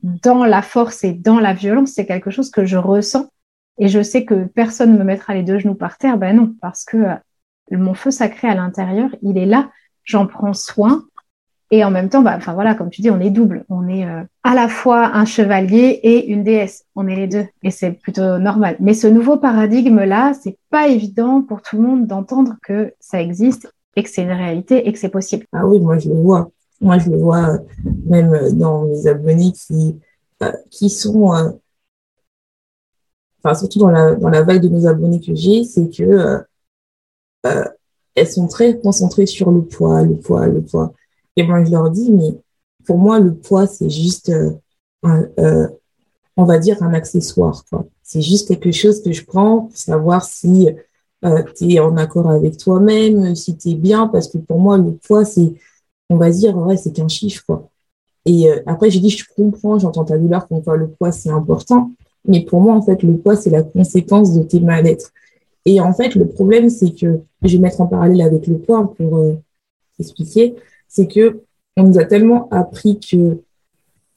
dans 0.02 0.44
la 0.44 0.62
force 0.62 1.04
et 1.04 1.12
dans 1.12 1.38
la 1.38 1.54
violence. 1.54 1.92
C'est 1.92 2.04
quelque 2.04 2.32
chose 2.32 2.50
que 2.50 2.64
je 2.64 2.76
ressens. 2.76 3.30
Et 3.78 3.86
je 3.86 4.02
sais 4.02 4.24
que 4.24 4.44
personne 4.46 4.92
ne 4.92 4.98
me 4.98 5.04
mettra 5.04 5.34
les 5.34 5.44
deux 5.44 5.60
genoux 5.60 5.76
par 5.76 5.96
terre. 5.96 6.18
Ben 6.18 6.34
non, 6.34 6.54
parce 6.60 6.84
que 6.84 6.96
euh, 6.96 7.14
mon 7.70 7.94
feu 7.94 8.10
sacré 8.10 8.48
à 8.48 8.56
l'intérieur, 8.56 9.10
il 9.22 9.38
est 9.38 9.46
là. 9.46 9.70
J'en 10.02 10.26
prends 10.26 10.54
soin. 10.54 11.04
Et 11.72 11.84
en 11.84 11.90
même 11.90 12.08
temps, 12.08 12.22
bah, 12.22 12.34
enfin 12.36 12.52
voilà, 12.52 12.74
comme 12.74 12.90
tu 12.90 13.00
dis, 13.00 13.10
on 13.10 13.20
est 13.20 13.30
double. 13.30 13.64
On 13.68 13.86
est 13.88 14.04
euh, 14.04 14.22
à 14.42 14.54
la 14.54 14.68
fois 14.68 15.14
un 15.14 15.24
chevalier 15.24 16.00
et 16.02 16.26
une 16.26 16.42
déesse. 16.42 16.84
On 16.96 17.06
est 17.06 17.14
les 17.14 17.28
deux, 17.28 17.46
et 17.62 17.70
c'est 17.70 17.92
plutôt 17.92 18.38
normal. 18.38 18.76
Mais 18.80 18.92
ce 18.94 19.06
nouveau 19.06 19.36
paradigme-là, 19.36 20.32
c'est 20.40 20.58
pas 20.70 20.88
évident 20.88 21.42
pour 21.42 21.62
tout 21.62 21.76
le 21.76 21.82
monde 21.82 22.06
d'entendre 22.06 22.56
que 22.62 22.92
ça 22.98 23.20
existe 23.20 23.72
et 23.94 24.02
que 24.02 24.10
c'est 24.10 24.22
une 24.22 24.32
réalité 24.32 24.88
et 24.88 24.92
que 24.92 24.98
c'est 24.98 25.10
possible. 25.10 25.46
Ah 25.52 25.66
oui, 25.66 25.78
moi 25.78 25.98
je 25.98 26.08
le 26.08 26.16
vois 26.16 26.50
Moi, 26.80 26.98
je 26.98 27.10
le 27.10 27.18
vois 27.18 27.58
même 28.06 28.36
dans 28.52 28.86
mes 28.86 29.06
abonnés 29.06 29.52
qui, 29.52 29.96
qui 30.70 30.90
sont, 30.90 31.32
enfin, 33.42 33.54
surtout 33.54 33.78
dans 33.78 33.90
la, 33.90 34.14
dans 34.16 34.28
la 34.28 34.42
vague 34.42 34.62
de 34.62 34.68
nos 34.68 34.86
abonnés 34.86 35.20
que 35.20 35.34
j'ai, 35.34 35.64
c'est 35.64 35.88
que 35.88 36.44
elles 38.14 38.28
sont 38.28 38.48
très 38.48 38.76
concentrées 38.78 39.26
sur 39.26 39.50
le 39.50 39.62
poids, 39.62 40.02
le 40.02 40.16
poids, 40.16 40.46
le 40.46 40.62
poids. 40.62 40.92
Et 41.36 41.42
moi, 41.42 41.64
je 41.64 41.70
leur 41.70 41.90
dis, 41.90 42.10
mais 42.12 42.34
pour 42.86 42.98
moi, 42.98 43.20
le 43.20 43.34
poids, 43.34 43.66
c'est 43.66 43.90
juste, 43.90 44.32
un, 45.02 45.28
on 46.36 46.44
va 46.44 46.58
dire, 46.58 46.82
un 46.82 46.94
accessoire. 46.94 47.64
C'est 48.02 48.22
juste 48.22 48.48
quelque 48.48 48.72
chose 48.72 49.02
que 49.02 49.12
je 49.12 49.24
prends 49.24 49.62
pour 49.62 49.76
savoir 49.76 50.24
si 50.24 50.68
euh, 51.24 51.42
tu 51.54 51.72
es 51.72 51.78
en 51.80 51.96
accord 51.96 52.30
avec 52.30 52.56
toi-même, 52.56 53.34
si 53.36 53.56
tu 53.56 53.70
es 53.70 53.74
bien, 53.74 54.08
parce 54.08 54.28
que 54.28 54.38
pour 54.38 54.58
moi, 54.58 54.78
le 54.78 54.92
poids, 54.92 55.24
c'est, 55.24 55.52
on 56.08 56.16
va 56.16 56.30
dire, 56.30 56.56
ouais, 56.56 56.76
c'est 56.76 56.92
qu'un 56.92 57.08
chiffre. 57.08 57.44
Quoi. 57.46 57.68
Et 58.24 58.50
euh, 58.50 58.60
après, 58.66 58.90
j'ai 58.90 59.00
dit, 59.00 59.10
je 59.10 59.24
comprends, 59.36 59.78
j'entends 59.78 60.04
ta 60.04 60.18
douleur, 60.18 60.48
qu'on 60.48 60.60
voit 60.60 60.76
le 60.76 60.88
poids, 60.88 61.12
c'est 61.12 61.30
important. 61.30 61.90
Mais 62.26 62.44
pour 62.44 62.60
moi, 62.60 62.74
en 62.74 62.82
fait, 62.82 63.02
le 63.02 63.16
poids, 63.16 63.36
c'est 63.36 63.50
la 63.50 63.62
conséquence 63.62 64.34
de 64.34 64.42
tes 64.42 64.60
mal-être. 64.60 65.12
Et 65.66 65.80
en 65.80 65.92
fait, 65.92 66.14
le 66.14 66.26
problème, 66.26 66.70
c'est 66.70 66.90
que, 66.94 67.20
je 67.42 67.56
vais 67.56 67.62
mettre 67.62 67.80
en 67.80 67.86
parallèle 67.86 68.22
avec 68.22 68.46
le 68.46 68.58
poids 68.58 68.92
pour 68.94 69.16
euh, 69.18 69.34
expliquer, 69.98 70.54
c'est 70.90 71.06
que 71.06 71.40
on 71.76 71.84
nous 71.84 71.98
a 71.98 72.04
tellement 72.04 72.48
appris 72.50 72.98
que, 73.00 73.38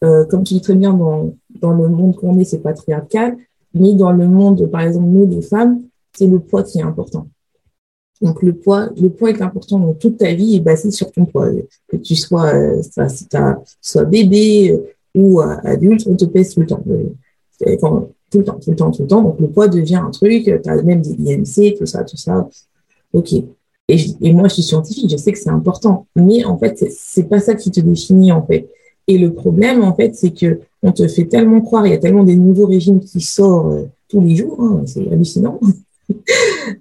euh, 0.04 0.26
comme 0.26 0.44
tu 0.44 0.56
dis 0.56 0.62
très 0.62 0.76
bien, 0.76 0.94
dans, 0.94 1.34
dans 1.62 1.72
le 1.72 1.88
monde 1.88 2.16
qu'on 2.16 2.38
est, 2.40 2.44
c'est 2.44 2.60
patriarcal, 2.60 3.38
mais 3.74 3.94
dans 3.94 4.12
le 4.12 4.28
monde, 4.28 4.70
par 4.70 4.82
exemple, 4.82 5.08
nous, 5.08 5.28
les 5.28 5.42
femmes, 5.42 5.84
c'est 6.14 6.28
le 6.28 6.40
poids 6.40 6.64
qui 6.64 6.80
est 6.80 6.84
important. 6.84 7.28
Donc 8.22 8.42
le 8.42 8.54
poids, 8.54 8.90
le 9.00 9.10
poids 9.10 9.30
est 9.30 9.42
important. 9.42 9.80
Donc 9.80 10.00
toute 10.00 10.18
ta 10.18 10.34
vie 10.34 10.56
est 10.56 10.62
basée 10.62 10.92
sur 10.92 11.12
ton 11.12 11.26
poids. 11.26 11.50
Que 11.88 11.98
tu 11.98 12.16
sois, 12.16 12.54
euh, 12.54 12.82
sois 13.82 14.06
bébé 14.06 14.72
euh, 14.72 14.94
ou 15.16 15.42
adulte, 15.42 16.08
on 16.08 16.16
te 16.16 16.26
pèse 16.26 16.54
tout 16.54 16.62
le 16.62 16.68
temps. 16.68 16.84
Tout 17.60 17.66
le 17.66 17.78
temps, 18.44 18.60
tout 18.60 18.70
le 18.70 18.76
temps, 18.76 18.92
tout 18.92 19.02
le 19.02 19.08
temps. 19.08 19.22
Donc 19.22 19.40
le 19.40 19.48
poids 19.48 19.68
devient 19.68 19.98
un 19.98 20.10
truc. 20.10 20.46
Tu 20.46 20.70
as 20.70 20.82
même 20.84 21.02
des 21.02 21.12
IMC, 21.12 21.78
tout 21.78 21.86
ça, 21.86 22.04
tout 22.04 22.18
ça. 22.18 22.48
Ok. 23.12 23.34
Et, 23.90 24.32
moi, 24.32 24.48
je 24.48 24.56
suis 24.56 24.64
scientifique, 24.64 25.10
je 25.10 25.18
sais 25.18 25.32
que 25.32 25.40
c'est 25.40 25.50
important. 25.50 26.08
Mais 26.16 26.46
en 26.46 26.58
fait, 26.58 26.86
c'est 26.90 27.28
pas 27.28 27.40
ça 27.40 27.54
qui 27.56 27.70
te 27.70 27.82
définit 27.82 28.32
en 28.32 28.46
fait. 28.46 28.70
Et 29.08 29.18
le 29.18 29.34
problème, 29.34 29.84
en 29.84 29.94
fait, 29.94 30.16
c'est 30.16 30.32
que 30.32 30.62
on 30.82 30.92
te 30.92 31.08
fait 31.08 31.26
tellement 31.26 31.62
croire, 31.62 31.86
il 31.86 31.92
y 31.92 31.96
a 31.96 31.98
tellement 31.98 32.24
des 32.24 32.36
nouveaux 32.36 32.66
régimes 32.66 33.02
qui 33.02 33.20
sortent 33.20 33.88
tous 34.08 34.22
les 34.22 34.36
jours, 34.36 34.62
hein, 34.62 34.84
c'est 34.86 35.12
hallucinant. 35.12 35.60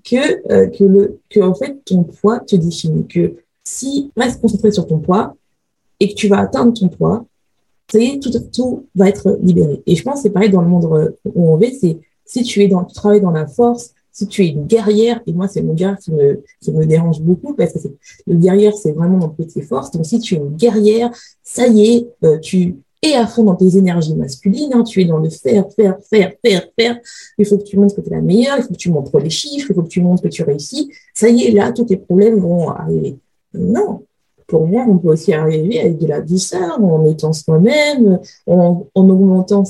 que, 0.05 0.53
euh, 0.53 0.69
que, 0.69 0.85
le, 0.85 1.19
que 1.29 1.41
en 1.41 1.55
fait, 1.55 1.77
ton 1.85 2.05
poids 2.05 2.41
te 2.41 2.55
définit. 2.55 3.07
Que 3.07 3.35
si 3.65 4.11
tu 4.15 4.21
restes 4.21 4.41
concentré 4.41 4.71
sur 4.71 4.87
ton 4.87 4.99
poids 4.99 5.35
et 5.99 6.09
que 6.09 6.15
tu 6.15 6.29
vas 6.29 6.39
atteindre 6.39 6.73
ton 6.73 6.89
poids, 6.89 7.25
ça 7.91 7.99
y 7.99 8.07
est, 8.07 8.21
tout, 8.21 8.31
tout 8.53 8.87
va 8.95 9.09
être 9.09 9.39
libéré. 9.43 9.83
Et 9.87 9.97
je 9.97 10.03
pense 10.03 10.17
que 10.17 10.21
c'est 10.23 10.31
pareil 10.31 10.51
dans 10.51 10.63
le 10.63 10.69
monde 10.69 11.15
où 11.25 11.53
on 11.53 11.57
vit, 11.57 11.75
c'est 11.75 11.99
si 12.25 12.43
tu 12.43 12.63
es 12.63 12.69
dans, 12.69 12.85
tu 12.85 12.95
travailles 12.95 13.21
dans 13.21 13.31
la 13.31 13.47
force, 13.47 13.95
si 14.13 14.27
tu 14.27 14.45
es 14.45 14.49
une 14.49 14.67
guerrière, 14.67 15.21
et 15.27 15.33
moi, 15.33 15.49
c'est 15.49 15.63
mon 15.63 15.75
guerrière 15.75 15.99
qui 15.99 16.13
me, 16.13 16.43
qui 16.61 16.71
me 16.71 16.85
dérange 16.85 17.21
beaucoup 17.21 17.55
parce 17.55 17.73
que 17.73 17.89
le 18.27 18.37
guerrière, 18.37 18.75
c'est 18.75 18.93
vraiment 18.93 19.19
mon 19.19 19.29
petit 19.31 19.63
force. 19.63 19.91
Donc, 19.91 20.05
si 20.05 20.21
tu 20.21 20.35
es 20.35 20.39
une 20.39 20.55
guerrière, 20.55 21.11
ça 21.43 21.67
y 21.67 21.95
est, 21.95 22.09
euh, 22.25 22.39
tu, 22.39 22.77
et 23.03 23.15
à 23.15 23.27
fond 23.27 23.43
dans 23.43 23.57
tes 23.57 23.77
énergies 23.77 24.15
masculines, 24.15 24.71
hein, 24.75 24.85
tu 24.85 25.01
es 25.01 25.05
dans 25.05 25.19
le 25.19 25.29
faire, 25.29 25.65
faire, 25.75 25.99
faire, 26.09 26.33
faire, 26.45 26.63
faire. 26.79 27.01
Il 27.37 27.47
faut 27.47 27.59
que 27.59 27.65
tu 27.65 27.77
montres 27.77 27.97
que 27.97 28.01
tu 28.01 28.09
es 28.09 28.15
la 28.15 28.21
meilleure, 28.21 28.59
il 28.59 28.63
faut 28.63 28.73
que 28.73 28.79
tu 28.79 28.91
montres 28.91 29.19
les 29.19 29.31
chiffres, 29.31 29.71
il 29.71 29.75
faut 29.75 29.83
que 29.83 29.89
tu 29.89 30.01
montres 30.01 30.23
que 30.23 30.29
tu 30.29 30.43
réussis. 30.45 30.91
Ça 31.15 31.29
y 31.29 31.45
est, 31.45 31.51
là, 31.51 31.73
tous 31.73 31.85
tes 31.85 31.97
problèmes 31.97 32.39
vont 32.39 32.69
arriver. 32.69 33.17
Non. 33.55 34.05
Pour 34.53 34.67
moi, 34.67 34.85
on 34.87 34.99
peut 34.99 35.09
aussi 35.09 35.33
arriver 35.33 35.81
avec 35.81 35.97
de 35.97 36.07
la 36.07 36.21
douceur, 36.21 36.79
en 36.79 37.07
étant 37.07 37.33
soi-même, 37.33 38.21
en, 38.47 38.87
en, 38.95 39.09
augmentant 39.09 39.65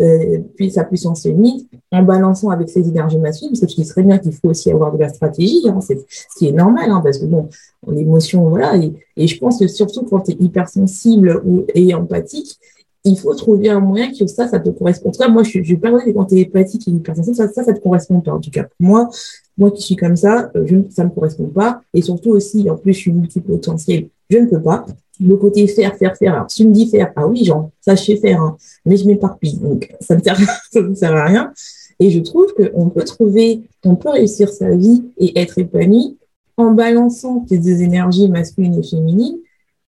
euh, 0.00 0.38
sa 0.68 0.82
puissance 0.82 1.22
féminine, 1.22 1.64
en 1.92 2.02
balançant 2.02 2.50
avec 2.50 2.68
ses 2.68 2.88
énergies 2.88 3.18
masculines, 3.18 3.52
parce 3.52 3.60
que 3.60 3.66
tu 3.72 3.82
dis 3.82 3.88
très 3.88 4.02
bien 4.02 4.18
qu'il 4.18 4.32
faut 4.32 4.48
aussi 4.48 4.68
avoir 4.72 4.92
de 4.92 4.98
la 4.98 5.10
stratégie, 5.10 5.62
hein, 5.68 5.78
ce 5.80 5.94
qui 6.36 6.48
est 6.48 6.52
normal, 6.52 6.90
hein, 6.90 7.00
parce 7.04 7.18
que 7.18 7.26
bon, 7.26 7.48
l'émotion, 7.86 8.48
voilà, 8.48 8.74
et, 8.76 9.28
je 9.28 9.38
pense 9.38 9.60
que 9.60 9.68
surtout 9.68 10.02
quand 10.02 10.22
tu 10.22 10.32
es 10.32 10.36
hypersensible 10.40 11.40
ou, 11.46 11.64
et 11.72 11.94
empathique, 11.94 12.58
il 13.04 13.16
faut 13.16 13.32
trouver 13.36 13.68
un 13.68 13.78
moyen 13.78 14.10
que 14.10 14.26
ça, 14.26 14.48
ça 14.48 14.58
te 14.58 14.70
correspond. 14.70 15.10
En 15.10 15.12
tout 15.12 15.20
cas, 15.20 15.28
moi, 15.28 15.44
je, 15.44 15.62
je 15.62 15.76
que 15.76 16.10
quand 16.10 16.24
tu 16.24 16.40
es 16.40 16.46
empathique 16.48 16.88
et 16.88 16.90
hypersensible, 16.90 17.36
ça, 17.36 17.46
ça, 17.46 17.62
ça 17.62 17.72
te 17.72 17.78
correspond 17.80 18.20
pas. 18.20 18.32
En 18.32 18.40
tout 18.40 18.50
cas, 18.50 18.66
moi, 18.80 19.08
moi 19.56 19.70
qui 19.70 19.82
suis 19.82 19.94
comme 19.94 20.16
ça, 20.16 20.50
euh, 20.56 20.64
je, 20.66 20.78
ça 20.90 21.04
me 21.04 21.10
correspond 21.10 21.46
pas. 21.46 21.80
Et 21.94 22.02
surtout 22.02 22.30
aussi, 22.30 22.68
en 22.68 22.76
plus, 22.76 22.92
je 22.92 22.98
suis 22.98 23.12
multipotentielle. 23.12 24.08
Je 24.30 24.38
ne 24.38 24.46
peux 24.46 24.62
pas. 24.62 24.86
Le 25.18 25.36
côté 25.36 25.66
faire, 25.66 25.96
faire, 25.96 26.16
faire. 26.16 26.34
Alors, 26.34 26.50
si 26.50 26.62
tu 26.62 26.68
me 26.68 26.72
dis 26.72 26.88
faire, 26.88 27.12
ah 27.16 27.26
oui, 27.26 27.44
genre, 27.44 27.70
ça, 27.80 27.94
je 27.94 28.04
sais 28.04 28.16
faire, 28.16 28.40
hein, 28.40 28.56
mais 28.84 28.96
je 28.96 29.06
m'éparpille. 29.06 29.58
Donc, 29.58 29.90
ça 30.00 30.16
ne 30.16 30.22
sert, 30.22 30.38
ça 30.72 30.82
ne 30.82 30.94
sert 30.94 31.14
à 31.14 31.24
rien. 31.24 31.52
Et 31.98 32.10
je 32.10 32.20
trouve 32.20 32.52
qu'on 32.54 32.90
peut 32.90 33.04
trouver, 33.04 33.62
on 33.84 33.96
peut 33.96 34.10
réussir 34.10 34.50
sa 34.50 34.70
vie 34.70 35.04
et 35.16 35.38
être 35.40 35.58
épanoui 35.58 36.18
en 36.58 36.72
balançant 36.72 37.40
tes 37.40 37.58
deux 37.58 37.82
énergies 37.82 38.28
masculines 38.28 38.78
et 38.78 38.82
féminines, 38.82 39.38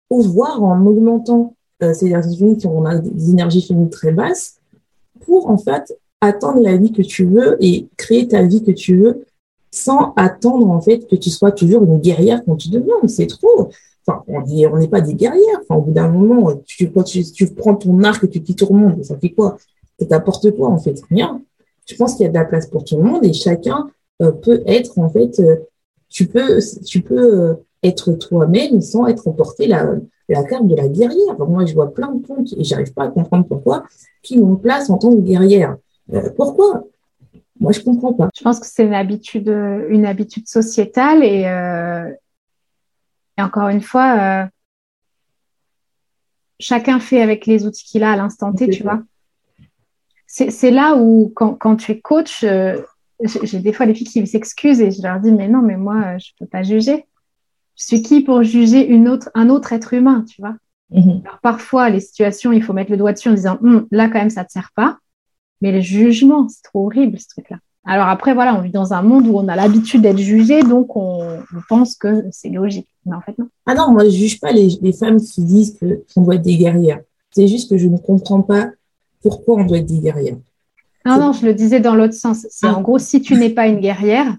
ou 0.10 0.22
voir 0.22 0.64
en 0.64 0.86
augmentant 0.86 1.56
euh, 1.84 1.94
ces 1.94 2.08
énergies 2.08 2.38
féminines 2.38 2.58
qui 2.58 2.68
ont 2.68 2.84
des 3.02 3.30
énergies 3.32 3.62
féminines 3.62 3.90
très 3.90 4.12
basses, 4.12 4.58
pour 5.26 5.50
en 5.50 5.58
fait 5.58 5.98
attendre 6.22 6.62
la 6.62 6.78
vie 6.78 6.92
que 6.92 7.02
tu 7.02 7.26
veux 7.26 7.58
et 7.60 7.88
créer 7.98 8.28
ta 8.28 8.44
vie 8.44 8.64
que 8.64 8.72
tu 8.72 8.98
veux 8.98 9.26
sans 9.72 10.14
attendre 10.16 10.70
en 10.70 10.82
fait 10.82 11.08
que 11.08 11.16
tu 11.16 11.30
sois 11.30 11.52
toujours 11.52 11.84
une 11.84 12.00
guerrière 12.00 12.44
quand 12.46 12.56
tu 12.56 12.70
demandes. 12.70 13.10
C'est 13.10 13.28
trop. 13.28 13.70
Enfin, 14.08 14.24
on 14.28 14.42
n'est 14.42 14.66
on 14.68 14.78
n'est 14.78 14.88
pas 14.88 15.02
des 15.02 15.14
guerrières. 15.14 15.60
Enfin, 15.62 15.76
au 15.76 15.82
bout 15.82 15.92
d'un 15.92 16.08
moment, 16.08 16.54
tu, 16.66 16.90
prends 17.56 17.76
ton 17.76 18.04
arc 18.04 18.24
et 18.24 18.30
tu 18.30 18.42
quittes 18.42 18.60
tout 18.60 18.68
le 18.72 18.80
monde, 18.80 19.04
ça 19.04 19.18
fait 19.18 19.32
quoi? 19.32 19.58
Ça 20.00 20.06
t'apporte 20.06 20.50
quoi 20.56 20.70
en 20.70 20.78
fait 20.78 21.02
Rien. 21.10 21.42
Je 21.86 21.96
pense 21.96 22.16
qu'il 22.16 22.24
y 22.24 22.26
a 22.28 22.30
de 22.30 22.34
la 22.36 22.46
place 22.46 22.68
pour 22.68 22.84
tout 22.84 22.98
le 22.98 23.04
monde 23.04 23.26
et 23.26 23.34
chacun 23.34 23.90
euh, 24.22 24.32
peut 24.32 24.62
être 24.66 24.98
en 25.00 25.10
fait 25.10 25.40
euh, 25.40 25.58
tu 26.10 26.28
peux, 26.28 26.60
tu 26.86 27.02
peux 27.02 27.50
euh, 27.50 27.54
être 27.84 28.14
toi-même 28.14 28.82
sans 28.82 29.08
être 29.08 29.28
emporté 29.28 29.68
la, 29.68 29.96
la 30.30 30.44
carte 30.44 30.68
de 30.68 30.76
la 30.76 30.88
guerrière. 30.88 31.38
moi, 31.40 31.66
je 31.66 31.74
vois 31.74 31.94
plein 31.94 32.14
de 32.14 32.26
comptes 32.26 32.54
et 32.58 32.64
j'arrive 32.64 32.94
pas 32.94 33.04
à 33.04 33.08
comprendre 33.10 33.46
pourquoi 33.46 33.84
qui 34.24 34.38
m'ont 34.38 34.56
place 34.56 34.90
en 34.90 34.98
tant 34.98 35.12
que 35.12 35.22
guerrière. 35.22 35.78
Pourquoi? 36.36 36.86
Moi, 37.60 37.72
je 37.72 37.82
comprends 37.82 38.14
pas. 38.14 38.30
Je 38.36 38.44
pense 38.44 38.60
que 38.60 38.68
c'est 38.68 38.86
une 38.86 38.94
habitude, 38.94 39.48
une 39.48 40.06
habitude 40.06 40.48
sociétale 40.48 41.24
et, 41.24 41.46
et 43.38 43.42
encore 43.42 43.70
une 43.70 43.82
fois, 43.82 44.20
euh, 44.20 44.46
chacun 46.60 47.00
fait 47.00 47.22
avec 47.22 47.46
les 47.46 47.66
outils 47.66 47.86
qu'il 47.86 48.04
a 48.04 48.12
à 48.12 48.16
l'instant 48.16 48.54
T, 48.54 48.70
tu 48.70 48.84
vois. 48.84 49.02
C'est 50.26 50.72
là 50.72 50.96
où, 50.96 51.32
quand, 51.36 51.54
quand 51.56 51.78
tu 51.78 51.94
es 51.94 52.00
coach, 52.00 52.44
euh, 52.44 52.82
j'ai 53.24 53.60
des 53.60 53.74
fois 53.74 53.86
les 53.86 53.96
filles 53.96 54.08
qui 54.08 54.28
s'excusent 54.28 54.82
et 54.82 54.92
je 54.92 55.02
leur 55.02 55.20
dis 55.20 55.32
mais 55.32 55.48
non 55.48 55.62
mais 55.62 55.78
moi 55.78 55.96
euh, 55.96 56.20
je 56.20 56.32
peux 56.38 56.46
pas 56.46 56.64
juger. 56.64 57.06
Je 57.76 57.86
suis 57.86 58.02
qui 58.02 58.22
pour 58.22 58.44
juger 58.44 58.86
une 58.86 59.08
autre 59.08 59.30
un 59.34 59.50
autre 59.50 59.74
être 59.74 59.94
humain 59.94 60.24
tu 60.28 60.42
vois? 60.42 60.56
Mhm. 60.90 61.22
alors 61.26 61.40
parfois 61.42 61.90
les 61.90 62.00
situations 62.00 62.54
il 62.54 62.64
faut 62.64 62.72
mettre 62.72 62.92
le 62.92 62.98
doigt 62.98 63.12
dessus 63.12 63.28
en 63.28 63.34
disant 63.34 63.58
hum, 63.62 63.88
là 63.92 64.08
quand 64.08 64.20
même 64.20 64.30
ça 64.30 64.46
te 64.46 64.52
sert 64.52 64.72
pas. 64.76 65.00
Mais 65.62 65.72
le 65.72 65.82
jugement 65.82 66.48
c'est 66.48 66.62
trop 66.62 66.86
horrible 66.86 67.20
ce 67.20 67.28
truc 67.28 67.50
là 67.50 67.58
alors 67.88 68.08
après 68.08 68.34
voilà 68.34 68.56
on 68.56 68.62
vit 68.62 68.72
dans 68.72 68.94
un 68.94 69.02
monde 69.02 69.28
où 69.28 69.38
on 69.38 69.48
a 69.48 69.56
l'habitude 69.56 70.02
d'être 70.02 70.20
jugé 70.20 70.62
donc 70.62 70.96
on, 70.96 71.40
pense 71.70 71.96
que 71.96 72.26
c'est 72.32 72.50
logique 72.50 72.88
mais 73.06 73.16
en 73.16 73.22
fait 73.22 73.38
non 73.38 73.48
ah 73.66 73.74
non 73.74 73.92
moi 73.92 74.06
je 74.06 74.12
juge 74.12 74.40
pas 74.40 74.52
les, 74.52 74.78
les 74.82 74.94
femmes 74.94 75.20
qui 75.20 75.42
disent 75.44 75.78
qu'on 76.14 76.22
doit 76.22 76.36
être 76.36 76.44
des 76.44 76.58
guerrières 76.58 77.00
c'est 77.32 77.48
juste 77.48 77.70
que 77.70 77.78
je 77.78 77.88
ne 77.88 77.98
comprends 77.98 78.42
pas 78.42 78.70
pourquoi 79.22 79.56
on 79.58 79.66
doit 79.66 79.78
être 79.78 79.86
des 79.86 80.00
guerrières 80.00 80.38
non, 81.08 81.20
non, 81.20 81.32
je 81.32 81.46
le 81.46 81.54
disais 81.54 81.80
dans 81.80 81.96
l'autre 81.96 82.14
sens. 82.14 82.46
C'est 82.50 82.68
en 82.68 82.82
gros, 82.82 83.00
si 83.00 83.22
tu 83.22 83.36
n'es 83.36 83.50
pas 83.50 83.68
une 83.68 83.80
guerrière, 83.80 84.36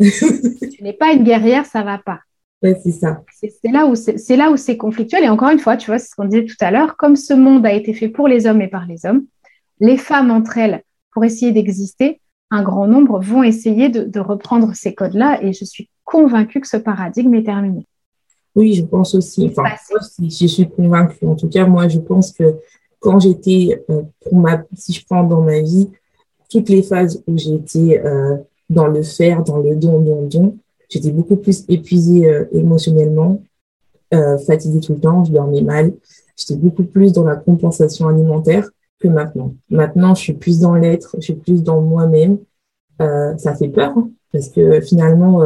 si 0.00 0.70
tu 0.70 0.82
n'es 0.82 0.94
pas 0.94 1.12
une 1.12 1.24
guerrière, 1.24 1.66
ça 1.66 1.82
va 1.82 1.98
pas. 1.98 2.20
c'est 2.62 2.90
ça. 2.90 3.22
C'est 3.38 3.70
là 3.70 3.86
où 3.86 3.94
c'est 3.94 4.36
là 4.36 4.50
où 4.50 4.56
c'est 4.56 4.78
conflictuel. 4.78 5.24
Et 5.24 5.28
encore 5.28 5.50
une 5.50 5.58
fois, 5.58 5.76
tu 5.76 5.90
vois, 5.90 5.98
c'est 5.98 6.08
ce 6.08 6.14
qu'on 6.14 6.24
disait 6.24 6.46
tout 6.46 6.56
à 6.60 6.70
l'heure. 6.70 6.96
Comme 6.96 7.16
ce 7.16 7.34
monde 7.34 7.66
a 7.66 7.72
été 7.72 7.92
fait 7.92 8.08
pour 8.08 8.28
les 8.28 8.46
hommes 8.46 8.62
et 8.62 8.68
par 8.68 8.86
les 8.86 9.04
hommes, 9.04 9.26
les 9.78 9.98
femmes 9.98 10.30
entre 10.30 10.56
elles, 10.56 10.82
pour 11.12 11.22
essayer 11.22 11.52
d'exister, 11.52 12.20
un 12.50 12.62
grand 12.62 12.86
nombre 12.86 13.20
vont 13.20 13.42
essayer 13.42 13.88
de, 13.88 14.20
reprendre 14.20 14.74
ces 14.74 14.94
codes-là. 14.94 15.42
Et 15.42 15.52
je 15.52 15.64
suis 15.64 15.88
convaincue 16.04 16.60
que 16.60 16.68
ce 16.68 16.76
paradigme 16.76 17.34
est 17.34 17.44
terminé. 17.44 17.86
Oui, 18.54 18.74
je 18.74 18.84
pense 18.84 19.14
aussi. 19.14 19.50
Enfin, 19.50 19.64
je 20.20 20.46
suis 20.46 20.68
convaincue. 20.68 21.26
En 21.26 21.34
tout 21.34 21.48
cas, 21.48 21.66
moi, 21.66 21.88
je 21.88 21.98
pense 21.98 22.32
que 22.32 22.56
quand 23.00 23.18
j'étais, 23.18 23.84
euh, 23.90 24.02
pour 24.20 24.36
ma, 24.36 24.62
si 24.74 24.92
je 24.92 25.04
prends 25.04 25.24
dans 25.24 25.42
ma 25.42 25.60
vie, 25.60 25.90
toutes 26.48 26.68
les 26.68 26.82
phases 26.82 27.22
où 27.26 27.36
j'étais 27.36 28.00
euh, 28.04 28.36
dans 28.70 28.86
le 28.86 29.02
faire, 29.02 29.42
dans 29.42 29.58
le 29.58 29.74
don, 29.74 30.00
don, 30.00 30.26
don, 30.26 30.56
j'étais 30.88 31.10
beaucoup 31.10 31.36
plus 31.36 31.64
épuisée 31.68 32.28
euh, 32.28 32.44
émotionnellement, 32.52 33.42
fatiguée 34.46 34.78
tout 34.78 34.92
le 34.92 35.00
temps, 35.00 35.24
je 35.24 35.32
dormais 35.32 35.60
mal. 35.60 35.92
J'étais 36.36 36.54
beaucoup 36.54 36.84
plus 36.84 37.12
dans 37.12 37.24
la 37.24 37.34
compensation 37.34 38.06
alimentaire 38.06 38.70
maintenant. 39.08 39.54
Maintenant, 39.70 40.14
je 40.14 40.22
suis 40.22 40.32
plus 40.34 40.60
dans 40.60 40.74
l'être, 40.74 41.16
je 41.18 41.22
suis 41.24 41.34
plus 41.34 41.62
dans 41.62 41.80
moi-même. 41.80 42.38
ça 42.98 43.54
fait 43.58 43.68
peur, 43.68 43.92
hein, 43.96 44.10
parce 44.32 44.48
que 44.48 44.80
finalement, 44.80 45.40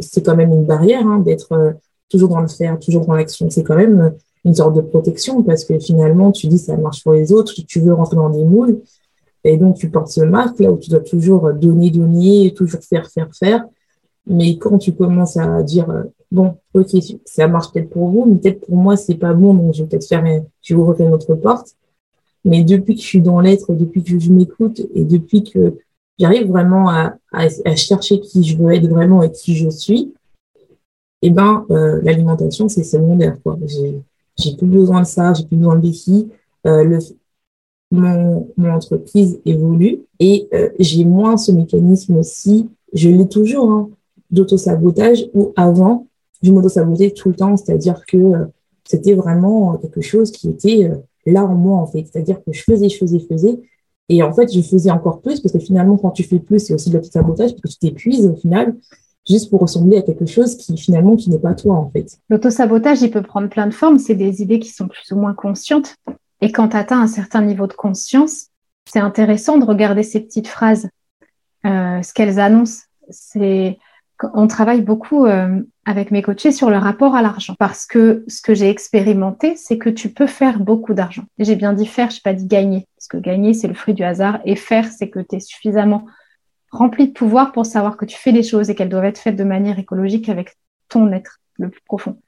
c'est 0.00 0.24
quand 0.24 0.36
même 0.36 0.52
une 0.52 0.64
barrière 0.64 1.06
hein, 1.06 1.18
d'être 1.20 1.76
toujours 2.08 2.28
dans 2.28 2.40
le 2.40 2.48
faire, 2.48 2.78
toujours 2.78 3.06
dans 3.06 3.14
l'action. 3.14 3.48
C'est 3.50 3.62
quand 3.62 3.76
même 3.76 4.14
une 4.44 4.54
sorte 4.54 4.76
de 4.76 4.80
protection 4.80 5.42
parce 5.42 5.64
que 5.64 5.78
finalement, 5.78 6.30
tu 6.30 6.46
dis 6.46 6.58
ça 6.58 6.76
marche 6.76 7.02
pour 7.02 7.12
les 7.12 7.32
autres, 7.32 7.52
tu 7.66 7.80
veux 7.80 7.92
rentrer 7.92 8.16
dans 8.16 8.30
des 8.30 8.44
moules. 8.44 8.80
Et 9.44 9.56
donc, 9.56 9.76
tu 9.76 9.90
portes 9.90 10.08
ce 10.08 10.22
masque 10.22 10.58
là 10.60 10.72
où 10.72 10.78
tu 10.78 10.90
dois 10.90 11.00
toujours 11.00 11.52
donner, 11.52 11.90
donner, 11.90 12.52
toujours 12.54 12.80
faire, 12.80 13.08
faire, 13.08 13.28
faire. 13.32 13.64
Mais 14.26 14.58
quand 14.58 14.78
tu 14.78 14.92
commences 14.92 15.36
à 15.36 15.62
dire, 15.62 15.88
euh, 15.88 16.02
bon, 16.32 16.56
ok, 16.74 16.88
ça 17.24 17.46
marche 17.46 17.72
peut-être 17.72 17.90
pour 17.90 18.08
vous, 18.08 18.24
mais 18.26 18.36
peut-être 18.36 18.66
pour 18.66 18.76
moi, 18.76 18.96
c'est 18.96 19.14
pas 19.14 19.32
bon, 19.32 19.54
donc 19.54 19.74
je 19.74 19.82
vais 19.82 19.88
peut-être 19.88 20.06
faire, 20.06 20.24
je 20.62 20.74
vais 20.74 20.80
ouvrir 20.80 21.06
une 21.06 21.14
autre 21.14 21.34
porte. 21.36 21.76
Mais 22.46 22.64
depuis 22.64 22.94
que 22.94 23.02
je 23.02 23.06
suis 23.06 23.20
dans 23.20 23.40
l'être, 23.40 23.74
depuis 23.74 24.02
que 24.02 24.18
je 24.18 24.32
m'écoute 24.32 24.80
et 24.94 25.04
depuis 25.04 25.44
que 25.44 25.78
j'arrive 26.18 26.48
vraiment 26.48 26.88
à, 26.88 27.18
chercher 27.76 28.20
qui 28.20 28.42
je 28.42 28.56
veux 28.56 28.72
être 28.72 28.88
vraiment 28.88 29.22
et 29.22 29.30
qui 29.30 29.54
je 29.54 29.68
suis, 29.68 30.14
eh 31.22 31.30
ben, 31.30 31.66
euh, 31.70 32.00
l'alimentation, 32.02 32.68
c'est 32.68 32.84
secondaire, 32.84 33.36
quoi. 33.42 33.58
J'ai, 33.66 34.56
plus 34.56 34.66
besoin 34.66 35.02
de 35.02 35.06
ça, 35.06 35.34
j'ai 35.34 35.44
plus 35.44 35.56
besoin 35.56 35.76
de 35.76 35.80
défis. 35.80 36.28
Euh, 36.66 36.84
le, 36.84 36.98
mon, 37.90 38.48
entreprise 38.58 39.40
évolue 39.44 40.00
et 40.18 40.48
euh, 40.52 40.70
j'ai 40.78 41.04
moins 41.04 41.36
ce 41.36 41.52
mécanisme 41.52 42.16
aussi, 42.16 42.68
je 42.92 43.08
l'ai 43.08 43.28
toujours, 43.28 43.70
hein, 43.70 43.90
d'auto-sabotage 44.30 45.26
où 45.34 45.52
avant, 45.56 46.06
je 46.42 46.52
m'auto-sabotais 46.52 47.12
tout 47.12 47.28
le 47.28 47.36
temps, 47.36 47.56
c'est-à-dire 47.56 48.04
que 48.06 48.16
euh, 48.16 48.44
c'était 48.84 49.14
vraiment 49.14 49.76
quelque 49.76 50.00
chose 50.00 50.30
qui 50.30 50.48
était 50.48 50.90
là 51.32 51.44
en 51.44 51.54
moi, 51.54 51.76
en 51.76 51.86
fait. 51.86 52.06
C'est-à-dire 52.10 52.42
que 52.44 52.52
je 52.52 52.62
faisais, 52.62 52.88
je 52.88 52.96
faisais, 52.96 53.18
je 53.18 53.26
faisais. 53.26 53.60
Et 54.08 54.22
en 54.22 54.32
fait, 54.32 54.52
je 54.52 54.60
faisais 54.60 54.90
encore 54.90 55.20
plus 55.20 55.40
parce 55.40 55.52
que 55.52 55.58
finalement, 55.58 55.96
quand 55.96 56.10
tu 56.10 56.22
fais 56.22 56.38
plus, 56.38 56.60
c'est 56.60 56.74
aussi 56.74 56.90
de 56.90 56.94
l'auto-sabotage 56.94 57.50
parce 57.50 57.62
que 57.62 57.68
tu 57.68 57.78
t'épuises 57.78 58.26
au 58.26 58.34
final 58.34 58.76
juste 59.28 59.50
pour 59.50 59.60
ressembler 59.60 59.98
à 59.98 60.02
quelque 60.02 60.26
chose 60.26 60.56
qui 60.56 60.76
finalement 60.76 61.16
qui 61.16 61.30
n'est 61.30 61.38
pas 61.38 61.54
toi 61.54 61.74
en 61.74 61.90
fait. 61.90 62.18
L'auto-sabotage, 62.30 63.02
il 63.02 63.10
peut 63.10 63.22
prendre 63.22 63.48
plein 63.48 63.66
de 63.66 63.74
formes. 63.74 63.98
C'est 63.98 64.14
des 64.14 64.42
idées 64.42 64.60
qui 64.60 64.70
sont 64.70 64.86
plus 64.86 65.10
ou 65.10 65.16
moins 65.16 65.34
conscientes. 65.34 65.96
Et 66.40 66.52
quand 66.52 66.68
tu 66.68 66.76
atteins 66.76 67.00
un 67.00 67.08
certain 67.08 67.42
niveau 67.42 67.66
de 67.66 67.72
conscience, 67.72 68.48
c'est 68.88 69.00
intéressant 69.00 69.58
de 69.58 69.64
regarder 69.64 70.02
ces 70.02 70.20
petites 70.20 70.46
phrases, 70.46 70.88
euh, 71.64 72.02
ce 72.02 72.12
qu'elles 72.14 72.38
annoncent. 72.38 72.84
C'est 73.10 73.78
on 74.34 74.46
travaille 74.46 74.80
beaucoup 74.80 75.26
euh, 75.26 75.60
avec 75.86 76.10
mes 76.10 76.20
coachés 76.20 76.50
sur 76.50 76.68
le 76.68 76.78
rapport 76.78 77.14
à 77.14 77.22
l'argent 77.22 77.54
parce 77.60 77.86
que 77.86 78.24
ce 78.26 78.42
que 78.42 78.54
j'ai 78.54 78.68
expérimenté, 78.68 79.54
c'est 79.56 79.78
que 79.78 79.88
tu 79.88 80.08
peux 80.10 80.26
faire 80.26 80.58
beaucoup 80.58 80.94
d'argent. 80.94 81.22
J'ai 81.38 81.54
bien 81.54 81.72
dit 81.72 81.86
faire, 81.86 82.10
je 82.10 82.16
n'ai 82.16 82.20
pas 82.24 82.34
dit 82.34 82.46
gagner, 82.46 82.88
parce 82.96 83.06
que 83.06 83.16
gagner, 83.16 83.54
c'est 83.54 83.68
le 83.68 83.74
fruit 83.74 83.94
du 83.94 84.02
hasard, 84.02 84.40
et 84.44 84.56
faire, 84.56 84.90
c'est 84.90 85.08
que 85.08 85.20
tu 85.20 85.36
es 85.36 85.40
suffisamment 85.40 86.04
rempli 86.72 87.06
de 87.06 87.12
pouvoir 87.12 87.52
pour 87.52 87.64
savoir 87.64 87.96
que 87.96 88.04
tu 88.04 88.18
fais 88.18 88.32
les 88.32 88.42
choses 88.42 88.68
et 88.68 88.74
qu'elles 88.74 88.88
doivent 88.88 89.04
être 89.04 89.20
faites 89.20 89.36
de 89.36 89.44
manière 89.44 89.78
écologique 89.78 90.28
avec 90.28 90.56
ton 90.88 91.12
être 91.12 91.38
le 91.54 91.70
plus 91.70 91.82
profond. 91.82 92.18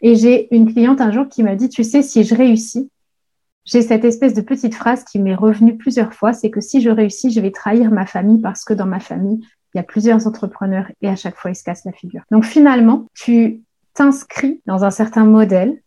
Et 0.00 0.16
j'ai 0.16 0.54
une 0.54 0.70
cliente 0.70 1.00
un 1.00 1.12
jour 1.12 1.28
qui 1.28 1.44
m'a 1.44 1.54
dit, 1.54 1.68
tu 1.68 1.84
sais, 1.84 2.02
si 2.02 2.24
je 2.24 2.34
réussis, 2.34 2.90
j'ai 3.64 3.82
cette 3.82 4.04
espèce 4.04 4.34
de 4.34 4.40
petite 4.40 4.74
phrase 4.74 5.04
qui 5.04 5.20
m'est 5.20 5.34
revenue 5.34 5.76
plusieurs 5.76 6.12
fois, 6.12 6.32
c'est 6.32 6.50
que 6.50 6.60
si 6.60 6.80
je 6.80 6.90
réussis, 6.90 7.30
je 7.30 7.40
vais 7.40 7.52
trahir 7.52 7.92
ma 7.92 8.04
famille 8.04 8.40
parce 8.40 8.64
que 8.64 8.74
dans 8.74 8.86
ma 8.86 9.00
famille, 9.00 9.40
il 9.76 9.80
y 9.80 9.80
a 9.80 9.82
plusieurs 9.82 10.26
entrepreneurs 10.26 10.90
et 11.02 11.08
à 11.08 11.16
chaque 11.16 11.36
fois, 11.36 11.50
ils 11.50 11.54
se 11.54 11.62
cassent 11.62 11.84
la 11.84 11.92
figure. 11.92 12.22
Donc 12.30 12.46
finalement, 12.46 13.04
tu 13.12 13.60
t'inscris 13.92 14.62
dans 14.64 14.84
un 14.84 14.90
certain 14.90 15.26
modèle 15.26 15.82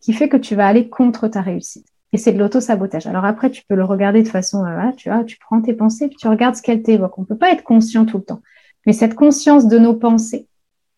qui 0.00 0.12
fait 0.12 0.28
que 0.28 0.36
tu 0.36 0.56
vas 0.56 0.66
aller 0.66 0.88
contre 0.88 1.28
ta 1.28 1.40
réussite. 1.40 1.86
Et 2.12 2.18
c'est 2.18 2.32
de 2.32 2.40
l'auto-sabotage. 2.40 3.06
Alors 3.06 3.24
après, 3.24 3.52
tu 3.52 3.62
peux 3.68 3.76
le 3.76 3.84
regarder 3.84 4.24
de 4.24 4.28
façon, 4.28 4.64
euh, 4.64 4.90
tu 4.96 5.10
vois, 5.10 5.22
tu 5.22 5.38
prends 5.38 5.60
tes 5.60 5.74
pensées, 5.74 6.08
tu 6.08 6.26
regardes 6.26 6.56
ce 6.56 6.62
qu'elles 6.62 6.82
t'évoquent. 6.82 7.20
On 7.20 7.24
peut 7.24 7.36
pas 7.36 7.52
être 7.52 7.62
conscient 7.62 8.04
tout 8.04 8.18
le 8.18 8.24
temps. 8.24 8.42
Mais 8.84 8.92
cette 8.92 9.14
conscience 9.14 9.68
de 9.68 9.78
nos 9.78 9.94
pensées, 9.94 10.48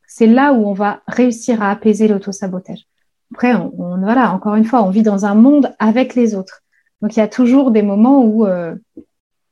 c'est 0.07 0.27
là 0.27 0.55
où 0.55 0.67
on 0.67 0.73
va 0.73 1.03
réussir 1.07 1.63
à 1.63 1.71
apaiser 1.71 2.09
l'auto-sabotage. 2.09 2.87
Après, 3.35 3.55
on, 3.55 3.99
voilà, 3.99 4.33
encore 4.33 4.55
une 4.55 4.65
fois, 4.65 4.83
on 4.83 4.89
vit 4.89 5.03
dans 5.03 5.27
un 5.27 5.35
monde 5.35 5.75
avec 5.79 6.15
les 6.15 6.35
autres. 6.35 6.63
Donc 7.03 7.15
il 7.15 7.19
y 7.19 7.23
a 7.23 7.29
toujours 7.29 7.73
des 7.73 7.83
moments 7.83 8.25
où 8.25 8.47
euh, 8.47 8.75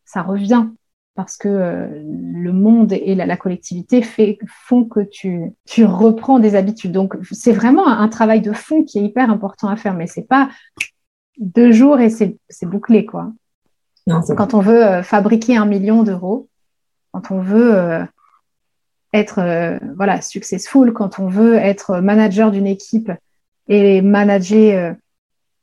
ça 0.07 0.23
revient 0.23 0.65
parce 1.21 1.37
que 1.37 1.49
euh, 1.49 1.87
le 2.03 2.51
monde 2.51 2.95
et 2.95 3.15
la, 3.15 3.37
collectivité 3.37 4.01
fait, 4.01 4.39
font 4.47 4.87
que 4.87 5.01
tu, 5.01 5.53
tu 5.67 5.85
reprends 5.85 6.39
des 6.39 6.55
habitudes. 6.55 6.93
Donc, 6.93 7.15
c'est 7.31 7.53
vraiment 7.53 7.87
un, 7.87 8.09
travail 8.09 8.41
de 8.41 8.55
fond 8.55 8.85
qui 8.85 8.99
est 8.99 9.03
hyper 9.03 9.29
important 9.29 9.69
à 9.69 9.77
faire, 9.77 9.93
mais 9.93 10.07
c'est 10.07 10.27
pas 10.27 10.49
deux 11.37 11.73
jours 11.73 12.01
et 12.01 12.09
c'est 12.09 12.39
bouclé, 12.63 13.05
quoi. 13.05 13.33
quand 14.07 14.55
on 14.55 14.61
veut 14.61 14.83
euh, 14.83 15.03
fabriquer 15.03 15.59
un 15.59 15.67
million 15.67 16.05
d'euros, 16.05 16.49
quand 17.13 17.31
on 17.31 17.43
veut 17.43 17.75
euh, 17.75 18.03
être 19.13 19.79
voilà 19.97 20.23
successful, 20.23 20.95
quand 20.95 21.19
on 21.19 21.27
veut 21.27 21.57
être 21.57 22.01
manager 22.01 22.51
d'une 22.51 22.67
équipe 22.67 23.13
et 23.69 24.01
manager 24.01 24.95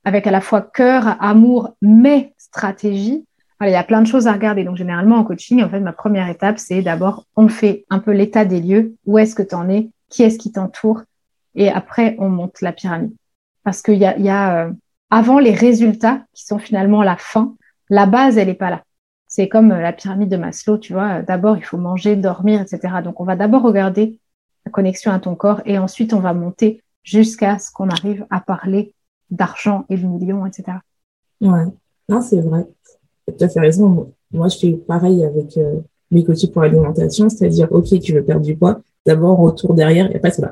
avec 0.04 0.28
à 0.28 0.32
la 0.32 0.42
fois 0.42 0.62
cœur, 0.62 1.18
amour, 1.20 1.76
mais 1.82 2.36
stratégie, 2.38 3.26
il 3.66 3.72
y 3.72 3.76
a 3.76 3.84
plein 3.84 4.02
de 4.02 4.08
choses 4.08 4.28
à 4.28 4.34
regarder. 4.34 4.64
Donc, 4.64 4.78
généralement, 4.78 5.18
en 5.18 5.24
coaching, 5.24 5.64
en 5.64 5.70
fait, 5.70 5.80
ma 5.80 5.94
première 5.94 6.30
étape, 6.30 6.60
c'est 6.60 6.82
d'abord, 6.82 7.26
on 7.36 7.48
fait 7.48 7.86
un 7.90 8.00
peu 8.00 8.12
l'état 8.12 8.46
des 8.46 8.62
lieux. 8.62 8.96
Où 9.06 9.18
est-ce 9.18 9.36
que 9.36 9.42
tu 9.42 9.56
en 9.56 9.68
es? 9.70 9.90
Qui 10.10 10.24
est-ce 10.24 10.38
qui 10.38 10.52
t'entoure? 10.52 11.02
Et 11.56 11.70
après, 11.70 12.16
on 12.20 12.30
monte 12.30 12.62
la 12.62 12.72
pyramide. 12.72 13.14
Parce 13.64 13.82
qu'il 13.82 13.96
y 13.96 14.06
a, 14.06 14.18
y 14.20 14.30
a 14.30 14.68
euh, 14.68 14.72
avant 15.10 15.40
les 15.40 15.54
résultats 15.54 16.22
qui 16.34 16.46
sont 16.46 16.60
finalement 16.60 17.02
la 17.02 17.18
fin, 17.18 17.56
la 17.90 18.06
base, 18.06 18.38
elle 18.38 18.48
n'est 18.48 18.54
pas 18.54 18.70
là. 18.70 18.84
C'est 19.28 19.50
comme 19.50 19.72
euh, 19.72 19.82
la 19.82 19.92
pyramide 19.92 20.30
de 20.30 20.38
Maslow, 20.38 20.78
tu 20.78 20.94
vois. 20.94 21.24
D'abord, 21.24 21.58
il 21.58 21.64
faut 21.64 21.78
manger, 21.78 22.16
dormir, 22.16 22.62
etc. 22.62 23.02
Donc, 23.04 23.20
on 23.20 23.26
va 23.26 23.36
d'abord 23.36 23.64
regarder 23.64 24.20
la 24.66 24.72
connexion 24.72 25.12
à 25.12 25.20
ton 25.20 25.36
corps 25.36 25.62
et 25.66 25.80
ensuite, 25.80 26.14
on 26.14 26.20
va 26.20 26.34
monter 26.34 26.84
jusqu'à 27.04 27.58
ce 27.58 27.72
qu'on 27.72 27.90
arrive 27.90 28.26
à 28.30 28.40
parler 28.40 28.94
d'argent 29.32 29.86
et 29.90 29.98
de 29.98 30.06
millions, 30.06 30.46
etc. 30.46 30.78
Ouais, 31.42 31.66
non, 32.08 32.22
c'est 32.22 32.42
vrai 32.42 32.68
tu 33.38 33.44
as 33.44 33.50
fait 33.50 33.60
raison. 33.60 34.14
Moi, 34.32 34.48
je 34.48 34.58
fais 34.58 34.72
pareil 34.74 35.24
avec 35.24 35.58
euh, 35.58 35.80
mes 36.12 36.24
coachings 36.24 36.52
pour 36.52 36.62
l'alimentation, 36.62 37.30
c'est-à-dire, 37.30 37.68
OK, 37.72 38.00
tu 38.00 38.14
veux 38.14 38.24
perdre 38.24 38.46
du 38.46 38.56
poids, 38.56 38.80
d'abord, 39.06 39.38
retour 39.38 39.74
derrière, 39.74 40.12
et 40.12 40.18
après, 40.18 40.32
c'est 40.32 40.42
là. 40.42 40.52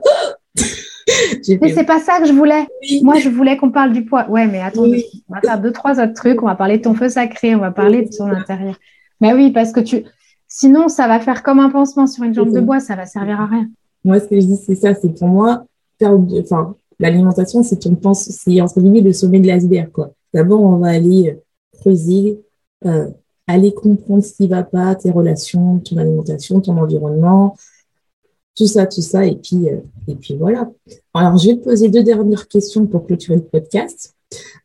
mais 1.61 1.73
c'est 1.73 1.86
pas 1.86 1.99
ça 1.99 2.19
que 2.19 2.26
je 2.28 2.34
voulais. 2.34 2.67
Moi, 3.01 3.19
je 3.19 3.30
voulais 3.30 3.57
qu'on 3.57 3.71
parle 3.71 3.93
du 3.93 4.05
poids. 4.05 4.28
Ouais, 4.30 4.47
mais 4.47 4.61
attends, 4.61 4.86
on 4.86 5.34
va 5.34 5.41
faire 5.41 5.61
deux, 5.61 5.71
trois 5.71 5.99
autres 6.01 6.13
trucs. 6.13 6.41
On 6.41 6.47
va 6.47 6.55
parler 6.55 6.78
de 6.78 6.84
ton 6.84 6.93
feu 6.93 7.09
sacré, 7.09 7.55
on 7.55 7.59
va 7.59 7.71
parler 7.71 8.05
de 8.05 8.11
son 8.11 8.26
intérieur. 8.26 8.76
Mais 9.21 9.34
oui, 9.34 9.51
parce 9.51 9.71
que 9.71 9.80
tu, 9.80 10.03
sinon, 10.47 10.88
ça 10.88 11.07
va 11.07 11.19
faire 11.19 11.43
comme 11.43 11.59
un 11.59 11.69
pansement 11.69 12.07
sur 12.07 12.23
une 12.23 12.34
jambe 12.34 12.51
de 12.51 12.59
bois, 12.59 12.80
ça 12.80 12.95
va 12.95 13.05
servir 13.05 13.39
à 13.39 13.45
rien. 13.45 13.69
Moi, 14.03 14.19
ce 14.19 14.26
que 14.26 14.39
je 14.39 14.45
dis, 14.45 14.57
c'est 14.57 14.76
ça, 14.76 14.93
c'est 14.93 15.09
pour 15.09 15.28
moi, 15.28 15.65
enfin, 16.01 16.76
l'alimentation, 16.99 17.63
c'est 17.63 17.86
une 17.86 17.97
pense, 17.97 18.30
c'est 18.30 18.61
entre 18.61 18.80
guillemets 18.80 19.01
le 19.01 19.13
sommet 19.13 19.39
de 19.39 19.47
l'iceberg, 19.47 19.91
quoi. 19.91 20.11
D'abord, 20.34 20.61
on 20.61 20.78
va 20.78 20.89
aller 20.89 21.39
creuser 21.80 22.39
euh, 22.86 23.09
aller 23.47 23.73
comprendre 23.73 24.23
ce 24.23 24.34
qui 24.34 24.47
va 24.47 24.63
pas, 24.63 24.95
tes 24.95 25.11
relations, 25.11 25.80
ton 25.80 25.97
alimentation, 25.97 26.61
ton 26.61 26.78
environnement, 26.78 27.55
tout 28.55 28.67
ça, 28.67 28.86
tout 28.86 29.01
ça, 29.01 29.26
et 29.26 29.36
puis, 29.36 29.69
euh, 29.69 29.80
et 30.07 30.15
puis 30.15 30.36
voilà. 30.36 30.69
Alors, 31.13 31.38
je 31.38 31.49
vais 31.49 31.57
te 31.57 31.63
poser 31.63 31.89
deux 31.89 32.03
dernières 32.03 32.47
questions 32.47 32.88
pour 32.88 33.05
clôturer 33.05 33.38
le 33.38 33.43
podcast. 33.43 34.15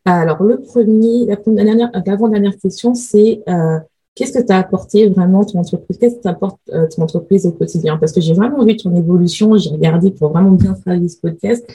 Alors, 0.05 0.43
le 0.43 0.61
premier, 0.61 1.27
la, 1.27 1.37
dernière, 1.37 1.91
l'avant-dernière 2.07 2.57
question, 2.57 2.95
c'est 2.95 3.43
euh, 3.49 3.78
qu'est-ce 4.15 4.39
que 4.39 4.45
tu 4.45 4.53
as 4.53 4.59
apporté 4.59 5.09
vraiment 5.09 5.45
ton 5.45 5.59
entreprise? 5.59 5.99
Qu'est-ce 5.99 6.16
que 6.16 6.23
t'apporte 6.23 6.61
euh, 6.73 6.87
ton 6.89 7.03
entreprise 7.03 7.47
au 7.47 7.53
quotidien? 7.53 7.99
Parce 7.99 8.12
que 8.12 8.20
j'ai 8.20 8.35
vraiment 8.35 8.65
vu 8.65 8.77
ton 8.77 8.95
évolution, 8.95 9.57
j'ai 9.57 9.70
regardé 9.70 10.11
pour 10.12 10.31
vraiment 10.31 10.53
bien 10.53 10.74
travailler 10.74 11.09
ce 11.09 11.19
podcast, 11.19 11.66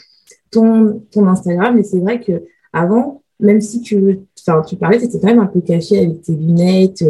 ton, 0.51 1.01
ton 1.11 1.27
Instagram, 1.27 1.77
et 1.77 1.83
c'est 1.83 1.99
vrai 1.99 2.21
que 2.21 2.43
avant, 2.71 3.21
même 3.39 3.61
si 3.61 3.81
tu, 3.81 4.21
enfin, 4.47 4.61
tu 4.61 4.75
parlais, 4.75 4.99
tu 4.99 5.05
étais 5.05 5.19
quand 5.19 5.27
même 5.27 5.39
un 5.39 5.47
peu 5.47 5.61
caché 5.61 5.99
avec 5.99 6.21
tes 6.21 6.33
lunettes, 6.33 7.03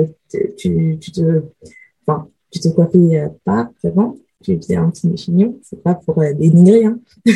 tu, 0.58 0.98
tu 1.00 1.12
te, 1.12 1.42
tu 2.52 2.60
te 2.60 2.68
coiffais 2.70 3.18
euh, 3.20 3.30
pas 3.44 3.70
vraiment, 3.84 4.16
tu 4.46 4.58
faisais 4.58 4.76
un 4.76 4.90
petit 4.90 5.16
chignon, 5.18 5.58
c'est 5.64 5.82
pas 5.82 5.96
pour 5.96 6.22
euh, 6.22 6.34
dénigrer, 6.34 6.86
hein. 6.86 7.00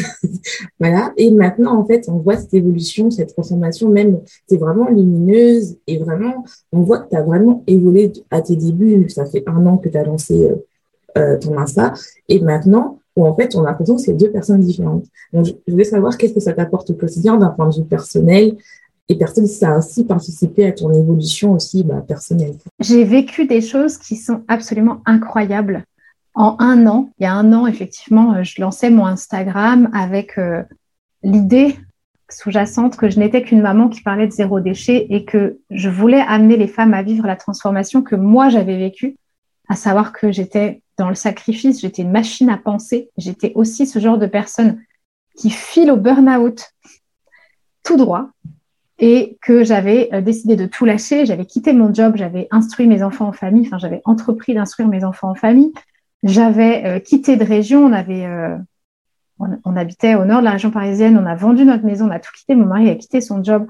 voilà. 0.80 1.12
Et 1.18 1.32
maintenant, 1.32 1.80
en 1.80 1.86
fait, 1.86 2.08
on 2.08 2.18
voit 2.18 2.38
cette 2.38 2.54
évolution, 2.54 3.10
cette 3.10 3.34
transformation, 3.34 3.90
même, 3.90 4.20
c'est 4.48 4.58
vraiment 4.58 4.90
lumineuse 4.90 5.78
et 5.88 5.98
vraiment, 5.98 6.44
on 6.72 6.82
voit 6.82 7.00
que 7.00 7.10
tu 7.10 7.16
as 7.16 7.24
vraiment 7.24 7.64
évolué 7.68 8.12
à 8.30 8.42
tes 8.42 8.56
débuts. 8.56 9.10
Ça 9.10 9.26
fait 9.26 9.44
un 9.48 9.66
an 9.66 9.78
que 9.78 9.90
tu 9.90 9.98
as 9.98 10.04
lancé 10.04 10.46
euh, 10.46 10.56
euh, 11.18 11.38
ton 11.40 11.58
Insta 11.58 11.94
et 12.28 12.40
maintenant, 12.40 13.00
où 13.16 13.26
en 13.26 13.36
fait, 13.36 13.56
on 13.56 13.64
a 13.64 13.72
l'impression 13.72 13.96
que 13.96 14.02
c'est 14.02 14.14
deux 14.14 14.32
personnes 14.32 14.62
différentes. 14.62 15.06
Je 15.34 15.54
voulais 15.68 15.84
savoir 15.84 16.16
qu'est-ce 16.18 16.34
que 16.34 16.40
ça 16.40 16.54
t'apporte 16.54 16.92
au 16.92 16.94
quotidien 16.94 17.38
d'un 17.38 17.50
point 17.50 17.70
de 17.70 17.76
vue 17.76 17.86
personnel, 17.86 18.56
et 19.10 19.15
personne, 19.15 19.48
ça 19.48 19.73
a 19.73 19.77
aussi 19.80 20.06
participé 20.06 20.68
à 20.68 20.72
ton 20.72 20.94
évolution 20.94 21.53
aussi 21.53 21.84
bah, 21.84 22.03
personnelle. 22.07 22.56
J'ai 22.80 23.03
vécu 23.03 23.48
des 23.48 23.61
choses 23.61 23.98
qui 23.98 24.15
sont 24.15 24.44
absolument 24.48 25.02
incroyables. 25.06 25.84
En 26.36 26.56
un 26.60 26.86
an, 26.86 27.10
il 27.18 27.23
y 27.23 27.26
a 27.26 27.34
un 27.34 27.52
an, 27.53 27.65
effectivement, 27.65 28.36
euh, 28.36 28.44
je 28.44 28.61
lançais 28.61 28.91
mon 28.91 29.07
Instagram 29.07 29.90
avec 29.94 30.38
euh, 30.38 30.61
l'idée 31.23 31.76
sous-jacente 32.30 32.98
que 32.98 33.10
je 33.10 33.19
n'étais 33.19 33.41
qu'une 33.41 33.61
maman 33.61 33.90
qui 33.90 34.02
parlait 34.02 34.27
de 34.27 34.31
zéro 34.31 34.60
déchet 34.60 35.07
et 35.10 35.26
que 35.26 35.57
je 35.72 35.90
voulais 35.90 36.22
amener 36.22 36.56
les 36.56 36.68
femmes 36.68 36.94
à 36.94 37.02
vivre 37.02 37.26
la 37.26 37.36
transformation 37.36 38.03
que 38.03 38.15
moi 38.15 38.49
j'avais 38.49 38.77
vécue, 38.77 39.18
à 39.68 39.76
savoir 39.76 40.14
que 40.14 40.31
j'étais 40.31 40.84
dans 40.99 41.10
le 41.10 41.15
sacrifice, 41.15 41.81
j'étais 41.81 42.03
une 42.03 42.11
machine 42.11 42.49
à 42.49 42.57
penser, 42.57 43.10
j'étais 43.18 43.53
aussi 43.56 43.88
ce 43.88 43.98
genre 43.98 44.19
de 44.19 44.27
personne 44.27 44.80
qui 45.36 45.49
file 45.49 45.90
au 45.90 45.98
burn-out 45.98 46.72
tout 47.84 47.98
droit 47.98 48.30
et 49.00 49.38
que 49.42 49.64
j'avais 49.64 50.10
euh, 50.14 50.22
décidé 50.22 50.56
de 50.56 50.66
tout 50.66 50.86
lâcher. 50.86 51.26
J'avais 51.26 51.46
quitté 51.46 51.74
mon 51.74 51.94
job, 51.94 52.14
j'avais 52.18 52.48
instruit 52.52 52.86
mes 52.86 53.02
enfants 53.02 53.28
en 53.28 53.32
famille, 53.32 53.66
enfin 53.66 53.78
j'avais 53.78 54.02
entrepris 54.06 54.54
d'instruire 54.54 54.90
mes 54.90 55.04
enfants 55.04 55.32
en 55.32 55.36
famille. 55.36 55.72
J'avais 56.24 56.86
euh, 56.86 57.00
quitté 57.00 57.38
de 57.38 57.44
région, 57.46 57.86
on 57.86 57.94
avait, 57.94 58.26
euh, 58.26 58.58
on, 59.40 59.76
habitait 59.78 60.16
au 60.16 60.26
nord 60.26 60.40
de 60.40 60.46
la 60.46 60.52
région 60.52 60.70
parisienne, 60.70 61.18
on 61.18 61.26
a 61.26 61.36
vendu 61.36 61.64
notre 61.64 61.86
maison, 61.86 62.08
on 62.08 62.12
a 62.12 62.20
tout 62.20 62.32
quitté. 62.38 62.56
Mon 62.56 62.66
mari 62.66 62.90
a 62.90 62.96
quitté 62.96 63.22
son 63.22 63.42
job, 63.42 63.68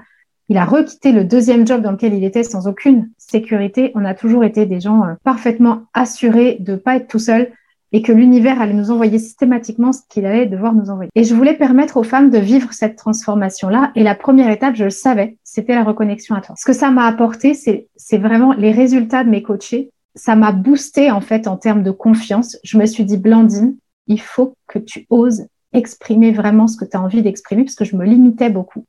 il 0.48 0.56
a 0.56 0.64
requitté 0.64 1.12
le 1.12 1.24
deuxième 1.24 1.64
job 1.64 1.80
dans 1.80 1.92
lequel 1.92 2.12
il 2.12 2.24
était 2.24 2.42
sans 2.42 2.66
aucune 2.66 3.08
sécurité. 3.16 3.92
On 3.94 4.04
a 4.04 4.14
toujours 4.14 4.42
été 4.42 4.66
des 4.66 4.80
gens 4.80 5.04
parfaitement 5.22 5.84
assurés 5.94 6.56
de 6.58 6.74
pas 6.74 6.96
être 6.96 7.06
tout 7.06 7.20
seul, 7.20 7.52
et 7.92 8.02
que 8.02 8.12
l'univers 8.12 8.60
allait 8.60 8.74
nous 8.74 8.90
envoyer 8.90 9.18
systématiquement 9.18 9.92
ce 9.92 10.00
qu'il 10.08 10.26
allait 10.26 10.46
devoir 10.46 10.74
nous 10.74 10.90
envoyer. 10.90 11.10
Et 11.14 11.24
je 11.24 11.34
voulais 11.34 11.54
permettre 11.54 11.96
aux 11.96 12.02
femmes 12.02 12.30
de 12.30 12.38
vivre 12.38 12.72
cette 12.72 12.96
transformation-là. 12.96 13.90
Et 13.96 14.02
la 14.02 14.14
première 14.14 14.50
étape, 14.50 14.76
je 14.76 14.84
le 14.84 14.90
savais, 14.90 15.36
c'était 15.44 15.74
la 15.74 15.84
reconnexion 15.84 16.34
à 16.34 16.40
toi. 16.40 16.54
Ce 16.56 16.64
que 16.64 16.72
ça 16.72 16.90
m'a 16.90 17.06
apporté, 17.06 17.54
c'est 17.54 18.18
vraiment 18.18 18.52
les 18.52 18.72
résultats 18.72 19.24
de 19.24 19.30
mes 19.30 19.42
coachés. 19.42 19.90
Ça 20.14 20.36
m'a 20.36 20.52
boosté 20.52 21.10
en 21.10 21.20
fait 21.20 21.48
en 21.48 21.56
termes 21.56 21.82
de 21.82 21.90
confiance. 21.90 22.58
Je 22.64 22.78
me 22.78 22.86
suis 22.86 23.04
dit, 23.04 23.16
Blandine, 23.16 23.76
il 24.06 24.20
faut 24.20 24.54
que 24.66 24.78
tu 24.78 25.06
oses 25.10 25.46
exprimer 25.72 26.32
vraiment 26.32 26.66
ce 26.66 26.76
que 26.76 26.84
tu 26.84 26.96
as 26.96 27.00
envie 27.00 27.22
d'exprimer 27.22 27.64
parce 27.64 27.76
que 27.76 27.84
je 27.84 27.96
me 27.96 28.04
limitais 28.04 28.50
beaucoup. 28.50 28.84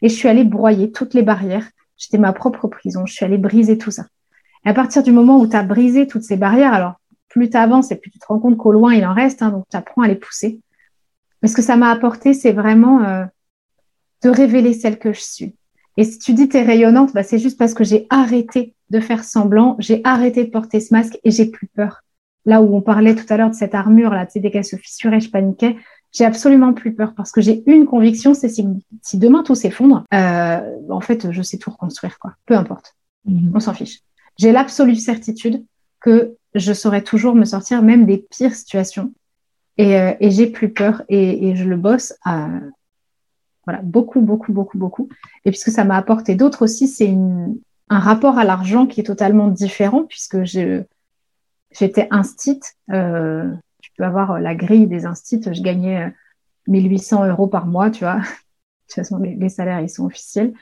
Et 0.00 0.08
je 0.08 0.14
suis 0.14 0.28
allée 0.28 0.44
broyer 0.44 0.90
toutes 0.90 1.14
les 1.14 1.22
barrières. 1.22 1.68
J'étais 1.96 2.18
ma 2.18 2.32
propre 2.32 2.68
prison. 2.68 3.06
Je 3.06 3.12
suis 3.12 3.24
allée 3.24 3.38
briser 3.38 3.78
tout 3.78 3.90
ça. 3.90 4.06
Et 4.64 4.68
à 4.68 4.74
partir 4.74 5.02
du 5.02 5.12
moment 5.12 5.38
où 5.38 5.46
tu 5.46 5.56
as 5.56 5.62
brisé 5.62 6.06
toutes 6.06 6.22
ces 6.22 6.36
barrières, 6.36 6.72
alors 6.72 6.94
plus 7.32 7.48
tu 7.48 7.56
avances 7.56 7.90
et 7.90 7.96
plus 7.96 8.10
tu 8.10 8.18
te 8.18 8.26
rends 8.26 8.38
compte 8.38 8.58
qu'au 8.58 8.72
loin, 8.72 8.94
il 8.94 9.04
en 9.06 9.14
reste, 9.14 9.42
hein, 9.42 9.50
donc 9.50 9.64
tu 9.70 9.76
apprends 9.76 10.02
à 10.02 10.08
les 10.08 10.14
pousser. 10.14 10.60
Mais 11.40 11.48
ce 11.48 11.56
que 11.56 11.62
ça 11.62 11.76
m'a 11.76 11.90
apporté, 11.90 12.34
c'est 12.34 12.52
vraiment 12.52 13.02
euh, 13.02 13.24
de 14.22 14.28
révéler 14.28 14.74
celle 14.74 14.98
que 14.98 15.12
je 15.12 15.20
suis. 15.20 15.56
Et 15.96 16.04
si 16.04 16.18
tu 16.18 16.34
dis 16.34 16.48
tu 16.48 16.58
es 16.58 16.62
rayonnante, 16.62 17.12
bah, 17.14 17.22
c'est 17.22 17.38
juste 17.38 17.58
parce 17.58 17.74
que 17.74 17.84
j'ai 17.84 18.06
arrêté 18.10 18.74
de 18.90 19.00
faire 19.00 19.24
semblant, 19.24 19.76
j'ai 19.78 20.00
arrêté 20.04 20.44
de 20.44 20.50
porter 20.50 20.78
ce 20.78 20.94
masque 20.94 21.18
et 21.24 21.30
j'ai 21.30 21.46
plus 21.46 21.66
peur. 21.66 22.02
Là 22.44 22.60
où 22.60 22.76
on 22.76 22.82
parlait 22.82 23.14
tout 23.14 23.24
à 23.28 23.36
l'heure 23.36 23.50
de 23.50 23.54
cette 23.54 23.74
armure, 23.74 24.10
là, 24.10 24.26
tu 24.26 24.32
sais, 24.32 24.40
dès 24.40 24.50
qu'elle 24.50 24.64
se 24.64 24.76
fissurait, 24.76 25.20
je 25.20 25.30
paniquais. 25.30 25.76
J'ai 26.12 26.24
absolument 26.24 26.74
plus 26.74 26.94
peur 26.94 27.14
parce 27.14 27.32
que 27.32 27.40
j'ai 27.40 27.62
une 27.66 27.86
conviction, 27.86 28.34
c'est 28.34 28.50
si, 28.50 28.66
si, 29.00 29.16
demain 29.16 29.42
tout 29.42 29.54
s'effondre, 29.54 30.04
euh, 30.12 30.60
en 30.90 31.00
fait, 31.00 31.30
je 31.30 31.40
sais 31.40 31.56
tout 31.56 31.70
reconstruire, 31.70 32.18
quoi. 32.18 32.34
Peu 32.44 32.54
importe. 32.54 32.94
Mm-hmm. 33.26 33.52
On 33.54 33.60
s'en 33.60 33.72
fiche. 33.72 34.00
J'ai 34.38 34.52
l'absolue 34.52 34.96
certitude 34.96 35.64
que 36.00 36.36
je 36.54 36.72
saurais 36.72 37.02
toujours 37.02 37.34
me 37.34 37.44
sortir 37.44 37.82
même 37.82 38.06
des 38.06 38.18
pires 38.18 38.54
situations. 38.54 39.12
Et, 39.78 39.98
euh, 39.98 40.12
et 40.20 40.30
j'ai 40.30 40.46
plus 40.46 40.70
peur 40.70 41.02
et, 41.08 41.56
je 41.56 41.64
le 41.64 41.76
bosse 41.76 42.14
voilà, 43.64 43.80
beaucoup, 43.82 44.20
beaucoup, 44.20 44.52
beaucoup, 44.52 44.76
beaucoup. 44.76 45.08
Et 45.44 45.50
puisque 45.50 45.70
ça 45.70 45.84
m'a 45.84 45.96
apporté 45.96 46.34
d'autres 46.34 46.62
aussi, 46.62 46.88
c'est 46.88 47.14
un 47.88 47.98
rapport 47.98 48.36
à 48.36 48.44
l'argent 48.44 48.86
qui 48.86 49.00
est 49.00 49.04
totalement 49.04 49.48
différent 49.48 50.04
puisque 50.04 50.42
j'étais 50.42 52.08
instite. 52.10 52.74
Euh, 52.90 53.52
tu 53.80 53.90
peux 53.96 54.04
avoir 54.04 54.40
la 54.40 54.54
grille 54.56 54.88
des 54.88 55.06
instites. 55.06 55.54
Je 55.54 55.62
gagnais 55.62 56.12
1800 56.66 57.22
euh, 57.22 57.28
euros 57.28 57.46
par 57.46 57.66
mois, 57.66 57.90
tu 57.90 58.04
vois. 58.04 58.16
De 58.88 58.94
toute 58.94 59.06
façon, 59.06 59.18
les, 59.18 59.36
les 59.36 59.48
salaires, 59.48 59.80
ils 59.80 59.88
sont 59.88 60.04
officiels. 60.04 60.52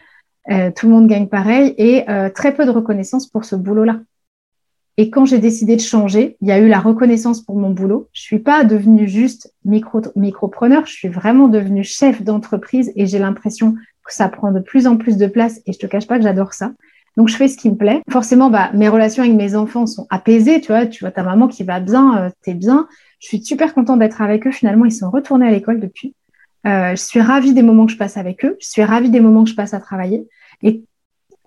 Euh, 0.50 0.70
tout 0.74 0.86
le 0.86 0.92
monde 0.92 1.06
gagne 1.06 1.28
pareil 1.28 1.74
et 1.76 2.08
euh, 2.08 2.30
très 2.30 2.54
peu 2.54 2.64
de 2.64 2.70
reconnaissance 2.70 3.26
pour 3.26 3.44
ce 3.44 3.56
boulot-là. 3.56 4.00
Et 4.96 5.10
quand 5.10 5.24
j'ai 5.24 5.38
décidé 5.38 5.76
de 5.76 5.80
changer, 5.80 6.36
il 6.40 6.48
y 6.48 6.52
a 6.52 6.58
eu 6.58 6.68
la 6.68 6.80
reconnaissance 6.80 7.42
pour 7.42 7.56
mon 7.56 7.70
boulot. 7.70 8.08
Je 8.12 8.22
suis 8.22 8.38
pas 8.38 8.64
devenue 8.64 9.08
juste 9.08 9.52
micro 9.64 10.02
micropreneur, 10.16 10.86
je 10.86 10.92
suis 10.92 11.08
vraiment 11.08 11.48
devenue 11.48 11.84
chef 11.84 12.22
d'entreprise 12.22 12.92
et 12.96 13.06
j'ai 13.06 13.18
l'impression 13.18 13.74
que 14.04 14.14
ça 14.14 14.28
prend 14.28 14.52
de 14.52 14.60
plus 14.60 14.86
en 14.86 14.96
plus 14.96 15.16
de 15.16 15.26
place 15.26 15.60
et 15.66 15.72
je 15.72 15.78
te 15.78 15.86
cache 15.86 16.06
pas 16.06 16.18
que 16.18 16.24
j'adore 16.24 16.52
ça. 16.54 16.72
Donc 17.16 17.28
je 17.28 17.36
fais 17.36 17.48
ce 17.48 17.56
qui 17.56 17.70
me 17.70 17.76
plaît. 17.76 18.02
Forcément, 18.10 18.50
bah 18.50 18.70
mes 18.74 18.88
relations 18.88 19.22
avec 19.22 19.34
mes 19.34 19.56
enfants 19.56 19.86
sont 19.86 20.06
apaisées, 20.10 20.60
tu 20.60 20.68
vois. 20.68 20.86
Tu 20.86 21.04
vois 21.04 21.10
ta 21.10 21.22
maman 21.22 21.48
qui 21.48 21.64
va 21.64 21.80
bien, 21.80 22.18
euh, 22.18 22.30
t'es 22.42 22.54
bien. 22.54 22.88
Je 23.20 23.28
suis 23.28 23.44
super 23.44 23.74
contente 23.74 23.98
d'être 23.98 24.22
avec 24.22 24.46
eux. 24.46 24.52
Finalement, 24.52 24.84
ils 24.84 24.92
sont 24.92 25.10
retournés 25.10 25.46
à 25.46 25.50
l'école 25.50 25.80
depuis. 25.80 26.14
Euh, 26.66 26.90
je 26.90 27.02
suis 27.02 27.20
ravie 27.20 27.54
des 27.54 27.62
moments 27.62 27.86
que 27.86 27.92
je 27.92 27.96
passe 27.96 28.16
avec 28.16 28.44
eux. 28.44 28.56
Je 28.60 28.68
suis 28.68 28.84
ravie 28.84 29.10
des 29.10 29.20
moments 29.20 29.44
que 29.44 29.50
je 29.50 29.54
passe 29.54 29.74
à 29.74 29.80
travailler. 29.80 30.28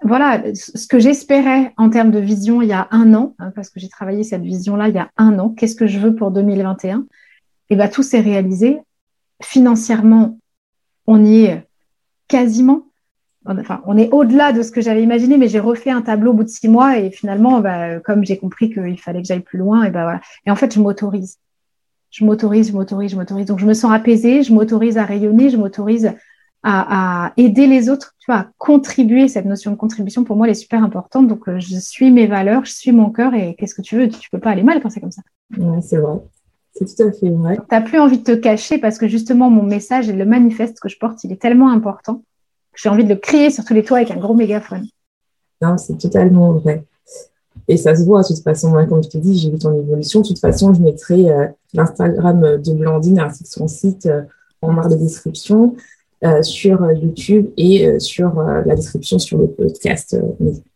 Voilà, 0.03 0.43
ce 0.53 0.87
que 0.87 0.99
j'espérais 0.99 1.73
en 1.77 1.89
termes 1.89 2.11
de 2.11 2.19
vision 2.19 2.61
il 2.61 2.67
y 2.67 2.73
a 2.73 2.87
un 2.91 3.13
an, 3.13 3.35
hein, 3.39 3.51
parce 3.55 3.69
que 3.69 3.79
j'ai 3.79 3.89
travaillé 3.89 4.23
cette 4.23 4.41
vision-là 4.41 4.89
il 4.89 4.95
y 4.95 4.99
a 4.99 5.09
un 5.17 5.39
an, 5.39 5.49
qu'est-ce 5.49 5.75
que 5.75 5.87
je 5.87 5.99
veux 5.99 6.15
pour 6.15 6.31
2021 6.31 6.99
Et 6.99 7.03
eh 7.71 7.75
bien, 7.75 7.87
tout 7.87 8.03
s'est 8.03 8.19
réalisé. 8.19 8.79
Financièrement, 9.41 10.37
on 11.07 11.23
y 11.23 11.45
est 11.45 11.67
quasiment. 12.27 12.87
Enfin, 13.45 13.81
on 13.85 13.97
est 13.97 14.09
au-delà 14.11 14.53
de 14.53 14.61
ce 14.61 14.71
que 14.71 14.81
j'avais 14.81 15.03
imaginé, 15.03 15.37
mais 15.37 15.49
j'ai 15.49 15.59
refait 15.59 15.91
un 15.91 16.01
tableau 16.01 16.31
au 16.31 16.33
bout 16.33 16.43
de 16.45 16.49
six 16.49 16.69
mois 16.69 16.97
et 16.97 17.11
finalement, 17.11 17.59
bah, 17.59 17.99
comme 17.99 18.23
j'ai 18.23 18.37
compris 18.37 18.69
qu'il 18.71 18.99
fallait 18.99 19.21
que 19.21 19.27
j'aille 19.27 19.41
plus 19.41 19.59
loin, 19.59 19.83
et 19.83 19.89
ben 19.89 20.03
voilà. 20.03 20.21
Et 20.45 20.51
en 20.51 20.55
fait, 20.55 20.73
je 20.73 20.79
m'autorise. 20.79 21.39
Je 22.09 22.23
m'autorise, 22.23 22.69
je 22.69 22.73
m'autorise, 22.73 23.11
je 23.11 23.15
m'autorise. 23.17 23.47
Donc, 23.47 23.59
je 23.59 23.65
me 23.65 23.73
sens 23.73 23.91
apaisée, 23.91 24.43
je 24.43 24.53
m'autorise 24.53 24.97
à 24.97 25.03
rayonner, 25.03 25.49
je 25.49 25.57
m'autorise 25.57 26.13
à, 26.63 27.33
aider 27.37 27.67
les 27.67 27.89
autres, 27.89 28.15
tu 28.19 28.31
vois, 28.31 28.41
à 28.41 28.47
contribuer. 28.57 29.27
Cette 29.27 29.45
notion 29.45 29.71
de 29.71 29.75
contribution, 29.75 30.23
pour 30.23 30.35
moi, 30.35 30.47
elle 30.47 30.51
est 30.51 30.55
super 30.55 30.83
importante. 30.83 31.27
Donc, 31.27 31.47
euh, 31.47 31.59
je 31.59 31.77
suis 31.77 32.11
mes 32.11 32.27
valeurs, 32.27 32.65
je 32.65 32.71
suis 32.71 32.91
mon 32.91 33.09
cœur 33.09 33.33
et 33.33 33.55
qu'est-ce 33.55 33.75
que 33.75 33.81
tu 33.81 33.97
veux? 33.97 34.09
Tu 34.09 34.29
peux 34.29 34.39
pas 34.39 34.51
aller 34.51 34.63
mal 34.63 34.81
quand 34.81 34.89
c'est 34.89 35.01
comme 35.01 35.11
ça. 35.11 35.21
Ouais, 35.57 35.81
c'est 35.81 35.97
vrai. 35.97 36.19
C'est 36.73 36.85
tout 36.85 37.03
à 37.03 37.11
fait 37.11 37.29
vrai. 37.29 37.57
Tu 37.57 37.63
n'as 37.71 37.81
plus 37.81 37.99
envie 37.99 38.17
de 38.17 38.23
te 38.23 38.35
cacher 38.35 38.77
parce 38.77 38.97
que 38.97 39.07
justement, 39.07 39.49
mon 39.49 39.63
message 39.63 40.09
et 40.09 40.13
le 40.13 40.25
manifeste 40.25 40.79
que 40.79 40.89
je 40.89 40.97
porte, 40.97 41.23
il 41.23 41.31
est 41.31 41.41
tellement 41.41 41.69
important 41.69 42.23
que 42.71 42.79
j'ai 42.81 42.89
envie 42.89 43.03
de 43.03 43.09
le 43.09 43.19
crier 43.19 43.51
sur 43.51 43.63
tous 43.63 43.73
les 43.73 43.83
toits 43.83 43.97
avec 43.97 44.11
un 44.11 44.17
gros 44.17 44.33
mégaphone. 44.33 44.87
Non, 45.61 45.77
c'est 45.77 45.97
totalement 45.97 46.53
vrai. 46.53 46.83
Et 47.67 47.77
ça 47.77 47.95
se 47.95 48.03
voit, 48.03 48.23
de 48.23 48.27
toute 48.27 48.43
façon, 48.43 48.73
comme 48.87 49.03
je 49.03 49.09
te 49.09 49.17
dis, 49.17 49.37
j'ai 49.37 49.51
vu 49.51 49.59
ton 49.59 49.77
évolution. 49.77 50.21
De 50.21 50.27
toute 50.27 50.39
façon, 50.39 50.73
je 50.73 50.81
mettrai 50.81 51.29
euh, 51.29 51.47
l'Instagram 51.73 52.57
de 52.57 52.73
Blandine 52.73 53.19
ainsi 53.19 53.43
que 53.43 53.49
son 53.49 53.67
site 53.67 54.07
euh, 54.07 54.23
en 54.61 54.73
barre 54.73 54.89
de 54.89 54.95
description. 54.95 55.75
Euh, 56.23 56.41
sur 56.41 56.83
euh, 56.83 56.93
YouTube 56.93 57.51
et 57.57 57.85
euh, 57.85 57.99
sur 57.99 58.41
la 58.41 58.75
description 58.75 59.19
sur 59.19 59.37
le 59.37 59.47
podcast. 59.47 60.15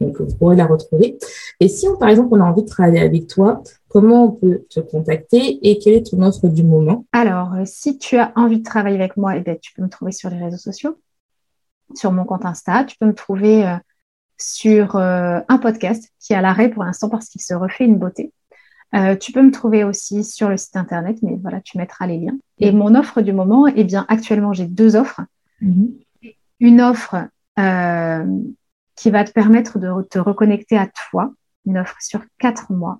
donc, 0.02 0.20
vous 0.20 0.36
pourrez 0.36 0.58
la 0.58 0.66
retrouver. 0.66 1.18
Et 1.62 1.70
si, 1.70 1.88
on, 1.88 1.96
par 1.96 2.10
exemple, 2.10 2.30
on 2.32 2.42
a 2.42 2.44
envie 2.44 2.64
de 2.64 2.68
travailler 2.68 3.00
avec 3.00 3.28
toi, 3.28 3.64
comment 3.88 4.26
on 4.26 4.32
peut 4.32 4.66
te 4.70 4.82
contacter 4.82 5.60
et 5.62 5.80
quelle 5.80 5.94
est 5.94 6.12
ton 6.12 6.22
offre 6.22 6.48
du 6.48 6.64
moment? 6.64 7.06
Alors, 7.14 7.54
si 7.66 7.98
tu 7.98 8.18
as 8.18 8.34
envie 8.36 8.60
de 8.60 8.64
travailler 8.64 8.98
avec 8.98 9.16
moi, 9.16 9.38
eh 9.38 9.42
bien, 9.42 9.56
tu 9.62 9.74
peux 9.74 9.82
me 9.82 9.90
trouver 9.90 10.12
sur 10.12 10.30
les 10.30 10.38
réseaux 10.38 10.58
sociaux, 10.58 11.00
sur 11.96 12.12
mon 12.12 12.26
compte 12.26 12.46
Insta. 12.46 12.84
Tu 12.84 12.98
peux 12.98 13.06
me 13.06 13.16
trouver 13.16 13.78
sur 14.38 14.98
un 14.98 15.58
podcast 15.62 16.12
qui 16.20 16.34
est 16.34 16.36
à 16.36 16.42
l'arrêt 16.42 16.70
pour 16.70 16.84
l'instant 16.84 17.08
parce 17.08 17.28
qu'il 17.30 17.42
se 17.42 17.54
refait 17.54 17.86
une 17.86 17.98
beauté. 17.98 18.34
Euh, 18.96 19.16
tu 19.16 19.32
peux 19.32 19.42
me 19.42 19.52
trouver 19.52 19.84
aussi 19.84 20.24
sur 20.24 20.50
le 20.50 20.58
site 20.58 20.76
internet, 20.76 21.18
mais 21.22 21.38
voilà, 21.42 21.60
tu 21.62 21.78
mettras 21.78 22.08
les 22.08 22.20
liens. 22.20 22.38
Et 22.60 22.72
mon 22.72 22.96
offre 22.96 23.22
du 23.22 23.34
moment, 23.34 23.68
eh 23.68 23.84
bien, 23.84 24.06
actuellement, 24.08 24.54
j'ai 24.54 24.66
deux 24.66 24.96
offres. 24.96 25.22
Mhm. 25.62 25.96
Une 26.60 26.82
offre 26.82 27.16
euh, 27.60 28.26
qui 28.96 29.12
va 29.12 29.24
te 29.24 29.32
permettre 29.32 29.80
de 29.80 29.90
te 30.04 30.20
reconnecter 30.20 30.78
à 30.78 30.88
toi, 30.88 31.34
une 31.66 31.78
offre 31.78 31.98
sur 32.00 32.22
quatre 32.40 32.72
mois, 32.72 33.00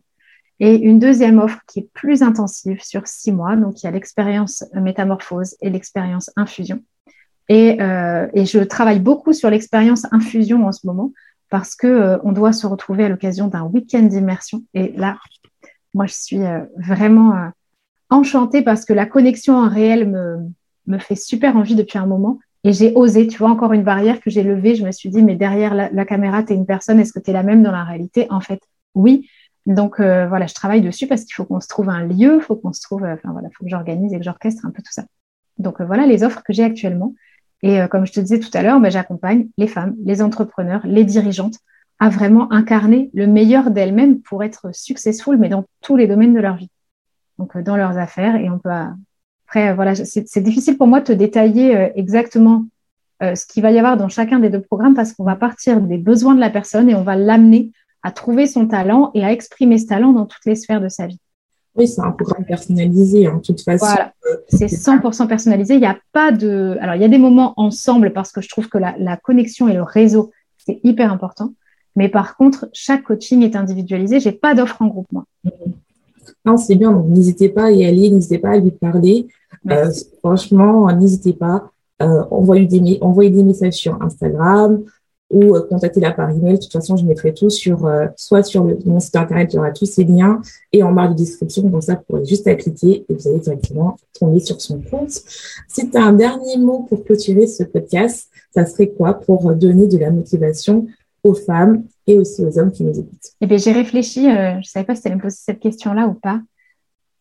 et 0.60 0.76
une 0.76 1.00
deuxième 1.00 1.40
offre 1.40 1.60
qui 1.68 1.80
est 1.80 1.90
plus 1.94 2.24
intensive 2.24 2.82
sur 2.82 3.08
six 3.08 3.32
mois. 3.32 3.56
Donc, 3.56 3.82
il 3.82 3.86
y 3.86 3.90
a 3.90 3.92
l'expérience 3.92 4.64
métamorphose 4.74 5.56
et 5.62 5.70
l'expérience 5.70 6.32
infusion. 6.36 6.84
Et, 7.50 7.82
euh, 7.82 8.28
et, 8.34 8.46
je 8.46 8.60
travaille 8.60 9.00
beaucoup 9.00 9.34
sur 9.34 9.50
l'expérience 9.50 10.06
infusion 10.12 10.68
en 10.68 10.72
ce 10.72 10.86
moment 10.86 11.14
parce 11.50 11.76
que 11.76 11.88
euh, 11.88 12.18
on 12.24 12.34
doit 12.34 12.52
se 12.52 12.68
retrouver 12.68 13.06
à 13.06 13.10
l'occasion 13.10 13.48
d'un 13.48 13.64
week-end 13.64 14.02
d'immersion. 14.02 14.64
Et 14.74 14.92
là, 14.98 15.18
moi, 15.94 16.08
je 16.08 16.14
suis 16.14 16.42
vraiment 16.78 17.52
enchantée 18.10 18.62
parce 18.62 18.84
que 18.84 18.94
la 18.94 19.06
connexion 19.06 19.56
en 19.56 19.70
réel 19.70 20.10
me, 20.10 20.40
me 20.88 20.98
fait 20.98 21.16
super 21.16 21.56
envie 21.56 21.76
depuis 21.76 21.98
un 21.98 22.06
moment. 22.06 22.40
Et 22.68 22.74
j'ai 22.74 22.92
osé, 22.96 23.28
tu 23.28 23.38
vois, 23.38 23.50
encore 23.50 23.72
une 23.72 23.84
barrière 23.84 24.20
que 24.20 24.30
j'ai 24.30 24.44
levée. 24.44 24.76
Je 24.76 24.86
me 24.86 24.92
suis 24.92 25.08
dit, 25.08 25.24
mais 25.24 25.36
derrière 25.36 25.74
la, 25.74 26.06
caméra, 26.06 26.44
tu 26.44 26.52
es 26.52 26.56
une 26.58 26.66
personne, 26.66 27.00
est-ce 27.00 27.14
que 27.14 27.20
tu 27.20 27.30
es 27.30 27.34
la 27.34 27.42
même 27.42 27.64
dans 27.64 27.72
la 27.72 27.86
réalité? 27.86 28.28
En 28.30 28.42
fait, 28.42 28.60
oui. 28.94 29.30
Donc 29.66 30.02
euh, 30.02 30.28
voilà, 30.28 30.48
je 30.48 30.54
travaille 30.54 30.82
dessus 30.82 31.08
parce 31.08 31.24
qu'il 31.24 31.34
faut 31.34 31.46
qu'on 31.46 31.62
se 31.62 31.70
trouve 31.70 31.88
un 31.88 32.04
lieu, 32.04 32.36
il 32.36 32.42
faut 32.42 32.58
qu'on 32.58 32.74
se 32.74 32.82
trouve, 32.82 33.06
euh, 33.06 33.14
enfin 33.14 33.32
voilà, 33.32 33.48
faut 33.58 33.64
que 33.64 33.70
j'organise 33.70 34.14
et 34.14 34.18
que 34.18 34.24
j'orchestre 34.24 34.66
un 34.66 34.72
peu 34.72 34.82
tout 34.82 34.92
ça. 34.92 35.06
Donc 35.58 35.80
euh, 35.80 35.86
voilà 35.86 36.06
les 36.06 36.24
offres 36.24 36.44
que 36.44 36.52
j'ai 36.52 36.66
actuellement. 36.66 37.16
Et 37.64 37.80
comme 37.90 38.06
je 38.06 38.12
te 38.12 38.20
disais 38.20 38.40
tout 38.40 38.52
à 38.54 38.62
l'heure, 38.62 38.82
ben, 38.82 38.92
j'accompagne 38.92 39.48
les 39.58 39.68
femmes, 39.68 39.96
les 40.04 40.22
entrepreneurs, 40.22 40.82
les 40.84 41.06
dirigeantes 41.06 41.56
à 42.00 42.10
vraiment 42.10 42.52
incarner 42.52 43.10
le 43.14 43.28
meilleur 43.28 43.72
d'elles-mêmes 43.72 44.20
pour 44.20 44.44
être 44.44 44.76
successful, 44.76 45.38
mais 45.38 45.48
dans 45.48 45.64
tous 45.82 45.96
les 45.96 46.06
domaines 46.06 46.34
de 46.34 46.42
leur 46.42 46.58
vie. 46.58 46.70
Donc 47.40 47.58
dans 47.58 47.78
leurs 47.78 47.98
affaires, 47.98 48.36
et 48.36 48.50
on 48.50 48.60
peut 48.60 48.70
après, 49.48 49.74
voilà, 49.74 49.96
c'est 49.96 50.42
difficile 50.42 50.78
pour 50.78 50.88
moi 50.88 51.00
de 51.00 51.06
te 51.06 51.12
détailler 51.14 51.74
euh, 51.74 51.90
exactement 51.96 52.66
euh, 53.24 53.34
ce 53.34 53.46
qu'il 53.46 53.64
va 53.64 53.72
y 53.72 53.80
avoir 53.80 53.96
dans 53.96 54.10
chacun 54.10 54.40
des 54.40 54.50
deux 54.50 54.60
programmes 54.60 54.94
parce 54.94 55.14
qu'on 55.14 55.24
va 55.24 55.38
partir 55.38 55.80
des 55.80 55.98
besoins 55.98 56.36
de 56.36 56.42
la 56.42 56.50
personne 56.50 56.90
et 56.90 56.96
on 56.96 57.04
va 57.04 57.16
l'amener 57.16 57.72
à 58.04 58.12
trouver 58.12 58.46
son 58.46 58.68
talent 58.68 59.10
et 59.14 59.24
à 59.24 59.32
exprimer 59.32 59.78
ce 59.78 59.88
talent 59.88 60.12
dans 60.12 60.26
toutes 60.26 60.46
les 60.46 60.56
sphères 60.56 60.82
de 60.82 60.90
sa 60.90 61.08
vie. 61.08 61.20
Oui, 61.76 61.88
c'est 61.88 62.02
un 62.02 62.12
programme 62.12 62.44
personnalisé 62.44 63.30
en 63.30 63.40
toute 63.40 63.62
façon. 63.62 63.86
Voilà, 63.86 64.12
c'est 64.50 64.66
100% 64.66 65.28
personnalisé. 65.28 65.76
Il 65.76 65.80
n'y 65.80 65.86
a 65.86 65.98
pas 66.12 66.32
de. 66.34 66.78
Alors, 66.82 66.96
il 66.96 67.02
y 67.02 67.06
a 67.06 67.10
des 67.10 67.18
moments 67.18 67.54
ensemble 67.56 68.12
parce 68.12 68.34
que 68.34 68.42
je 68.42 68.50
trouve 68.50 68.68
que 68.68 68.78
la, 68.78 69.18
connexion 69.18 69.70
et 69.70 69.74
le 69.74 69.84
réseau, 69.84 70.32
c'est 70.58 70.82
hyper 70.84 71.12
important. 71.12 71.54
Mais 71.96 72.10
par 72.10 72.36
contre, 72.36 72.68
chaque 72.74 73.04
coaching 73.04 73.44
est 73.44 73.56
individualisé. 73.56 74.20
J'ai 74.20 74.32
pas 74.32 74.56
d'offre 74.56 74.82
en 74.82 74.88
groupe, 74.88 75.08
moi. 75.12 75.24
Non, 76.46 76.58
c'est 76.58 76.76
bien. 76.76 76.92
Donc, 76.92 77.08
n'hésitez 77.08 77.50
pas 77.50 77.66
à 77.66 77.72
y 77.72 77.86
aller, 77.86 78.10
n'hésitez 78.10 78.40
pas 78.40 78.52
à 78.52 78.58
lui 78.58 78.72
parler. 78.72 79.28
Euh, 79.70 79.92
franchement, 80.20 80.92
n'hésitez 80.94 81.34
pas. 81.34 81.72
Euh, 82.00 82.24
envoyer, 82.30 82.68
des, 82.68 83.44
messages 83.44 83.74
sur 83.74 84.00
Instagram, 84.04 84.84
ou 85.32 85.56
euh, 85.56 85.62
contactez-la 85.68 86.12
par 86.12 86.30
email. 86.30 86.54
De 86.54 86.62
toute 86.62 86.72
façon, 86.72 86.96
je 86.96 87.04
mettrai 87.06 87.34
tout 87.34 87.50
sur, 87.50 87.88
euh, 87.88 88.06
soit 88.16 88.44
sur 88.44 88.68
mon 88.86 89.00
site 89.00 89.16
internet, 89.16 89.52
il 89.52 89.56
y 89.56 89.60
aura 89.60 89.72
tous 89.72 89.88
ces 89.88 90.04
liens, 90.04 90.42
et 90.72 90.84
en 90.84 90.92
barre 90.92 91.10
de 91.10 91.16
description. 91.16 91.64
Donc 91.64 91.84
ça, 91.84 91.96
vous 91.96 92.02
pourrez 92.08 92.26
juste 92.26 92.48
à 92.48 92.56
cliquer 92.56 93.04
et 93.10 93.14
vous 93.14 93.28
allez 93.28 93.40
directement 93.40 93.98
tomber 94.20 94.40
sur 94.40 94.62
son 94.62 94.80
compte. 94.80 95.12
Si 95.68 95.90
tu 95.90 95.98
as 95.98 96.04
un 96.04 96.14
dernier 96.14 96.58
mot 96.58 96.86
pour 96.88 97.04
clôturer 97.04 97.48
ce 97.48 97.64
podcast, 97.64 98.30
ça 98.54 98.66
serait 98.66 98.90
quoi 98.90 99.16
pour 99.16 99.54
donner 99.56 99.88
de 99.88 99.98
la 99.98 100.12
motivation 100.12 100.88
aux 101.24 101.34
femmes 101.34 101.84
et 102.06 102.18
aussi 102.18 102.46
aux 102.46 102.58
hommes 102.60 102.72
qui 102.72 102.84
nous 102.84 103.00
écoutent? 103.00 103.34
Eh 103.42 103.48
bien, 103.48 103.58
j'ai 103.58 103.72
réfléchi. 103.72 104.28
Euh, 104.28 104.54
je 104.54 104.58
ne 104.58 104.64
savais 104.64 104.86
pas 104.86 104.96
si 104.96 105.02
tu 105.02 105.08
allais 105.08 105.18
me 105.18 105.22
poser 105.22 105.38
cette 105.40 105.60
question-là 105.60 106.08
ou 106.08 106.14
pas. 106.14 106.42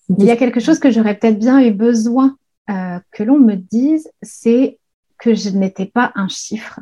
Il 0.09 0.25
y 0.25 0.31
a 0.31 0.37
quelque 0.37 0.61
chose 0.61 0.79
que 0.79 0.91
j'aurais 0.91 1.17
peut-être 1.17 1.39
bien 1.39 1.61
eu 1.61 1.73
besoin 1.73 2.37
que 2.69 3.23
l'on 3.23 3.39
me 3.39 3.55
dise, 3.55 4.11
c'est 4.23 4.79
que 5.19 5.35
je 5.35 5.51
n'étais 5.51 5.87
pas 5.87 6.13
un 6.15 6.29
chiffre. 6.29 6.81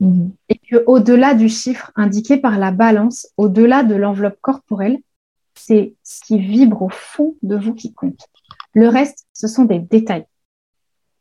Mhm. 0.00 0.32
Et 0.50 0.58
que 0.58 0.84
au-delà 0.86 1.34
du 1.34 1.48
chiffre 1.48 1.90
indiqué 1.96 2.36
par 2.36 2.58
la 2.58 2.70
balance, 2.70 3.28
au-delà 3.36 3.82
de 3.82 3.94
l'enveloppe 3.94 4.38
corporelle, 4.40 4.98
c'est 5.54 5.94
ce 6.02 6.20
qui 6.22 6.38
vibre 6.38 6.82
au 6.82 6.90
fond 6.90 7.34
de 7.42 7.56
vous 7.56 7.74
qui 7.74 7.94
compte. 7.94 8.28
Le 8.74 8.88
reste, 8.88 9.26
ce 9.32 9.48
sont 9.48 9.64
des 9.64 9.78
détails. 9.78 10.26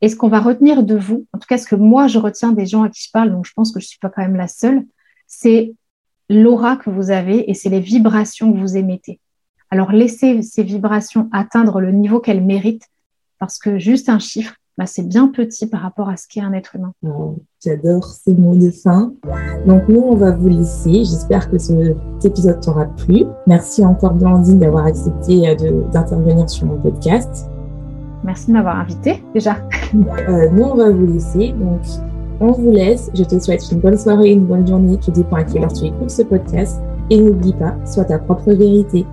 Et 0.01 0.09
ce 0.09 0.17
qu'on 0.17 0.27
va 0.27 0.41
retenir 0.41 0.83
de 0.83 0.95
vous, 0.95 1.25
en 1.31 1.39
tout 1.39 1.47
cas 1.47 1.57
ce 1.57 1.67
que 1.67 1.75
moi 1.75 2.07
je 2.07 2.19
retiens 2.19 2.51
des 2.51 2.65
gens 2.65 2.83
à 2.83 2.89
qui 2.89 3.01
je 3.01 3.11
parle, 3.11 3.31
donc 3.31 3.45
je 3.45 3.53
pense 3.53 3.71
que 3.71 3.79
je 3.79 3.87
suis 3.87 3.99
pas 3.99 4.09
quand 4.09 4.21
même 4.21 4.35
la 4.35 4.49
seule, 4.49 4.85
c'est 5.25 5.73
l'aura 6.29 6.75
que 6.75 6.89
vous 6.89 7.11
avez 7.11 7.49
et 7.49 7.53
c'est 7.53 7.69
les 7.69 7.79
vibrations 7.79 8.51
que 8.51 8.57
vous 8.57 8.75
émettez. 8.75 9.21
Alors 9.71 9.91
laissez 9.91 10.41
ces 10.41 10.63
vibrations 10.63 11.29
atteindre 11.31 11.81
le 11.81 11.91
niveau 11.91 12.19
qu'elles 12.19 12.43
méritent 12.43 12.87
parce 13.39 13.57
que 13.57 13.77
juste 13.77 14.09
un 14.09 14.19
chiffre, 14.19 14.55
bah, 14.77 14.85
c'est 14.85 15.07
bien 15.07 15.27
petit 15.29 15.67
par 15.67 15.81
rapport 15.81 16.09
à 16.09 16.17
ce 16.17 16.27
qu'est 16.27 16.41
un 16.41 16.51
être 16.53 16.75
humain. 16.75 16.91
Oh, 17.03 17.35
j'adore 17.63 18.05
ces 18.05 18.33
mots 18.33 18.55
de 18.55 18.71
fin. 18.71 19.13
Donc 19.65 19.87
nous, 19.87 20.01
on 20.01 20.15
va 20.15 20.31
vous 20.31 20.49
laisser. 20.49 21.05
J'espère 21.05 21.49
que 21.49 21.57
cet 21.57 22.25
épisode 22.25 22.59
t'aura 22.61 22.85
plu. 22.85 23.23
Merci 23.47 23.85
encore 23.85 24.13
Blandine 24.13 24.59
d'avoir 24.59 24.85
accepté 24.85 25.47
euh, 25.47 25.81
d'intervenir 25.93 26.49
sur 26.49 26.65
mon 26.65 26.77
podcast. 26.77 27.49
Merci 28.23 28.47
de 28.47 28.53
m'avoir 28.53 28.79
invité 28.79 29.23
déjà. 29.33 29.57
Euh, 30.27 30.49
nous, 30.51 30.63
on 30.63 30.75
va 30.75 30.89
vous 30.89 31.05
laisser. 31.05 31.53
Donc 31.53 31.79
on 32.41 32.51
vous 32.51 32.71
laisse. 32.71 33.09
Je 33.13 33.23
te 33.23 33.39
souhaite 33.39 33.63
une 33.71 33.79
bonne 33.79 33.97
soirée, 33.97 34.31
une 34.31 34.45
bonne 34.45 34.67
journée. 34.67 34.97
Tout 34.97 35.11
dépend 35.11 35.37
à 35.37 35.43
quelle 35.43 35.63
heure 35.63 35.71
tu 35.71 35.85
écoutes 35.85 36.09
ce 36.09 36.23
podcast. 36.23 36.81
Et 37.09 37.21
n'oublie 37.21 37.53
pas, 37.53 37.75
sois 37.85 38.03
ta 38.03 38.19
propre 38.19 38.51
vérité. 38.51 39.05